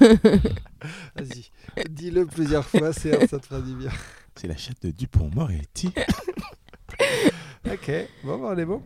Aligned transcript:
Vas-y, 1.16 1.50
dis-le 1.90 2.26
plusieurs 2.26 2.64
fois, 2.64 2.92
c'est 2.92 3.26
ça 3.26 3.38
te 3.38 3.46
fera 3.46 3.60
du 3.60 3.74
bien. 3.74 3.90
C'est 4.36 4.46
la 4.46 4.56
chatte 4.56 4.82
de 4.82 4.90
Dupont-Moretti. 4.90 5.92
ok, 7.66 7.90
bon, 8.24 8.38
bah, 8.38 8.52
on 8.54 8.58
est 8.58 8.64
bon. 8.64 8.82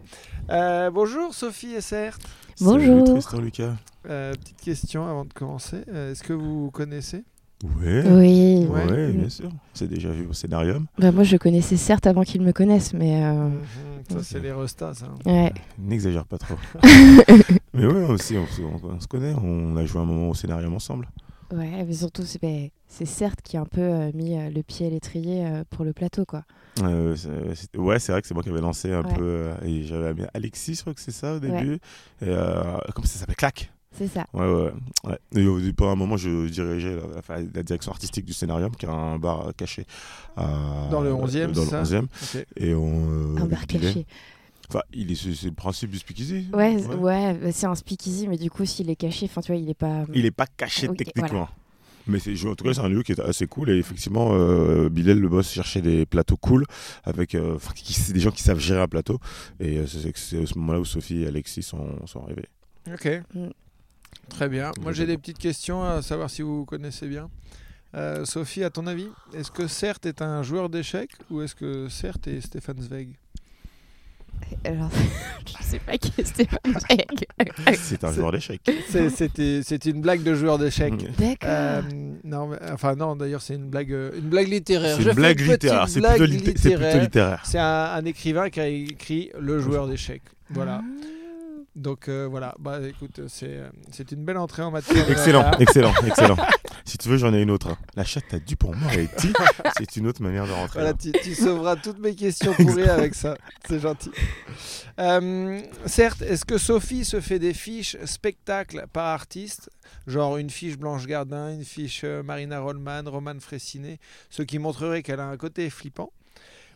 Euh, 0.51 0.91
bonjour 0.91 1.35
Sophie 1.35 1.75
et 1.75 1.81
Certes. 1.81 2.23
Bonjour. 2.61 3.07
Salut 3.07 3.21
Tristan 3.21 3.41
Lucas. 3.41 3.75
Euh, 4.09 4.33
petite 4.33 4.61
question 4.61 5.07
avant 5.07 5.25
de 5.25 5.33
commencer. 5.33 5.85
Euh, 5.89 6.13
Est-ce 6.13 6.23
que 6.23 6.33
vous 6.33 6.71
connaissez 6.71 7.25
Ouais. 7.63 8.03
Oui. 8.11 8.67
Ouais. 8.69 8.91
Ouais, 8.91 9.13
bien 9.13 9.29
sûr. 9.29 9.51
C'est 9.75 9.89
déjà 9.89 10.11
vu 10.11 10.27
au 10.27 10.33
scénarium. 10.33 10.87
Bah, 10.99 11.13
moi, 11.13 11.23
je 11.23 11.37
connaissais 11.37 11.77
certes 11.77 12.07
avant 12.07 12.23
qu'ils 12.23 12.43
me 12.43 12.53
connaissent, 12.53 12.93
mais. 12.95 13.25
euh, 13.25 13.49
Mhm, 13.49 13.59
Ça, 14.11 14.23
c'est 14.23 14.41
les 14.41 14.53
restas, 14.53 14.95
ça. 14.95 15.07
Ouais. 15.25 15.53
N'exagère 15.79 16.25
pas 16.27 16.39
trop. 16.39 16.55
Mais 17.75 17.87
ouais, 17.87 18.05
aussi, 18.05 18.37
on, 18.37 18.47
se- 18.47 18.63
on- 18.63 18.81
on 18.97 19.01
se 19.01 19.07
connaît. 19.07 19.35
On 19.43 19.77
a 19.77 19.85
joué 19.87 20.01
un 20.01 20.05
moment 20.05 20.29
au 20.31 20.35
scénarium 20.35 20.75
ensemble. 20.75 21.09
Ouais, 21.55 21.85
mais 21.87 21.93
surtout, 21.93 22.23
c'est 22.25 22.73
c'est 22.89 23.05
certes 23.05 23.41
qui 23.43 23.59
a 23.59 23.61
un 23.61 23.67
peu 23.67 23.81
euh, 23.83 24.11
mis 24.15 24.39
euh, 24.39 24.49
le 24.49 24.63
pied 24.63 24.87
à 24.87 24.91
l'étrier 24.91 25.45
euh, 25.47 25.65
pour 25.69 25.85
le 25.85 25.93
plateau, 25.93 26.25
quoi. 26.25 26.45
Euh, 26.83 27.15
ouais, 27.77 27.99
c'est 27.99 28.13
vrai 28.13 28.23
que 28.23 28.27
c'est 28.29 28.33
moi 28.35 28.43
qui 28.43 28.49
avais 28.49 28.63
lancé 28.63 28.91
un 28.93 29.03
Ouais. 29.05 29.15
peu. 29.15 29.23
euh, 29.23 29.55
et 29.63 29.83
j'avais 29.85 30.15
mis 30.15 30.23
Alexis, 30.33 30.77
je 30.77 30.81
crois 30.81 30.95
que 30.95 31.01
c'est 31.03 31.11
ça 31.11 31.35
au 31.35 31.41
début. 31.41 31.75
Et, 32.23 32.29
euh, 32.29 32.79
comment 32.95 33.07
ça 33.07 33.19
s'appelle? 33.19 33.37
Clac 33.37 33.71
C'est 33.97 34.09
ça. 34.09 34.27
Ouais, 34.33 34.47
ouais. 34.51 34.73
ouais. 35.05 35.19
Et 35.37 35.47
au- 35.47 35.61
pendant 35.77 35.93
un 35.93 35.97
moment, 35.97 36.17
je 36.17 36.49
dirigeais 36.49 36.97
la, 37.55 37.63
direction 37.63 37.93
artistique 37.93 38.25
du 38.25 38.33
scénarium, 38.33 38.75
qui 38.75 38.87
est 38.87 38.89
un 38.89 39.19
bar 39.19 39.49
euh, 39.49 39.53
caché. 39.57 39.87
à- 40.37 40.89
Dans 40.91 41.01
le 41.03 41.13
11e, 41.13 41.53
Dans 41.53 41.61
le 41.63 41.67
ça 41.69 41.83
11e. 41.83 42.05
Ok. 42.05 42.47
Et 42.57 42.75
on. 42.75 43.37
euh, 43.37 43.37
un 43.39 43.47
bar 43.47 43.67
caché. 43.67 44.07
Enfin, 44.69 44.81
il 44.95 45.13
est, 45.13 45.15
c'est 45.15 45.47
le 45.49 45.53
principe 45.53 45.91
du 45.91 45.99
speakeasy. 45.99 46.47
Ouais, 46.55 46.77
ouais, 46.97 47.35
bah, 47.35 47.53
c'est 47.53 47.67
un 47.67 47.75
speakeasy, 47.75 48.27
mais 48.27 48.39
du 48.39 48.51
coup, 48.51 48.65
s'il 48.65 48.89
est 48.89 48.97
caché, 48.97 49.27
enfin, 49.27 49.43
tu 49.43 49.53
vois, 49.53 49.61
il 49.61 49.69
est 49.69 49.75
pas. 49.75 50.05
Il 50.15 50.25
est 50.25 50.31
pas 50.31 50.47
caché 50.47 50.89
techniquement. 50.97 51.49
Mais 52.09 52.19
en 52.19 52.55
tout 52.57 52.65
cas, 52.65 52.75
c'est 52.75 52.81
un 52.81 52.89
lieu 52.89 53.03
qui 53.05 53.13
est 53.13 53.21
assez 53.21 53.47
cool. 53.47 53.71
Et 53.71 53.77
effectivement, 53.79 54.31
euh, 54.33 54.89
Bilal, 54.89 55.19
le 55.21 55.29
boss, 55.29 55.49
cherchait 55.51 55.83
des 55.83 56.05
plateaux 56.07 56.37
cool, 56.37 56.65
avec 57.05 57.35
euh, 57.37 57.59
qui- 57.77 58.13
des 58.13 58.19
gens 58.21 58.31
qui 58.33 58.43
savent 58.43 58.59
gérer 58.59 58.81
un 58.81 58.89
plateau. 58.89 59.19
Et 59.61 59.79
euh, 59.79 59.87
c'est, 59.87 60.17
c'est 60.17 60.43
à 60.43 60.47
ce 60.47 60.59
moment-là 60.59 60.81
où 60.81 60.85
Sophie 60.85 61.23
et 61.23 61.27
Alexis 61.29 61.63
sont, 61.63 61.87
sont 62.07 62.23
arrivés. 62.25 62.47
Ok. 62.93 63.09
Mm. 63.35 63.49
Très 64.35 64.49
bien. 64.49 64.73
Moi, 64.81 64.93
j'ai 64.93 65.07
des 65.07 65.19
petites 65.19 65.39
questions 65.39 65.85
à 65.85 66.03
savoir 66.03 66.31
si 66.31 66.43
vous 66.43 66.65
connaissez 66.65 67.07
bien. 67.07 67.29
Euh, 67.95 68.25
Sophie, 68.25 68.65
à 68.65 68.71
ton 68.71 68.87
avis, 68.87 69.09
est-ce 69.35 69.51
que 69.51 69.67
Certes 69.67 70.07
est 70.07 70.23
un 70.23 70.43
joueur 70.43 70.69
d'échecs 70.71 71.11
ou 71.31 71.43
est-ce 71.43 71.55
que 71.55 71.89
Certes 71.89 72.27
est 72.27 72.41
Stéphane 72.41 72.81
Zweig? 72.81 73.09
Alors, 74.65 74.91
je 75.47 75.63
sais 75.63 75.79
pas 75.79 75.99
qui 75.99 76.13
est 76.19 76.25
Stéphane 76.25 76.59
Zweig. 76.65 77.27
C'est 77.75 78.03
un 78.03 78.13
joueur 78.13 78.33
d'échecs. 78.33 78.63
C'est- 78.89 79.85
une 79.87 80.01
blague 80.01 80.23
de 80.23 80.35
joueur 80.35 80.59
d'échecs. 80.59 80.95
Mm. 80.95 81.15
D'accord. 81.19 81.49
Euh, 81.51 81.83
non, 82.25 82.49
mais- 82.49 82.59
enfin 82.73 82.95
non, 82.97 83.15
d'ailleurs 83.15 83.43
c'est 83.43 83.55
une 83.55 83.69
blague, 83.69 83.93
euh, 83.93 84.13
une 84.17 84.29
blague 84.29 84.49
littéraire. 84.49 84.97
C'est 84.97 85.05
une 85.09 85.13
blague 85.15 85.37
petite 85.37 85.51
littéraire. 85.51 85.89
C'est 85.89 86.01
plutôt, 86.01 86.25
littéraire. 86.25 87.43
Un, 87.55 87.95
un 87.99 88.05
écrivain 88.05 88.51
qui 88.51 88.61
a 88.61 88.69
écrit 88.69 89.31
Le 89.39 89.61
joueur 89.61 89.87
d'échecs. 89.87 90.23
Voilà. 90.51 90.83
Ah. 90.83 91.07
Donc 91.75 92.09
euh, 92.09 92.27
voilà. 92.31 92.55
Bah 92.59 92.81
écoute, 92.87 93.23
c'est 93.29 93.47
euh, 93.57 93.69
c'est 93.91 94.13
une 94.13 94.25
belle 94.25 94.37
entrée 94.37 94.63
en 94.63 94.71
matière. 94.71 95.11
Excellent, 95.11 95.41
Voilà. 95.41 95.59
excellent, 95.61 95.95
excellent. 96.07 96.37
Si 96.85 96.99
tu 96.99 97.09
veux, 97.09 97.17
j'en 97.17 97.33
ai 97.33 97.41
une 97.41 97.51
autre. 97.51 97.77
La 97.97 98.05
chatte 98.05 98.35
à 98.35 98.39
dû 98.39 98.57
pour 98.57 98.75
moi 98.75 98.93
et 98.95 99.09
c'est 99.79 99.97
une 99.97 100.07
autre 100.07 100.23
manière 100.23 100.47
de 100.47 100.53
rentrer. 100.53 100.81
Voilà, 100.81 100.91
hein. 100.91 100.99
tu, 101.01 101.13
tu 101.13 101.35
sauveras 101.35 101.77
toutes 101.77 101.99
mes 101.99 102.15
questions 102.15 102.53
pourries 102.53 102.89
avec 102.89 103.15
ça. 103.15 103.39
C'est 103.67 103.79
gentil. 103.81 104.11
Euh, 104.99 105.61
certes, 105.87 106.21
est-ce 106.21 106.45
que 106.45 106.59
Sophie 106.59 107.07
se 107.07 107.21
fait 107.21 107.39
des 107.39 107.55
fiches 107.55 107.97
spectacles 108.05 108.87
par 108.93 109.07
artiste? 109.07 109.71
Genre 110.07 110.37
une 110.37 110.51
fiche 110.51 110.77
Blanche 110.77 111.07
Gardin, 111.07 111.55
une 111.55 111.65
fiche 111.65 112.05
Marina 112.05 112.61
Rollman, 112.61 113.05
Romane 113.07 113.41
Fressinet, 113.41 113.99
ce 114.29 114.43
qui 114.43 114.59
montrerait 114.59 115.03
qu'elle 115.03 115.21
a 115.21 115.27
un 115.27 115.37
côté 115.39 115.71
flippant? 115.71 116.13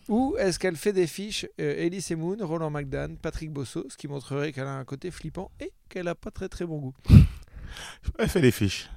Ou 0.08 0.36
est-ce 0.38 0.58
qu'elle 0.58 0.76
fait 0.76 0.92
des 0.92 1.06
fiches 1.06 1.46
euh, 1.60 1.74
Elise 1.84 2.10
Moon, 2.12 2.36
Roland 2.40 2.70
McDan, 2.70 3.16
Patrick 3.20 3.50
Bosso, 3.50 3.84
ce 3.90 3.96
qui 3.96 4.06
montrerait 4.08 4.52
qu'elle 4.52 4.66
a 4.66 4.74
un 4.76 4.84
côté 4.84 5.10
flippant 5.10 5.50
et 5.60 5.72
qu'elle 5.88 6.04
n'a 6.04 6.14
pas 6.14 6.30
très 6.30 6.48
très 6.48 6.64
bon 6.64 6.78
goût 6.78 6.94
Elle 8.18 8.28
fait 8.28 8.40
des 8.40 8.52
fiches. 8.52 8.88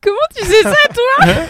Comment 0.00 0.16
tu 0.36 0.44
sais 0.44 0.62
ça 0.62 0.74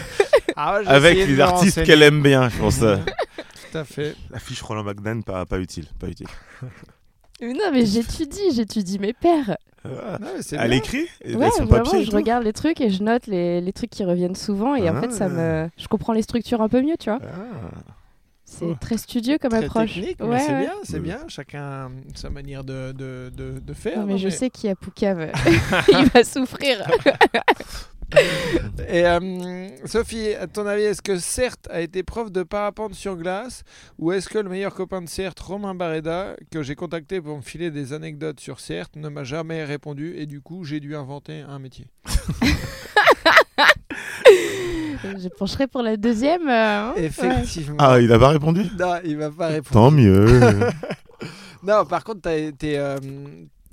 Ah 0.56 0.76
ouais, 0.78 0.84
j'ai 0.84 0.90
Avec 0.90 1.16
les 1.28 1.40
artistes 1.40 1.82
qu'elle 1.84 2.02
aime 2.02 2.22
bien, 2.22 2.48
je 2.48 2.58
pense. 2.58 2.82
euh. 2.82 2.96
Tout 3.72 3.78
à 3.78 3.84
fait. 3.84 4.14
La 4.30 4.38
fiche 4.38 4.62
Roland 4.62 4.84
McDan, 4.84 5.22
pas, 5.22 5.44
pas 5.46 5.58
utile. 5.58 5.86
Pas 5.98 6.08
utile. 6.08 6.28
Mais 7.40 7.52
Non, 7.52 7.70
mais 7.72 7.84
j'étudie, 7.86 8.52
j'étudie 8.54 8.98
mes 9.00 9.12
pères. 9.12 9.56
Ah. 9.84 10.18
Non, 10.20 10.28
mais 10.36 10.58
Elle 11.20 11.36
Ouais, 11.36 11.46
a 11.46 11.50
son 11.50 11.64
vraiment, 11.64 11.84
papier 11.84 12.00
et 12.00 12.04
je 12.04 12.10
tout 12.10 12.16
regarde 12.16 12.44
les 12.44 12.52
trucs 12.52 12.80
et 12.80 12.90
je 12.90 13.02
note 13.02 13.26
les, 13.26 13.60
les 13.60 13.72
trucs 13.72 13.90
qui 13.90 14.04
reviennent 14.04 14.36
souvent 14.36 14.74
et 14.76 14.88
en 14.88 14.96
Ah. 14.96 15.00
fait, 15.00 15.10
ça 15.10 15.28
me, 15.28 15.68
je 15.76 15.88
comprends 15.88 16.12
les 16.12 16.22
structures 16.22 16.62
un 16.62 16.68
peu 16.68 16.80
mieux, 16.80 16.96
tu 16.98 17.10
vois. 17.10 17.18
Ah. 17.22 17.92
C'est 18.58 18.64
Oh. 18.66 18.76
très 18.80 18.96
studieux 18.98 19.38
comme 19.38 19.50
Très 19.50 19.64
approche. 19.64 19.94
technique, 19.94 20.16
mais 20.20 20.26
Ouais, 20.26 20.38
c'est 20.40 20.52
ouais. 20.52 20.60
bien, 20.60 20.72
c'est 20.84 21.00
bien. 21.00 21.18
Chacun 21.28 21.90
sa 22.14 22.30
manière 22.30 22.62
de, 22.64 22.92
de, 22.92 23.30
de, 23.34 23.58
de 23.58 23.72
faire. 23.74 23.98
Non, 24.00 24.06
mais 24.06 24.12
non, 24.12 24.18
je 24.18 24.28
sais 24.28 24.50
qu'il 24.50 24.68
y 24.68 24.70
a 24.72 24.76
Poucave. 24.76 25.30
Il 25.88 26.04
va 26.14 26.24
souffrir. 26.24 26.86
Et 28.88 29.06
euh, 29.06 29.68
Sophie, 29.86 30.34
à 30.34 30.46
ton 30.46 30.66
avis, 30.66 30.82
est-ce 30.84 31.02
que 31.02 31.18
Certes 31.18 31.66
a 31.70 31.80
été 31.80 32.02
prof 32.04 32.30
de 32.30 32.42
parapente 32.44 32.94
sur 32.94 33.16
glace 33.16 33.64
ou 33.98 34.12
est-ce 34.12 34.28
que 34.28 34.38
le 34.38 34.48
meilleur 34.48 34.72
copain 34.74 35.02
de 35.02 35.08
Certes, 35.08 35.40
Romain 35.40 35.74
Barreda, 35.74 36.36
que 36.52 36.62
j'ai 36.62 36.76
contacté 36.76 37.20
pour 37.20 37.36
me 37.36 37.42
filer 37.42 37.72
des 37.72 37.92
anecdotes 37.92 38.38
sur 38.38 38.60
Certes, 38.60 38.94
ne 38.94 39.08
m'a 39.08 39.24
jamais 39.24 39.64
répondu 39.64 40.14
et 40.16 40.26
du 40.26 40.40
coup 40.42 40.62
j'ai 40.64 40.78
dû 40.80 40.94
inventer 40.94 41.40
un 41.40 41.58
métier? 41.58 41.86
Je 45.22 45.28
pencherai 45.28 45.66
pour 45.66 45.82
la 45.82 45.96
deuxième. 45.96 46.48
euh, 46.48 46.52
hein. 46.52 46.92
Ouais. 46.96 47.04
Effectivement. 47.04 47.76
Ah, 47.78 48.00
il 48.00 48.12
a 48.12 48.18
pas 48.18 48.28
répondu 48.28 48.64
Non, 48.78 48.94
il 49.04 49.16
va 49.16 49.30
pas 49.30 49.48
répondre. 49.48 49.72
Tant 49.72 49.90
mieux. 49.90 50.26
Non, 51.66 51.86
par 51.86 52.04
contre, 52.04 52.20
t'as 52.20 52.36
été, 52.36 52.78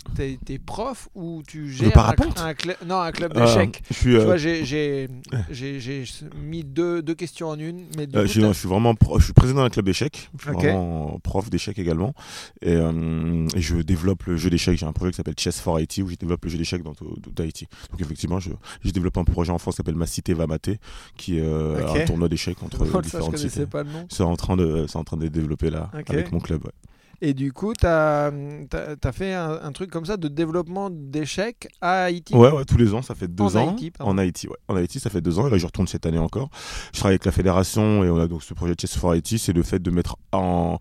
euh, 0.08 0.12
t'as 0.16 0.26
été 0.26 0.60
prof 0.60 1.10
ou 1.16 1.42
tu 1.48 1.70
gères 1.72 1.98
un, 1.98 2.12
un 2.38 2.52
cl- 2.54 2.76
non, 2.86 3.00
un 3.00 3.12
club 3.12 3.34
Ah, 3.36 3.46
d'échecs? 3.46 3.84
Tu 3.94 4.16
euh, 4.18 4.26
vois, 4.26 4.38
j'ai- 4.38 4.66
j'ai 4.66 5.08
j'ai- 5.50 5.80
j'ai 5.80 6.04
mis 6.36 6.64
deux, 6.64 7.02
deux 7.02 7.16
questions 7.16 7.50
en 7.50 7.60
une. 7.60 7.86
Mais 7.98 8.08
euh, 8.16 8.26
je, 8.26 8.52
suis, 8.54 8.68
vraiment 8.68 8.96
pro- 8.96 9.20
je 9.20 9.26
suis 9.26 9.34
président 9.34 9.62
d'un 9.64 9.70
club 9.70 9.86
d'échecs. 9.86 10.30
Je 10.38 10.44
suis 10.44 10.52
vraiment 10.54 11.20
prof 11.24 11.50
d'échecs 11.50 11.80
également. 11.80 12.14
Et, 12.62 12.74
euh, 12.74 13.48
et 13.56 13.62
je 13.62 13.78
développe 13.78 14.24
le 14.24 14.38
jeu 14.38 14.50
d'échecs. 14.50 14.78
J'ai 14.78 14.86
un 14.86 14.94
projet 14.94 15.12
qui 15.12 15.18
s'appelle 15.18 15.36
Chess 15.38 15.60
for 15.60 15.80
Haiti 15.80 16.02
où 16.02 16.10
je 16.10 16.16
développe 16.16 16.44
le 16.46 16.52
jeu 16.52 16.58
d'échecs 16.58 16.84
dans 16.84 16.94
tout, 16.94 17.16
tout 17.22 17.42
Haïti. 17.42 17.68
Donc 17.92 18.02
effectivement, 18.02 18.40
je, 18.40 18.52
j'ai 18.84 18.92
développé 18.92 19.20
un 19.20 19.24
projet 19.26 19.52
en 19.52 19.58
France 19.58 19.76
qui 19.76 19.78
s'appelle 19.78 19.96
Ma 19.96 20.08
Cité 20.08 20.34
va 20.34 20.48
mater, 20.48 20.80
qui 21.18 21.38
est 21.38 21.42
euh, 21.44 21.88
un 21.94 22.06
tournoi 22.06 22.28
d'échecs 22.30 22.62
entre 22.64 22.86
ça, 22.86 22.92
je 22.96 23.02
différentes 23.02 23.26
connaissais 23.32 23.50
cités. 23.50 23.66
pas 23.66 23.84
le 23.84 23.92
nom. 23.92 24.06
C'est 24.10 24.24
en 24.24 24.36
train 24.36 24.58
de, 24.58 24.86
c'est 24.88 24.98
en 24.98 25.04
train 25.04 25.18
de 25.18 25.28
développer 25.28 25.70
là 25.70 25.90
avec 26.08 26.32
mon 26.32 26.40
club. 26.40 26.64
ouais. 26.66 26.72
Et 27.24 27.36
du 27.36 27.54
coup, 27.54 27.74
tu 27.74 27.86
as, 27.86 28.32
fait 29.14 29.34
un, 29.34 29.60
un 29.62 29.72
truc 29.72 29.92
comme 29.92 30.06
ça 30.06 30.18
de 30.18 30.28
développement 30.28 30.90
d'échecs 30.90 31.68
à 31.80 32.06
Haïti. 32.06 32.34
Ouais, 32.36 32.52
ouais, 32.52 32.66
tous 32.66 32.78
les 32.78 32.96
ans, 32.96 33.04
ça 33.04 33.14
fait 33.14 33.28
deux 33.28 33.44
En 33.44 33.56
ans. 33.56 33.70
Haïti, 33.70 33.94
en 34.00 34.18
Haïti, 34.18 34.48
ouais. 34.48 34.58
En 34.68 34.76
Haïti, 34.76 35.00
ça 35.00 35.12
fait 35.12 35.22
deux 35.22 35.38
ans. 35.38 35.48
Et 35.48 35.52
là, 35.52 35.58
je 35.60 35.66
retourne 35.68 35.88
cette 35.88 36.08
année 36.08 36.18
encore. 36.18 36.50
Je 36.94 37.00
travaille 37.00 37.14
avec 37.14 37.26
la 37.26 37.32
fédération 37.32 38.04
et 38.04 38.10
on 38.10 38.18
a 38.18 38.28
donc 38.28 38.42
ce 38.42 38.56
projet 38.56 38.74
Chess 38.80 38.98
for 38.98 39.12
Haïti. 39.12 39.38
C'est 39.38 39.54
le 39.54 39.62
fait 39.62 39.80
de 39.80 39.92
mettre 39.92 40.18
en. 40.32 40.80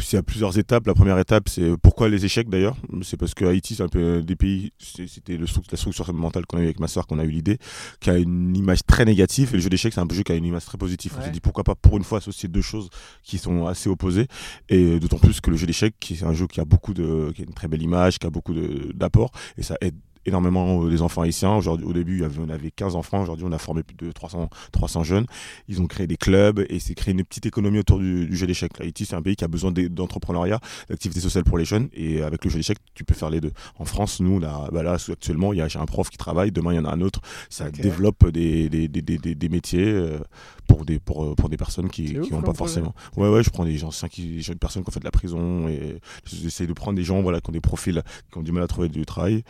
C'est 0.00 0.16
à 0.16 0.22
plusieurs 0.22 0.56
étapes. 0.58 0.86
La 0.86 0.94
première 0.94 1.18
étape, 1.18 1.48
c'est 1.48 1.76
pourquoi 1.82 2.08
les 2.08 2.24
échecs 2.24 2.48
d'ailleurs? 2.48 2.76
C'est 3.02 3.16
parce 3.16 3.34
que 3.34 3.44
Haïti, 3.44 3.74
c'est 3.74 3.82
un 3.82 3.88
peu 3.88 4.22
des 4.22 4.36
pays. 4.36 4.72
c'est- 4.78 5.06
C'était 5.08 5.36
la 5.36 5.46
structure 5.46 6.12
mentale 6.14 6.46
qu'on 6.46 6.58
a 6.58 6.60
eu 6.60 6.64
avec 6.64 6.80
ma 6.80 6.88
soeur 6.88 7.06
qu'on 7.06 7.18
a 7.18 7.24
eu 7.24 7.30
l'idée, 7.30 7.58
qui 8.00 8.10
a 8.10 8.16
une 8.18 8.56
image 8.56 8.80
très 8.86 9.04
négative. 9.04 9.50
Et 9.52 9.56
le 9.56 9.62
jeu 9.62 9.68
d'échecs, 9.68 9.92
c'est 9.94 10.00
un 10.00 10.06
jeu 10.10 10.22
qui 10.22 10.32
a 10.32 10.34
une 10.34 10.44
image 10.44 10.64
très 10.64 10.78
positive. 10.78 11.12
On 11.18 11.22
s'est 11.22 11.30
dit 11.30 11.40
pourquoi 11.40 11.64
pas 11.64 11.74
pour 11.74 11.96
une 11.96 12.04
fois 12.04 12.18
associer 12.18 12.48
deux 12.48 12.62
choses 12.62 12.88
qui 13.22 13.38
sont 13.38 13.66
assez 13.66 13.88
opposées. 13.88 14.26
Et 14.68 14.98
d'autant 15.00 15.18
plus 15.18 15.40
que 15.40 15.50
le 15.50 15.56
jeu 15.56 15.66
d'échecs, 15.66 15.94
qui 15.98 16.14
est 16.14 16.22
un 16.24 16.32
jeu 16.32 16.46
qui 16.46 16.60
a 16.60 16.64
beaucoup 16.64 16.94
de, 16.94 17.32
qui 17.34 17.42
a 17.42 17.44
une 17.44 17.54
très 17.54 17.68
belle 17.68 17.82
image, 17.82 18.18
qui 18.18 18.26
a 18.26 18.30
beaucoup 18.30 18.54
d'apports, 18.94 19.30
et 19.56 19.62
ça 19.62 19.76
aide 19.80 19.96
énormément 20.26 20.82
euh, 20.84 20.90
les 20.90 21.02
enfants 21.02 21.22
haïtiens. 21.22 21.54
Aujourd'hui, 21.54 21.86
au 21.86 21.92
début, 21.92 22.22
on 22.38 22.48
avait 22.48 22.70
15 22.70 22.96
enfants. 22.96 23.22
Aujourd'hui, 23.22 23.46
on 23.48 23.52
a 23.52 23.58
formé 23.58 23.82
plus 23.82 23.96
de 23.96 24.12
300, 24.12 24.50
300 24.72 25.04
jeunes. 25.04 25.26
Ils 25.68 25.80
ont 25.80 25.86
créé 25.86 26.06
des 26.06 26.16
clubs 26.16 26.64
et 26.68 26.78
c'est 26.78 26.94
créé 26.94 27.14
une 27.14 27.24
petite 27.24 27.46
économie 27.46 27.78
autour 27.78 27.98
du, 27.98 28.26
du 28.26 28.36
jeu 28.36 28.46
d'échecs. 28.46 28.72
Haïti, 28.80 29.06
c'est 29.06 29.14
un 29.16 29.22
pays 29.22 29.36
qui 29.36 29.44
a 29.44 29.48
besoin 29.48 29.72
d'e- 29.72 29.88
d'entrepreneuriat, 29.88 30.60
d'activité 30.88 31.20
sociale 31.20 31.44
pour 31.44 31.58
les 31.58 31.64
jeunes. 31.64 31.88
Et 31.92 32.22
avec 32.22 32.44
le 32.44 32.50
jeu 32.50 32.58
d'échecs, 32.58 32.78
tu 32.94 33.04
peux 33.04 33.14
faire 33.14 33.30
les 33.30 33.40
deux. 33.40 33.52
En 33.78 33.84
France, 33.84 34.20
nous, 34.20 34.38
on 34.40 34.42
a, 34.42 34.68
bah 34.72 34.82
là, 34.82 34.96
actuellement, 35.10 35.52
il 35.52 35.58
y 35.58 35.62
a 35.62 35.68
un 35.80 35.86
prof 35.86 36.10
qui 36.10 36.18
travaille. 36.18 36.52
Demain, 36.52 36.72
il 36.72 36.76
y 36.76 36.80
en 36.80 36.84
a 36.84 36.92
un 36.92 37.00
autre. 37.00 37.20
Ça 37.48 37.70
développe 37.70 38.28
des, 38.30 38.68
des, 38.68 38.88
des, 38.88 39.02
des, 39.02 39.48
métiers 39.48 39.86
euh, 39.86 40.18
pour 40.66 40.84
des, 40.84 40.98
pour, 40.98 41.24
euh, 41.24 41.34
pour 41.34 41.48
des 41.48 41.56
personnes 41.56 41.88
qui 41.88 42.14
n'ont 42.14 42.42
pas 42.42 42.54
forcément. 42.54 42.94
Ouais, 43.16 43.28
ouais, 43.28 43.42
je 43.42 43.50
prends 43.50 43.64
des 43.64 43.76
gens, 43.76 43.90
qui, 44.10 44.38
des 44.46 44.54
personnes 44.56 44.82
qui 44.82 44.88
ont 44.90 44.92
fait 44.92 45.00
de 45.00 45.04
la 45.04 45.10
prison 45.10 45.68
et 45.68 46.00
j'essaie 46.24 46.66
de 46.66 46.72
prendre 46.72 46.96
des 46.96 47.04
gens 47.04 47.22
voilà, 47.22 47.40
qui 47.40 47.50
ont 47.50 47.52
des 47.52 47.60
profils, 47.60 48.02
qui 48.32 48.38
ont 48.38 48.42
du 48.42 48.52
mal 48.52 48.62
à 48.62 48.66
trouver 48.66 48.88
du 48.88 49.04
travail 49.06 49.42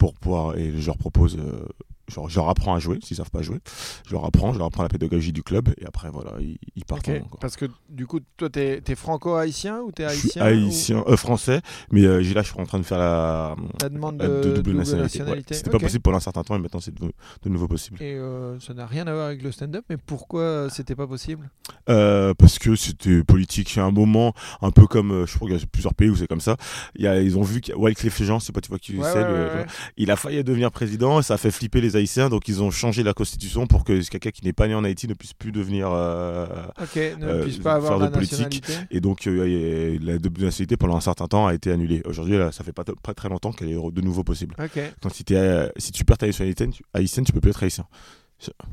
pour 0.00 0.14
pouvoir, 0.14 0.56
et 0.56 0.72
je 0.74 0.86
leur 0.86 0.96
propose, 0.96 1.36
euh, 1.36 1.68
genre, 2.10 2.28
je 2.28 2.36
leur 2.36 2.48
apprends 2.48 2.74
à 2.74 2.78
jouer 2.78 2.98
s'ils 3.02 3.16
savent 3.16 3.30
pas 3.30 3.42
jouer. 3.42 3.58
Je 4.06 4.12
leur 4.12 4.24
apprends, 4.24 4.52
je 4.52 4.58
leur 4.58 4.66
apprends 4.66 4.82
la 4.82 4.88
pédagogie 4.88 5.32
du 5.32 5.42
club 5.42 5.68
et 5.80 5.86
après 5.86 6.10
voilà, 6.10 6.32
ils, 6.40 6.58
ils 6.76 6.84
partent. 6.84 7.08
En-. 7.08 7.36
Parce 7.40 7.56
que 7.56 7.66
du 7.88 8.06
coup, 8.06 8.20
toi, 8.36 8.50
t'es 8.50 8.82
es 8.86 8.94
franco-haïtien 8.94 9.80
ou 9.80 9.92
t'es 9.92 10.08
Je 10.08 10.14
suis 10.28 10.40
haïtien 10.40 10.66
haïtien, 10.66 11.04
euh, 11.06 11.16
français, 11.16 11.60
mais 11.90 12.02
euh, 12.04 12.20
là, 12.34 12.42
je 12.42 12.48
suis 12.52 12.60
en 12.60 12.64
train 12.66 12.78
de 12.78 12.84
faire 12.84 12.98
la, 12.98 13.54
ou 13.58 13.66
La 13.82 13.88
demande 13.88 14.18
de, 14.18 14.26
de 14.26 14.42
double 14.42 14.62
double 14.62 14.76
nationalité. 14.78 15.18
ouais. 15.18 15.24
nationalité. 15.24 15.54
C'était 15.54 15.70
pas 15.70 15.78
possible 15.78 16.02
pendant 16.02 16.16
un 16.16 16.20
certain 16.20 16.42
temps 16.42 16.56
et 16.56 16.58
maintenant 16.58 16.80
c'est 16.80 16.94
de, 16.94 17.00
de 17.42 17.48
nouveau 17.48 17.68
possible. 17.68 18.02
Et 18.02 18.14
euh, 18.14 18.58
ça 18.60 18.74
n'a 18.74 18.86
rien 18.86 19.06
à 19.06 19.12
voir 19.12 19.26
avec 19.26 19.42
le 19.42 19.52
stand-up, 19.52 19.84
mais 19.88 19.96
pourquoi 19.96 20.40
euh, 20.42 20.68
c'était 20.68 20.96
pas 20.96 21.06
possible? 21.06 21.50
Parce 21.86 22.58
que 22.58 22.74
c'était 22.76 23.22
politique. 23.24 23.74
Il 23.74 23.78
y 23.78 23.80
a 23.80 23.84
un 23.84 23.90
moment, 23.90 24.32
un 24.62 24.70
peu 24.70 24.86
comme, 24.86 25.24
je 25.26 25.34
crois 25.36 25.48
qu'il 25.48 25.58
y 25.58 25.62
a 25.62 25.66
plusieurs 25.66 25.94
pays 25.94 26.08
où 26.10 26.16
c'est 26.16 26.26
comme 26.26 26.40
ça. 26.40 26.56
Il 26.94 27.02
y 27.02 27.06
a, 27.06 27.20
ils 27.20 27.38
ont 27.38 27.42
vu 27.42 27.60
que 27.60 27.72
Wycliffe 27.72 28.22
Jean, 28.22 28.38
je 28.38 28.46
sais 28.46 28.52
pas 28.52 28.60
tu 28.60 28.68
vois 28.68 28.78
qui 28.78 28.96
Ouais, 28.96 29.08
c'est, 29.12 29.22
ouais, 29.22 29.66
il 29.96 30.10
a 30.10 30.16
failli 30.16 30.42
devenir 30.44 30.70
président, 30.72 31.20
et 31.20 31.22
ça 31.22 31.34
a 31.34 31.36
fait 31.36 31.50
flipper 31.50 31.80
les 31.80 31.96
Haïtiens, 32.00 32.28
donc 32.28 32.48
ils 32.48 32.62
ont 32.62 32.70
changé 32.70 33.02
la 33.02 33.14
constitution 33.14 33.66
pour 33.66 33.84
que 33.84 34.00
quelqu'un 34.08 34.30
qui 34.30 34.44
n'est 34.44 34.52
pas 34.52 34.66
né 34.68 34.74
en 34.74 34.82
Haïti 34.84 35.06
ne 35.08 35.14
puisse 35.14 35.32
plus 35.32 35.52
devenir. 35.52 35.88
euh, 35.92 36.46
Ok, 36.80 36.96
ne 36.96 37.24
Euh, 37.26 37.42
puisse 37.44 37.58
pas 37.58 37.74
avoir 37.74 37.92
faire 37.92 37.98
de 38.00 38.04
la 38.04 38.10
politique. 38.10 38.38
nationalité. 38.40 38.72
Et 38.90 39.00
donc 39.00 39.26
euh, 39.26 39.98
la 40.02 40.18
double 40.18 40.42
nationalité 40.42 40.76
pendant 40.76 40.96
un 40.96 41.00
certain 41.00 41.28
temps 41.28 41.46
a 41.46 41.54
été 41.54 41.70
annulée. 41.70 42.02
Aujourd'hui, 42.04 42.36
ça 42.52 42.64
fait 42.64 42.72
pas, 42.72 42.84
pas 42.84 43.14
très 43.14 43.28
longtemps 43.28 43.52
qu'elle 43.52 43.68
est 43.70 43.74
de 43.92 44.00
nouveau 44.00 44.24
possible. 44.24 44.54
Ok, 44.58 44.80
Donc 45.02 45.12
si, 45.14 45.24
tu 45.24 46.04
perds 46.04 46.18
ta 46.18 46.26
nationalité 46.26 46.68
haïtienne, 46.94 47.24
tu 47.24 47.32
peux 47.32 47.40
plus 47.40 47.50
être 47.50 47.62
haïtien. 47.62 47.86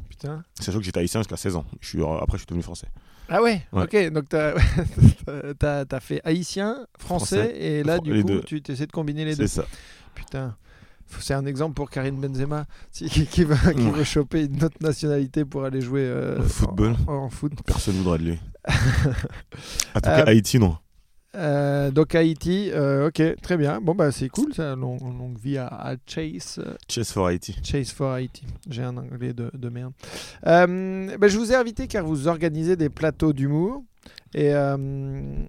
putain. 0.10 0.44
Sachant 0.60 0.80
que 0.80 0.84
j'étais 0.86 1.00
haïtien 1.00 1.20
jusqu'à 1.22 1.38
16 1.38 1.56
ans. 1.58 1.66
Je 1.82 1.88
suis, 1.90 2.02
après, 2.02 2.34
je 2.34 2.38
suis 2.38 2.48
devenu 2.48 2.64
français. 2.64 2.88
Ah 3.30 3.42
ouais, 3.44 3.62
Ouais. 3.74 3.84
ok, 3.84 4.14
donc 4.14 4.30
t'as 4.30 4.54
t'as 5.86 6.00
fait 6.00 6.22
haïtien, 6.24 6.88
français, 6.98 7.36
Français. 7.38 7.58
et 7.62 7.84
là 7.84 8.00
du 8.00 8.22
coup 8.22 8.28
deux. 8.28 8.42
tu 8.42 8.62
essaies 8.70 8.86
de 8.88 8.92
combiner 8.94 9.26
les 9.26 9.36
deux. 9.36 9.48
C'est 9.48 9.62
ça. 9.62 9.68
Putain, 10.16 10.56
c'est 11.20 11.34
un 11.34 11.46
exemple 11.46 11.74
pour 11.76 11.90
Karim 11.90 12.20
Benzema 12.20 12.66
qui, 12.92 13.10
qui 13.26 13.44
veut, 13.44 13.56
qui 13.74 13.82
Ouais. 13.82 13.92
veut 13.92 14.04
choper 14.04 14.46
une 14.46 14.64
autre 14.64 14.78
nationalité 14.82 15.46
pour 15.46 15.64
aller 15.64 15.82
jouer 15.82 16.04
euh, 16.06 16.40
Au 16.40 16.44
football. 16.44 16.96
En, 17.08 17.14
en 17.14 17.30
foot. 17.30 17.54
Personne 17.66 17.96
ne 17.96 18.00
voudra 18.00 18.18
de 18.18 18.24
lui. 18.24 18.40
en 18.68 20.00
tout 20.02 20.10
Euh, 20.10 20.18
cas, 20.18 20.24
Haïti, 20.26 20.60
non. 20.60 20.78
Euh, 21.36 21.92
donc 21.92 22.16
Haïti, 22.16 22.72
euh, 22.74 23.10
ok, 23.10 23.22
très 23.44 23.58
bien. 23.58 23.80
Bon 23.80 23.94
bah 23.94 24.12
c'est 24.12 24.28
cool, 24.30 24.54
ça, 24.56 24.76
long- 24.76 24.98
longue 24.98 25.38
vie 25.38 25.58
à, 25.60 25.68
à 25.68 25.96
Chase. 26.08 26.58
euh, 26.60 26.74
Chess 26.88 27.12
for 27.12 27.28
Haïti. 27.28 27.56
Chase 27.64 27.92
for 27.92 28.16
Haiti. 28.16 28.44
J'ai 28.70 28.82
un 28.82 28.98
anglais 28.98 29.34
de, 29.34 29.52
de 29.54 29.70
merde. 29.70 29.94
Euh, 30.48 31.16
ben, 31.18 31.28
je 31.28 31.38
vous 31.38 31.52
ai 31.52 31.56
invité 31.56 31.88
car 31.88 32.04
vous 32.06 32.28
organisez 32.28 32.76
des 32.76 32.90
plateaux 32.90 33.34
d'humour. 33.34 33.84
Et, 34.34 34.54
euh, 34.54 34.78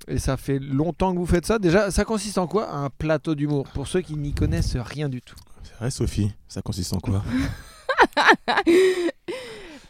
et 0.09 0.19
ça 0.19 0.37
fait 0.37 0.59
longtemps 0.59 1.13
que 1.15 1.19
vous 1.19 1.27
faites 1.27 1.47
ça. 1.47 1.59
Déjà, 1.59 1.91
ça 1.91 2.05
consiste 2.05 2.39
en 2.39 2.47
quoi 2.47 2.71
un 2.75 2.91
plateau 2.91 3.35
d'humour? 3.35 3.67
Pour 3.73 3.87
ceux 3.87 4.01
qui 4.03 4.15
n'y 4.17 4.35
connaissent 4.35 4.77
rien 4.77 5.09
du 5.09 5.23
tout. 5.23 5.37
C'est 5.79 5.85
vrai, 5.85 5.91
Sophie 5.93 6.33
Ça 6.49 6.61
consiste 6.61 6.93
en 6.93 6.99
quoi 6.99 7.23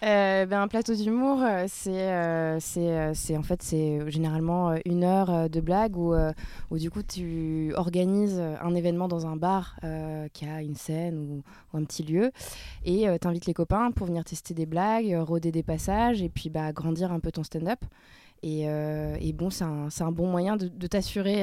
Euh, 0.05 0.47
ben, 0.47 0.63
un 0.63 0.69
plateau 0.69 0.95
d'humour, 0.95 1.43
euh, 1.43 1.65
c'est 1.67 2.13
euh, 2.13 2.61
euh, 2.77 3.37
en 3.37 3.43
fait 3.43 3.61
c'est 3.65 4.09
généralement 4.09 4.77
une 4.85 5.03
heure 5.03 5.51
de 5.51 5.61
blague 5.61 5.97
où, 5.97 6.15
où 6.71 6.79
du 6.79 6.89
coup 6.89 7.03
tu 7.03 7.73
organises 7.75 8.39
un 8.39 8.77
événement 8.77 9.09
dans 9.09 9.27
un 9.27 9.35
bar 9.35 9.75
qui 10.33 10.45
a 10.45 10.63
une 10.63 10.77
scène 10.77 11.19
ou, 11.19 11.43
un 11.77 11.83
petit 11.83 12.05
lieu 12.05 12.31
et 12.85 13.07
tu 13.21 13.27
invites 13.27 13.47
les 13.47 13.55
copains 13.55 13.91
pour 13.91 14.07
venir 14.07 14.23
tester 14.23 14.55
des 14.55 14.67
blagues, 14.67 15.17
rôder 15.21 15.51
des 15.51 15.65
passages 15.65 16.23
et 16.23 16.29
puis 16.29 16.49
bah, 16.49 16.73
grandir 16.73 17.11
un 17.11 17.19
peu 17.19 17.33
ton 17.33 17.43
stand-up. 17.43 17.81
Et, 18.45 18.67
et 18.67 19.33
bon, 19.33 19.51
c'est 19.51 19.65
un, 19.65 19.89
un 19.99 20.13
bon 20.13 20.29
moyen 20.29 20.57
de, 20.57 20.87
t'assurer 20.87 21.43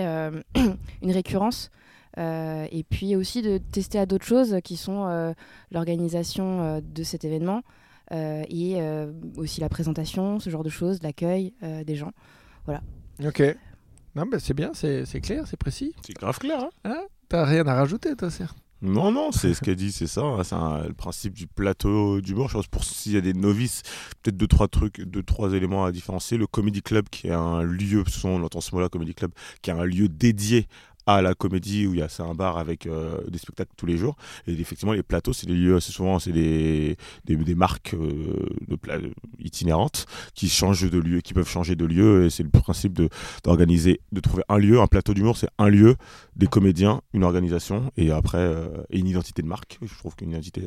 une 1.01 1.12
récurrence. 1.12 1.71
Euh, 2.17 2.67
et 2.71 2.83
puis 2.83 3.15
aussi 3.15 3.41
de 3.41 3.57
tester 3.57 4.00
à 4.00 4.06
d'autres 4.06 4.25
choses 4.25 4.57
qui 4.63 4.77
sont 4.77 5.06
euh, 5.07 5.33
l'organisation 5.71 6.62
euh, 6.62 6.81
de 6.81 7.03
cet 7.03 7.25
événement, 7.25 7.62
euh, 8.12 8.44
et 8.50 8.75
euh, 8.81 9.12
aussi 9.38 9.62
la 9.62 9.69
présentation, 9.69 10.39
ce 10.39 10.50
genre 10.50 10.63
de 10.63 10.69
choses, 10.69 11.01
l'accueil 11.03 11.53
euh, 11.63 11.83
des 11.83 11.95
gens. 11.95 12.12
Ok. 13.23 13.41
Non, 14.15 14.25
ben 14.25 14.39
c'est 14.39 14.53
bien, 14.53 14.71
c'est 14.73 15.06
c'est 15.06 15.21
clair, 15.21 15.44
c'est 15.47 15.57
précis. 15.57 15.94
C'est 16.06 16.13
grave 16.13 16.38
clair, 16.39 16.65
hein 16.85 17.01
T'as 17.27 17.44
rien 17.45 17.65
à 17.67 17.73
rajouter, 17.75 18.15
toi, 18.15 18.29
Serge? 18.29 18.51
Non, 18.81 19.12
non, 19.12 19.31
c'est 19.31 19.53
ce 19.53 19.62
qu'elle 19.62 19.75
dit, 19.77 19.91
c'est 19.91 20.06
ça. 20.07 20.21
hein, 20.21 20.44
C'est 20.44 20.53
un- 20.56 20.83
le 20.88 20.94
principe 20.94 21.33
du 21.33 21.47
plateau 21.47 22.21
d'humour. 22.21 22.50
Je 22.50 22.53
pense 22.53 22.67
pour 22.67 22.83
s'il 22.83 23.13
y 23.13 23.17
a 23.17 23.21
des 23.21 23.33
novices, 23.33 23.81
peut-être 24.21 24.38
deux, 24.38 24.47
trois 24.47 24.67
trucs, 24.67 25.01
deux, 25.01 25.23
trois 25.23 25.53
éléments 25.53 25.85
à 25.85 25.91
différencier. 25.91 26.38
Le 26.38 26.45
Comedy 26.45 26.81
Club, 26.81 27.09
qui 27.09 27.27
est 27.27 27.31
un 27.31 27.63
lieu, 27.63 28.03
souvent 28.07 28.33
on 28.35 28.44
entend 28.44 28.62
ce 28.62 28.75
mot-là, 28.75 28.89
Comedy 28.89 29.15
Club, 29.15 29.31
qui 29.62 29.69
est 29.71 29.73
un 29.73 29.85
lieu 29.85 30.07
dédié 30.07 30.67
à 31.07 31.22
la 31.22 31.34
comédie 31.34 31.88
où 31.88 31.94
il 31.94 32.00
y 32.00 32.02
a 32.02 32.10
c'est 32.10 32.24
un 32.24 32.34
bar 32.34 32.57
avec 32.57 32.88
euh, 32.88 33.19
des 33.28 33.38
spectacles 33.38 33.72
tous 33.78 33.86
les 33.86 33.98
jours. 33.98 34.16
Et 34.48 34.54
effectivement 34.54 34.94
les 34.94 35.04
plateaux 35.04 35.34
c'est 35.34 35.48
des 35.48 35.54
lieux 35.54 35.75
assez 35.75 35.92
souvent 35.92 36.19
c'est 36.19 36.31
des, 36.31 36.98
des, 37.25 37.56
marques 37.56 37.94
euh, 37.94 39.13
itinérantes 39.40 40.06
qui 40.34 40.50
changent 40.50 40.90
de 40.90 41.00
lieu 41.00 41.22
qui 41.22 41.34
peuvent 41.34 41.48
changer 41.48 41.75
de 41.75 41.86
lieu. 41.86 42.25
Et 42.25 42.30
c'est 42.30 42.44
le 42.44 42.50
principe 42.50 42.94
de 42.94 43.10
d'organiser 43.44 44.02
de 44.12 44.19
trouver 44.19 44.44
un 44.50 44.57
lieu 44.57 44.80
un 44.80 44.88
plateau 44.88 45.13
d'humour 45.13 45.38
c'est 45.38 45.50
un 45.57 45.69
lieu 45.69 45.96
des 46.36 46.48
comédiens 46.48 47.02
une 47.13 47.24
organisation. 47.24 47.92
Et 47.98 48.12
après 48.12 48.38
euh, 48.38 48.84
et 48.90 49.00
une 49.00 49.08
identité 49.08 49.42
de 49.42 49.48
marque. 49.48 49.78
Je 49.81 49.96
trouve 49.98 50.16
qu'une 50.16 50.31
identité 50.31 50.62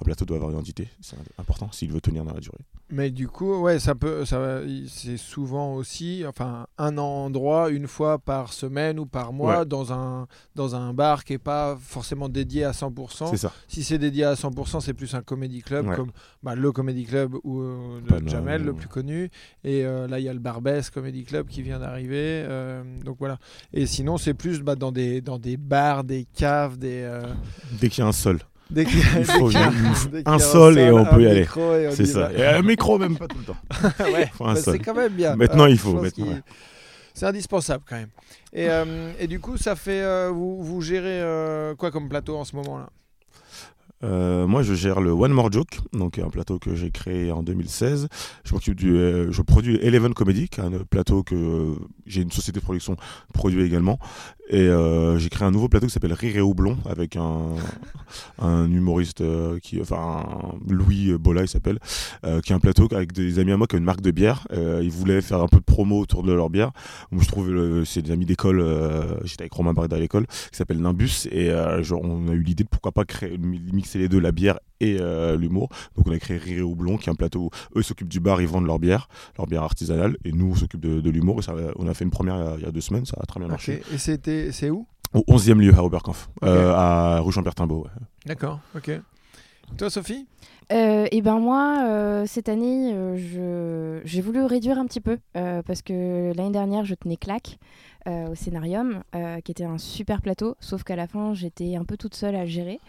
un 0.00 0.04
plateau 0.04 0.24
doit 0.24 0.36
avoir 0.36 0.50
une 0.50 0.56
identité. 0.56 0.88
C'est 1.00 1.16
important 1.38 1.70
s'il 1.72 1.92
veut 1.92 2.00
tenir 2.00 2.24
dans 2.24 2.34
la 2.34 2.40
durée. 2.40 2.64
Mais 2.90 3.10
du 3.10 3.28
coup, 3.28 3.56
ouais, 3.60 3.78
ça 3.78 3.94
peut, 3.94 4.24
ça, 4.24 4.60
c'est 4.88 5.16
souvent 5.16 5.74
aussi, 5.74 6.24
enfin, 6.26 6.66
un 6.78 6.98
endroit 6.98 7.70
une 7.70 7.88
fois 7.88 8.18
par 8.18 8.52
semaine 8.52 8.98
ou 8.98 9.06
par 9.06 9.32
mois. 9.32 9.63
Dans 9.64 9.92
un 9.92 10.26
dans 10.54 10.74
un 10.76 10.92
bar 10.92 11.24
qui 11.24 11.32
est 11.34 11.38
pas 11.38 11.76
forcément 11.80 12.28
dédié 12.28 12.64
à 12.64 12.72
100%. 12.72 13.30
c'est 13.30 13.36
ça 13.36 13.52
Si 13.68 13.82
c'est 13.84 13.98
dédié 13.98 14.24
à 14.24 14.34
100%, 14.34 14.80
c'est 14.80 14.94
plus 14.94 15.14
un 15.14 15.22
comedy 15.22 15.62
club 15.62 15.86
Ouais. 15.88 15.96
comme 15.96 16.10
bah, 16.42 16.54
le 16.54 16.72
comedy 16.72 17.04
club 17.04 17.34
ou 17.44 17.60
euh, 17.60 18.00
Paname, 18.06 18.28
Jamel, 18.28 18.62
le 18.64 18.72
plus 18.74 18.88
connu. 18.88 19.30
Et 19.64 19.84
euh, 19.84 20.06
là, 20.08 20.18
il 20.20 20.24
y 20.24 20.28
a 20.28 20.32
le 20.32 20.38
Barbès 20.38 20.90
Comedy 20.90 21.24
Club 21.24 21.46
qui 21.48 21.62
vient 21.62 21.78
d'arriver. 21.78 22.44
euh, 22.46 22.82
donc 23.04 23.16
voilà. 23.18 23.38
Et 23.72 23.86
sinon, 23.86 24.16
c'est 24.18 24.34
plus 24.34 24.60
bah, 24.62 24.74
dans 24.76 24.92
des 24.92 25.20
dans 25.20 25.38
des 25.38 25.56
bars, 25.56 26.04
des 26.04 26.26
caves, 26.36 26.78
des 26.78 27.08
dès 27.80 27.88
qu'il 27.88 28.02
y 28.02 28.06
a 28.06 28.08
un 28.08 28.12
sol 28.12 28.38
dès 28.70 28.86
qu'il 28.86 28.98
y 28.98 29.02
a- 29.02 29.20
y 29.20 29.56
a- 29.56 30.22
a 30.24 30.32
un 30.34 30.38
sol 30.38 30.78
et 30.78 30.90
on 30.90 30.96
un 30.98 31.04
peut 31.04 31.22
y 31.22 31.26
aller. 31.26 31.46
c'est 31.92 32.06
ça 32.06 32.28
va. 32.28 32.32
et 32.32 32.44
un 32.46 32.62
micro 32.62 32.98
même 32.98 33.16
pas 33.16 33.28
tout 33.28 33.36
le 33.38 33.44
temps 33.44 33.56
ouais, 34.12 34.30
un 34.40 34.54
bah, 34.54 34.56
c'est 34.56 34.78
quand 34.78 34.94
même 34.94 35.12
bien. 35.12 35.36
Maintenant, 35.36 35.66
il 35.66 35.78
faut, 35.78 35.92
maintenant, 36.00 36.26
ouais. 36.26 36.42
C'est 37.14 37.26
indispensable 37.26 37.84
quand 37.88 37.96
même. 37.96 38.10
Et, 38.52 38.68
euh, 38.68 39.26
du 39.26 39.38
coup, 39.38 39.56
ça 39.56 39.76
fait 39.76 40.02
euh, 40.02 40.30
vous, 40.30 40.62
vous 40.62 40.80
gérez 40.80 41.22
euh, 41.22 41.74
quoi 41.76 41.92
comme 41.92 42.08
plateau 42.08 42.36
en 42.36 42.44
ce 42.44 42.56
moment 42.56 42.78
là? 42.78 42.90
Euh, 44.04 44.46
moi, 44.46 44.62
je 44.62 44.74
gère 44.74 45.00
le 45.00 45.10
One 45.10 45.32
More 45.32 45.50
Joke, 45.50 45.80
donc 45.92 46.18
un 46.18 46.28
plateau 46.28 46.58
que 46.58 46.74
j'ai 46.74 46.90
créé 46.90 47.32
en 47.32 47.42
2016. 47.42 48.08
Je 48.44 48.52
m'occupe 48.52 48.78
euh, 48.84 49.28
je 49.30 49.42
produis 49.42 49.76
Eleven 49.76 50.12
Comedy, 50.12 50.48
un 50.58 50.70
plateau 50.84 51.22
que 51.22 51.34
euh, 51.34 51.74
j'ai 52.06 52.22
une 52.22 52.30
société 52.30 52.60
de 52.60 52.64
production 52.64 52.96
produit 53.32 53.62
également. 53.62 53.98
Et 54.50 54.68
j'ai 55.16 55.30
créé 55.30 55.48
un 55.48 55.50
nouveau 55.50 55.68
plateau 55.68 55.86
qui 55.86 55.92
s'appelle 55.92 56.12
Rire 56.12 56.36
et 56.36 56.42
Houblon 56.42 56.76
avec 56.84 57.16
un, 57.16 57.54
humoriste 58.66 59.22
qui, 59.62 59.80
enfin, 59.80 60.22
Louis 60.68 61.14
Bola, 61.18 61.40
il 61.40 61.48
s'appelle, 61.48 61.78
qui 62.42 62.52
est 62.52 62.54
un 62.54 62.60
plateau 62.60 62.86
avec 62.92 63.12
des 63.12 63.38
amis 63.38 63.52
à 63.52 63.56
moi 63.56 63.66
qui 63.66 63.76
ont 63.76 63.78
une 63.78 63.84
marque 63.84 64.02
de 64.02 64.10
bière. 64.10 64.46
Ils 64.52 64.90
voulaient 64.90 65.22
faire 65.22 65.40
un 65.40 65.48
peu 65.48 65.56
de 65.56 65.64
promo 65.64 65.98
autour 65.98 66.22
de 66.22 66.32
leur 66.34 66.50
bière. 66.50 66.72
Donc, 67.10 67.22
je 67.22 67.28
trouve, 67.28 67.84
c'est 67.86 68.02
des 68.02 68.10
amis 68.10 68.26
d'école. 68.26 68.62
J'étais 69.24 69.44
avec 69.44 69.54
Romain 69.54 69.72
Barreda 69.72 69.96
à 69.96 69.98
l'école, 69.98 70.26
qui 70.26 70.58
s'appelle 70.58 70.78
Nimbus, 70.78 71.26
et 71.32 71.50
on 71.50 72.28
a 72.28 72.32
eu 72.32 72.42
l'idée 72.42 72.64
de 72.64 72.68
pourquoi 72.68 72.92
pas 72.92 73.06
créer, 73.06 73.38
mixer 73.38 73.93
les 73.98 74.08
deux, 74.08 74.18
la 74.20 74.32
bière 74.32 74.58
et 74.80 74.96
euh, 75.00 75.36
l'humour. 75.36 75.68
Donc 75.96 76.06
on 76.08 76.12
a 76.12 76.18
créé 76.18 76.36
Rire 76.38 76.58
et 76.58 76.62
Houblon, 76.62 76.96
qui 76.96 77.08
est 77.08 77.12
un 77.12 77.16
plateau 77.16 77.50
où 77.74 77.78
eux 77.78 77.82
s'occupent 77.82 78.08
du 78.08 78.20
bar, 78.20 78.40
ils 78.40 78.48
vendent 78.48 78.66
leur 78.66 78.78
bière, 78.78 79.08
leur 79.38 79.46
bière 79.46 79.62
artisanale, 79.62 80.16
et 80.24 80.32
nous 80.32 80.50
on 80.50 80.54
s'occupe 80.54 80.80
de, 80.80 81.00
de 81.00 81.10
l'humour. 81.10 81.38
Et 81.38 81.42
ça, 81.42 81.54
on 81.76 81.86
a 81.86 81.94
fait 81.94 82.04
une 82.04 82.10
première 82.10 82.54
il 82.58 82.64
y 82.64 82.66
a- 82.66 82.70
deux 82.72 82.80
semaines, 82.80 83.06
ça 83.06 83.16
a 83.20 83.26
très 83.26 83.38
bien 83.40 83.46
Ok. 83.46 83.52
marché. 83.52 83.82
Et 83.92 83.98
c'était 83.98 84.50
c'est 84.52 84.70
où? 84.70 84.86
Au 85.12 85.22
11e 85.28 85.60
lieu 85.60 85.72
à 85.74 85.84
Oberkampf, 85.84 86.28
euh, 86.42 86.72
à 86.74 87.20
rue 87.20 87.30
Chambertin-Beau. 87.32 87.84
ouais. 87.84 87.90
D'accord. 88.26 88.58
Ok. 88.74 88.90
Toi, 89.78 89.88
Sophie? 89.90 90.26
Euh, 90.72 91.06
et 91.12 91.20
ben 91.22 91.38
moi, 91.38 91.84
euh, 91.86 92.24
cette 92.26 92.48
année, 92.48 92.92
euh, 92.94 93.16
je- 93.16 94.06
j'ai 94.06 94.20
voulu 94.22 94.44
réduire 94.44 94.78
un 94.78 94.86
petit 94.86 95.00
peu 95.00 95.18
euh, 95.36 95.62
parce 95.62 95.82
que 95.82 96.32
l'année 96.36 96.50
dernière, 96.52 96.84
je 96.84 96.94
tenais 96.94 97.16
claque 97.16 97.58
euh, 98.06 98.28
au 98.28 98.34
Scénarium, 98.34 99.02
euh, 99.14 99.40
qui 99.40 99.52
était 99.52 99.64
un 99.64 99.78
super 99.78 100.20
plateau, 100.20 100.56
sauf 100.60 100.82
qu'à 100.84 100.96
la 100.96 101.06
fin, 101.06 101.32
j'étais 101.32 101.76
un 101.76 101.84
peu 101.84 101.96
toute 101.96 102.14
seule 102.14 102.34
à 102.34 102.42
le 102.44 102.50
gérer. 102.50 102.80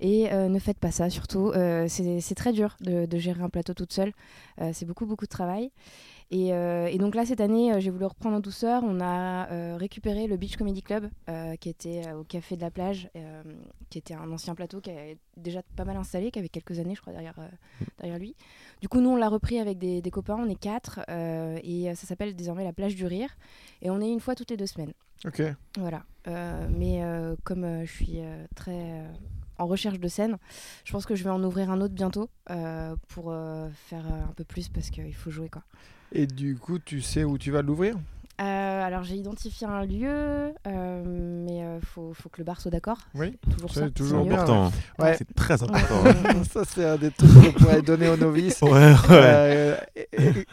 Et 0.00 0.32
euh, 0.32 0.48
ne 0.48 0.58
faites 0.58 0.78
pas 0.78 0.90
ça, 0.90 1.10
surtout. 1.10 1.50
euh, 1.54 1.86
c'est 1.88 2.34
très 2.34 2.52
dur 2.52 2.76
de, 2.80 3.06
de 3.06 3.18
gérer 3.18 3.42
un 3.42 3.48
plateau 3.48 3.74
toute 3.74 3.92
seule. 3.92 4.12
Euh, 4.60 4.70
c'est 4.72 4.86
beaucoup, 4.86 5.06
beaucoup 5.06 5.24
de 5.24 5.30
travail. 5.30 5.70
Et, 6.30 6.48
et 6.48 6.98
donc 6.98 7.14
là, 7.14 7.24
cette 7.24 7.40
année, 7.40 7.80
j'ai 7.80 7.88
voulu 7.88 8.04
reprendre 8.04 8.36
en 8.36 8.40
douceur. 8.40 8.82
On 8.84 9.00
a 9.00 9.76
récupéré 9.78 10.26
le 10.26 10.36
Beach 10.36 10.58
Comedy 10.58 10.82
Club, 10.82 11.08
qui 11.58 11.70
était 11.70 12.12
au 12.12 12.22
Café 12.22 12.54
de 12.54 12.60
la 12.60 12.70
Plage, 12.70 13.08
qui 13.88 13.96
était 13.96 14.12
un 14.12 14.30
ancien 14.30 14.54
plateau 14.54 14.82
qui 14.82 14.90
est 14.90 15.16
déjà 15.38 15.62
pas 15.74 15.86
mal 15.86 15.96
installé, 15.96 16.30
qui 16.30 16.38
avait 16.38 16.50
quelques 16.50 16.80
années, 16.80 16.94
je 16.94 17.00
crois, 17.00 17.14
derrière, 17.14 17.40
derrière 17.98 18.18
lui. 18.18 18.36
Du 18.82 18.90
coup, 18.90 19.00
nous, 19.00 19.08
on 19.08 19.16
l'a 19.16 19.30
repris 19.30 19.58
avec 19.58 19.78
des, 19.78 20.02
des 20.02 20.10
copains, 20.10 20.36
on 20.38 20.50
est 20.50 20.60
quatre, 20.60 21.00
et 21.08 21.94
ça 21.94 22.06
s'appelle 22.06 22.36
désormais 22.36 22.64
la 22.64 22.74
Plage 22.74 22.94
du 22.94 23.06
Rire. 23.06 23.30
Et 23.80 23.88
on 23.88 23.98
est 24.02 24.12
une 24.12 24.20
fois 24.20 24.34
toutes 24.34 24.50
les 24.50 24.58
deux 24.58 24.66
semaines. 24.66 24.92
Ok. 25.24 25.42
Voilà. 25.78 26.04
Euh, 26.26 26.68
mais 26.70 27.02
euh, 27.02 27.36
comme 27.42 27.64
euh, 27.64 27.86
je 27.86 27.90
suis 27.90 28.20
très 28.54 29.02
en 29.58 29.66
recherche 29.66 29.98
de 30.00 30.08
scène. 30.08 30.36
Je 30.84 30.92
pense 30.92 31.04
que 31.06 31.14
je 31.14 31.24
vais 31.24 31.30
en 31.30 31.42
ouvrir 31.42 31.70
un 31.70 31.80
autre 31.80 31.94
bientôt 31.94 32.28
euh, 32.50 32.94
pour 33.08 33.26
euh, 33.30 33.68
faire 33.88 34.04
euh, 34.06 34.24
un 34.24 34.32
peu 34.36 34.44
plus 34.44 34.68
parce 34.68 34.90
qu'il 34.90 35.14
faut 35.14 35.30
jouer 35.30 35.48
quoi. 35.48 35.62
Et 36.12 36.26
du 36.26 36.56
coup, 36.56 36.78
tu 36.78 37.00
sais 37.02 37.24
où 37.24 37.36
tu 37.38 37.50
vas 37.50 37.60
l'ouvrir? 37.62 37.96
Euh, 38.40 38.82
alors 38.84 39.02
j'ai 39.02 39.16
identifié 39.16 39.66
un 39.66 39.84
lieu, 39.84 40.54
euh, 40.68 41.02
mais 41.44 41.58
il 41.80 41.84
faut, 41.84 42.14
faut 42.14 42.28
que 42.28 42.38
le 42.38 42.44
bar 42.44 42.60
soit 42.60 42.70
d'accord. 42.70 42.98
Oui, 43.16 43.36
Toujours 43.50 43.74
c'est 43.74 43.80
ça. 43.80 43.90
toujours 43.90 44.20
important. 44.20 44.70
Ouais. 45.00 45.16
C'est 45.18 45.34
très 45.34 45.60
important. 45.60 46.02
Ouais. 46.04 46.14
Ça, 46.52 46.62
c'est 46.64 46.84
un 46.84 46.96
des 46.96 47.10
trucs 47.10 47.30
qu'on 47.32 47.52
pourrait 47.64 47.82
donner 47.82 48.08
aux 48.08 48.16
novices. 48.16 48.60
ouais, 48.62 48.70
ouais. 48.70 48.94
Euh, 49.10 49.76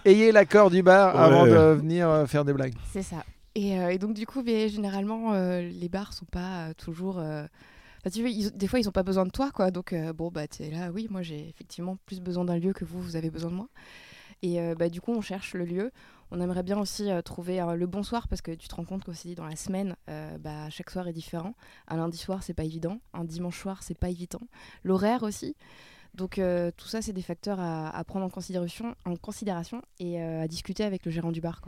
ayez 0.03 0.31
l'accord 0.31 0.71
du 0.71 0.81
bar 0.81 1.13
Ouais. 1.15 1.21
avant 1.21 1.45
de 1.45 1.75
venir 1.79 2.25
faire 2.27 2.43
des 2.43 2.53
blagues. 2.53 2.73
C'est 2.91 3.03
ça. 3.03 3.17
Et, 3.53 3.79
euh, 3.79 3.89
et 3.89 3.99
donc 3.99 4.15
du 4.15 4.25
coup, 4.25 4.41
mais, 4.43 4.67
généralement, 4.67 5.33
euh, 5.33 5.61
les 5.61 5.87
bars 5.87 6.11
sont 6.11 6.25
pas 6.25 6.69
euh, 6.69 6.73
toujours. 6.75 7.21
Tu 8.11 8.29
ils- 8.29 8.51
des 8.55 8.67
fois, 8.67 8.79
ils 8.79 8.87
ont 8.87 8.91
pas 8.91 9.03
besoin 9.03 9.25
de 9.25 9.31
toi, 9.31 9.51
quoi. 9.51 9.71
Donc 9.71 9.93
euh, 9.93 10.13
bon, 10.13 10.29
bah 10.29 10.47
t'es 10.47 10.69
là. 10.69 10.91
Oui, 10.91 11.07
moi 11.09 11.21
j'ai 11.21 11.49
effectivement 11.49 11.97
plus 12.05 12.21
besoin 12.21 12.45
d'un 12.45 12.57
lieu 12.57 12.73
que 12.73 12.85
vous, 12.85 13.01
vous 13.01 13.15
avez 13.15 13.29
besoin 13.29 13.49
de 13.51 13.55
moi. 13.55 13.67
Et 14.41 14.61
euh, 14.61 14.75
bah 14.75 14.89
du 14.89 15.01
coup, 15.01 15.11
on 15.11 15.21
cherche 15.21 15.53
le 15.55 15.65
lieu. 15.65 15.91
On 16.31 16.41
aimerait 16.41 16.63
bien 16.63 16.79
aussi 16.79 17.09
euh, 17.11 17.21
trouver 17.21 17.63
le 17.75 17.87
bon 17.87 18.03
soir 18.03 18.27
parce 18.27 18.41
que 18.41 18.51
tu 18.51 18.67
te 18.67 18.75
rends 18.75 18.85
compte 18.85 19.03
qu'aussi 19.03 19.35
dans 19.35 19.45
la 19.45 19.55
semaine, 19.55 19.95
bah, 20.39 20.69
chaque 20.69 20.89
soir 20.89 21.07
est 21.07 21.13
différent. 21.13 21.53
Un 21.87 21.97
lundi 21.97 22.17
soir, 22.17 22.43
c'est 22.43 22.53
pas 22.53 22.63
évident. 22.63 22.99
Un 23.13 23.23
dimanche 23.23 23.59
soir, 23.59 23.83
c'est 23.83 23.97
pas 23.97 24.09
évident. 24.09 24.41
L'horaire 24.83 25.23
aussi. 25.23 25.55
Donc 26.15 26.41
tout 26.77 26.87
ça, 26.87 27.01
c'est 27.01 27.13
des 27.13 27.21
facteurs 27.21 27.59
à, 27.59 28.03
prendre 28.05 28.25
en 28.25 28.29
considération, 28.29 28.95
et 29.99 30.21
à 30.21 30.47
discuter 30.47 30.83
avec 30.83 31.05
le 31.05 31.11
gérant 31.11 31.31
du 31.31 31.41
bar. 31.41 31.61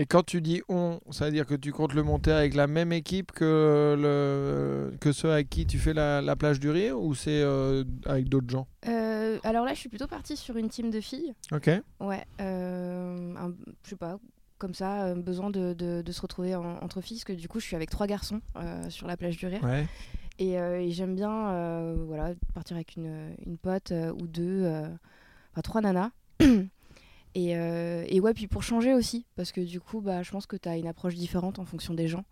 Et 0.00 0.06
quand 0.06 0.22
tu 0.24 0.40
dis 0.40 0.62
on, 0.68 1.00
ça 1.10 1.24
veut 1.24 1.32
dire 1.32 1.44
que 1.44 1.56
tu 1.56 1.72
comptes 1.72 1.92
le 1.92 2.04
monter 2.04 2.30
avec 2.30 2.54
la 2.54 2.68
même 2.68 2.92
équipe 2.92 3.32
que, 3.32 3.96
le, 3.98 4.96
que 5.00 5.10
ceux 5.10 5.32
avec 5.32 5.50
qui 5.50 5.66
tu 5.66 5.76
fais 5.78 5.92
la, 5.92 6.22
la 6.22 6.36
plage 6.36 6.60
du 6.60 6.70
rire 6.70 7.00
ou 7.00 7.16
c'est 7.16 7.42
euh, 7.42 7.82
avec 8.06 8.28
d'autres 8.28 8.48
gens? 8.48 8.68
Euh, 8.86 9.38
alors 9.42 9.64
là, 9.64 9.74
je 9.74 9.80
suis 9.80 9.88
plutôt 9.88 10.06
partie 10.06 10.36
sur 10.36 10.56
une 10.56 10.68
team 10.68 10.90
de 10.92 11.00
filles. 11.00 11.34
Ok. 11.50 11.68
Ouais, 11.98 12.24
euh, 12.40 13.34
un- 13.36 13.52
je 13.82 13.90
sais 13.90 13.96
pas, 13.96 14.20
comme 14.58 14.72
ça, 14.72 15.06
euh, 15.06 15.14
besoin 15.16 15.50
de, 15.50 15.72
de- 15.72 16.00
de 16.02 16.12
se 16.12 16.20
retrouver 16.20 16.54
en- 16.54 16.78
entre 16.80 17.00
filles, 17.00 17.16
parce 17.16 17.24
que 17.24 17.32
du 17.32 17.48
coup, 17.48 17.58
je 17.58 17.66
suis 17.66 17.74
avec 17.74 17.90
trois 17.90 18.06
garçons 18.06 18.40
euh, 18.54 18.88
sur 18.90 19.08
la 19.08 19.16
plage 19.16 19.36
du 19.36 19.46
Rire. 19.48 19.64
Ouais. 19.64 19.84
Et, 20.38 20.60
euh, 20.60 20.78
et 20.80 20.92
j'aime 20.92 21.16
bien 21.16 21.92
voilà, 22.06 22.34
partir 22.54 22.76
avec 22.76 22.94
une, 22.94 23.34
une 23.44 23.58
pote 23.58 23.92
ou 24.20 24.28
deux, 24.28 24.64
enfin 25.50 25.62
trois 25.64 25.80
nanas. 25.80 26.10
et, 27.38 27.56
euh, 27.56 28.04
et 28.08 28.20
ouais, 28.20 28.34
puis 28.34 28.46
pour 28.48 28.62
changer 28.62 28.94
aussi, 28.94 29.26
parce 29.36 29.52
que 29.52 29.60
du 29.60 29.80
coup, 29.80 30.00
bah, 30.00 30.22
je 30.22 30.30
pense 30.30 30.46
que 30.46 30.56
tu 30.56 30.68
as 30.68 30.76
une 30.76 30.86
approche 30.86 31.14
différente 31.14 31.58
en 31.58 31.64
fonction 31.64 31.94
des 31.94 32.08
gens. 32.08 32.24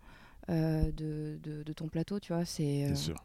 euh, 0.49 0.91
de, 0.93 1.37
de- 1.43 1.63
de 1.63 1.73
ton 1.73 1.87
plateau, 1.89 2.19
tu 2.21 2.31
vois, 2.33 2.45
c'est 2.45 2.83
euh, 2.83 2.87
Bien 2.87 2.95
sûr. 2.95 3.15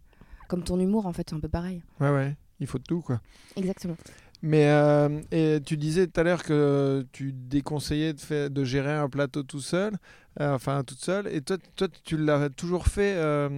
comme 0.49 0.65
ton 0.65 0.81
humour 0.81 1.07
en 1.07 1.13
fait, 1.13 1.31
c'est 1.31 1.37
un 1.37 1.41
peu 1.41 1.49
pareil. 1.49 1.81
Ouais, 2.01 2.11
ouais. 2.11 2.37
Il 2.59 2.67
faut 2.67 2.79
de 2.79 2.83
tout, 2.85 3.01
quoi. 3.01 3.21
Exactement. 3.57 3.97
Mais 4.43 4.67
euh, 4.71 5.21
et 5.31 5.61
tu 5.65 5.77
disais 5.77 6.09
tout 6.09 6.19
à 6.21 6.25
l'heure 6.25 6.43
que 6.43 7.07
tu 7.13 7.33
déconseillais 7.33 8.13
de 8.13 8.65
gérer 8.65 8.93
un 8.93 9.09
plateau 9.09 9.45
tout 9.45 9.61
seul, 9.61 9.93
euh, 10.41 10.55
enfin 10.55 10.83
toute 10.85 10.99
seule. 10.99 11.29
Et 11.29 11.43
toi, 11.43 11.57
toi 11.77 11.89
tu 12.05 12.17
l'as 12.17 12.49
toujours 12.49 12.87
fait, 12.87 13.15
euh, 13.17 13.51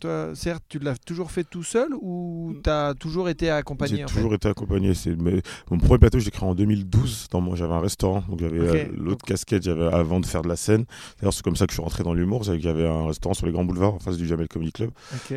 toi, 0.00 0.30
certes, 0.34 0.64
tu 0.68 0.78
l'as 0.78 0.96
toujours 0.96 1.30
fait 1.30 1.44
tout 1.44 1.62
seul 1.62 1.88
ou 2.00 2.54
tu 2.64 2.70
as 2.70 2.94
toujours 2.98 3.28
été 3.28 3.50
accompagné 3.50 3.98
J'ai 3.98 4.04
toujours 4.04 4.32
été 4.32 4.48
accompagné. 4.48 4.94
C'est 4.94 5.14
mais 5.14 5.42
mon 5.70 5.78
premier 5.78 5.98
plateau, 5.98 6.18
je 6.18 6.24
l'ai 6.24 6.30
créé 6.30 6.48
en 6.48 6.54
2012. 6.54 7.28
Dans 7.30 7.54
j'avais 7.54 7.74
un 7.74 7.80
restaurant, 7.80 8.22
donc 8.28 8.40
j'avais 8.40 8.58
euh, 8.58 8.84
l'autre 8.96 9.24
casquette, 9.26 9.62
j'avais 9.62 9.84
avant 9.84 10.20
de 10.20 10.26
faire 10.26 10.42
de 10.42 10.48
la 10.48 10.56
scène. 10.56 10.86
D'ailleurs, 11.20 11.34
c'est 11.34 11.42
comme 11.42 11.56
ça 11.56 11.66
que 11.66 11.72
je 11.72 11.76
suis 11.76 11.82
rentré 11.82 12.02
dans 12.02 12.14
l'humour. 12.14 12.44
c'est 12.44 12.56
que 12.56 12.62
J'avais 12.62 12.86
un 12.86 13.06
restaurant 13.06 13.34
sur 13.34 13.46
les 13.46 13.52
grands 13.52 13.64
boulevards 13.64 13.94
en 13.94 13.98
face 13.98 14.16
du 14.16 14.26
Jamel 14.26 14.48
Comedy 14.48 14.72
Club 14.72 14.90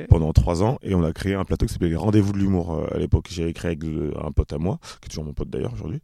pendant 0.10 0.32
trois 0.32 0.64
ans, 0.64 0.78
et 0.82 0.96
on 0.96 1.04
a 1.04 1.12
créé 1.12 1.34
un 1.34 1.44
plateau 1.44 1.66
qui 1.66 1.74
s'appelait 1.74 1.90
les 1.90 1.96
Rendez-vous 1.96 2.34
de 2.34 2.38
l'humour 2.38 2.88
à 2.94 2.98
l'époque. 2.98 3.28
J'avais 3.30 3.54
créé 3.54 3.72
avec 3.72 3.84
un 3.84 4.32
pote 4.32 4.54
à 4.54 4.58
moi, 4.58 4.80
qui 5.02 5.08
est 5.08 5.10
toujours 5.10 5.26
mon 5.26 5.34
pote 5.34 5.50
d'ailleurs 5.50 5.74
aujourd'hui. 5.74 6.00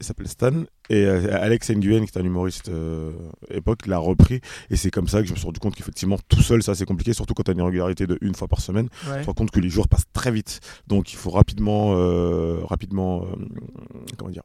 Il 0.00 0.06
s'appelle 0.06 0.28
Stan. 0.28 0.52
Et 0.90 1.04
euh, 1.04 1.36
Alex 1.40 1.70
Nguyen, 1.70 2.04
qui 2.04 2.16
est 2.16 2.20
un 2.20 2.24
humoriste 2.24 2.68
euh, 2.68 3.12
époque, 3.50 3.86
l'a 3.86 3.98
repris. 3.98 4.40
Et 4.70 4.76
c'est 4.76 4.90
comme 4.90 5.08
ça 5.08 5.20
que 5.20 5.28
je 5.28 5.32
me 5.32 5.36
suis 5.36 5.46
rendu 5.46 5.60
compte 5.60 5.74
qu'effectivement, 5.74 6.18
tout 6.28 6.42
seul, 6.42 6.62
ça 6.62 6.74
c'est 6.74 6.84
compliqué, 6.84 7.12
surtout 7.12 7.34
quand 7.34 7.42
tu 7.42 7.50
as 7.50 7.54
une 7.54 7.62
régularité 7.62 8.06
de 8.06 8.18
une 8.20 8.34
fois 8.34 8.48
par 8.48 8.60
semaine. 8.60 8.88
Ouais. 9.06 9.16
Tu 9.16 9.22
te 9.22 9.26
rends 9.26 9.34
compte 9.34 9.50
que 9.50 9.60
les 9.60 9.68
jours 9.68 9.88
passent 9.88 10.06
très 10.12 10.30
vite. 10.30 10.60
Donc 10.86 11.12
il 11.12 11.16
faut 11.16 11.30
rapidement, 11.30 11.94
euh, 11.96 12.60
rapidement 12.64 13.26
comment 14.16 14.30
dire, 14.30 14.42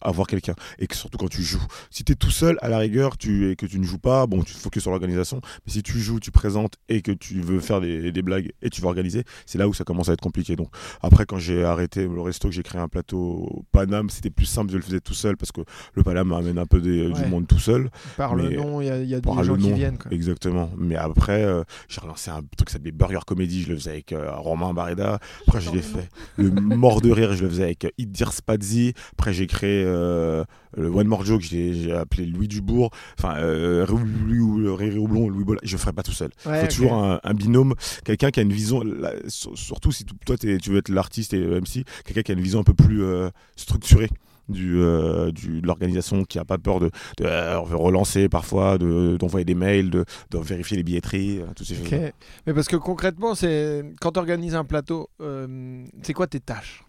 avoir 0.00 0.26
quelqu'un. 0.26 0.54
Et 0.78 0.86
que 0.86 0.96
surtout 0.96 1.18
quand 1.18 1.28
tu 1.28 1.42
joues. 1.42 1.64
Si 1.90 2.04
tu 2.04 2.12
es 2.12 2.14
tout 2.14 2.30
seul, 2.30 2.58
à 2.60 2.68
la 2.68 2.78
rigueur, 2.78 3.16
tu, 3.16 3.50
et 3.50 3.56
que 3.56 3.66
tu 3.66 3.78
ne 3.78 3.84
joues 3.84 3.98
pas, 3.98 4.26
bon, 4.26 4.42
tu 4.42 4.54
te 4.54 4.58
focuses 4.58 4.82
sur 4.82 4.90
l'organisation. 4.90 5.40
Mais 5.66 5.72
si 5.72 5.82
tu 5.82 5.98
joues, 5.98 6.20
tu 6.20 6.30
présentes 6.30 6.74
et 6.88 7.02
que 7.02 7.12
tu 7.12 7.40
veux 7.40 7.60
faire 7.60 7.80
des, 7.80 8.12
des 8.12 8.22
blagues 8.22 8.52
et 8.62 8.70
tu 8.70 8.80
veux 8.80 8.86
organiser, 8.86 9.24
c'est 9.46 9.58
là 9.58 9.68
où 9.68 9.74
ça 9.74 9.84
commence 9.84 10.08
à 10.08 10.12
être 10.12 10.20
compliqué. 10.20 10.56
Donc 10.56 10.68
après, 11.00 11.26
quand 11.26 11.38
j'ai 11.38 11.64
arrêté 11.64 12.06
le 12.06 12.20
resto, 12.20 12.48
que 12.48 12.54
j'ai 12.54 12.62
créé 12.62 12.80
un 12.80 12.88
plateau 12.88 13.18
au 13.18 13.64
Paname, 13.72 14.10
c'était 14.10 14.30
plus 14.30 14.46
simple, 14.46 14.72
je 14.72 14.76
le 14.76 14.82
faisais 14.82 15.00
tout 15.00 15.14
seul 15.14 15.36
parce 15.44 15.52
que 15.52 15.70
le 15.94 16.02
Paname 16.02 16.32
amène 16.32 16.58
un 16.58 16.66
peu 16.66 16.80
des- 16.80 17.06
Ouais. 17.08 17.22
du 17.22 17.28
monde 17.28 17.46
tout 17.46 17.58
seul. 17.58 17.90
Par 18.16 18.34
le 18.34 18.48
nom, 18.50 18.80
il 18.80 18.84
y 18.86 19.08
y 19.08 19.14
a 19.14 19.20
des 19.20 19.30
gens 19.44 19.56
qui 19.56 19.68
nom, 19.68 19.74
viennent. 19.74 19.98
Quoi. 19.98 20.10
Exactement. 20.12 20.70
Mais 20.78 20.96
après, 20.96 21.44
euh, 21.44 21.62
j'ai 21.88 22.00
relancé 22.00 22.30
un 22.30 22.42
truc 22.56 22.68
qui 22.68 22.72
s'appelait 22.72 22.92
Burger 22.92 23.20
Comedy. 23.26 23.62
Je 23.62 23.68
le 23.70 23.76
faisais 23.76 23.90
avec 23.90 24.12
euh, 24.12 24.30
Romain 24.36 24.72
Barreda. 24.72 25.18
Après, 25.46 25.60
je 25.60 25.70
l'ai 25.70 25.82
fait. 25.82 26.08
Le 26.36 26.50
Mort 26.50 27.00
de 27.00 27.10
Rire, 27.10 27.34
je 27.34 27.42
le 27.42 27.48
faisais 27.50 27.64
avec 27.64 27.84
euh, 27.84 27.90
Idir 27.98 28.32
Spazzi. 28.32 28.94
Après, 29.12 29.32
j'ai 29.32 29.46
créé 29.46 29.84
euh, 29.86 30.44
le 30.76 30.88
One 30.88 31.06
More 31.06 31.24
Joke. 31.24 31.42
J'ai 31.42 31.92
appelé 31.92 32.26
Louis 32.26 32.48
Dubourg. 32.48 32.90
Enfin, 33.18 33.36
euh, 33.38 33.84
Rire 33.88 35.02
Houblon, 35.02 35.28
Louis 35.28 35.44
Bolla. 35.44 35.60
Je 35.62 35.74
ne 35.74 35.78
ferai 35.78 35.92
pas 35.92 36.02
tout 36.02 36.12
seul. 36.12 36.30
Il 36.46 36.50
Ouais, 36.50 36.60
faut 36.62 36.66
toujours 36.68 36.94
un, 36.94 37.20
un 37.22 37.34
binôme. 37.34 37.74
Quelqu'un 38.04 38.30
qui 38.30 38.40
a 38.40 38.42
une 38.42 38.52
vision, 38.52 38.82
surtout 39.28 39.92
si 39.92 40.04
toi, 40.26 40.36
tu 40.38 40.58
veux 40.70 40.78
être 40.78 40.88
l'artiste 40.88 41.34
et 41.34 41.38
le 41.38 41.60
MC, 41.60 41.84
quelqu'un 42.04 42.22
qui 42.22 42.32
a 42.32 42.34
une 42.34 42.40
vision 42.40 42.60
un 42.60 42.64
peu 42.64 42.74
plus 42.74 43.02
euh, 43.02 43.28
structurée. 43.56 44.08
Du, 44.48 44.78
euh, 44.78 45.30
du, 45.32 45.62
de 45.62 45.66
l'organisation 45.66 46.24
qui 46.24 46.38
a 46.38 46.44
pas 46.44 46.58
peur 46.58 46.78
de, 46.78 46.90
de 47.18 47.24
euh, 47.24 47.58
relancer 47.60 48.28
parfois 48.28 48.76
de 48.76 49.16
d'envoyer 49.18 49.46
des 49.46 49.54
mails 49.54 49.88
de, 49.88 50.04
de 50.30 50.38
vérifier 50.38 50.76
les 50.76 50.82
billetteries 50.82 51.38
euh, 51.40 51.46
toutes 51.56 51.66
ces 51.66 51.74
choses 51.76 51.86
Ok. 51.86 52.12
Mais 52.46 52.52
parce 52.52 52.68
que 52.68 52.76
concrètement, 52.76 53.34
c'est 53.34 53.82
quand 54.02 54.12
tu 54.12 54.18
organises 54.18 54.54
un 54.54 54.64
plateau, 54.64 55.08
euh, 55.22 55.84
c'est 56.02 56.12
quoi 56.12 56.26
tes 56.26 56.40
tâches? 56.40 56.84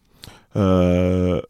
Euh, 0.58 1.42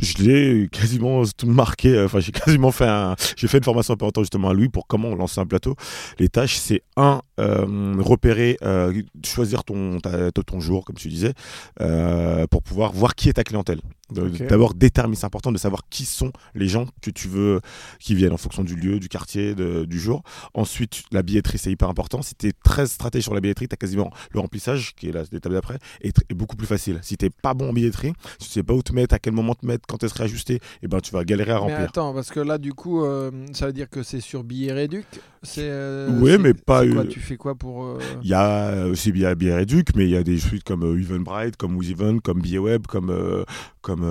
je 0.00 0.22
l'ai 0.22 0.68
quasiment 0.68 1.22
tout 1.36 1.46
marqué. 1.48 2.00
Enfin, 2.04 2.20
j'ai 2.20 2.30
quasiment 2.32 2.70
fait 2.70 2.86
un. 2.86 3.16
J'ai 3.36 3.48
fait 3.48 3.58
une 3.58 3.64
formation 3.64 3.94
un 3.94 3.96
peu 3.96 4.04
en 4.06 4.10
temps 4.10 4.22
justement 4.22 4.50
à 4.50 4.54
Louis 4.54 4.68
pour 4.68 4.86
comment 4.86 5.12
lancer 5.14 5.40
un 5.40 5.46
plateau. 5.46 5.74
Les 6.18 6.28
tâches, 6.28 6.56
c'est 6.58 6.82
un 6.96 7.20
euh, 7.40 7.96
repérer, 7.98 8.58
euh, 8.62 9.02
choisir 9.24 9.64
ton 9.64 9.98
ta- 9.98 10.30
ton 10.30 10.60
jour, 10.60 10.84
comme 10.84 10.96
tu 10.96 11.08
disais, 11.08 11.32
euh, 11.80 12.46
pour 12.46 12.62
pouvoir 12.62 12.92
voir 12.92 13.14
qui 13.16 13.28
est 13.28 13.32
ta 13.34 13.44
clientèle. 13.44 13.80
D'abord 14.10 14.74
déterminer, 14.74 15.16
c'est 15.16 15.26
important 15.26 15.52
de 15.52 15.58
savoir 15.58 15.82
qui 15.90 16.04
sont 16.04 16.32
les 16.54 16.68
gens 16.68 16.86
que 17.02 17.10
tu 17.10 17.28
veux 17.28 17.60
qui 18.00 18.14
viennent 18.14 18.32
en 18.32 18.36
fonction 18.38 18.64
du 18.64 18.74
lieu, 18.74 18.98
du 18.98 19.08
quartier, 19.08 19.54
de- 19.54 19.84
du 19.84 20.00
jour. 20.00 20.22
Ensuite, 20.54 21.02
la 21.12 21.22
billetterie, 21.22 21.58
c'est 21.58 21.70
hyper 21.70 21.88
important. 21.88 22.22
Si 22.22 22.34
tu 22.34 22.48
es 22.48 22.52
très 22.64 22.86
stratège 22.86 23.22
sur 23.24 23.34
la 23.34 23.40
billetterie, 23.40 23.68
tu 23.68 23.74
as 23.74 23.76
quasiment 23.76 24.10
le 24.32 24.40
remplissage, 24.40 24.94
qui 24.96 25.08
est 25.08 25.12
l'étape 25.32 25.52
d'après, 25.52 25.78
est, 26.00 26.16
est 26.28 26.34
beaucoup 26.34 26.56
plus 26.56 26.66
facile. 26.66 26.98
Si 27.02 27.16
t'es 27.16 27.30
pas 27.30 27.54
bon 27.54 27.70
en 27.70 27.72
billetterie, 27.72 28.12
si 28.38 28.48
tu 28.48 28.52
sais 28.54 28.62
pas 28.62 28.74
où 28.74 28.82
te 28.82 28.92
mettre, 28.92 29.14
à 29.14 29.18
quel 29.18 29.32
moment 29.34 29.54
te 29.54 29.66
mettre, 29.66 29.86
quand 29.86 30.02
serait 30.08 30.24
ajustée, 30.24 30.60
et 30.82 30.88
ben 30.88 31.00
tu 31.00 31.12
vas 31.12 31.24
galérer 31.24 31.52
à 31.52 31.54
Mais 31.56 31.60
remplir. 31.60 31.80
attends, 31.80 32.14
parce 32.14 32.30
que 32.30 32.40
là, 32.40 32.58
du 32.58 32.72
coup, 32.72 33.04
euh, 33.04 33.30
ça 33.52 33.66
veut 33.66 33.72
dire 33.72 33.88
que 33.88 34.02
c'est 34.02 34.20
sur 34.20 34.42
billet 34.44 34.72
réduc? 34.72 35.04
C'est. 35.42 35.62
euh, 35.62 36.08
c'est- 36.36 36.38
mais 36.38 36.54
pas, 36.54 36.86
quoi, 36.86 37.02
euh, 37.02 37.06
Tu 37.08 37.20
fais 37.20 37.36
quoi 37.36 37.54
pour 37.54 37.84
euh, 37.84 37.98
Il 38.22 38.28
y 38.28 38.34
a 38.34 38.86
aussi 38.86 39.12
bien 39.12 39.34
Réduc, 39.56 39.88
mais 39.94 40.04
il 40.04 40.10
y 40.10 40.16
a 40.16 40.22
des 40.22 40.38
suites 40.38 40.64
comme 40.64 40.82
Eventbrite, 40.98 41.56
comme 41.56 41.76
WizEvent, 41.76 42.20
comme 42.20 42.40
Billet 42.40 42.58
Web, 42.58 42.86
comme, 42.86 43.10
comme 43.80 44.04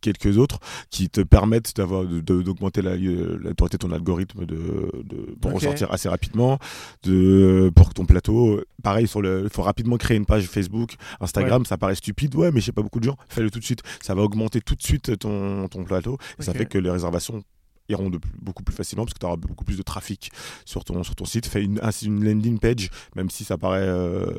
quelques 0.00 0.38
autres 0.38 0.58
qui 0.90 1.08
te 1.08 1.20
permettent 1.20 1.74
d'avoir 1.76 2.04
d'augmenter 2.04 2.82
la, 2.82 2.96
la 2.96 3.54
ton 3.78 3.90
algorithme 3.92 4.46
de, 4.46 4.56
de- 5.04 5.34
pour 5.40 5.50
ressortir 5.56 5.92
assez 5.92 6.08
rapidement, 6.08 6.58
de, 7.02 7.70
pour 7.74 7.88
que 7.88 7.94
ton 7.94 8.06
plateau, 8.06 8.60
pareil, 8.82 9.06
sur 9.08 9.20
le, 9.22 9.42
il 9.44 9.50
faut 9.50 9.62
rapidement 9.62 9.96
créer 9.96 10.16
une 10.16 10.26
page 10.26 10.44
Facebook, 10.46 10.94
Instagram, 11.20 11.64
ça 11.64 11.76
paraît 11.76 11.94
stupide, 11.94 12.34
ouais, 12.36 12.50
mais 12.52 12.60
je 12.60 12.66
sais 12.66 12.72
pas 12.72 12.82
beaucoup 12.82 13.00
de 13.00 13.04
gens, 13.04 13.16
fais-le 13.28 13.50
tout 13.50 13.58
de 13.58 13.64
suite, 13.64 13.82
ça 14.00 14.14
va 14.14 14.22
augmenter 14.22 14.60
tout 14.60 14.74
de 14.74 14.82
suite 14.82 15.18
ton, 15.18 15.68
ton 15.68 15.84
plateau, 15.84 16.18
et 16.38 16.42
ça 16.42 16.52
fait 16.52 16.66
que 16.66 16.78
les 16.78 16.90
réservations 16.90 17.42
iront 17.88 18.10
de 18.10 18.18
plus- 18.18 18.30
beaucoup 18.40 18.62
plus 18.62 18.74
facilement 18.74 19.04
parce 19.04 19.14
que 19.14 19.18
tu 19.20 19.26
auras 19.26 19.36
beaucoup 19.36 19.64
plus 19.64 19.76
de 19.78 19.82
trafic 19.82 20.30
sur 20.64 20.84
ton, 20.84 21.02
sur 21.04 21.14
ton 21.14 21.24
site. 21.24 21.46
Fais 21.46 21.62
une, 21.62 21.78
un- 21.82 21.90
une 22.02 22.24
landing 22.24 22.58
page, 22.58 22.90
même 23.14 23.30
si 23.30 23.44
ça 23.44 23.56
paraît, 23.56 23.86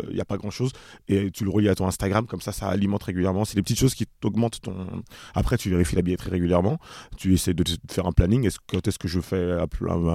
il 0.10 0.16
n'y 0.16 0.22
a 0.22 0.26
pas 0.26 0.38
grand 0.38 0.52
chose, 0.52 0.72
et 1.08 1.32
tu 1.32 1.44
le 1.46 1.50
relis 1.50 1.70
à 1.70 1.76
ton 1.76 1.88
Instagram, 1.88 2.26
comme 2.28 2.42
ça, 2.42 2.52
ça 2.52 2.68
alimente 2.68 3.04
régulièrement. 3.04 3.46
C'est 3.46 3.56
des 3.56 3.62
petites 3.64 3.80
choses 3.80 3.96
qui 3.96 4.06
t'augmentent 4.20 4.60
ton. 4.62 4.76
Après, 5.34 5.58
tu 5.58 5.70
vérifies 5.70 5.96
la 5.96 6.02
billetterie 6.02 6.30
régulièrement, 6.32 6.78
tu 7.18 7.34
essaies 7.34 7.54
de 7.54 7.64
de 7.70 7.78
faire 7.92 8.06
un 8.08 8.12
planning. 8.12 8.46
Est-ce, 8.48 8.58
quand 8.68 8.88
est-ce 8.88 8.98
que 8.98 9.08
je 9.08 9.20
fais 9.20 9.52
un, 9.52 9.68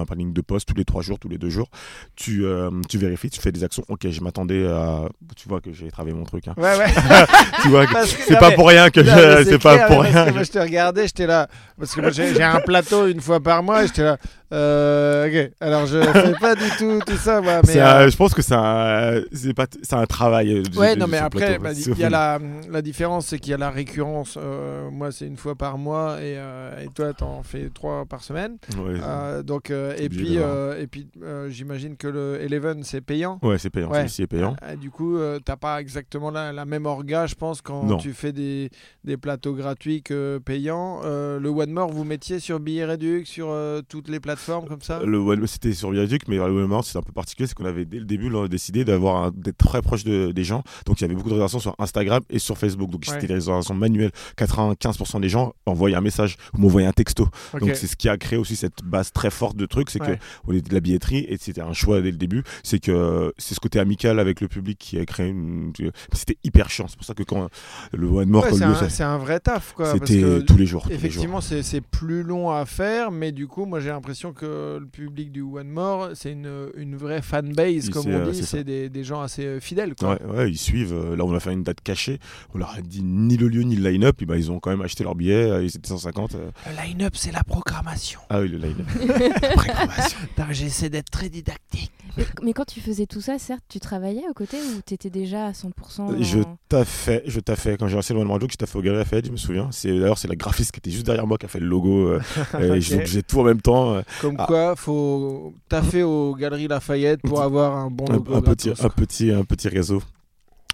planning 0.05 0.33
de 0.33 0.41
poste 0.41 0.67
tous 0.67 0.75
les 0.75 0.83
trois 0.85 1.01
jours, 1.01 1.19
tous 1.19 1.29
les 1.29 1.37
deux 1.37 1.49
jours? 1.49 1.69
Tu, 2.15 2.45
euh, 2.45 2.69
tu 2.89 2.97
vérifies, 2.97 3.29
tu 3.29 3.39
fais 3.39 3.51
des 3.51 3.63
actions. 3.63 3.83
Ok, 3.87 4.09
je 4.09 4.21
m'attendais 4.21 4.65
à. 4.67 5.07
Tu 5.35 5.47
vois 5.47 5.61
que 5.61 5.71
j'ai 5.73 5.89
travaillé 5.89 6.15
mon 6.15 6.23
truc. 6.25 6.47
hein. 6.47 6.53
Ouais, 6.57 6.77
ouais. 6.77 6.93
tu 7.61 7.69
vois 7.69 7.85
que 7.87 8.05
c'est 8.05 8.33
non, 8.33 8.39
pas 8.39 8.49
mais- 8.49 8.55
pour 8.55 8.67
rien 8.67 8.89
que 8.89 8.99
Non, 8.99 9.11
je- 9.15 9.37
mais 9.37 9.45
c'est 9.45 9.59
pas 9.59 9.87
pour 9.87 10.01
rien. 10.01 10.25
que 10.25 10.31
moi, 10.31 10.43
je 10.43 10.51
te 10.51 10.59
regardais, 10.59 11.07
j'étais 11.07 11.27
là. 11.27 11.47
Parce 11.77 11.93
que 11.95 12.01
moi, 12.01 12.11
j'ai 12.11 12.33
j'ai 12.33 12.43
un 12.43 12.59
plateau 12.61 13.07
une 13.07 13.21
fois 13.25 13.39
par 13.41 13.61
mois. 13.63 13.85
J'étais 13.85 14.03
là. 14.03 14.17
Euh, 14.53 15.27
ok, 15.27 15.51
alors 15.59 15.85
je 15.87 15.99
fais 15.99 16.33
pas 16.39 16.55
du 16.55 16.69
tout 16.77 16.99
tout 17.05 17.17
ça, 17.17 17.41
moi. 17.41 17.61
Mais, 17.67 17.77
euh, 17.77 18.05
un- 18.05 18.07
je 18.07 18.15
pense 18.15 18.33
que 18.33 18.41
c'est 18.43 18.53
un, 18.55 19.21
c'est 19.33 19.53
pas, 19.55 19.65
c'est 19.81 19.95
un 19.95 20.05
travail. 20.05 20.53
euh, 20.53 20.63
Ouais, 20.79 20.95
non, 20.95 21.07
mais 21.07 21.17
après, 21.17 21.57
bah, 21.57 21.71
il 21.73 21.97
y 21.97 22.03
a 22.03 22.09
la, 22.11 22.39
la 22.69 22.81
différence, 22.81 23.25
c'est 23.25 23.39
qu'il 23.39 23.51
y 23.51 23.53
a 23.53 23.57
la 23.57 23.71
récurrence. 23.71 24.37
Euh, 24.39 24.89
moi, 24.91 25.11
c'est 25.11 25.25
une 25.25 25.35
fois 25.35 25.55
par 25.55 25.77
mois 25.79 26.17
et, 26.21 26.33
et 26.35 26.87
toi, 26.93 27.11
t'en 27.13 27.41
fais 27.43 27.69
trois 27.73 28.05
par 28.05 28.23
semaine. 28.23 28.57
Ouais, 28.77 29.43
donc, 29.43 29.71
et 29.71 30.09
puis, 30.09 30.37
et 30.37 30.87
puis 30.87 31.07
j'imagine 31.49 31.97
que 31.97 32.07
le 32.07 32.39
Eleven, 32.41 32.83
c'est 32.83 33.01
payant. 33.01 33.39
ouais, 33.41 33.57
c'est 33.57 33.69
payant. 33.71 33.89
Ouais. 33.91 34.05
Est 34.05 34.27
payant. 34.27 34.55
Du 34.79 34.91
coup, 34.91 35.17
t'as 35.43 35.57
pas 35.57 35.81
exactement 35.81 36.29
la, 36.31 36.53
la 36.53 36.65
même 36.65 36.85
orga, 36.85 37.25
je 37.25 37.35
pense, 37.35 37.61
quand 37.61 37.83
Non. 37.83 37.97
tu 37.97 38.13
fais 38.13 38.31
des, 38.31 38.69
des 39.03 39.17
plateaux 39.17 39.53
gratuits 39.53 40.03
que 40.03 40.39
payants. 40.45 41.01
Le 41.03 41.49
One 41.49 41.71
More, 41.71 41.91
vous 41.91 42.03
mettiez 42.03 42.39
sur 42.39 42.59
Billet 42.59 42.85
Sur 43.23 43.47
euh, 43.49 43.81
toutes 43.87 44.09
les 44.09 44.19
plateformes 44.19 44.67
comme 44.67 44.81
ça? 44.81 44.99
Le 45.03 45.45
c'était 45.47 45.73
sur 45.73 45.91
Viaduc, 45.91 46.27
mais 46.27 46.35
le 46.37 46.41
Walmart 46.41 46.83
c'est 46.83 46.97
un 46.97 47.01
peu 47.01 47.11
particulier, 47.13 47.47
c'est 47.47 47.53
qu'on 47.53 47.65
avait 47.65 47.85
dès 47.85 47.99
le 47.99 48.05
début 48.05 48.29
là, 48.29 48.47
décidé 48.47 48.83
d'avoir 48.83 49.23
un- 49.25 49.31
d'être 49.31 49.57
très 49.57 49.81
proche 49.81 50.03
de- 50.03 50.31
des 50.31 50.43
gens. 50.43 50.63
Donc 50.85 50.99
il 50.99 51.03
y 51.03 51.05
avait 51.05 51.15
beaucoup 51.15 51.29
de 51.29 51.33
réservations 51.35 51.59
sur 51.59 51.75
Instagram 51.79 52.21
et 52.29 52.39
sur 52.39 52.57
Facebook. 52.57 52.89
Donc 52.89 53.03
Ouais. 53.07 53.13
c'était 53.13 53.27
des 53.27 53.35
réservations 53.35 53.73
manuelles. 53.75 54.11
95% 54.37 55.19
des 55.19 55.29
gens 55.29 55.53
envoyaient 55.65 55.95
un 55.95 56.01
message 56.01 56.37
ou 56.53 56.59
m'envoyaient 56.61 56.87
un 56.87 56.91
texto. 56.93 57.27
Donc 57.59 57.71
c'est 57.75 57.87
ce 57.87 57.95
qui 57.95 58.09
a 58.09 58.17
créé 58.17 58.37
aussi 58.37 58.55
cette 58.55 58.83
base 58.83 59.11
très 59.11 59.29
forte 59.29 59.55
de 59.55 59.65
trucs, 59.65 59.89
c'est 59.89 60.01
Ouais. 60.01 60.17
que 60.17 60.47
au 60.47 60.51
lieu 60.51 60.61
de 60.61 60.73
la 60.73 60.79
billetterie 60.79 61.25
et 61.29 61.37
c'était 61.39 61.61
un 61.61 61.73
choix 61.73 62.01
dès 62.01 62.11
le 62.11 62.17
début, 62.17 62.43
c'est 62.63 62.79
que 62.79 63.33
c'est 63.37 63.53
ce 63.55 63.59
côté 63.59 63.79
amical 63.79 64.19
avec 64.19 64.41
le 64.41 64.47
public 64.47 64.77
qui 64.77 64.99
a 64.99 65.05
créé 65.05 65.29
une. 65.29 65.71
C'était 66.13 66.37
hyper 66.43 66.69
chiant. 66.69 66.87
C'est 66.87 66.97
pour 66.97 67.05
ça 67.05 67.13
que 67.13 67.23
quand 67.23 67.49
le 67.93 68.07
One 68.07 68.29
More, 68.29 68.43
Ouais, 68.45 68.53
c'est 68.53 68.63
un, 68.63 68.89
c'est 68.89 69.03
un 69.03 69.17
vrai 69.17 69.39
taf, 69.39 69.73
quoi. 69.73 69.85
parce 69.85 69.99
c'était 69.99 70.21
que 70.21 70.39
tous 70.39 70.57
les 70.57 70.65
jours. 70.65 70.83
tous 70.83 70.89
les 70.89 70.95
jours. 70.95 71.05
Effectivement, 71.05 71.41
c'est 71.41 71.63
c'est 71.63 71.81
plus 71.81 72.23
long 72.23 72.51
à 72.51 72.65
faire, 72.65 73.04
mais 73.11 73.31
du 73.31 73.47
coup, 73.47 73.65
moi 73.65 73.79
j'ai 73.79 73.89
l'impression 73.89 74.33
que 74.33 74.77
le 74.79 74.85
public 74.87 75.31
du 75.31 75.41
One 75.41 75.67
More, 75.69 76.09
c'est 76.13 76.31
une, 76.31 76.69
une 76.75 76.95
vraie 76.95 77.21
fanbase, 77.21 77.89
comme 77.89 78.07
on 78.07 78.11
euh, 78.11 78.31
dit, 78.31 78.43
c'est 78.43 78.63
des, 78.63 78.89
des 78.89 79.03
gens 79.03 79.21
assez 79.21 79.45
euh, 79.45 79.59
fidèles. 79.59 79.95
Quoi. 79.95 80.17
Ouais, 80.21 80.37
ouais, 80.37 80.49
ils 80.51 80.57
suivent. 80.57 80.93
Euh, 80.93 81.15
Là, 81.15 81.23
on 81.25 81.33
a 81.33 81.39
fait 81.39 81.53
une 81.53 81.63
date 81.63 81.81
cachée. 81.81 82.19
On 82.53 82.57
leur 82.57 82.71
a 82.75 82.81
dit 82.81 83.01
ni 83.03 83.37
le 83.37 83.47
lieu 83.47 83.61
ni 83.61 83.75
le 83.75 83.89
line-up. 83.89 84.21
Et 84.21 84.25
ben, 84.25 84.35
ils 84.35 84.51
ont 84.51 84.59
quand 84.59 84.69
même 84.69 84.81
acheté 84.81 85.03
leur 85.03 85.15
billet. 85.15 85.63
Ils 85.63 85.67
étaient 85.75 85.87
150. 85.87 86.35
euh. 86.35 86.49
Le 86.67 86.83
line-up, 86.87 87.13
c'est 87.15 87.31
la 87.31 87.43
programmation. 87.43 88.19
Ah 88.29 88.41
oui, 88.41 88.49
le 88.49 88.57
line-up. 88.57 88.85
Programmation. 89.53 90.17
J'essaie 90.51 90.89
d'être 90.89 91.09
très 91.09 91.29
didactique. 91.29 91.91
Mais, 92.17 92.25
mais 92.43 92.53
quand 92.53 92.63
tu 92.65 92.79
faisais 92.79 93.05
tout 93.07 93.19
ça, 93.19 93.37
certes, 93.37 93.63
tu 93.67 93.79
travaillais 93.81 94.23
aux 94.29 94.33
côtés 94.33 94.55
ou 94.57 94.81
t'étais 94.85 95.09
déjà 95.09 95.47
à 95.47 95.51
100% 95.51 96.21
Je 96.23 96.39
en- 96.39 96.57
taffais, 96.69 97.23
je 97.25 97.39
taffais. 97.41 97.75
Quand 97.77 97.87
j'ai 97.89 97.95
lancé 97.95 98.13
le 98.13 98.21
One 98.21 98.27
More 98.27 98.39
Joke, 98.39 98.51
je 98.53 98.57
taffais 98.57 98.77
au 98.77 98.81
Galerie 98.81 98.99
Lafayette, 98.99 99.25
je 99.27 99.31
me 99.31 99.37
souviens. 99.37 99.67
C'est 99.71 99.89
D'ailleurs, 99.91 100.17
c'est 100.17 100.29
la 100.29 100.35
graphiste 100.37 100.71
qui 100.71 100.79
était 100.79 100.91
juste 100.91 101.05
derrière 101.05 101.27
moi 101.27 101.37
qui 101.37 101.45
a 101.45 101.49
fait 101.49 101.59
le 101.59 101.65
logo. 101.67 102.07
euh, 102.07 102.19
et 102.59 102.79
je- 102.79 102.94
Donc, 102.97 103.05
j'ai 103.07 103.23
tout 103.23 103.39
en 103.39 103.43
même 103.43 103.61
temps. 103.61 103.95
euh, 103.95 104.01
Comme 104.21 104.35
Ah. 104.37 104.45
quoi, 104.47 104.75
faut 104.75 105.53
taffer 105.69 106.03
aux 106.03 106.35
Galeries 106.35 106.67
Lafayette 106.67 107.21
pour 107.21 107.41
avoir 107.41 107.75
un 107.75 107.89
bon 107.89 108.05
un, 108.09 108.13
logo. 108.13 108.33
un 108.35 108.41
petit, 108.41 108.69
un, 108.79 108.89
petit, 108.89 109.31
un 109.31 109.43
petit 109.43 109.67
réseau. 109.69 110.01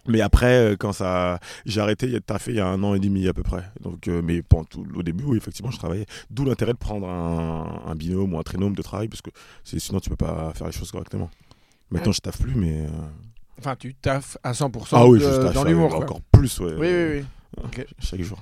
Mais 0.08 0.22
après, 0.22 0.72
euh, 0.72 0.76
quand 0.80 0.94
ça, 0.94 1.40
j'ai 1.66 1.80
arrêté 1.80 2.08
de 2.08 2.18
taffer 2.18 2.52
il 2.52 2.58
y 2.58 2.60
a 2.60 2.66
un 2.68 2.82
an 2.82 2.96
et 2.96 3.00
demi 3.00 3.28
à 3.28 3.34
peu 3.34 3.44
près. 3.44 3.64
Donc, 3.82 4.08
euh, 4.08 4.22
mais 4.24 4.42
pendant 4.42 4.64
tout, 4.64 4.84
au 4.96 5.04
début, 5.04 5.24
oui, 5.26 5.38
effectivement, 5.38 5.70
je 5.70 5.78
travaillais. 5.78 6.08
D'où 6.32 6.44
l'intérêt 6.44 6.74
de 6.74 6.78
prendre 6.80 7.08
un, 7.08 7.82
un 7.86 7.96
binôme 7.96 8.34
ou 8.34 8.40
un 8.40 8.44
trinôme 8.44 8.76
de 8.76 8.82
travail 8.82 9.08
parce 9.10 9.22
que 9.22 9.30
sinon 9.64 10.00
tu 10.00 10.10
peux 10.10 10.16
pas 10.16 10.54
faire 10.56 10.66
les 10.66 10.74
choses 10.74 10.92
correctement. 10.92 11.30
Maintenant, 11.92 12.14
je 12.14 12.22
taffe 12.22 12.40
plus, 12.42 12.56
mais 12.56 12.86
Enfin, 13.60 13.76
tu 13.76 13.94
taffes 13.94 14.38
à 14.42 14.54
100% 14.54 14.88
ah 14.94 15.06
oui, 15.06 15.20
de- 15.20 15.24
je 15.24 15.30
taffe 15.30 15.54
dans 15.54 15.62
ça, 15.64 15.68
l'humour. 15.70 15.90
quoi. 15.90 16.00
encore 16.00 16.22
plus, 16.32 16.60
ouais. 16.62 16.74
Oui, 16.80 16.88
oui, 16.88 17.20
oui. 17.20 17.64
Ok. 17.66 17.86
Chaque 18.00 18.22
jour. 18.24 18.42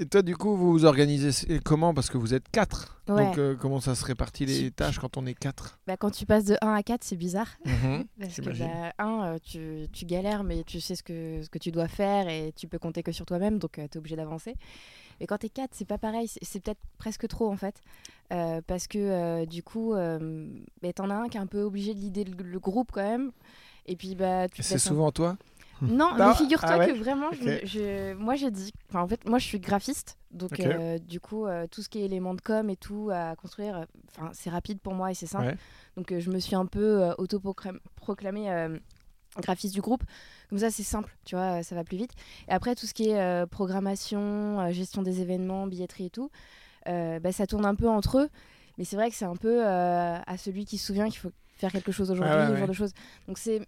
Et 0.00 0.06
toi, 0.06 0.22
du 0.22 0.36
coup, 0.36 0.56
vous 0.56 0.72
vous 0.72 0.84
organisez 0.86 1.60
comment? 1.64 1.94
Parce 1.94 2.10
que 2.10 2.18
vous 2.18 2.34
êtes 2.34 2.48
quatre. 2.50 3.00
Ouais. 3.08 3.26
Donc, 3.26 3.38
euh, 3.38 3.54
comment 3.54 3.80
ça 3.80 3.94
se 3.94 4.04
répartit 4.04 4.44
les 4.44 4.58
Tu- 4.64 4.72
tâches 4.72 4.98
quand 4.98 5.16
on 5.16 5.24
est 5.24 5.34
quatre? 5.34 5.78
Bah, 5.86 5.96
quand 5.96 6.10
tu 6.10 6.26
passes 6.26 6.46
de 6.46 6.56
1 6.62 6.72
à 6.74 6.82
4, 6.82 7.04
c'est 7.04 7.14
bizarre. 7.16 7.48
Parce 8.18 8.36
que 8.40 8.58
bah, 8.58 8.92
1, 8.98 9.36
tu, 9.42 9.86
tu 9.92 10.04
galères, 10.04 10.42
mais 10.42 10.64
tu 10.64 10.80
sais 10.80 10.96
ce 10.96 11.02
que, 11.04 11.40
ce 11.44 11.48
que 11.48 11.58
tu 11.58 11.70
dois 11.70 11.86
faire 11.86 12.28
et 12.28 12.52
tu 12.56 12.66
peux 12.66 12.78
compter 12.78 13.02
que 13.04 13.12
sur 13.12 13.24
toi-même, 13.24 13.58
donc 13.58 13.72
tu 13.74 13.80
es 13.82 13.96
obligé 13.96 14.16
d'avancer. 14.16 14.56
Et 15.20 15.26
quand 15.28 15.38
tu 15.38 15.46
es 15.46 15.50
4, 15.50 15.70
c'est 15.74 15.84
pas 15.84 15.98
pareil, 15.98 16.26
c'est- 16.26 16.60
peut-être 16.60 16.80
presque 16.98 17.28
trop 17.28 17.48
en 17.52 17.56
fait. 17.56 17.76
Euh, 18.32 18.60
parce 18.66 18.88
que 18.88 18.98
euh, 18.98 19.46
du 19.46 19.62
coup, 19.62 19.94
euh, 19.94 20.48
bah, 20.82 20.92
t'en 20.92 21.08
as 21.10 21.14
un 21.14 21.28
qui 21.28 21.36
est 21.36 21.40
un 21.40 21.46
peu 21.46 21.62
obligé 21.62 21.94
de 21.94 22.00
l'idée 22.00 22.24
le, 22.24 22.42
le 22.42 22.58
groupe 22.58 22.90
quand 22.92 23.02
même. 23.08 23.30
Et 23.86 23.96
puis, 23.96 24.14
bah, 24.16 24.48
tu 24.48 24.62
C'est 24.62 24.76
un- 24.76 24.78
souvent 24.78 25.12
toi? 25.12 25.36
Non, 25.82 26.16
Non, 26.16 26.28
mais 26.28 26.34
figure-toi 26.34 26.68
ah 26.72 26.78
ouais 26.78 26.92
que 26.92 26.98
vraiment, 26.98 27.30
je 27.32 28.14
moi 28.14 28.34
j'ai 28.34 28.50
dit. 28.50 28.72
en 28.92 29.08
fait, 29.08 29.26
moi 29.26 29.38
je 29.38 29.44
suis 29.44 29.60
graphiste, 29.60 30.18
donc 30.30 30.60
euh, 30.60 30.98
du 30.98 31.20
coup, 31.20 31.46
euh, 31.46 31.66
tout 31.70 31.82
ce 31.82 31.88
qui 31.88 32.00
est 32.00 32.04
éléments 32.04 32.34
de 32.34 32.40
com 32.40 32.68
et 32.68 32.76
tout 32.76 33.10
à 33.12 33.36
construire, 33.36 33.76
euh, 33.76 34.24
c'est 34.32 34.50
rapide 34.50 34.80
pour 34.80 34.94
moi 34.94 35.10
et 35.10 35.14
c'est 35.14 35.26
simple. 35.26 35.46
Ouais. 35.46 35.56
Donc 35.96 36.18
je 36.18 36.30
me 36.30 36.38
suis 36.38 36.56
un 36.56 36.66
peu 36.66 37.12
auto-proclamée 37.18 38.68
graphiste 39.38 39.74
du 39.74 39.80
groupe. 39.80 40.04
Comme 40.50 40.58
ça, 40.58 40.70
c'est 40.70 40.82
simple, 40.82 41.16
tu 41.24 41.34
vois, 41.34 41.62
ça 41.62 41.74
va 41.74 41.84
plus 41.84 41.96
vite. 41.96 42.12
Et 42.48 42.52
après, 42.52 42.74
tout 42.74 42.86
ce 42.86 42.94
qui 42.94 43.10
est 43.10 43.46
programmation, 43.46 44.70
gestion 44.72 45.02
des 45.02 45.20
événements, 45.20 45.66
billetterie 45.66 46.06
et 46.06 46.10
tout, 46.10 46.30
bah, 46.86 47.32
ça 47.32 47.46
tourne 47.46 47.64
un 47.64 47.74
peu 47.74 47.88
entre 47.88 48.18
eux. 48.18 48.28
Mais 48.76 48.84
c'est 48.84 48.96
vrai 48.96 49.08
que 49.08 49.16
c'est 49.16 49.24
un 49.24 49.36
peu 49.36 49.64
à 49.64 50.36
celui 50.36 50.64
qui 50.64 50.78
se 50.78 50.86
souvient 50.86 51.08
qu'il 51.08 51.18
faut 51.18 51.32
faire 51.56 51.70
quelque 51.70 51.92
chose 51.92 52.10
aujourd'hui, 52.10 52.34
ouais, 52.34 52.48
ce 52.48 52.56
genre 52.56 52.68
de 52.68 52.72
choses. 52.72 52.92
Donc 53.28 53.38
c'est 53.38 53.66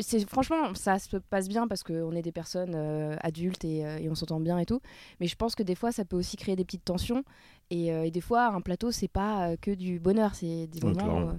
c'est 0.00 0.28
franchement 0.28 0.74
ça 0.74 0.98
se 0.98 1.16
passe 1.16 1.48
bien 1.48 1.66
parce 1.68 1.82
qu'on 1.82 2.12
est 2.12 2.22
des 2.22 2.32
personnes 2.32 2.74
euh, 2.74 3.16
adultes 3.20 3.64
et, 3.64 3.84
euh, 3.84 3.98
et 3.98 4.08
on 4.08 4.14
s'entend 4.14 4.40
bien 4.40 4.58
et 4.58 4.66
tout. 4.66 4.80
Mais 5.20 5.26
je 5.26 5.36
pense 5.36 5.54
que 5.54 5.62
des 5.62 5.74
fois 5.74 5.92
ça 5.92 6.04
peut 6.04 6.16
aussi 6.16 6.36
créer 6.36 6.56
des 6.56 6.64
petites 6.64 6.84
tensions. 6.84 7.22
Et, 7.70 7.92
euh, 7.92 8.04
et 8.04 8.10
des 8.10 8.20
fois 8.20 8.46
un 8.46 8.60
plateau 8.60 8.90
c'est 8.90 9.08
pas 9.08 9.56
que 9.60 9.70
du 9.70 9.98
bonheur. 10.00 10.34
C'est 10.34 10.66
des 10.66 10.80
moments 10.80 11.32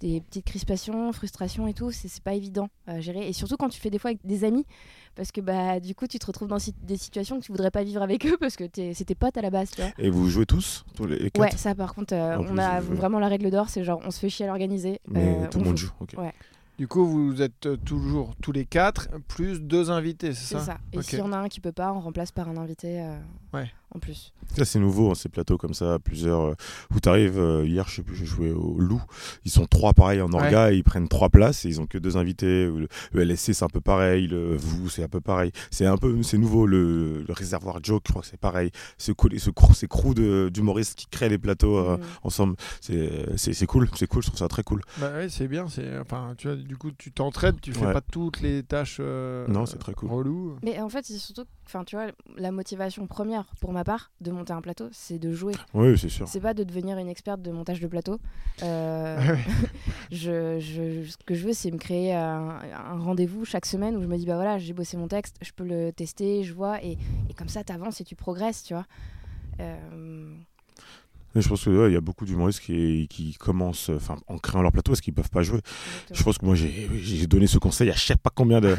des 0.00 0.20
petites 0.20 0.44
crispations 0.44 1.12
frustrations 1.12 1.68
et 1.68 1.74
tout. 1.74 1.92
C'est 1.92 2.20
pas 2.22 2.34
évident 2.34 2.68
à 2.88 3.00
gérer. 3.00 3.28
Et 3.28 3.32
surtout 3.32 3.56
quand 3.56 3.68
tu 3.68 3.80
fais 3.80 3.90
des 3.90 3.98
fois 4.00 4.10
avec 4.10 4.26
des 4.26 4.42
amis. 4.44 4.66
Parce 5.14 5.30
que 5.30 5.40
bah 5.40 5.78
du 5.78 5.94
coup 5.94 6.06
tu 6.06 6.18
te 6.18 6.26
retrouves 6.26 6.48
dans 6.48 6.58
si- 6.58 6.74
des 6.82 6.96
situations 6.96 7.38
que 7.38 7.44
tu 7.44 7.52
voudrais 7.52 7.70
pas 7.70 7.84
vivre 7.84 8.02
avec 8.02 8.24
eux 8.26 8.36
parce 8.40 8.56
que 8.56 8.64
t'es- 8.64 8.94
c'est 8.94 9.04
tes 9.04 9.14
potes 9.14 9.36
à 9.36 9.42
la 9.42 9.50
base 9.50 9.70
tu 9.70 9.82
vois. 9.82 9.90
Et 9.98 10.08
vous 10.10 10.26
jouez 10.28 10.46
tous, 10.46 10.84
tous 10.96 11.06
les 11.06 11.30
quatre 11.30 11.38
ouais 11.40 11.50
ça 11.56 11.74
par 11.74 11.94
contre 11.94 12.14
on 12.14 12.44
plus, 12.46 12.58
a 12.60 12.80
vraiment 12.80 13.18
la 13.18 13.28
règle 13.28 13.50
d'or 13.50 13.68
c'est 13.68 13.84
genre 13.84 14.00
on 14.04 14.10
se 14.10 14.18
fait 14.18 14.28
chier 14.30 14.46
à 14.46 14.48
l'organiser. 14.48 15.00
Mais 15.08 15.48
tout 15.50 15.58
le 15.58 15.64
monde 15.66 15.76
joue. 15.76 15.90
joue. 16.10 16.20
Ouais. 16.20 16.32
Du 16.78 16.88
coup, 16.88 17.06
vous 17.06 17.42
êtes 17.42 17.66
euh, 17.66 17.76
toujours 17.76 18.34
tous 18.40 18.50
les 18.52 18.64
quatre, 18.64 19.08
plus 19.28 19.60
deux 19.60 19.90
invités, 19.90 20.32
c'est 20.32 20.46
C'est 20.46 20.58
ça? 20.58 20.64
ça. 20.64 20.78
Et 20.92 21.16
y 21.18 21.22
en 21.22 21.32
a 21.32 21.36
un 21.36 21.48
qui 21.48 21.60
peut 21.60 21.70
pas, 21.72 21.92
on 21.92 22.00
remplace 22.00 22.32
par 22.32 22.48
un 22.48 22.56
invité 22.56 23.00
euh, 23.02 23.18
Ouais. 23.52 23.70
En 23.94 23.98
plus. 23.98 24.32
Ça, 24.56 24.64
c'est 24.64 24.78
nouveau, 24.78 25.10
hein, 25.10 25.14
ces 25.14 25.28
plateaux 25.28 25.56
comme 25.58 25.74
ça, 25.74 25.98
plusieurs. 25.98 26.40
euh, 26.40 26.54
où 26.94 27.00
t'arrives, 27.00 27.38
euh, 27.38 27.64
hier, 27.66 27.86
je 27.88 27.96
sais 27.96 28.02
plus, 28.02 28.16
j'ai 28.16 28.26
joué 28.26 28.50
au 28.52 28.78
Loup. 28.78 29.02
Ils 29.44 29.50
sont 29.50 29.66
trois 29.66 29.92
pareils 29.94 30.20
en 30.20 30.32
orga, 30.32 30.72
et 30.72 30.76
ils 30.76 30.84
prennent 30.84 31.08
trois 31.08 31.28
places 31.30 31.64
et 31.64 31.68
ils 31.68 31.80
ont 31.80 31.86
que 31.86 31.98
deux 31.98 32.16
invités. 32.16 32.66
Le, 32.66 32.88
le 33.12 33.22
LSC, 33.22 33.52
c'est 33.54 33.64
un 33.64 33.68
peu 33.68 33.80
pareil. 33.80 34.26
Le 34.26 34.56
vous, 34.56 34.88
c'est 34.88 35.02
un 35.02 35.08
peu 35.08 35.20
pareil. 35.20 35.52
C'est 35.70 35.86
un 35.86 35.96
peu, 35.96 36.22
c'est 36.22 36.38
nouveau. 36.38 36.66
Le, 36.66 37.22
le 37.26 37.32
réservoir 37.32 37.78
joke, 37.82 38.02
je 38.06 38.12
crois 38.12 38.22
que 38.22 38.28
c'est 38.28 38.40
pareil. 38.40 38.70
Ce, 38.98 39.12
ce, 39.12 39.50
crew- 39.50 39.74
ces 39.74 39.88
crews 39.88 40.14
de- 40.14 40.50
d'humoristes 40.52 40.96
qui 40.98 41.06
créent 41.06 41.28
les 41.30 41.38
plateaux 41.38 41.76
euh, 41.78 41.96
Mm. 41.96 42.00
ensemble, 42.24 42.56
c'est, 42.80 43.66
cool. 43.66 43.88
C'est 43.94 44.06
cool, 44.06 44.22
je 44.22 44.28
trouve 44.28 44.38
ça 44.38 44.48
très 44.48 44.62
cool. 44.62 44.82
Bah 44.98 45.12
ouais, 45.12 45.28
c'est 45.28 45.48
bien. 45.48 45.66
C'est 45.68 45.98
enfin, 45.98 46.34
tu 46.36 46.48
vois, 46.48 46.56
du 46.56 46.76
coup, 46.76 46.90
tu 46.96 47.12
t'entraides, 47.12 47.60
tu 47.60 47.72
fais 47.72 47.86
Ouais. 47.86 47.92
pas 47.92 48.00
toutes 48.00 48.40
les 48.40 48.62
tâches. 48.62 48.98
euh, 49.00 49.46
Non, 49.48 49.66
c'est 49.66 49.78
très 49.78 49.94
cool. 49.94 50.10
Mais 50.62 50.78
en 50.80 50.88
fait, 50.88 51.04
c'est 51.04 51.18
surtout, 51.18 51.44
enfin, 51.74 51.84
tu 51.84 51.96
vois, 51.96 52.06
la 52.36 52.50
motivation 52.52 53.06
première 53.06 53.46
pour 53.60 53.72
ma 53.72 53.82
part 53.84 54.10
de 54.20 54.30
monter 54.30 54.52
un 54.52 54.60
plateau, 54.60 54.88
c'est 54.92 55.18
de 55.18 55.32
jouer. 55.32 55.54
Oui, 55.74 55.96
c'est 55.98 56.08
sûr. 56.10 56.28
C'est 56.28 56.40
pas 56.40 56.52
de 56.54 56.64
devenir 56.64 56.98
une 56.98 57.08
experte 57.08 57.40
de 57.42 57.50
montage 57.50 57.80
de 57.80 57.86
plateau. 57.86 58.18
Euh, 58.62 59.16
Ouais. 59.32 59.38
je, 60.10 60.58
je- 60.60 61.08
ce 61.08 61.16
que 61.24 61.34
je 61.34 61.46
veux, 61.46 61.52
c'est 61.52 61.70
me 61.70 61.78
créer 61.78 62.14
un, 62.14 62.58
un 62.74 62.98
rendez-vous 62.98 63.44
chaque 63.44 63.66
semaine 63.66 63.96
où 63.96 64.02
je 64.02 64.06
me 64.06 64.16
dis, 64.18 64.26
bah 64.26 64.34
voilà, 64.36 64.58
j'ai 64.58 64.72
bossé 64.74 64.96
mon 64.96 65.08
texte, 65.08 65.36
je 65.42 65.52
peux 65.52 65.64
le 65.64 65.92
tester, 65.92 66.42
je 66.44 66.52
vois, 66.52 66.82
et, 66.84 66.98
et 67.30 67.34
comme 67.34 67.48
ça, 67.48 67.64
t'avances 67.64 68.00
et 68.00 68.04
tu 68.04 68.14
progresses, 68.16 68.62
tu 68.64 68.74
vois. 68.74 68.86
Euh, 69.60 70.34
Je 71.34 71.48
pense 71.48 71.64
qu'il 71.64 71.90
y 71.92 71.96
a 71.96 72.00
beaucoup 72.00 72.24
d'humoristes 72.26 72.60
qui, 72.60 73.06
qui 73.08 73.34
commencent, 73.34 73.90
euh, 73.90 73.98
en 74.28 74.38
créant 74.38 74.62
leur 74.62 74.72
plateau 74.72 74.92
parce 74.92 75.00
qu'ils 75.00 75.14
peuvent 75.14 75.30
pas 75.30 75.42
jouer. 75.42 75.60
exactement. 76.10 76.18
Je 76.18 76.22
pense 76.24 76.38
que 76.38 76.44
moi 76.46 76.54
j'ai 76.54 77.26
donné 77.26 77.46
ce 77.46 77.58
conseil 77.58 77.90
à 77.90 77.94
je 77.94 78.00
sais 78.04 78.16
pas 78.16 78.30
combien 78.34 78.60
de 78.60 78.76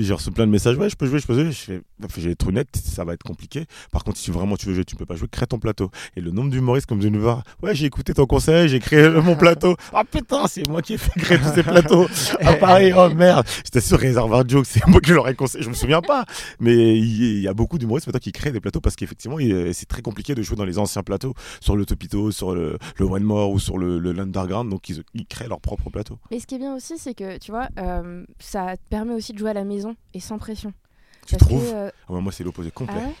j'ai 0.00 0.12
reçu 0.12 0.30
plein 0.30 0.46
de 0.46 0.52
messages. 0.52 0.76
Ouais 0.76 0.88
je 0.90 0.96
peux 0.96 1.06
jouer 1.06 1.20
je 1.20 1.26
peux 1.26 1.34
jouer. 1.34 1.52
Je 1.52 2.20
vais 2.20 2.30
être 2.32 2.46
honnête 2.48 2.68
ça 2.74 3.04
va 3.04 3.14
être 3.14 3.22
compliqué. 3.22 3.66
Par 3.92 4.04
contre 4.04 4.18
si 4.18 4.30
vraiment 4.30 4.56
tu 4.56 4.66
veux 4.66 4.74
jouer 4.74 4.84
tu 4.84 4.96
peux 4.96 5.06
pas 5.06 5.16
jouer. 5.16 5.28
Crée 5.30 5.46
ton 5.46 5.58
plateau. 5.58 5.90
Et 6.16 6.20
le 6.20 6.30
nombre 6.30 6.50
d'humoristes 6.50 6.86
comme 6.86 6.98
nous 7.00 7.20
voir 7.20 7.42
ouais 7.62 7.74
j'ai 7.74 7.86
écouté 7.86 8.14
ton 8.14 8.26
conseil 8.26 8.68
j'ai 8.68 8.80
créé 8.80 9.08
mon 9.08 9.36
plateau. 9.36 9.76
Ah 9.92 10.04
putain 10.04 10.46
c'est 10.46 10.66
moi 10.68 10.82
qui 10.82 10.94
ai 10.94 10.98
fait 10.98 11.18
créer 11.20 11.38
tous 11.38 11.52
ces 11.54 11.62
plateaux. 11.62 12.06
Ah 12.40 12.54
pareil 12.54 12.92
oh 12.96 13.08
merde. 13.14 13.46
J'étais 13.64 13.80
sûr 13.80 13.98
Réservoir 13.98 14.48
Joke 14.48 14.66
c'est 14.66 14.86
moi 14.86 15.00
qui 15.00 15.10
l'aurais 15.10 15.34
conseillé. 15.34 15.62
Je 15.64 15.68
me 15.68 15.74
souviens 15.74 16.00
pas. 16.00 16.24
Mais 16.58 16.98
il 16.98 17.40
y, 17.40 17.48
a 17.48 17.54
beaucoup 17.54 17.78
d'humoristes 17.78 18.06
maintenant 18.06 18.20
qui 18.20 18.32
créent 18.32 18.52
des 18.52 18.60
plateaux 18.60 18.80
parce 18.80 18.96
qu'effectivement 18.96 19.38
il- 19.38 19.74
c'est 19.74 19.86
très 19.86 20.02
compliqué 20.02 20.34
de 20.34 20.42
jouer 20.42 20.56
dans 20.56 20.64
les 20.64 20.78
anciens 20.78 21.02
plateaux 21.02 21.34
sur 21.60 21.76
le 21.76 21.84
Topito 21.86 22.30
sur 22.30 22.54
le, 22.54 22.78
le 22.96 23.04
One 23.04 23.22
More 23.22 23.50
ou 23.50 23.58
sur 23.58 23.78
le, 23.78 23.98
le 23.98 24.12
l'Underground 24.12 24.70
donc 24.70 24.88
ils, 24.88 25.02
ils 25.14 25.26
créent 25.26 25.48
leur 25.48 25.60
propre 25.60 25.90
plateau 25.90 26.18
Mais 26.30 26.40
ce 26.40 26.46
qui 26.46 26.54
est 26.56 26.58
bien 26.58 26.74
aussi, 26.74 26.98
c'est 26.98 27.14
que, 27.14 27.38
tu 27.38 27.50
vois, 27.50 27.68
euh, 27.78 28.24
ça 28.38 28.76
te 28.76 28.82
permet 28.88 29.14
aussi 29.14 29.32
de 29.32 29.38
jouer 29.38 29.50
à 29.50 29.54
la 29.54 29.64
maison 29.64 29.94
et 30.14 30.20
sans 30.20 30.38
pression. 30.38 30.72
tu 31.26 31.36
Parce 31.36 31.46
trouves 31.46 31.64
que, 31.64 31.74
euh, 31.74 31.90
Ah 32.08 32.12
ouais, 32.14 32.20
moi, 32.20 32.32
c'est 32.32 32.44
l'opposé 32.44 32.70
ah 32.70 32.74
complet. 32.74 33.00
ouais? 33.06 33.14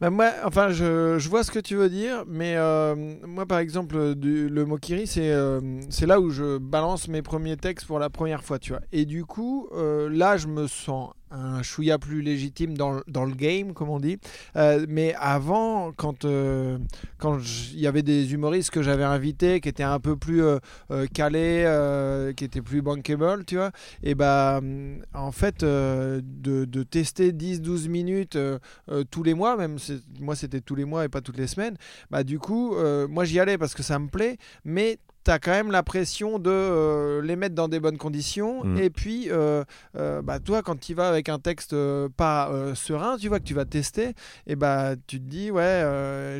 Bah, 0.00 0.08
moi, 0.10 0.30
enfin, 0.44 0.70
je, 0.70 1.18
je 1.18 1.28
vois 1.28 1.44
ce 1.44 1.50
que 1.50 1.58
tu 1.58 1.74
veux 1.76 1.90
dire, 1.90 2.24
mais 2.26 2.54
euh, 2.56 2.94
moi, 3.26 3.44
par 3.44 3.58
exemple, 3.58 4.14
du- 4.14 4.48
le 4.48 4.64
Mokiri, 4.64 5.06
c'est 5.06 5.30
euh, 5.30 5.60
c'est 5.90 6.06
là 6.06 6.20
où 6.20 6.30
je 6.30 6.56
balance 6.58 7.08
mes 7.08 7.20
premiers 7.22 7.56
textes 7.58 7.86
pour 7.86 7.98
la 7.98 8.08
première 8.08 8.42
fois, 8.42 8.58
tu 8.58 8.72
vois. 8.72 8.80
Et 8.92 9.04
du 9.04 9.26
coup, 9.26 9.68
euh, 9.72 10.08
là, 10.08 10.38
je 10.38 10.46
me 10.46 10.66
sens 10.66 11.10
un 11.30 11.62
chouïa 11.62 11.98
plus 11.98 12.22
légitime 12.22 12.76
dans, 12.76 13.00
dans 13.06 13.24
le 13.24 13.34
game, 13.34 13.72
comme 13.72 13.88
on 13.88 14.00
dit. 14.00 14.18
Euh, 14.56 14.86
mais 14.88 15.14
avant, 15.18 15.92
quand 15.92 16.24
euh, 16.24 16.78
quand 17.18 17.38
il 17.72 17.80
y 17.80 17.86
avait 17.86 18.02
des 18.02 18.32
humoristes 18.32 18.70
que 18.70 18.82
j'avais 18.82 19.04
invités, 19.04 19.60
qui 19.60 19.68
étaient 19.68 19.82
un 19.82 20.00
peu 20.00 20.16
plus 20.16 20.42
euh, 20.42 20.58
calés, 21.12 21.64
qui 22.36 22.44
étaient 22.44 22.62
plus 22.62 22.82
bankable, 22.82 23.44
tu 23.44 23.56
vois, 23.56 23.70
et 24.02 24.14
bah, 24.14 24.60
en 25.14 25.32
fait, 25.32 25.60
de, 25.62 26.22
de 26.64 26.82
tester 26.82 27.32
10-12 27.32 27.88
minutes 27.88 28.38
tous 29.10 29.22
les 29.22 29.34
mois, 29.34 29.56
même 29.56 29.76
moi 30.20 30.36
c'était 30.36 30.60
tous 30.60 30.74
les 30.74 30.84
mois 30.84 31.04
et 31.04 31.08
pas 31.08 31.20
toutes 31.20 31.38
les 31.38 31.46
semaines, 31.46 31.76
bah 32.10 32.24
du 32.24 32.38
coup, 32.38 32.74
moi 33.08 33.24
j'y 33.24 33.38
allais 33.40 33.58
parce 33.58 33.74
que 33.74 33.82
ça 33.82 33.98
me 33.98 34.08
plaît, 34.08 34.38
mais 34.64 34.98
tu 35.24 35.30
as 35.30 35.38
quand 35.38 35.50
même 35.50 35.70
la 35.70 35.82
pression 35.82 36.38
de 36.38 36.50
euh, 36.50 37.22
les 37.22 37.36
mettre 37.36 37.54
dans 37.54 37.68
des 37.68 37.80
bonnes 37.80 37.98
conditions. 37.98 38.64
Mm. 38.64 38.78
Et 38.78 38.90
puis, 38.90 39.30
euh, 39.30 39.64
euh, 39.96 40.22
bah, 40.22 40.38
toi, 40.38 40.62
quand 40.62 40.78
tu 40.78 40.94
vas 40.94 41.08
avec 41.08 41.28
un 41.28 41.38
texte 41.38 41.74
pas 42.16 42.50
serein, 42.74 43.16
tu 43.16 43.28
vois 43.28 43.38
que 43.38 43.44
tu 43.44 43.54
vas 43.54 43.64
tester, 43.64 44.14
et 44.46 44.56
bah 44.56 44.94
tu 45.06 45.20
te 45.20 45.24
dis, 45.24 45.50
ouais, 45.50 45.82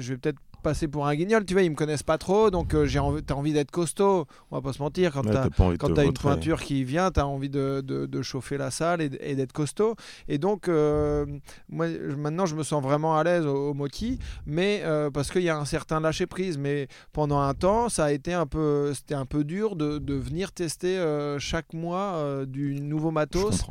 je 0.01 0.13
vais 0.13 0.17
peut-être 0.17 0.39
passer 0.61 0.89
pour 0.89 1.07
un 1.07 1.15
guignol, 1.15 1.45
tu 1.45 1.55
vois, 1.55 1.63
ils 1.63 1.71
me 1.71 1.75
connaissent 1.77 2.03
pas 2.03 2.19
trop, 2.19 2.51
donc 2.51 2.75
euh, 2.75 2.87
j'ai 2.87 2.99
envie, 2.99 3.23
t'as 3.23 3.35
envie 3.35 3.53
d'être 3.53 3.71
costaud, 3.71 4.27
on 4.51 4.57
va 4.57 4.63
pas 4.63 4.73
se 4.73 4.83
mentir, 4.83 5.13
quand 5.13 5.25
Ouais, 5.25 5.33
t'as 5.33 5.49
t'as 5.49 5.77
quand 5.77 5.95
tu 5.95 6.03
une 6.03 6.13
pointure 6.13 6.61
qui 6.63 6.85
vient, 6.85 7.11
tu 7.11 7.21
as 7.21 7.27
envie 7.27 7.49
de, 7.51 7.83
de- 7.85 8.07
de 8.07 8.23
chauffer 8.23 8.57
la 8.59 8.71
salle 8.71 9.01
et, 9.03 9.35
d'être 9.35 9.53
costaud. 9.53 9.95
Et 10.29 10.39
donc, 10.39 10.69
euh, 10.69 11.27
moi, 11.69 11.87
maintenant, 12.17 12.47
je 12.47 12.55
me 12.55 12.63
sens 12.63 12.83
vraiment 12.83 13.17
à 13.17 13.25
l'aise 13.25 13.47
au, 13.47 13.71
au 13.71 13.75
Moki, 13.75 14.19
mais 14.47 14.83
euh, 14.85 15.11
parce 15.11 15.31
qu'il 15.31 15.43
y 15.43 15.49
a 15.49 15.57
un 15.59 15.65
certain 15.65 16.01
lâcher 16.01 16.27
prise. 16.27 16.59
Mais 16.59 16.89
pendant 17.13 17.41
un 17.41 17.55
temps, 17.55 17.89
ça 17.89 18.05
a 18.07 18.13
été 18.13 18.33
un 18.33 18.47
peu, 18.47 18.93
c'était 18.95 19.15
un 19.15 19.27
peu 19.27 19.45
dur 19.45 19.77
de, 19.77 19.99
de 19.99 20.15
venir 20.15 20.53
tester 20.53 20.99
euh, 20.99 21.39
chaque 21.39 21.73
mois 21.73 22.15
euh, 22.17 22.47
du 22.47 22.75
nouveau 22.81 23.11
matos. 23.11 23.63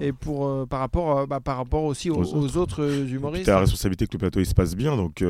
Et 0.00 0.12
pour, 0.12 0.66
par, 0.68 0.80
rapport, 0.80 1.26
bah, 1.26 1.40
par 1.40 1.56
rapport 1.56 1.84
aussi 1.84 2.10
aux, 2.10 2.16
Aux 2.22 2.34
aux 2.36 2.56
autres 2.56 2.84
Et 2.84 3.04
puis, 3.04 3.14
humoristes. 3.14 3.46
t'as 3.46 3.52
la 3.52 3.60
responsabilité 3.60 4.06
que 4.06 4.12
le 4.14 4.18
plateau 4.18 4.40
il 4.40 4.46
se 4.46 4.54
passe 4.54 4.74
bien, 4.74 4.96
donc 4.96 5.22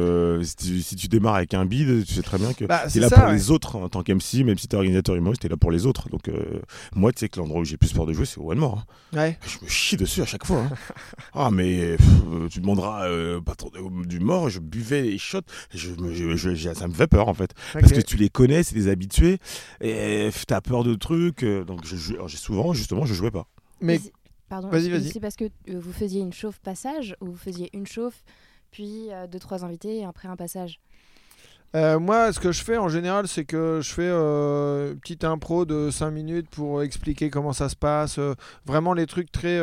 si, 0.42 0.96
tu, 0.96 1.03
tu 1.04 1.08
démarres 1.08 1.36
avec 1.36 1.54
un 1.54 1.64
bide, 1.66 2.04
tu 2.04 2.14
sais 2.14 2.22
très 2.22 2.38
bien 2.38 2.52
que 2.52 2.64
Bah, 2.64 2.80
t'es 2.84 2.90
c'est 2.90 3.00
là 3.00 3.08
ça, 3.08 3.16
pour 3.16 3.24
ouais. 3.26 3.32
les 3.34 3.50
autres 3.50 3.76
en 3.76 3.88
tant 3.88 4.02
qu'MC, 4.02 4.44
même 4.44 4.58
si 4.58 4.68
t'es 4.68 4.76
organisateur 4.76 5.14
humoriste, 5.14 5.42
t'es 5.42 5.48
là 5.48 5.56
pour 5.56 5.70
les 5.70 5.86
autres. 5.86 6.08
Donc 6.10 6.28
euh, 6.28 6.60
moi, 6.94 7.12
tu 7.12 7.20
sais 7.20 7.28
que 7.28 7.38
l'endroit 7.40 7.60
où 7.60 7.64
j'ai 7.64 7.76
plus 7.76 7.92
peur 7.92 8.06
de 8.06 8.12
jouer, 8.12 8.26
c'est 8.26 8.38
au 8.38 8.50
One 8.50 8.58
More. 8.58 8.84
hein. 9.12 9.16
Ouais. 9.18 9.38
Je 9.46 9.64
me 9.64 9.68
chie 9.68 9.96
dessus 9.96 10.22
à 10.22 10.26
chaque 10.26 10.44
fois. 10.46 10.60
hein. 10.60 10.70
ah 11.34 11.50
mais 11.50 11.96
pff, 11.96 12.06
euh, 12.32 12.48
tu 12.48 12.60
demanderas 12.60 13.06
euh, 13.08 13.40
patron 13.40 13.70
du 14.06 14.20
mort, 14.20 14.48
je 14.48 14.58
buvais 14.60 15.02
les 15.02 15.18
shots, 15.18 15.40
je, 15.72 15.90
ça 16.74 16.88
me 16.88 16.94
fait 16.94 17.06
peur 17.06 17.28
en 17.28 17.34
fait, 17.34 17.52
parce 17.72 17.92
que 17.92 18.00
tu 18.00 18.16
les 18.16 18.28
connais, 18.28 18.62
c'est 18.62 18.74
des 18.74 18.88
habitués, 18.88 19.38
et 19.80 20.24
pff, 20.26 20.46
t'as 20.46 20.60
peur 20.60 20.84
de 20.84 20.94
trucs, 20.94 21.42
euh, 21.44 21.64
donc 21.64 21.84
je, 21.84 21.96
souvent 22.36 22.72
justement 22.72 23.04
je 23.04 23.14
jouais 23.14 23.30
pas. 23.30 23.46
Mais 23.80 23.98
c'est- 23.98 24.12
Pardon, 24.48 24.68
Vas-y, 24.68 24.84
c'est- 24.84 24.90
vas-y. 24.90 25.08
C'est 25.10 25.20
parce 25.20 25.36
que 25.36 25.44
vous 25.68 25.92
faisiez 25.92 26.20
une 26.20 26.32
chauffe 26.32 26.58
passage 26.60 27.16
ou 27.20 27.26
vous 27.26 27.36
faisiez 27.36 27.70
une 27.72 27.86
chauffe, 27.86 28.22
puis 28.70 29.06
euh, 29.10 29.26
deux, 29.26 29.38
trois 29.38 29.64
invités 29.64 29.98
et 30.00 30.04
après 30.04 30.28
un 30.28 30.36
passage? 30.36 30.80
Euh, 31.74 31.98
moi, 31.98 32.32
ce 32.32 32.38
que 32.38 32.52
je 32.52 32.62
fais 32.62 32.76
en 32.76 32.88
général, 32.88 33.26
c'est 33.26 33.44
que 33.44 33.80
je 33.82 33.92
fais 33.92 34.02
euh, 34.06 34.92
une 34.92 35.00
petite 35.00 35.24
impro 35.24 35.64
de 35.64 35.90
5 35.90 36.12
minutes 36.12 36.48
pour 36.48 36.82
expliquer 36.84 37.30
comment 37.30 37.52
ça 37.52 37.68
se 37.68 37.74
passe. 37.74 38.18
euh, 38.18 38.34
vraiment 38.64 38.92
les 38.92 39.06
trucs 39.06 39.32
très, 39.32 39.58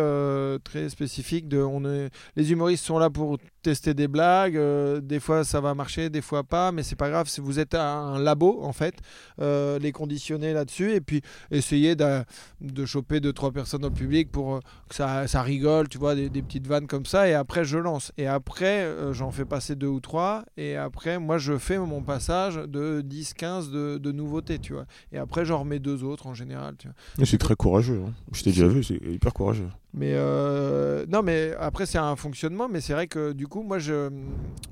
très 0.65 0.89
spécifiques. 0.89 1.47
De, 1.47 1.59
on 1.59 1.85
est, 1.85 2.09
les 2.35 2.51
humoristes 2.51 2.83
sont 2.83 2.99
là 2.99 3.09
pour 3.09 3.37
tester 3.61 3.93
des 3.93 4.07
blagues. 4.07 4.57
euh, 4.57 5.01
des 5.01 5.19
fois, 5.19 5.43
ça 5.43 5.61
va 5.61 5.73
marcher, 5.73 6.09
des 6.09 6.21
fois 6.21 6.43
pas. 6.43 6.71
Mais 6.71 6.83
c'est 6.83 6.95
pas 6.95 7.09
grave. 7.09 7.27
Si 7.27 7.41
vous 7.41 7.59
êtes 7.59 7.73
à 7.73 7.93
un 7.93 8.19
labo, 8.19 8.59
en 8.63 8.73
fait, 8.73 8.95
euh, 9.39 9.79
les 9.79 9.91
conditionner 9.91 10.53
là-dessus. 10.53 10.91
Et 10.93 11.01
puis, 11.01 11.21
essayer 11.51 11.95
de, 11.95 12.23
de 12.61 12.85
choper 12.85 13.19
2-3 13.19 13.51
personnes 13.51 13.81
dans 13.81 13.89
le 13.89 13.93
public 13.93 14.31
pour 14.31 14.55
euh, 14.55 14.59
que 14.89 14.95
ça, 14.95 15.27
ça 15.27 15.41
rigole, 15.41 15.87
tu 15.89 15.97
vois, 15.97 16.15
des, 16.15 16.29
des 16.29 16.41
petites 16.41 16.67
vannes 16.67 16.87
comme 16.87 17.05
ça. 17.05 17.27
Et 17.27 17.33
après, 17.33 17.63
je 17.65 17.77
lance. 17.77 18.11
Et 18.17 18.27
après, 18.27 18.87
j'en 19.11 19.31
fais 19.31 19.45
passer 19.45 19.75
deux 19.75 19.87
ou 19.87 19.99
trois. 19.99 20.43
Et 20.57 20.75
après, 20.75 21.19
moi, 21.19 21.37
je 21.37 21.57
fais 21.57 21.77
mon 21.77 22.01
passage 22.01 22.55
de 22.55 23.01
10-15 23.01 23.71
de, 23.71 23.97
de 23.97 24.11
nouveautés, 24.11 24.59
tu 24.59 24.73
vois. 24.73 24.85
Et 25.11 25.17
après, 25.17 25.45
j'en 25.45 25.59
remets 25.59 25.79
deux 25.79 26.03
autres 26.03 26.27
en 26.27 26.33
général, 26.33 26.75
tu 26.77 26.87
vois. 26.87 27.25
C'est 27.25 27.37
très 27.37 27.55
courageux, 27.55 28.01
hein. 28.05 28.13
je 28.31 28.43
t'ai 28.43 28.51
déjà 28.51 28.67
vu, 28.67 28.83
c'est 28.83 28.95
hyper 28.95 29.33
courageux. 29.33 29.69
Mais 29.93 30.13
euh, 30.13 31.05
non, 31.09 31.21
mais 31.21 31.53
après, 31.59 31.85
c'est 31.85 31.97
un 31.97 32.15
fonctionnement. 32.15 32.69
Mais 32.71 32.79
c'est 32.79 32.93
vrai 32.93 33.07
que 33.07 33.33
du 33.33 33.47
coup, 33.47 33.61
moi, 33.61 33.77
je, 33.77 34.09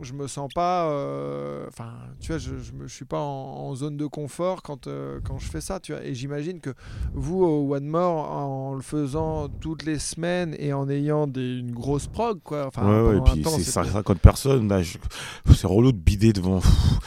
je 0.02 0.14
me 0.14 0.28
sens 0.28 0.50
pas. 0.54 0.90
euh, 0.90 1.66
Enfin, 1.68 1.92
tu 2.22 2.32
vois, 2.32 2.38
je, 2.38 2.52
je, 2.58 2.72
me- 2.72 2.88
je 2.88 2.94
suis 2.94 3.04
pas 3.06 3.20
en, 3.20 3.68
en 3.68 3.76
zone 3.76 3.98
de 3.98 4.06
confort 4.06 4.62
quand, 4.62 4.88
euh, 4.88 5.20
quand 5.24 5.38
je 5.38 5.46
fais 5.50 5.60
ça, 5.60 5.80
tu 5.82 5.92
vois. 5.92 6.04
Et 6.06 6.14
j'imagine 6.16 6.62
que 6.62 6.70
vous, 7.14 7.44
au 7.44 7.76
One 7.76 7.86
More, 7.88 8.32
en 8.32 8.76
le 8.76 8.82
faisant 8.82 9.50
toutes 9.50 9.84
les 9.84 10.00
semaines 10.00 10.56
et 10.58 10.72
en 10.72 10.90
ayant 10.90 11.28
des, 11.28 11.58
une 11.58 11.72
grosse 11.74 12.08
prog, 12.08 12.40
quoi. 12.42 12.68
Enfin, 12.68 12.88
ouais, 12.90 13.10
ouais, 13.10 13.18
et 13.18 13.22
puis 13.34 13.42
c'est 13.58 13.64
c'est 13.84 13.92
50 13.92 14.20
personnes, 14.20 14.82
je- 14.82 14.98
c'est 15.54 15.68
relou 15.68 15.92
de 15.92 15.98
bider 15.98 16.32
devant. 16.32 16.62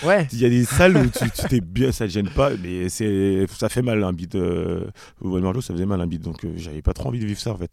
Ouais. 0.05 0.29
Il 0.33 0.41
y 0.41 0.45
a 0.45 0.49
des 0.51 0.65
salles 0.67 0.97
où 0.99 1.07
tu 1.09 1.31
t'es 1.49 1.61
bien, 1.61 1.93
ça 1.93 2.07
te 2.07 2.11
gêne 2.11 2.29
pas, 2.29 2.51
mais 2.63 2.89
ça 2.91 3.69
fait 3.71 3.83
mal 3.83 4.03
un 4.05 4.13
bide. 4.13 4.37
Au 4.37 5.31
One 5.37 5.43
Marlowe, 5.43 5.63
ça 5.63 5.73
faisait 5.73 5.87
mal 5.87 6.01
un 6.01 6.07
bide, 6.07 6.23
donc 6.23 6.45
j'avais 6.57 6.83
pas 6.83 6.93
trop 6.93 7.09
envie 7.09 7.21
de 7.21 7.27
vivre 7.27 7.41
ça 7.41 7.53
en 7.53 7.57
fait. 7.57 7.71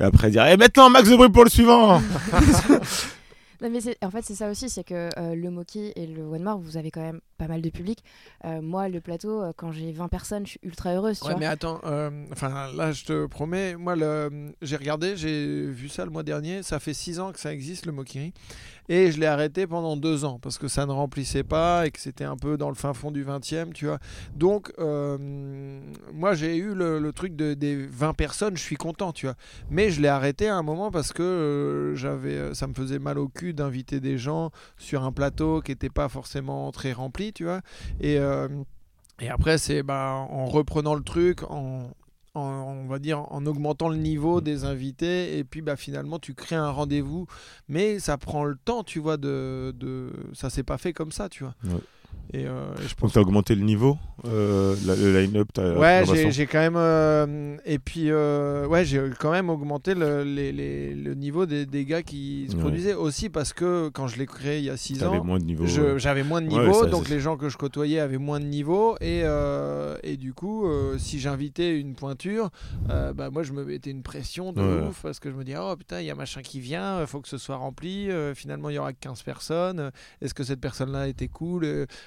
Et 0.00 0.04
après 0.04 0.30
dire, 0.30 0.46
et 0.46 0.56
maintenant 0.56 0.90
max 0.90 1.08
de 1.08 1.16
bruit 1.16 1.28
pour 1.30 1.44
le 1.44 1.50
suivant. 1.50 2.00
Non, 3.62 3.70
mais 3.70 3.78
en 4.02 4.10
fait, 4.10 4.22
c'est 4.24 4.34
ça 4.34 4.50
aussi, 4.50 4.68
c'est 4.68 4.82
que 4.82 5.08
euh, 5.16 5.36
le 5.36 5.48
Moki 5.48 5.92
et 5.94 6.08
le 6.08 6.24
One 6.24 6.42
More, 6.42 6.58
vous 6.58 6.76
avez 6.76 6.90
quand 6.90 7.00
même 7.00 7.20
pas 7.42 7.48
mal 7.48 7.60
de 7.60 7.70
public. 7.70 8.04
Euh, 8.44 8.62
moi, 8.62 8.88
le 8.88 9.00
plateau, 9.00 9.42
euh, 9.42 9.52
quand 9.56 9.72
j'ai 9.72 9.90
20 9.90 10.06
personnes, 10.06 10.46
je 10.46 10.52
suis 10.52 10.60
ultra 10.62 10.94
heureuse, 10.94 11.18
tu 11.18 11.26
Ouais, 11.26 11.32
vois. 11.32 11.40
mais 11.40 11.46
attends, 11.46 11.80
euh, 11.84 12.10
enfin 12.30 12.70
là 12.76 12.92
je 12.92 13.04
te 13.04 13.26
promets, 13.26 13.74
moi 13.74 13.96
le, 13.96 14.52
j'ai 14.62 14.76
regardé, 14.76 15.16
j'ai 15.16 15.66
vu 15.66 15.88
ça 15.88 16.04
le 16.04 16.12
mois 16.12 16.22
dernier, 16.22 16.62
ça 16.62 16.78
fait 16.78 16.94
6 16.94 17.18
ans 17.18 17.32
que 17.32 17.40
ça 17.40 17.52
existe 17.52 17.84
le 17.86 17.92
Mokiri, 17.92 18.32
et 18.88 19.10
je 19.10 19.18
l'ai 19.18 19.26
arrêté 19.26 19.66
pendant 19.66 19.96
2 19.96 20.24
ans 20.24 20.38
parce 20.40 20.56
que 20.58 20.68
ça 20.68 20.86
ne 20.86 20.92
remplissait 20.92 21.42
pas 21.42 21.86
et 21.86 21.90
que 21.90 21.98
c'était 22.00 22.24
un 22.24 22.36
peu 22.36 22.56
dans 22.56 22.68
le 22.68 22.74
fin 22.76 22.92
fond 22.94 23.10
du 23.10 23.24
20e, 23.24 23.72
tu 23.72 23.86
vois. 23.86 23.98
Donc 24.36 24.72
moi 26.12 26.34
j'ai 26.34 26.56
eu 26.56 26.74
le, 26.74 26.98
le 26.98 27.12
truc 27.12 27.34
de, 27.36 27.54
des 27.54 27.86
20 27.86 28.14
personnes, 28.14 28.56
je 28.56 28.62
suis 28.62 28.76
content, 28.76 29.12
tu 29.12 29.26
vois. 29.26 29.34
Mais 29.70 29.90
je 29.90 30.00
l'ai 30.00 30.08
arrêté 30.08 30.48
à 30.48 30.56
un 30.56 30.62
moment 30.62 30.90
parce 30.90 31.12
que 31.12 31.22
euh, 31.22 31.94
j'avais, 31.96 32.54
ça 32.54 32.66
me 32.66 32.74
faisait 32.74 32.98
mal 32.98 33.18
au 33.18 33.28
cul 33.28 33.54
d'inviter 33.54 34.00
des 34.00 34.18
gens 34.18 34.50
sur 34.78 35.02
un 35.04 35.12
plateau 35.12 35.60
qui 35.60 35.70
n'était 35.72 35.90
pas 35.90 36.08
forcément 36.08 36.70
très 36.72 36.92
rempli, 36.92 37.31
euh, 38.18 38.48
et 39.20 39.28
après, 39.28 39.58
c'est 39.58 39.82
bah, 39.82 40.26
en 40.28 40.46
reprenant 40.46 40.94
le 40.94 41.02
truc, 41.02 41.42
en, 41.44 41.90
on 42.34 42.86
va 42.86 42.98
dire 42.98 43.20
en 43.32 43.46
augmentant 43.46 43.88
le 43.88 43.96
niveau 43.96 44.40
des 44.40 44.64
invités, 44.64 45.38
et 45.38 45.44
puis 45.44 45.62
bah, 45.62 45.76
finalement, 45.76 46.18
tu 46.18 46.34
crées 46.34 46.56
un 46.56 46.70
rendez-vous. 46.70 47.26
Mais 47.68 47.98
ça 47.98 48.18
prend 48.18 48.44
le 48.44 48.56
temps, 48.56 48.84
tu 48.84 48.98
vois, 48.98 49.16
de, 49.16 49.74
de... 49.76 50.12
ça 50.32 50.50
s'est 50.50 50.62
pas 50.62 50.78
fait 50.78 50.92
comme 50.92 51.12
ça, 51.12 51.28
tu 51.28 51.44
vois. 51.44 51.54
Et, 52.34 52.46
euh, 52.46 52.72
et 52.78 52.82
je 52.84 52.88
Donc 52.88 52.96
pense 52.96 53.12
t'as 53.12 53.20
augmenté 53.20 53.54
le 53.54 53.60
niveau, 53.60 53.98
euh, 54.26 54.74
la- 54.86 54.96
le 54.96 55.20
line-up, 55.20 55.48
Ouais, 55.76 56.02
j'ai 56.30 56.46
quand 56.46 56.60
même. 56.60 56.76
euh, 56.78 57.56
et 57.66 57.78
puis, 57.78 58.06
euh, 58.10 58.66
ouais, 58.66 58.86
j'ai 58.86 59.02
quand 59.20 59.32
même 59.32 59.50
augmenté 59.50 59.94
le, 59.94 60.24
les- 60.24 60.50
les- 60.50 60.94
le 60.94 61.12
niveau 61.14 61.44
des, 61.44 61.66
des 61.66 61.84
gars 61.84 62.02
qui 62.02 62.46
se 62.48 62.54
Ouais. 62.54 62.60
produisaient 62.62 62.94
aussi 62.94 63.28
parce 63.28 63.52
que 63.52 63.90
quand 63.90 64.06
je 64.06 64.16
l'ai 64.16 64.24
créé 64.24 64.60
il 64.60 64.64
y 64.64 64.70
a 64.70 64.78
6 64.78 65.00
T'avais 65.00 65.18
ans. 65.18 65.24
moins 65.24 65.38
de 65.40 65.44
niveau. 65.44 65.66
J'avais 65.98 66.22
moins 66.22 66.40
de 66.40 66.48
Ouais, 66.50 66.58
niveau, 66.62 66.84
ça, 66.84 66.86
donc 66.86 67.10
les 67.10 67.20
gens 67.20 67.36
que 67.36 67.50
je 67.50 67.58
côtoyais 67.58 67.98
avaient 68.00 68.16
moins 68.16 68.40
de 68.40 68.46
niveau. 68.46 68.96
Et, 69.02 69.24
et 70.02 70.16
du 70.16 70.32
coup, 70.32 70.66
si 70.96 71.20
j'invitais 71.20 71.78
une 71.78 71.94
pointure, 71.94 72.48
bah, 72.88 73.28
moi 73.30 73.42
je 73.42 73.52
me 73.52 73.62
mettais 73.62 73.90
une 73.90 74.02
pression 74.02 74.54
de 74.54 74.62
Ouais. 74.62 74.88
ouf 74.88 75.02
parce 75.02 75.20
que 75.20 75.30
je 75.30 75.36
me 75.36 75.44
disais, 75.44 75.58
oh 75.60 75.76
putain, 75.76 76.00
il 76.00 76.06
y 76.06 76.10
a 76.10 76.14
machin 76.14 76.40
qui 76.40 76.60
vient, 76.60 77.02
il 77.02 77.06
faut 77.06 77.20
que 77.20 77.28
ce 77.28 77.36
soit 77.36 77.56
rempli. 77.56 78.08
finalement, 78.34 78.70
il 78.70 78.76
y 78.76 78.78
aura 78.78 78.94
que 78.94 79.00
15 79.00 79.22
personnes. 79.22 79.90
Est-ce 80.22 80.32
que 80.32 80.44
cette 80.44 80.60
personne-là 80.60 81.08
était 81.08 81.28
cool 81.28 81.66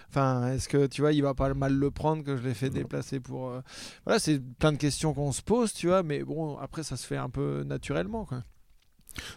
Enfin, 0.09 0.51
est-ce 0.53 0.67
que 0.69 0.87
tu 0.87 1.01
vois, 1.01 1.11
il 1.13 1.21
va 1.21 1.33
pas 1.33 1.53
mal 1.53 1.73
le 1.73 1.91
prendre 1.91 2.23
que 2.23 2.35
je 2.37 2.43
l'ai 2.43 2.53
fait 2.53 2.69
déplacer 2.69 3.19
pour. 3.19 3.49
euh, 3.49 3.61
Voilà, 4.05 4.19
c'est 4.19 4.39
plein 4.59 4.71
de 4.71 4.77
questions 4.77 5.13
qu'on 5.13 5.31
se 5.31 5.41
pose, 5.41 5.73
tu 5.73 5.87
vois, 5.87 6.03
mais 6.03 6.23
bon, 6.23 6.57
après, 6.57 6.83
ça 6.83 6.97
se 6.97 7.05
fait 7.05 7.17
un 7.17 7.29
peu 7.29 7.63
naturellement, 7.65 8.25
quoi. 8.25 8.43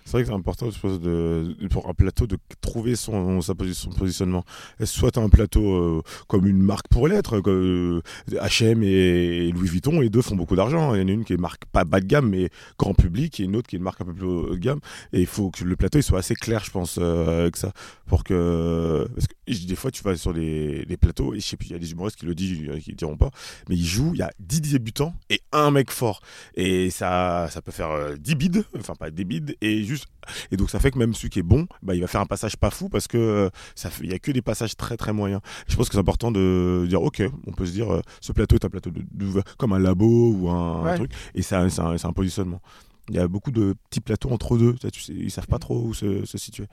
C'est 0.04 0.12
vrai 0.12 0.22
que 0.22 0.28
c'est 0.28 0.34
important, 0.34 0.68
je 0.70 1.68
pour 1.68 1.88
un 1.88 1.94
plateau 1.94 2.26
de 2.26 2.38
trouver 2.60 2.96
son, 2.96 3.40
sa 3.40 3.54
positionnement. 3.54 4.44
Soit 4.84 5.18
un 5.18 5.28
plateau 5.28 5.72
euh, 5.72 6.02
comme 6.26 6.46
une 6.46 6.62
marque 6.62 6.88
pour 6.88 7.08
l'être, 7.08 7.40
euh, 7.46 8.02
H&M 8.30 8.82
et, 8.82 9.50
Louis 9.52 9.68
Vuitton, 9.68 10.02
et 10.02 10.08
deux 10.08 10.22
font 10.22 10.36
beaucoup 10.36 10.56
d'argent. 10.56 10.94
Il 10.94 11.00
y 11.00 11.04
en 11.04 11.08
a 11.08 11.10
une 11.10 11.24
qui 11.24 11.32
est 11.32 11.38
marque 11.38 11.64
pas 11.66 11.84
bas 11.84 12.00
de 12.00 12.06
gamme, 12.06 12.30
mais 12.30 12.50
grand 12.78 12.94
public, 12.94 13.40
et 13.40 13.44
une 13.44 13.56
autre 13.56 13.68
qui 13.68 13.76
est 13.76 13.78
une 13.78 13.84
marque 13.84 14.00
un 14.00 14.04
peu 14.04 14.14
plus 14.14 14.26
haut 14.26 14.50
de 14.50 14.56
gamme. 14.56 14.80
Et 15.12 15.20
il 15.20 15.26
faut 15.26 15.50
que 15.50 15.64
le 15.64 15.76
plateau 15.76 15.98
il 15.98 16.02
soit 16.02 16.18
assez 16.18 16.34
clair, 16.34 16.64
je 16.64 16.70
pense, 16.70 16.98
euh, 17.00 17.50
ça. 17.54 17.72
Pour 18.06 18.24
que... 18.24 19.06
Parce 19.14 19.26
que 19.26 19.66
des 19.66 19.76
fois, 19.76 19.90
tu 19.90 20.02
vas 20.02 20.16
sur 20.16 20.32
des, 20.32 20.84
des 20.84 20.96
plateaux, 20.96 21.34
et 21.34 21.40
je 21.40 21.46
sais 21.46 21.56
plus, 21.56 21.68
il 21.68 21.72
y 21.72 21.74
a 21.74 21.78
des 21.78 21.92
humoristes 21.92 22.16
qui 22.16 22.26
le 22.26 22.34
disent, 22.34 22.68
a 22.70 22.78
qui 22.78 22.90
le 22.90 22.96
diront 22.96 23.16
pas, 23.16 23.30
mais 23.68 23.76
ils 23.76 23.86
jouent, 23.86 24.12
il 24.14 24.18
y 24.18 24.22
a 24.22 24.30
10 24.40 24.60
débutants 24.60 25.14
et 25.30 25.40
un 25.52 25.70
mec 25.70 25.90
fort. 25.90 26.20
Et 26.54 26.90
ça, 26.90 27.48
ça 27.50 27.62
peut 27.62 27.72
faire 27.72 27.90
euh, 27.90 28.16
10 28.16 28.34
bides, 28.34 28.64
enfin 28.78 28.94
pas 28.94 29.10
des 29.10 29.24
bides, 29.24 29.56
et 29.72 29.84
juste 29.84 30.06
et 30.50 30.56
donc 30.56 30.68
ça 30.70 30.78
fait 30.78 30.90
que 30.90 30.98
même 30.98 31.14
celui 31.14 31.30
qui 31.30 31.38
est 31.38 31.42
bon, 31.42 31.66
bah, 31.82 31.94
il 31.94 32.00
va 32.02 32.06
faire 32.06 32.20
un 32.20 32.26
passage 32.26 32.56
pas 32.56 32.70
fou 32.70 32.88
parce 32.90 33.08
que 33.08 33.16
euh, 33.16 33.50
ça 33.74 33.88
fait, 33.88 34.04
il 34.04 34.10
y 34.10 34.14
a 34.14 34.18
que 34.18 34.30
des 34.30 34.42
passages 34.42 34.76
très 34.76 34.96
très 34.96 35.12
moyens. 35.12 35.40
Je 35.68 35.76
pense 35.76 35.88
que 35.88 35.94
c'est 35.94 36.00
important 36.00 36.30
de 36.30 36.84
dire 36.88 37.02
ok, 37.02 37.22
on 37.46 37.52
peut 37.52 37.64
se 37.66 37.72
dire 37.72 37.92
euh, 37.92 38.02
ce 38.20 38.32
plateau 38.32 38.56
est 38.56 38.64
un 38.64 38.68
plateau 38.68 38.90
de, 38.90 39.02
de- 39.10 39.42
comme 39.56 39.72
un 39.72 39.78
labo 39.78 40.32
ou 40.32 40.50
un, 40.50 40.94
truc 40.96 41.12
et 41.34 41.42
c'est 41.42 41.54
un, 41.56 42.12
positionnement. 42.12 42.60
Il 43.08 43.16
y 43.16 43.18
a 43.18 43.26
beaucoup 43.26 43.50
de 43.50 43.74
petits 43.88 44.00
plateaux 44.00 44.30
entre 44.30 44.58
deux, 44.58 44.74
ça, 44.82 44.90
tu 44.90 45.00
sais, 45.00 45.14
ils 45.14 45.30
savent 45.30 45.46
pas 45.46 45.58
trop 45.58 45.80
où 45.82 45.94
se, 45.94 46.26
se 46.26 46.36
situer. 46.36 46.66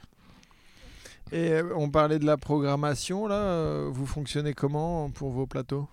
Et 1.32 1.52
euh, 1.52 1.74
on 1.76 1.90
parlait 1.90 2.20
de 2.20 2.26
la 2.26 2.38
programmation, 2.38 3.26
là. 3.28 3.36
euh, 3.36 3.90
Vous 3.92 4.06
fonctionnez 4.06 4.54
comment 4.54 5.10
pour 5.10 5.32
vos 5.32 5.48
plateaux? 5.48 5.88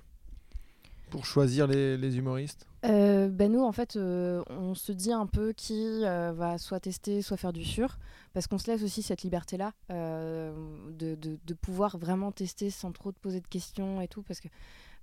Pour 1.13 1.25
choisir 1.27 1.67
les, 1.67 1.97
les 1.97 2.17
humoristes? 2.17 2.67
Euh, 2.85 3.29
ben 3.29 3.53
nous, 3.53 3.63
en 3.63 3.71
fait, 3.71 3.95
euh, 3.97 4.43
on 4.49 4.75
se 4.75 4.91
dit 4.91 5.13
un 5.13 5.27
peu 5.27 5.53
qui 5.53 6.05
euh, 6.05 6.33
va 6.35 6.59
soit 6.59 6.81
tester, 6.81 7.23
soit 7.23 7.37
faire 7.37 7.53
du 7.53 7.65
sûr, 7.65 7.99
parce 8.33 8.47
qu'on 8.49 8.59
se 8.59 8.69
laisse 8.71 8.83
aussi 8.83 9.03
cette 9.03 9.23
liberté-là 9.23 9.73
euh, 9.91 10.53
de, 10.91 11.15
de- 11.15 11.39
de 11.47 11.55
pouvoir 11.55 11.99
vraiment 11.99 12.33
tester 12.33 12.71
sans 12.71 12.91
trop 12.91 13.13
te 13.13 13.19
poser 13.21 13.41
de 13.41 13.47
questions 13.47 14.01
et 14.01 14.09
tout, 14.09 14.23
parce 14.23 14.41
que, 14.41 14.49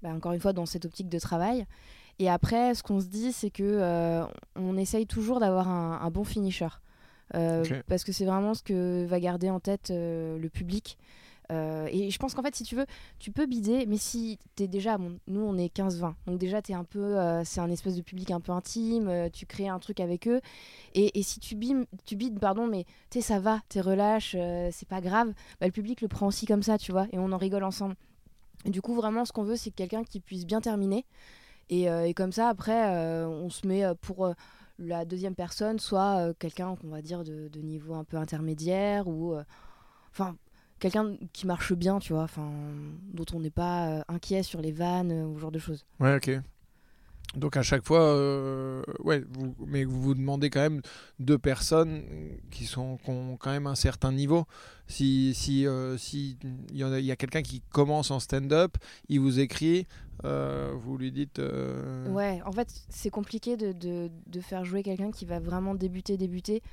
bah, 0.02 0.10
encore 0.10 0.34
une 0.34 0.42
fois, 0.42 0.52
dans 0.52 0.66
cette 0.66 0.84
optique 0.86 1.10
de 1.10 1.20
travail. 1.20 1.66
Et 2.18 2.30
après, 2.30 2.74
ce 2.76 2.84
qu'on 2.84 3.00
se 3.00 3.06
dit, 3.06 3.32
c'est 3.32 3.50
que 3.52 4.26
on 4.56 4.76
essaye 4.76 5.06
toujours 5.08 5.40
d'avoir 5.40 5.70
un, 5.70 6.02
un 6.02 6.10
bon 6.10 6.26
finisher, 6.26 6.68
parce 7.32 8.04
que 8.04 8.12
c'est 8.12 8.26
vraiment 8.26 8.56
ce 8.56 8.64
que 8.64 9.06
va 9.06 9.20
garder 9.22 9.50
en 9.50 9.60
tête 9.62 9.90
le 9.90 10.48
public. 10.50 10.98
Euh, 11.52 11.88
et 11.92 12.12
je 12.12 12.20
pense 12.20 12.34
qu'en 12.34 12.44
fait, 12.44 12.56
si 12.56 12.64
tu 12.64 12.76
veux, 12.76 12.86
tu 13.18 13.32
peux 13.32 13.46
bider, 13.48 13.86
mais 13.88 13.98
si 13.98 14.38
tu 14.56 14.64
es 14.64 14.68
déjà, 14.68 14.98
bon, 14.98 15.18
nous 15.28 15.42
on 15.42 15.58
est 15.58 15.74
15-20, 15.74 16.14
donc 16.28 16.38
déjà 16.38 16.62
tu 16.62 16.74
es 16.74 16.76
un 16.76 16.84
peu, 16.84 17.00
euh, 17.18 17.44
c'est 17.44 17.60
un 17.60 17.70
espèce 17.70 17.96
de 17.96 18.02
public 18.02 18.30
un 18.30 18.40
peu 18.40 18.52
intime, 18.52 19.08
euh, 19.08 19.30
tu 19.30 19.48
crées 19.48 19.68
un 19.68 19.80
truc 19.80 20.00
avec 20.00 20.28
eux, 20.28 20.42
et, 20.94 21.18
et 21.18 21.24
si 21.24 21.40
tu, 21.40 21.58
tu 22.06 22.16
bides, 22.16 22.40
pardon, 22.40 22.68
mais 22.68 22.86
tu 23.10 23.20
sais, 23.20 23.22
ça 23.22 23.40
va, 23.40 23.62
tu 23.70 23.80
relâche, 23.82 24.36
c'est 24.72 24.88
pas 24.88 25.02
grave, 25.02 25.34
bah, 25.60 25.66
le 25.66 25.72
public 25.72 26.02
le 26.02 26.08
prend 26.08 26.28
aussi 26.28 26.46
comme 26.46 26.64
ça, 26.64 26.78
tu 26.78 26.92
vois, 26.92 27.08
et 27.12 27.18
on 27.18 27.32
en 27.32 27.38
rigole 27.38 27.64
ensemble. 27.64 27.96
Du 28.66 28.82
coup, 28.82 28.94
vraiment, 28.94 29.24
ce 29.26 29.32
qu'on 29.32 29.44
veut, 29.44 29.56
c'est 29.56 29.72
quelqu'un 29.72 30.04
qui 30.04 30.20
puisse 30.20 30.46
bien 30.46 30.62
terminer, 30.62 31.06
et, 31.70 31.86
et 31.86 32.14
comme 32.14 32.32
ça, 32.32 32.50
après, 32.50 32.96
on 33.26 33.50
se 33.50 33.66
met 33.68 33.84
pour. 34.02 34.32
la 34.80 35.06
deuxième 35.06 35.36
personne, 35.36 35.80
soit 35.80 36.34
quelqu'un 36.40 36.76
qu'on 36.76 36.90
va 36.90 37.02
dire 37.02 37.24
de, 37.24 37.50
niveau 37.60 37.96
un 37.96 38.04
peu 38.04 38.18
intermédiaire 38.18 39.08
ou 39.08 39.36
enfin 40.12 40.36
quelqu'un 40.80 41.16
qui 41.34 41.46
marche 41.48 41.74
bien, 41.74 42.00
tu 42.00 42.14
vois, 42.14 42.24
enfin 42.24 42.50
dont 43.14 43.26
on 43.34 43.40
n'est 43.40 43.50
pas 43.52 43.88
euh, 43.90 44.02
inquiet 44.08 44.44
sur 44.44 44.62
les 44.62 44.72
vannes 44.72 45.12
euh, 45.12 45.26
ou 45.26 45.36
ce 45.36 45.42
genre 45.42 45.52
de 45.52 45.60
choses. 45.60 45.86
Ouais, 46.00 46.16
ok. 46.16 46.32
Donc 47.36 47.58
à 47.58 47.62
chaque 47.62 47.86
fois, 47.86 48.02
euh, 48.02 48.82
ouais, 49.04 49.24
vous, 49.30 49.54
mais 49.68 49.84
vous 49.84 50.02
vous 50.02 50.16
demandez 50.16 50.50
quand 50.50 50.62
même 50.62 50.82
deux 51.20 51.38
personnes 51.38 52.02
qui 52.50 52.66
sont 52.66 52.98
qui 52.98 53.12
ont 53.12 53.38
quand 53.38 53.52
même 53.52 53.68
un 53.68 53.76
certain 53.76 54.12
niveau. 54.12 54.46
Si 54.88 55.36
si 55.36 55.68
euh, 55.68 55.96
si 55.96 56.40
il 56.72 56.78
y, 56.78 56.84
en 56.84 56.92
a- 56.92 56.98
il 57.00 57.06
y 57.06 57.12
a 57.12 57.16
quelqu'un 57.16 57.44
qui 57.44 57.62
commence 57.72 58.10
en 58.10 58.20
stand-up, 58.20 58.78
il 59.10 59.20
vous 59.20 59.40
écrit, 59.40 59.86
euh, 60.26 60.74
vous 60.76 60.98
lui 60.98 61.12
dites. 61.12 61.40
Ouais, 62.08 62.42
en 62.48 62.52
fait, 62.52 62.74
c'est 62.90 63.12
compliqué 63.12 63.58
de, 63.58 63.74
de, 63.74 64.10
de 64.26 64.42
faire 64.42 64.66
jouer 64.66 64.82
quelqu'un 64.82 65.12
qui 65.12 65.26
va 65.26 65.40
vraiment 65.40 65.76
débuter, 65.76 66.18
débuter, 66.18 66.64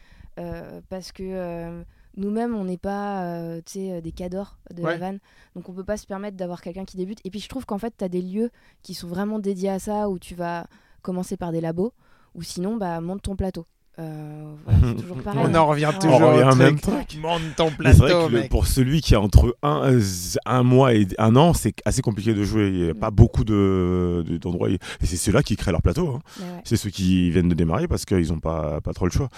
parce 0.88 1.12
que 1.12 1.84
nous-mêmes, 2.16 2.54
on 2.54 2.64
n'est 2.64 2.78
pas 2.78 3.22
euh, 3.24 3.60
tu 3.64 3.72
sais, 3.72 3.92
euh, 3.92 4.00
des 4.00 4.12
cadors 4.12 4.58
de 4.74 4.82
Ouais. 4.82 4.92
la 4.92 4.98
vanne, 4.98 5.18
donc 5.54 5.68
on 5.68 5.72
peut 5.72 5.84
pas 5.84 5.96
se 5.96 6.06
permettre 6.06 6.36
d'avoir 6.36 6.60
quelqu'un 6.62 6.84
qui 6.84 6.96
débute. 6.96 7.20
Et 7.24 7.30
puis 7.30 7.40
je 7.40 7.48
trouve 7.48 7.66
qu'en 7.66 7.78
fait, 7.78 7.94
tu 7.96 8.04
as 8.04 8.08
des 8.08 8.22
lieux 8.22 8.50
qui 8.82 8.94
sont 8.94 9.08
vraiment 9.08 9.38
dédiés 9.38 9.70
à 9.70 9.78
ça, 9.78 10.08
où 10.08 10.18
tu 10.18 10.34
vas 10.34 10.66
commencer 11.02 11.36
par 11.36 11.52
des 11.52 11.60
labos, 11.60 11.92
ou 12.34 12.42
sinon, 12.42 12.76
bah, 12.76 13.00
monte 13.00 13.22
ton 13.22 13.36
plateau. 13.36 13.66
Euh, 13.98 14.44
voilà, 14.66 14.78
c'est 14.84 15.02
toujours 15.02 15.16
pareil. 15.22 15.40
On 15.44 15.54
en 15.54 15.66
revient 15.66 15.90
toujours 16.00 16.20
On 16.20 16.32
revient 16.34 16.48
au 16.52 16.54
même 16.56 16.78
truc. 16.78 17.18
Monte 17.22 17.40
ton 17.56 17.68
c'est 17.82 17.92
vrai 17.92 18.08
plateau, 18.08 18.28
que 18.28 18.32
mec. 18.34 18.50
pour 18.50 18.66
celui 18.66 19.00
qui 19.00 19.14
a 19.14 19.20
entre 19.20 19.56
un, 19.62 19.98
un 20.44 20.62
mois 20.62 20.94
et 20.94 21.06
un 21.18 21.34
an, 21.36 21.54
c'est 21.54 21.74
assez 21.86 22.02
compliqué 22.02 22.34
de 22.34 22.44
jouer. 22.44 22.68
Il 22.68 22.82
n'y 22.84 22.90
a 22.90 22.92
Mm. 22.94 22.98
pas 22.98 23.10
beaucoup 23.10 23.44
de- 23.44 24.22
de- 24.26 24.36
d'endroits. 24.36 24.68
et 24.70 24.78
c'est 25.02 25.16
ceux-là 25.16 25.42
qui 25.42 25.56
créent 25.56 25.72
leur 25.72 25.82
plateau. 25.82 26.08
hein. 26.16 26.20
Ouais. 26.40 26.60
C'est 26.64 26.76
ceux 26.76 26.90
qui 26.90 27.30
viennent 27.30 27.48
de 27.48 27.54
démarrer 27.54 27.88
parce 27.88 28.04
qu'ils 28.04 28.28
n'ont 28.28 28.38
pas, 28.40 28.80
pas 28.82 28.92
trop 28.92 29.06
le 29.06 29.12
choix. 29.12 29.28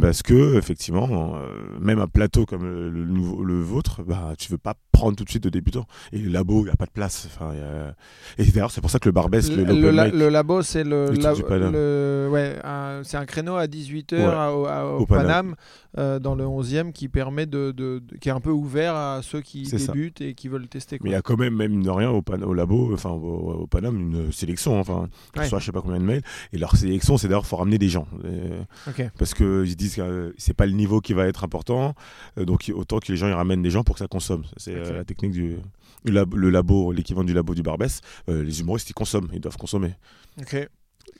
Parce 0.00 0.22
que, 0.22 0.56
effectivement, 0.56 1.08
euh, 1.36 1.48
même 1.80 1.98
un 1.98 2.06
plateau 2.06 2.46
comme 2.46 2.64
le, 2.64 2.90
le 2.90 3.04
nouveau, 3.04 3.42
le 3.44 3.60
vôtre, 3.60 4.02
bah, 4.02 4.32
tu 4.38 4.50
veux 4.50 4.58
pas 4.58 4.74
prendre 4.94 5.16
tout 5.16 5.24
de 5.24 5.28
suite 5.30 5.44
de 5.44 5.50
débutant. 5.50 5.86
Et 6.12 6.18
le 6.18 6.30
labo, 6.30 6.60
il 6.62 6.64
n'y 6.64 6.70
a 6.70 6.76
pas 6.76 6.86
de 6.86 6.90
place. 6.90 7.26
Enfin, 7.26 7.50
a- 7.52 7.94
Et 8.40 8.44
d'ailleurs, 8.50 8.70
c'est 8.70 8.80
pour 8.80 8.90
ça 8.90 8.98
que 8.98 9.08
le 9.08 9.12
Barbès, 9.12 9.50
le, 9.50 9.64
Le, 9.64 9.90
la- 9.90 10.06
mic, 10.06 10.14
le 10.14 10.28
labo, 10.30 10.62
c'est 10.62 10.84
le, 10.84 12.28
ouais, 12.30 12.58
un- 12.64 13.02
c'est 13.04 13.16
un 13.16 13.26
créneau 13.26 13.56
à 13.56 13.66
18h 13.66 14.14
Ouais, 14.14 14.52
au, 14.52 14.96
au 14.98 15.02
au 15.02 15.06
Paname. 15.06 15.26
Paname, 15.26 15.54
euh, 15.98 16.18
dans 16.18 16.34
le 16.34 16.44
11e, 16.44 16.92
qui 16.92 17.08
permet 17.08 17.46
de, 17.46 17.72
de- 17.72 18.00
de- 18.00 18.16
qui 18.18 18.28
est 18.28 18.32
un 18.32 18.40
peu 18.40 18.50
ouvert 18.50 18.94
à 18.94 19.20
ceux 19.22 19.40
qui 19.40 19.66
ça. 19.66 19.76
débutent 19.76 20.20
et 20.20 20.34
qui 20.34 20.48
veulent 20.48 20.68
tester. 20.68 20.98
Mais 21.02 21.10
il 21.10 21.12
y 21.12 21.16
a 21.16 21.22
quand 21.22 21.36
même, 21.38 21.54
même 21.54 21.82
de 21.82 21.90
rien, 21.90 22.10
au, 22.10 22.22
pan- 22.22 22.40
au 22.42 22.54
labo, 22.54 22.92
enfin 22.94 23.10
au, 23.10 23.62
au 23.62 23.66
Paname, 23.66 23.98
une 24.00 24.32
sélection. 24.32 24.78
Enfin, 24.80 25.08
ils 25.34 25.38
Ouais. 25.38 25.44
reçoivent 25.44 25.60
je 25.60 25.66
sais 25.66 25.72
pas 25.72 25.82
combien 25.82 25.98
de 26.00 26.04
mails. 26.04 26.22
Et 26.52 26.58
leur 26.58 26.76
sélection, 26.76 27.16
c'est 27.18 27.28
d'ailleurs, 27.28 27.46
faut 27.46 27.56
ramener 27.56 27.78
des 27.78 27.88
gens. 27.88 28.06
Et- 28.24 29.04
parce 29.18 29.34
qu'ils 29.34 29.70
se 29.70 29.74
disent 29.74 29.96
que 29.96 30.00
euh, 30.02 30.32
c'est 30.36 30.54
pas 30.54 30.66
le 30.66 30.72
niveau 30.72 31.00
qui 31.00 31.12
va 31.12 31.26
être 31.26 31.44
important. 31.44 31.94
euh, 32.38 32.44
donc 32.44 32.70
autant 32.74 32.98
que 32.98 33.10
les 33.10 33.16
gens 33.16 33.28
ils 33.28 33.32
ramènent 33.32 33.62
des 33.62 33.70
gens 33.70 33.82
pour 33.84 33.94
que 33.94 33.98
ça 34.00 34.06
consomme. 34.06 34.42
C'est 34.56 34.74
euh, 34.92 34.96
la 34.98 35.04
technique 35.04 35.32
du 35.32 35.56
le 36.04 36.12
labo, 36.12 36.36
le 36.36 36.50
labo, 36.50 36.92
l'équivalent 36.92 37.24
du 37.24 37.32
labo 37.34 37.54
du 37.54 37.62
Barbès. 37.62 38.00
Euh, 38.28 38.42
les 38.44 38.60
humoristes 38.60 38.90
ils 38.90 38.94
consomment, 38.94 39.28
ils 39.32 39.40
doivent 39.40 39.56
consommer. 39.56 39.94
Ok. 40.40 40.68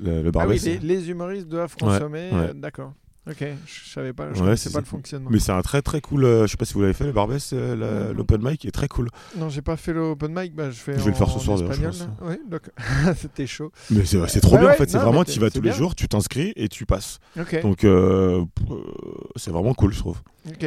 Le, 0.01 0.23
le 0.23 0.31
Ah 0.37 0.47
oui, 0.49 0.59
les, 0.65 0.79
les 0.79 1.11
humoristes 1.11 1.49
doivent 1.49 1.77
consommer. 1.77 2.31
ouais. 2.33 2.39
euh, 2.51 2.53
D'accord. 2.55 2.93
Ok. 3.27 3.43
Je 3.65 3.89
savais 3.89 4.13
pas. 4.13 4.35
Je 4.35 4.43
Ouais, 4.45 4.55
c'est- 4.55 4.71
pas 4.71 4.81
le 4.81 4.85
fonctionnement. 4.85 5.31
Mais 5.31 5.39
c'est 5.39 5.53
un 5.53 5.63
très 5.63 5.81
très 5.81 6.03
cool. 6.03 6.25
euh, 6.25 6.47
je 6.47 6.51
sais 6.51 6.57
pas 6.59 6.67
si 6.67 6.75
vous 6.75 6.83
l'avez 6.83 6.93
fait 6.93 7.07
le 7.07 7.13
Barbès, 7.13 7.53
euh, 7.55 7.75
la- 7.75 8.13
l'open 8.13 8.43
mic 8.43 8.67
est 8.67 8.71
très 8.71 8.87
cool. 8.89 9.09
Non, 9.39 9.49
j'ai 9.49 9.63
pas 9.63 9.79
fait 9.79 9.95
l'open 9.95 10.35
mic. 10.39 10.55
Bah, 10.55 10.71
je 10.71 10.77
fais. 10.79 10.93
Je 10.99 11.05
vais 11.05 11.11
le 11.11 11.17
faire 11.17 11.31
ce 11.31 11.39
soir, 11.39 11.59
d'ailleurs, 11.59 11.95
d'accord. 12.51 12.75
C'était 13.17 13.47
chaud. 13.47 13.73
Mais 13.91 14.05
c'est 14.05 14.41
trop 14.41 14.59
bien 14.59 14.67
ouais, 14.67 14.73
en 14.73 14.77
fait. 14.77 14.91
C'est 14.91 14.99
vraiment 14.99 15.25
tu 15.25 15.41
vas 15.41 15.49
tous 15.51 15.63
les 15.63 15.73
jours, 15.73 15.95
tu 15.95 16.07
t'inscris 16.09 16.53
et 16.57 16.69
tu 16.69 16.85
passes. 16.85 17.19
Donc 17.63 17.85
euh, 17.85 18.45
c'est 19.37 19.51
vraiment 19.51 19.73
cool 19.73 19.93
je 19.95 20.01
trouve. 20.01 20.21
Ok. 20.49 20.67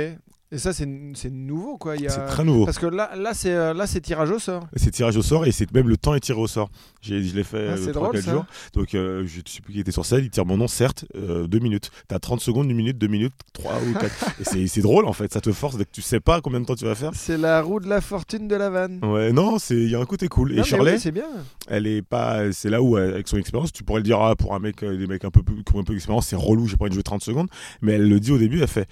Et 0.49 0.59
ça, 0.59 0.71
c'est 0.71 0.85
nouveau, 1.29 1.77
quoi. 1.77 1.93
A... 1.93 1.97
C'est 2.09 2.25
très 2.25 2.45
nouveau. 2.45 2.63
Parce 2.63 2.79
que 2.79 2.85
là, 2.85 3.11
là, 3.17 3.33
c'est 3.33 3.53
euh, 3.53 3.73
là, 3.73 3.85
c'est 3.85 3.99
tirage 3.99 4.31
au 4.31 4.39
sort. 4.39 4.65
C'est 4.77 4.91
tirage 4.91 5.17
au 5.17 5.21
sort 5.21 5.45
et 5.45 5.51
c'est 5.51 5.69
même 5.73 5.89
le 5.89 5.97
temps 5.97 6.13
est 6.13 6.21
tiré 6.21 6.39
au 6.39 6.47
sort. 6.47 6.69
Je 7.01 7.15
l'ai 7.15 7.43
fait 7.43 7.67
Ah, 7.67 7.73
euh, 7.73 7.77
c'est 7.77 7.91
3 7.91 8.07
drôle, 8.07 8.15
4 8.15 8.23
ça. 8.23 8.31
jours. 8.31 8.45
Donc 8.73 8.95
euh, 8.95 9.25
je 9.27 9.39
ne 9.39 9.43
sais 9.45 9.59
plus 9.59 9.73
qui 9.73 9.81
était 9.81 9.91
sur 9.91 10.05
scène, 10.05 10.23
il 10.23 10.29
tire 10.29 10.45
mon 10.45 10.55
nom 10.55 10.67
certes, 10.67 11.05
2 11.15 11.59
minutes. 11.59 11.91
T'as 12.07 12.19
30 12.19 12.39
secondes, 12.39 12.71
1 12.71 12.73
minute, 12.73 12.97
2 12.97 13.07
minutes, 13.07 13.33
3 13.51 13.73
ou 13.89 13.93
4. 13.93 14.05
et 14.55 14.67
c'est, 14.67 14.81
drôle 14.81 15.05
en 15.05 15.11
fait, 15.11 15.33
ça 15.33 15.41
te 15.41 15.51
force 15.51 15.77
dès 15.77 15.83
que 15.83 15.91
tu 15.91 16.01
sais 16.01 16.21
pas 16.21 16.39
combien 16.39 16.61
de 16.61 16.65
temps 16.65 16.75
tu 16.75 16.85
vas 16.85 16.95
faire. 16.95 17.11
C'est 17.13 17.37
la 17.37 17.61
roue 17.61 17.81
de 17.81 17.89
la 17.89 17.99
fortune 17.99 18.47
de 18.47 18.55
la 18.55 18.69
vanne. 18.69 19.03
Ouais, 19.03 19.33
non, 19.33 19.57
il 19.69 19.89
y 19.89 19.95
a 19.95 19.99
un 19.99 20.05
côté 20.05 20.29
cool. 20.29 20.53
Non, 20.53 20.61
et 20.61 20.65
Shirley, 20.65 20.93
oui, 20.93 20.99
c'est 20.99 21.11
bien. 21.11 21.27
elle 21.67 21.87
est 21.87 22.01
pas 22.01 22.53
c'est 22.53 22.69
là 22.69 22.81
où 22.81 22.95
avec 22.95 23.27
son 23.27 23.37
expérience, 23.37 23.73
tu 23.73 23.83
pourrais 23.83 23.99
le 23.99 24.05
dire 24.05 24.21
ah, 24.21 24.37
pour 24.37 24.55
un 24.55 24.59
mec 24.59 24.81
euh, 24.83 24.95
des 24.97 25.07
mecs 25.07 25.25
un 25.25 25.31
peu 25.31 25.43
plus- 25.43 25.61
qui 25.65 25.75
ont 25.75 25.79
un 25.79 25.83
peu 25.83 25.93
d'expérience, 25.93 26.27
c'est 26.27 26.37
relou, 26.37 26.67
j'ai 26.67 26.77
pas 26.77 26.85
envie 26.85 26.91
de 26.91 26.95
jouer 26.95 27.03
30 27.03 27.21
secondes, 27.21 27.49
mais 27.81 27.93
elle 27.93 28.07
le 28.07 28.19
dit 28.21 28.31
au 28.31 28.37
début, 28.37 28.61
elle 28.61 28.67
fait 28.67 28.87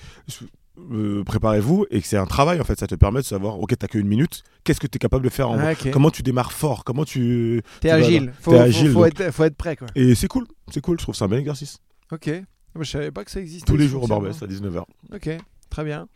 euh, 0.91 1.23
préparez-vous 1.23 1.85
et 1.89 2.01
que 2.01 2.07
c'est 2.07 2.17
un 2.17 2.25
travail 2.25 2.59
en 2.59 2.63
fait, 2.63 2.77
ça 2.79 2.87
te 2.87 2.95
permet 2.95 3.21
de 3.21 3.25
savoir 3.25 3.59
OK, 3.59 3.73
t'as 3.77 3.87
qu'une 3.87 4.07
minute, 4.07 4.43
qu'est-ce 4.63 4.79
que 4.79 4.87
tu 4.87 4.97
es 4.97 4.99
capable 4.99 5.23
de 5.23 5.29
faire 5.29 5.49
en 5.49 5.57
Ah. 5.59 5.73
Comment 5.91 6.11
tu 6.11 6.23
démarres 6.23 6.51
fort 6.51 6.83
Comment 6.83 7.05
tu 7.05 7.61
T'es 7.81 7.89
agile. 7.89 8.33
Faut, 8.41 8.53
agile, 8.53 8.91
faut, 8.91 9.05
être, 9.05 9.31
faut 9.31 9.43
être 9.43 9.55
prêt, 9.55 9.75
quoi. 9.75 9.87
Et 9.95 10.15
c'est 10.15 10.27
cool, 10.27 10.45
c'est 10.71 10.81
cool, 10.81 10.99
je 10.99 11.03
trouve 11.03 11.15
ça 11.15 11.25
un 11.25 11.27
bel 11.27 11.39
exercice. 11.39 11.79
Ok. 12.11 12.27
Moi, 12.75 12.83
je 12.83 12.91
savais 12.91 13.11
pas 13.11 13.23
que 13.23 13.31
ça 13.31 13.39
existait. 13.39 13.65
Tous 13.65 13.77
les 13.77 13.87
jours 13.87 14.03
au 14.03 14.07
Barbès 14.07 14.41
à 14.41 14.47
19h. 14.47 14.83
Ok, 15.13 15.29
très 15.69 15.83
bien. 15.85 16.07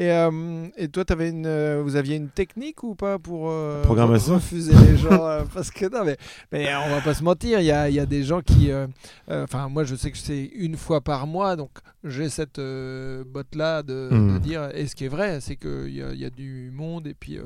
Et, 0.00 0.12
euh, 0.12 0.68
et 0.76 0.86
toi, 0.86 1.02
avais 1.08 1.28
une, 1.30 1.44
euh, 1.44 1.82
vous 1.82 1.96
aviez 1.96 2.14
une 2.14 2.28
technique 2.28 2.84
ou 2.84 2.94
pas 2.94 3.18
pour 3.18 3.50
euh, 3.50 3.82
Programmation 3.82 4.36
refuser 4.36 4.72
les 4.86 4.96
gens 4.96 5.26
euh, 5.26 5.42
Parce 5.52 5.72
que 5.72 5.86
non, 5.86 6.04
mais, 6.04 6.16
mais 6.52 6.68
on 6.86 6.90
va 6.90 7.00
pas 7.00 7.14
se 7.14 7.24
mentir, 7.24 7.58
il 7.58 7.66
y 7.66 7.72
a, 7.72 7.88
il 7.88 7.96
y 7.96 7.98
a 7.98 8.06
des 8.06 8.22
gens 8.22 8.40
qui. 8.40 8.70
euh, 8.70 8.86
Enfin, 9.28 9.68
moi, 9.68 9.82
je 9.82 9.96
sais 9.96 10.12
que 10.12 10.16
c'est 10.18 10.44
une 10.54 10.76
fois 10.76 11.00
par 11.00 11.26
mois, 11.26 11.56
donc 11.56 11.70
j'ai 12.04 12.28
cette 12.28 12.60
botte-là 12.60 13.82
de, 13.82 14.08
de 14.34 14.38
dire. 14.38 14.70
Et 14.72 14.86
ce 14.86 14.94
qui 14.94 15.04
est 15.04 15.08
vrai, 15.08 15.40
c'est 15.40 15.56
qu'il 15.56 15.90
y 15.94 16.00
a, 16.02 16.12
il 16.12 16.20
y 16.20 16.24
a 16.24 16.30
du 16.30 16.70
monde 16.72 17.08
et 17.08 17.14
puis 17.14 17.38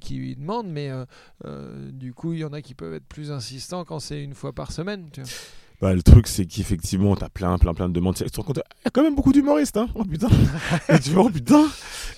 qui 0.00 0.34
demande, 0.34 0.66
mais 0.68 0.90
du 1.92 2.12
coup, 2.12 2.32
il 2.32 2.40
y 2.40 2.44
en 2.44 2.52
a 2.52 2.62
qui 2.62 2.74
peuvent 2.74 2.94
être 2.94 3.06
plus 3.06 3.30
insistants 3.30 3.84
quand 3.84 4.00
c'est 4.00 4.22
une 4.22 4.34
fois 4.34 4.52
par 4.52 4.72
semaine. 4.72 5.04
Tu 5.12 5.20
vois. 5.22 5.30
Bah, 5.80 5.94
le 5.94 6.02
truc, 6.02 6.26
c'est 6.26 6.44
qu'effectivement, 6.44 7.16
t'as 7.16 7.30
plein, 7.30 7.56
plein, 7.56 7.72
plein 7.72 7.88
de 7.88 7.94
demandes. 7.94 8.14
Tu 8.14 8.24
te 8.24 8.36
rends 8.36 8.42
compte, 8.42 8.58
il 8.58 8.84
y 8.84 8.88
a 8.88 8.90
quand 8.90 9.02
même 9.02 9.14
beaucoup 9.14 9.32
d'humoristes, 9.32 9.78
hein. 9.78 9.88
Oh 9.94 10.04
putain. 10.04 10.28
et 10.90 10.98
tu 10.98 11.10
vois, 11.10 11.24
oh 11.24 11.30
putain. 11.30 11.64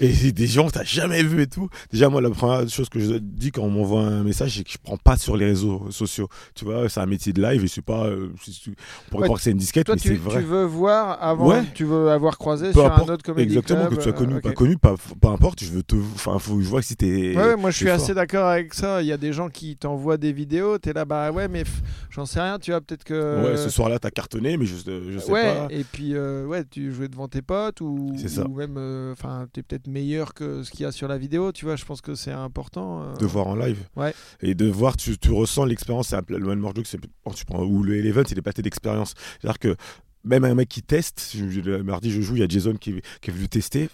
Et 0.01 0.33
des 0.33 0.47
gens 0.49 0.67
que 0.67 0.73
t'as 0.73 0.83
jamais 0.85 1.23
vu 1.23 1.43
et 1.43 1.47
tout. 1.47 1.69
Déjà, 1.93 2.09
moi, 2.09 2.21
la 2.21 2.31
première 2.31 2.69
chose 2.69 2.89
que 2.89 2.99
je 2.99 3.15
dis 3.15 3.53
quand 3.53 3.63
on 3.63 3.71
m'envoie 3.71 4.01
un 4.01 4.25
message, 4.25 4.57
c'est 4.57 4.65
que 4.65 4.71
je 4.73 4.79
prends 4.83 4.97
pas 4.97 5.17
sur 5.17 5.37
les 5.37 5.45
réseaux 5.47 5.87
sociaux. 5.91 6.29
Tu 6.57 6.65
vois, 6.65 6.89
c'est 6.89 6.99
un 7.01 7.07
métier 7.07 7.33
de 7.33 7.41
live 7.41 7.65
et 7.65 7.69
c'est 7.69 7.83
pas. 7.83 8.07
euh, 8.07 8.31
on 8.33 9.11
pourrait 9.11 9.21
Ouais, 9.23 9.27
croire 9.27 9.39
que 9.39 9.45
c'est 9.45 9.53
une 9.53 9.59
disquette, 9.59 9.87
Toi, 9.87 9.95
mais 9.95 10.01
tu, 10.01 10.09
c'est 10.09 10.15
tu 10.15 10.21
vrai. 10.21 10.41
veux 10.43 10.65
voir 10.65 11.23
avant, 11.23 11.47
Ouais. 11.49 11.63
tu 11.75 11.85
veux 11.85 12.11
avoir 12.11 12.39
croisé 12.39 12.67
Peu 12.69 12.81
sur 12.81 12.87
importe, 12.87 13.11
un 13.11 13.13
autre 13.15 13.25
comédie 13.25 13.49
Exactement, 13.49 13.87
club, 13.87 13.91
que 13.91 13.97
tu 13.97 14.03
sois 14.03 14.13
connu 14.13 14.35
euh, 14.35 14.39
ou 14.39 14.41
pas 14.41 14.53
connu, 14.53 14.77
pas, 14.77 14.95
importe, 15.31 15.63
je 15.63 15.71
veux 15.71 15.83
te. 15.85 15.95
Enfin, 16.15 16.37
faut 16.41 16.57
que 16.57 16.63
je 16.63 16.69
vois 16.69 16.81
que 16.81 16.87
si 16.87 16.97
t'es. 16.97 17.37
Ouais, 17.37 17.37
ouais, 17.37 17.57
moi 17.57 17.71
je 17.71 17.77
suis 17.77 17.91
assez 17.91 18.13
d'accord 18.15 18.49
avec 18.49 18.75
ça. 18.75 19.03
Il 19.03 19.07
y 19.07 19.13
a 19.13 19.17
des 19.17 19.33
gens 19.33 19.49
qui 19.51 19.77
t'envoient 19.77 20.17
des 20.17 20.33
vidéos, 20.33 20.79
t'es 20.79 20.93
là, 20.93 21.05
bah 21.05 21.31
ouais, 21.31 21.47
mais 21.47 21.63
j'en 22.11 22.27
sais 22.27 22.41
rien, 22.41 22.59
tu 22.59 22.73
vois, 22.73 22.81
peut-être 22.81 23.05
que. 23.05 23.52
Ouais, 23.53 23.57
ce 23.57 23.71
soir-là, 23.71 23.99
t'as 23.99 24.11
cartonné, 24.11 24.57
mais 24.57 24.67
je, 24.67 24.75
je 24.77 25.19
sais 25.19 25.31
ouais, 25.31 25.43
pas. 25.55 25.67
et 25.71 25.85
puis 25.85 26.15
euh, 26.15 26.47
ouais, 26.47 26.65
tu 26.65 26.93
jouais 26.93 27.09
devant 27.09 27.29
tes 27.29 27.43
potes 27.43 27.81
ou, 27.81 28.15
ça. 28.27 28.47
ou 28.47 28.55
même, 28.55 28.77
euh, 28.77 29.13
enfin, 29.13 29.47
t'es 29.53 29.63
peut-être 29.63 29.87
meilleur 29.87 30.35
que 30.35 30.63
ce 30.63 30.71
qu'il 30.71 30.81
y 30.81 30.85
a 30.85 30.93
sur 30.93 31.09
la 31.09 31.19
vidéo, 31.19 31.53
tu 31.53 31.65
vois. 31.65 31.77
Je 31.77 31.85
pense 31.85 32.01
que 32.01 32.15
c'est 32.15 32.31
important. 32.33 33.03
euh. 33.03 33.17
de 33.17 33.27
voir 33.27 33.47
en 33.47 33.55
live. 33.57 33.79
Ouais. 33.97 34.15
Et 34.41 34.55
de 34.55 34.67
voir, 34.71 34.97
tu, 34.97 35.17
tu 35.19 35.31
ressens 35.33 35.65
l'expérience. 35.65 36.09
c'est 36.09 36.17
un- 36.17 36.23
Le 36.29 36.47
One 36.49 36.59
More 36.59 36.75
Joke, 36.75 36.87
c'est, 36.87 36.99
oh, 37.25 37.33
tu 37.35 37.45
prends, 37.45 37.63
ou 37.63 37.83
le 37.83 37.97
Eleven, 37.97 38.25
c'est 38.27 38.35
des 38.35 38.43
pâtés 38.43 38.63
d'expérience. 38.63 39.15
C'est-à-dire 39.41 39.59
que 39.59 39.77
même 40.25 40.45
un 40.45 40.55
mec 40.55 40.69
qui 40.69 40.83
teste, 40.83 41.35
le 41.39 41.83
mardi 41.83 42.11
je 42.11 42.21
joue, 42.21 42.37
il 42.37 42.41
y 42.41 42.43
a 42.45 42.49
Jason 42.49 42.75
qui, 42.75 42.95
qui 43.21 43.31
est 43.31 43.33
venu 43.33 43.49
tester, 43.49 43.89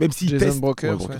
même 0.00 0.12
s'il 0.12 0.28
Jason 0.30 0.46
teste, 0.46 0.60
Brokers, 0.60 1.00
ouais, 1.00 1.14
ouais. 1.16 1.18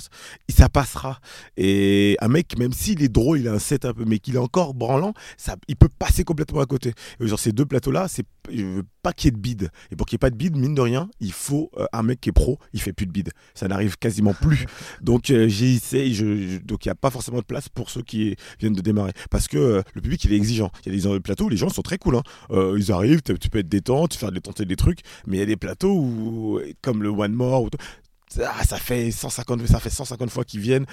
ça 0.50 0.68
passera. 0.68 1.20
Et 1.57 2.16
un 2.20 2.29
mec, 2.29 2.59
même 2.59 2.72
s'il 2.72 3.03
est 3.03 3.09
drôle, 3.09 3.40
il 3.40 3.48
a 3.48 3.53
un 3.53 3.59
set 3.59 3.85
un 3.85 3.92
peu, 3.92 4.05
mais 4.07 4.18
qu'il 4.18 4.35
est 4.37 4.38
encore 4.38 4.74
branlant, 4.74 5.14
ça, 5.37 5.57
il 5.68 5.77
peut 5.77 5.88
passer 5.98 6.24
complètement 6.24 6.61
à 6.61 6.66
côté. 6.66 6.92
Et 7.20 7.27
genre 7.27 7.38
ces 7.38 7.53
deux 7.53 7.66
plateaux-là, 7.66 8.09
c'est 8.09 8.24
je 8.53 8.62
veux 8.62 8.83
pas 9.03 9.12
qu'il 9.14 9.29
y 9.29 9.29
ait 9.29 9.33
de 9.33 9.38
bide. 9.38 9.70
Et 9.90 9.96
pour 9.96 10.07
qu'il 10.07 10.16
n'y 10.16 10.18
ait 10.18 10.27
pas 10.27 10.31
de 10.31 10.37
bide, 10.37 10.57
mine 10.57 10.74
de 10.74 10.81
rien, 10.83 11.09
il 11.20 11.33
faut 11.33 11.70
euh, 11.79 11.87
un 11.94 12.03
mec 12.03 12.20
qui 12.20 12.29
est 12.29 12.33
pro, 12.33 12.59
il 12.74 12.81
fait 12.81 12.92
plus 12.92 13.07
de 13.07 13.11
bide. 13.12 13.31
Ça 13.55 13.68
n'arrive 13.68 13.96
quasiment 13.96 14.35
plus. 14.35 14.66
donc 15.03 15.31
euh, 15.31 15.48
j'ai 15.48 15.72
essayé, 15.74 16.12
je, 16.12 16.37
je- 16.48 16.59
donc 16.59 16.85
il 16.85 16.88
n'y 16.88 16.92
a 16.92 16.94
pas 16.94 17.11
forcément 17.11 17.38
de 17.38 17.44
place 17.44 17.68
pour 17.70 17.88
ceux 17.88 18.03
qui 18.03 18.37
viennent 18.61 18.74
de 18.74 18.83
démarrer. 18.83 19.12
Parce 19.31 19.48
que 19.48 19.57
euh, 19.57 19.83
le 19.94 20.00
public, 20.03 20.22
il 20.24 20.33
est 20.35 20.37
exigeant. 20.37 20.70
Il 20.85 20.92
y 20.92 20.94
a 20.94 20.98
des 21.00 21.07
euh, 21.07 21.20
plateaux 21.20 21.46
où 21.46 21.48
les 21.48 21.57
gens 21.57 21.70
sont 21.70 21.81
très 21.83 21.96
cool. 21.98 22.16
hein. 22.16 22.22
Ils 22.77 22.92
arrivent, 22.92 23.22
tu 23.22 23.48
peux 23.48 23.59
être 23.61 23.68
détente, 23.68 24.11
tu 24.11 24.18
faire 24.18 24.31
des 24.33 24.40
des 24.62 24.77
trucs, 24.77 25.01
mais 25.27 25.37
il 25.37 25.40
y 25.40 25.43
a 25.43 25.47
des 25.47 25.57
plateaux 25.57 25.95
où, 25.95 26.61
comme 26.83 27.03
le 27.03 27.09
One 27.09 27.33
More, 27.33 27.69
ah, 28.43 28.64
ça 28.64 28.79
fait 28.79 29.12
150 29.12 29.64
ça 29.69 29.79
fait 29.79 29.90
150 29.90 30.29
fois 30.29 30.45
qu'ils 30.45 30.59
viennent 30.59 30.87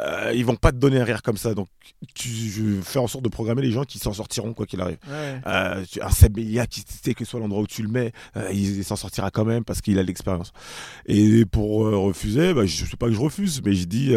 euh, 0.00 0.32
ils 0.34 0.46
vont 0.46 0.56
pas 0.56 0.72
te 0.72 0.78
donner 0.78 0.98
un 0.98 1.04
rire 1.04 1.20
comme 1.22 1.36
ça. 1.36 1.52
Donc 1.52 1.68
tu 2.14 2.28
je 2.30 2.80
fais 2.80 2.98
en 2.98 3.06
sorte 3.06 3.22
de 3.24 3.28
programmer 3.28 3.60
les 3.60 3.70
gens 3.70 3.84
qui 3.84 3.98
s'en 3.98 4.14
sortiront 4.14 4.54
quoi 4.54 4.64
qu'il 4.64 4.80
arrive. 4.80 4.96
Ouais. 5.06 5.40
euh, 5.46 5.84
tu- 5.90 6.00
un 6.00 6.08
qui 6.66 6.82
sait 6.86 7.12
que 7.12 7.26
soit 7.26 7.38
l'endroit 7.40 7.60
où 7.62 7.66
tu 7.66 7.82
le 7.82 7.88
mets 7.88 8.12
euh, 8.38 8.48
il, 8.50 8.78
il 8.78 8.84
s'en 8.84 8.96
sortira 8.96 9.30
quand 9.30 9.44
même 9.44 9.62
parce 9.62 9.82
qu'il 9.82 9.98
a 9.98 10.02
l'expérience. 10.02 10.52
Et 11.04 11.44
pour 11.44 11.86
euh, 11.86 11.96
refuser 11.98 12.54
bah, 12.54 12.64
je 12.64 12.86
sais 12.86 12.96
pas 12.96 13.08
que 13.08 13.12
je 13.14 13.20
refuse 13.20 13.60
mais 13.62 13.74
je 13.74 13.84
dis 13.84 14.14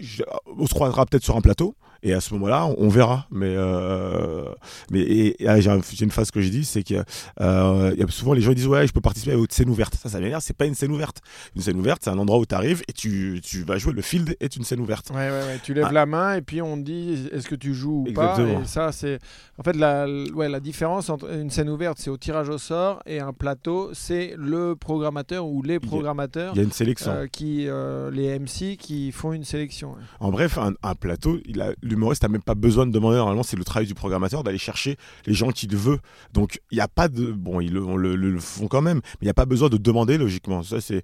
je- 0.00 0.24
on 0.58 0.66
se 0.66 0.74
croisera 0.74 1.06
peut-être 1.06 1.22
sur 1.24 1.36
un 1.36 1.42
plateau 1.42 1.76
et 2.04 2.12
à 2.14 2.20
ce 2.20 2.32
moment-là 2.34 2.66
on, 2.66 2.76
on 2.78 2.88
verra 2.88 3.26
mais 3.32 3.54
euh, 3.56 4.44
mais 4.90 5.00
et, 5.00 5.42
et, 5.42 5.48
ah, 5.48 5.58
j'ai 5.60 5.70
un- 5.70 5.80
j'ai 5.92 6.04
une 6.04 6.10
phrase 6.12 6.30
que 6.30 6.40
je 6.40 6.48
dis 6.48 6.64
c'est 6.64 6.82
que 6.84 7.02
euh, 7.40 7.90
il 7.94 8.00
y 8.00 8.02
a 8.04 8.06
souvent 8.08 8.32
les 8.34 8.40
gens 8.40 8.52
disent 8.52 8.68
ouais 8.68 8.86
je 8.86 8.92
peux 8.92 9.00
participer 9.00 9.32
à 9.32 9.34
une 9.34 9.46
scène 9.50 9.68
ouverte 9.70 9.94
ça 9.96 10.08
ça 10.08 10.20
veut 10.20 10.28
dire 10.28 10.40
c'est 10.40 10.56
pas 10.56 10.66
une 10.66 10.74
scène 10.76 10.92
ouverte 10.92 11.20
une 11.56 11.62
scène 11.62 11.78
ouverte 11.80 12.02
c'est 12.04 12.10
un 12.10 12.18
endroit 12.18 12.38
où 12.38 12.46
tu 12.46 12.54
arrives 12.54 12.82
et 12.88 12.92
tu, 12.92 13.40
tu 13.42 13.62
vas 13.64 13.78
jouer 13.78 13.92
le 13.92 14.02
field 14.02 14.36
est 14.40 14.54
une 14.56 14.64
scène 14.64 14.80
ouverte 14.80 15.10
Ouais, 15.10 15.30
ouais, 15.30 15.46
ouais. 15.46 15.60
Tu 15.62 15.74
lèves 15.74 15.86
Ah. 15.88 15.92
la 15.92 16.06
main 16.06 16.34
et 16.34 16.42
puis 16.42 16.60
on 16.62 16.76
te 16.76 16.82
dit 16.82 17.28
est-ce 17.32 17.48
que 17.48 17.54
tu 17.54 17.74
joues 17.74 18.04
ou 18.08 18.12
pas? 18.12 18.30
Exactement. 18.32 18.62
Et 18.62 18.66
ça, 18.66 18.92
c'est. 18.92 19.18
En 19.58 19.62
fait, 19.62 19.74
la, 19.76 20.06
ouais, 20.34 20.48
la 20.48 20.60
différence 20.60 21.08
entre 21.10 21.32
une 21.32 21.50
scène 21.50 21.68
ouverte, 21.70 21.98
c'est 22.00 22.10
au 22.10 22.16
tirage 22.16 22.48
au 22.48 22.58
sort 22.58 23.00
et 23.06 23.20
un 23.20 23.32
plateau, 23.32 23.90
c'est 23.92 24.34
le 24.36 24.74
programmateur 24.76 25.46
ou 25.46 25.62
les 25.62 25.74
y 25.74 25.76
a- 25.76 25.80
programmateurs 25.80 26.52
il 26.54 26.58
y 26.58 26.60
a 26.60 26.64
une 26.64 26.72
sélection 26.72 27.12
euh, 27.12 27.26
qui, 27.26 27.68
les 28.12 28.38
MC 28.38 28.76
qui 28.76 29.12
font 29.12 29.32
une 29.32 29.44
sélection. 29.44 29.94
En 30.20 30.30
bref, 30.30 30.58
un, 30.58 30.72
un 30.82 30.94
plateau, 30.94 31.38
il 31.46 31.60
a- 31.60 31.72
l'humoriste 31.94 32.22
n'a 32.22 32.28
même 32.28 32.42
pas 32.42 32.54
besoin 32.54 32.86
de 32.86 32.92
demander. 32.92 33.16
Normalement, 33.16 33.42
c'est 33.42 33.56
le 33.56 33.64
travail 33.64 33.86
du 33.86 33.94
programmateur 33.94 34.44
d'aller 34.44 34.58
chercher 34.58 34.96
les 35.26 35.34
gens 35.34 35.50
qu'il 35.50 35.74
veut. 35.76 35.98
Donc, 36.32 36.60
il 36.70 36.76
n'y 36.76 36.80
a 36.80 36.88
pas 36.88 37.08
de. 37.08 37.32
Bon, 37.32 37.60
ils 37.60 37.72
le 37.72 38.40
font 38.40 38.68
quand 38.68 38.82
même, 38.82 38.98
mais 38.98 39.22
il 39.22 39.26
n'y 39.26 39.30
a 39.30 39.34
pas 39.34 39.46
besoin 39.46 39.68
de 39.68 39.76
demander, 39.76 40.18
logiquement. 40.18 40.62
Ça, 40.62 40.80
c'est. 40.80 41.02